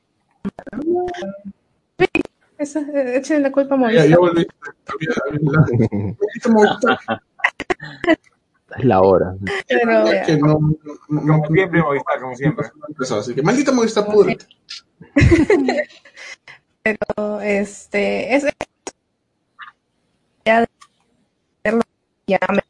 Esa, 2.58 2.80
eh, 2.80 3.16
échenle 3.18 3.42
la 3.44 3.52
culpa 3.52 3.74
a 3.74 3.78
Ya, 3.78 3.82
Mauricio. 3.82 4.08
ya 4.10 4.18
volví. 4.18 4.46
Movistar. 6.48 6.98
es 8.76 8.84
la 8.84 9.00
hora. 9.00 9.34
Pero, 9.68 10.06
Es 10.08 10.26
que 10.26 10.36
no, 10.38 10.58
no, 10.58 10.76
no, 11.08 11.22
no- 11.22 11.42
como 11.42 11.54
siempre, 11.54 11.80
Movistar, 11.82 12.20
como 12.20 12.34
siempre. 12.36 12.66
no 12.98 13.16
Así 13.16 13.34
que 13.34 13.42
maldita 13.42 13.72
Movistar, 13.72 14.06
púdrete. 14.06 14.46
este 17.42 18.34
es 18.34 18.44
ya 20.44 20.60
de- 20.60 20.68
ya 22.26 22.38
me 22.50 22.60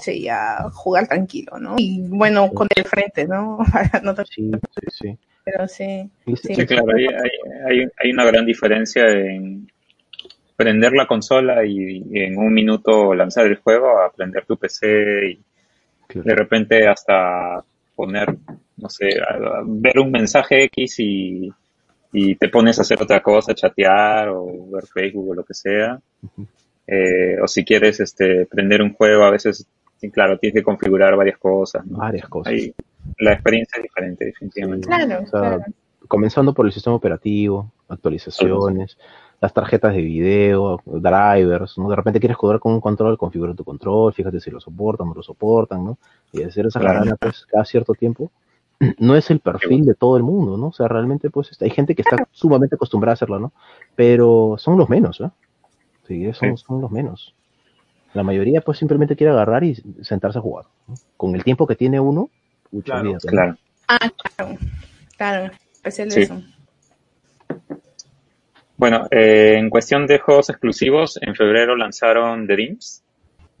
sí, 0.00 0.22
ya 0.22 0.58
jugar 0.72 1.06
tranquilo, 1.08 1.58
¿no? 1.58 1.76
Y 1.78 2.00
bueno, 2.08 2.50
con 2.50 2.66
el 2.74 2.84
frente, 2.84 3.26
¿no? 3.26 3.58
no 4.02 4.14
te- 4.14 4.24
Sí, 4.26 4.50
sí, 4.50 4.86
sí. 4.90 5.18
pero 5.44 5.68
sí. 5.68 6.10
Y- 6.26 6.36
Sí. 6.36 6.54
Sí, 6.54 6.66
claro, 6.66 6.86
hay, 6.96 7.06
hay, 7.06 7.30
hay- 7.80 7.88
hay 8.02 8.10
una 8.12 8.24
gran 8.24 8.44
diferencia 8.46 9.08
en 9.10 9.70
prender 10.56 10.92
la 10.92 11.06
consola 11.06 11.64
y, 11.64 12.02
y 12.10 12.18
en 12.20 12.36
un 12.38 12.52
minuto 12.52 13.14
lanzar 13.14 13.46
el 13.46 13.56
juego 13.56 13.98
a 14.00 14.12
prender 14.12 14.44
tu 14.44 14.56
PC 14.58 15.30
y 15.30 15.40
claro. 16.06 16.24
de 16.28 16.34
repente 16.34 16.86
hasta 16.86 17.64
poner, 17.96 18.36
no 18.76 18.88
sé, 18.90 19.08
a- 19.20 19.34
a 19.60 19.62
ver 19.66 19.98
un 19.98 20.10
mensaje 20.10 20.64
X 20.64 20.96
y, 21.00 21.50
y 22.12 22.34
te 22.34 22.48
pones 22.48 22.78
a 22.78 22.82
hacer 22.82 23.00
otra 23.02 23.22
cosa, 23.22 23.54
chatear 23.54 24.28
o 24.28 24.68
ver 24.70 24.84
Facebook 24.86 25.30
o 25.30 25.34
lo 25.34 25.44
que 25.44 25.54
sea. 25.54 25.98
Eh, 26.86 27.36
o 27.42 27.46
si 27.46 27.64
quieres 27.64 28.00
este, 28.00 28.46
prender 28.46 28.82
un 28.82 28.92
juego, 28.94 29.22
a 29.24 29.30
veces, 29.30 29.64
sí, 30.00 30.10
claro, 30.10 30.38
tienes 30.38 30.54
que 30.54 30.64
configurar 30.64 31.16
varias 31.16 31.38
cosas. 31.38 31.84
¿no? 31.86 31.98
Varias 31.98 32.28
cosas. 32.28 32.52
Ahí, 32.52 32.74
la 33.18 33.32
experiencia 33.34 33.76
es 33.78 33.82
diferente, 33.82 34.24
definitivamente. 34.26 34.86
Claro, 34.86 35.22
O 35.24 35.26
sea, 35.26 35.40
claro. 35.40 35.64
comenzando 36.08 36.54
por 36.54 36.66
el 36.66 36.72
sistema 36.72 36.96
operativo, 36.96 37.70
actualizaciones, 37.88 38.96
las 39.40 39.52
tarjetas 39.54 39.94
de 39.94 40.02
video, 40.02 40.80
drivers, 40.84 41.78
¿no? 41.78 41.88
De 41.88 41.96
repente 41.96 42.20
quieres 42.20 42.36
jugar 42.36 42.60
con 42.60 42.72
un 42.74 42.80
control, 42.80 43.16
configura 43.16 43.54
tu 43.54 43.64
control, 43.64 44.12
fíjate 44.12 44.38
si 44.40 44.50
lo 44.50 44.60
soportan 44.60 45.06
o 45.06 45.10
no 45.10 45.16
lo 45.16 45.22
soportan, 45.22 45.84
¿no? 45.84 45.98
Y 46.32 46.42
hacer 46.42 46.66
esa 46.66 46.78
Claro. 46.80 46.98
jarana, 46.98 47.16
pues, 47.16 47.46
cada 47.46 47.64
cierto 47.64 47.94
tiempo, 47.94 48.30
no 48.98 49.16
es 49.16 49.30
el 49.30 49.40
perfil 49.40 49.84
de 49.86 49.94
todo 49.94 50.16
el 50.18 50.22
mundo, 50.22 50.56
¿no? 50.58 50.68
O 50.68 50.72
sea, 50.72 50.88
realmente, 50.88 51.30
pues, 51.30 51.50
este, 51.50 51.64
hay 51.64 51.70
gente 51.70 51.94
que 51.94 52.02
está 52.02 52.26
sumamente 52.32 52.74
acostumbrada 52.74 53.12
a 53.12 53.14
hacerlo, 53.14 53.38
¿no? 53.38 53.52
Pero 53.96 54.56
son 54.58 54.76
los 54.76 54.88
menos, 54.90 55.20
¿eh? 55.20 55.30
Sí, 56.06 56.30
son, 56.34 56.56
Sí. 56.56 56.64
son 56.66 56.80
los 56.82 56.90
menos. 56.90 57.34
La 58.14 58.22
mayoría, 58.22 58.60
pues, 58.60 58.78
simplemente 58.78 59.14
quiere 59.16 59.32
agarrar 59.32 59.62
y 59.64 59.74
sentarse 60.02 60.38
a 60.38 60.42
jugar. 60.42 60.66
¿no? 60.88 60.94
Con 61.16 61.34
el 61.36 61.44
tiempo 61.44 61.66
que 61.66 61.76
tiene 61.76 62.00
uno, 62.00 62.28
Claro, 62.84 63.12
¿no? 63.12 63.18
Claro. 63.18 63.56
Ah, 63.88 63.98
claro. 64.36 64.56
Claro, 65.16 65.50
especial 65.74 66.10
Sí. 66.12 66.20
eso. 66.22 66.40
Bueno, 68.76 69.06
eh, 69.10 69.56
en 69.58 69.68
cuestión 69.68 70.06
de 70.06 70.18
juegos 70.18 70.48
exclusivos, 70.50 71.18
en 71.20 71.34
febrero 71.34 71.76
lanzaron 71.76 72.46
The 72.46 72.52
Dreams. 72.54 73.04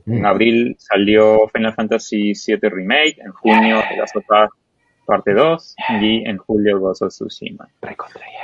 En 0.06 0.22
Mm. 0.22 0.26
abril 0.26 0.76
salió 0.78 1.46
Final 1.52 1.74
Fantasy 1.74 2.32
VII 2.32 2.68
Remake. 2.70 3.16
En 3.18 3.32
junio, 3.32 3.80
The 3.88 3.96
Last 3.98 4.16
of 4.16 4.24
Us 4.24 4.50
Parte 5.06 5.34
2. 5.34 5.74
Y 6.00 6.24
en 6.28 6.38
julio, 6.38 6.78
Ghost 6.78 7.02
of 7.02 7.08
Tsushima. 7.08 7.68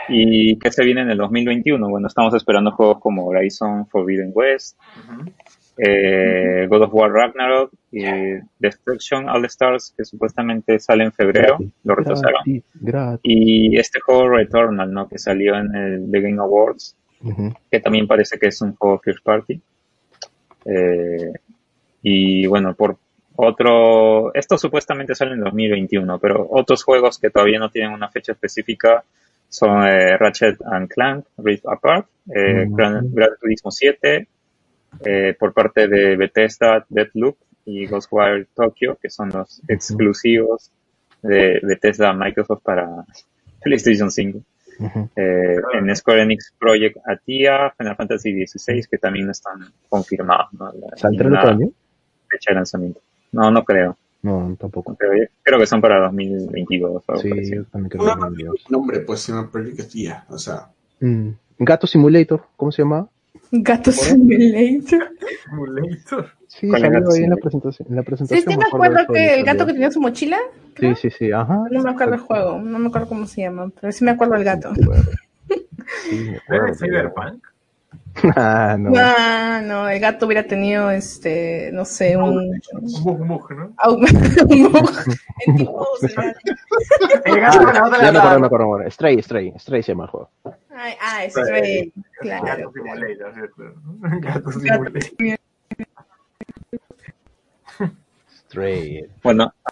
¿Y 0.09 0.59
qué 0.59 0.71
se 0.73 0.85
viene 0.85 1.03
en 1.03 1.11
el 1.11 1.19
2021? 1.19 1.89
Bueno, 1.89 2.09
estamos 2.09 2.35
esperando 2.35 2.73
juegos 2.73 2.99
como 3.01 3.25
Horizon 3.27 3.87
Forbidden 3.87 4.33
West. 4.35 4.77
Eh, 5.79 6.67
God 6.69 6.83
of 6.83 6.95
War 6.95 7.11
Ragnarok 7.13 7.73
y 7.93 8.05
Destruction 8.59 9.29
All 9.29 9.45
Stars, 9.47 9.93
que 9.97 10.05
supuestamente 10.05 10.79
sale 10.79 11.05
en 11.05 11.13
febrero. 11.13 11.57
Gratis, 11.59 11.73
Lo 11.85 11.95
retrasaron. 11.95 12.41
gratis, 12.45 12.65
gratis. 12.75 13.21
Y 13.23 13.77
este 13.79 14.01
juego 14.01 14.29
Returnal, 14.29 14.93
¿no? 14.93 15.09
Que 15.09 15.19
salió 15.19 15.57
en 15.57 15.75
el 15.75 16.11
The 16.11 16.21
Game 16.21 16.41
Awards. 16.41 16.97
Que 17.71 17.81
también 17.81 18.07
parece 18.07 18.39
que 18.39 18.49
es 18.49 18.61
un 18.61 18.75
juego 18.77 18.99
first 19.01 19.25
party. 19.25 19.61
Eh, 20.65 21.33
y 22.03 22.47
bueno, 22.47 22.75
por 22.75 22.99
otro, 23.37 24.33
esto 24.35 24.57
supuestamente 24.59 25.15
sale 25.15 25.33
en 25.35 25.41
2021, 25.41 26.19
pero 26.19 26.47
otros 26.51 26.83
juegos 26.85 27.19
que 27.19 27.31
todavía 27.31 27.59
no 27.59 27.71
tienen 27.71 27.93
una 27.93 28.09
fecha 28.11 28.33
específica 28.33 29.05
son 29.49 29.87
eh, 29.87 30.17
Ratchet 30.17 30.59
and 30.65 30.89
Clank, 30.89 31.27
Rift 31.39 31.67
Apart, 31.67 32.07
eh, 32.35 32.65
Ujú. 32.67 32.77
Gran, 32.77 33.15
Gran 33.15 33.31
Turismo 33.41 33.71
7, 33.71 34.27
eh, 35.05 35.35
por 35.39 35.53
parte 35.53 35.89
de 35.89 36.17
Bethesda, 36.17 36.85
Deathloop 36.89 37.37
y 37.65 37.87
Ghostwire 37.87 38.47
Tokyo, 38.55 38.97
que 39.01 39.11
son 39.11 39.31
los 39.31 39.61
exclusivos 39.69 40.71
de 41.23 41.61
Bethesda 41.63 42.13
Microsoft 42.13 42.63
para 42.63 43.05
PlayStation 43.63 44.11
5 44.11 44.39
Ujú. 44.79 45.09
eh, 45.17 45.57
en 45.75 45.97
Square 45.97 46.23
Enix 46.23 46.53
Project 46.59 46.99
Atia, 47.07 47.73
Final 47.79 47.97
Fantasy 47.97 48.47
XVI, 48.47 48.85
que 48.91 48.99
también 48.99 49.27
no 49.27 49.33
están 49.33 49.61
confirmados, 49.89 50.53
¿no? 50.53 50.67
La- 50.73 50.97
¿Saldrá 50.97 51.09
el 51.09 51.33
ninguna 51.33 51.41
otro 51.41 51.51
año? 51.51 51.69
fecha 52.29 52.51
de 52.51 52.55
lanzamiento. 52.57 53.01
No, 53.33 53.51
no 53.51 53.65
creo. 53.65 53.97
No, 54.23 54.57
tampoco. 54.61 54.95
Creo, 54.97 55.29
creo 55.43 55.59
que 55.59 55.67
son 55.67 55.81
para 55.81 56.01
2022 56.07 56.91
o 56.91 57.13
algo 57.13 57.23
Sí, 57.23 57.31
parecido. 57.31 57.63
yo 57.65 57.69
también 57.71 57.91
creo 57.91 58.05
No, 58.05 58.15
que 58.15 58.21
no, 58.21 58.31
no, 58.31 58.37
Dios. 58.37 58.65
nombre, 58.71 59.01
pues, 59.01 59.21
se 59.21 59.33
llama 59.33 59.51
Project 59.51 59.91
Tía, 59.91 60.25
o 60.29 60.39
sea, 60.39 60.69
Mm. 61.01 61.31
Gato 61.59 61.87
Simulator, 61.87 62.43
¿cómo 62.57 62.71
se 62.73 62.83
llama? 62.83 63.09
Gato 63.51 63.93
Simulator. 63.93 65.11
Simulator. 65.45 66.31
Sí, 66.49 66.69
¿Cuál 66.69 66.85
es 66.85 66.91
salió 66.93 67.11
ahí 67.11 67.23
en 67.25 67.31
la 67.31 67.37
presentación. 67.37 67.89
En 67.91 67.97
la 67.97 68.03
Sí, 68.03 68.07
presentación 68.07 68.53
sí 68.53 68.57
me 68.59 68.65
acuerdo 68.65 69.13
que 69.13 69.35
el 69.35 69.45
gato 69.45 69.67
que 69.67 69.73
tenía 69.73 69.91
su 69.91 70.01
mochila. 70.01 70.39
Sí, 70.79 70.95
sí, 70.95 71.11
sí, 71.11 71.33
ajá. 71.33 71.65
No 71.71 71.83
me 71.83 71.91
acuerdo 71.91 72.15
el 72.15 72.21
juego, 72.21 72.59
no 72.61 72.79
me 72.79 72.89
acuerdo 72.89 73.09
cómo 73.09 73.27
se 73.27 73.43
llama, 73.43 73.71
pero 73.81 73.93
sí 73.93 74.05
me 74.05 74.13
acuerdo 74.13 74.35
del 74.35 74.45
gato. 74.45 74.73
Sí, 74.75 76.15
me 76.15 76.33
¿No 76.33 76.39
acuerdo. 76.39 76.67
es 76.73 76.79
Cyberpunk? 76.79 77.45
Ah, 78.37 78.77
no. 78.79 78.93
Ah, 78.97 79.61
no, 79.63 79.89
el 79.89 80.01
gato 80.01 80.27
hubiera 80.27 80.47
tenido, 80.47 80.91
este, 80.91 81.71
no 81.73 81.85
sé, 81.85 82.17
un... 82.17 82.61
Un 82.73 83.29
bug, 83.29 83.51
¿no? 83.53 83.75
un 83.89 84.73
bug. 84.73 84.91
El 87.25 87.41
gato 87.41 87.59
con 87.59 87.75
la 87.75 87.85
otra 87.85 88.01
Ya 88.03 88.13
me 88.13 88.19
acuerdo, 88.19 88.41
me 88.41 88.47
acuerdo. 88.47 88.91
Stray, 88.91 89.23
Stray, 89.23 89.53
Stray 89.59 89.83
se 89.83 89.93
llama 89.93 90.05
el 90.05 90.11
juego. 90.11 90.31
Ay, 90.71 90.95
ah, 91.01 91.23
Stray, 91.29 91.93
claro. 92.21 92.45
Gato 92.45 92.73
Simulator, 92.73 93.35
¿cierto? 93.35 93.63
Gato 94.01 94.51
Gato 94.51 94.53
Simulator. 94.53 95.03
Stray. 98.49 99.07
Bueno, 99.23 99.53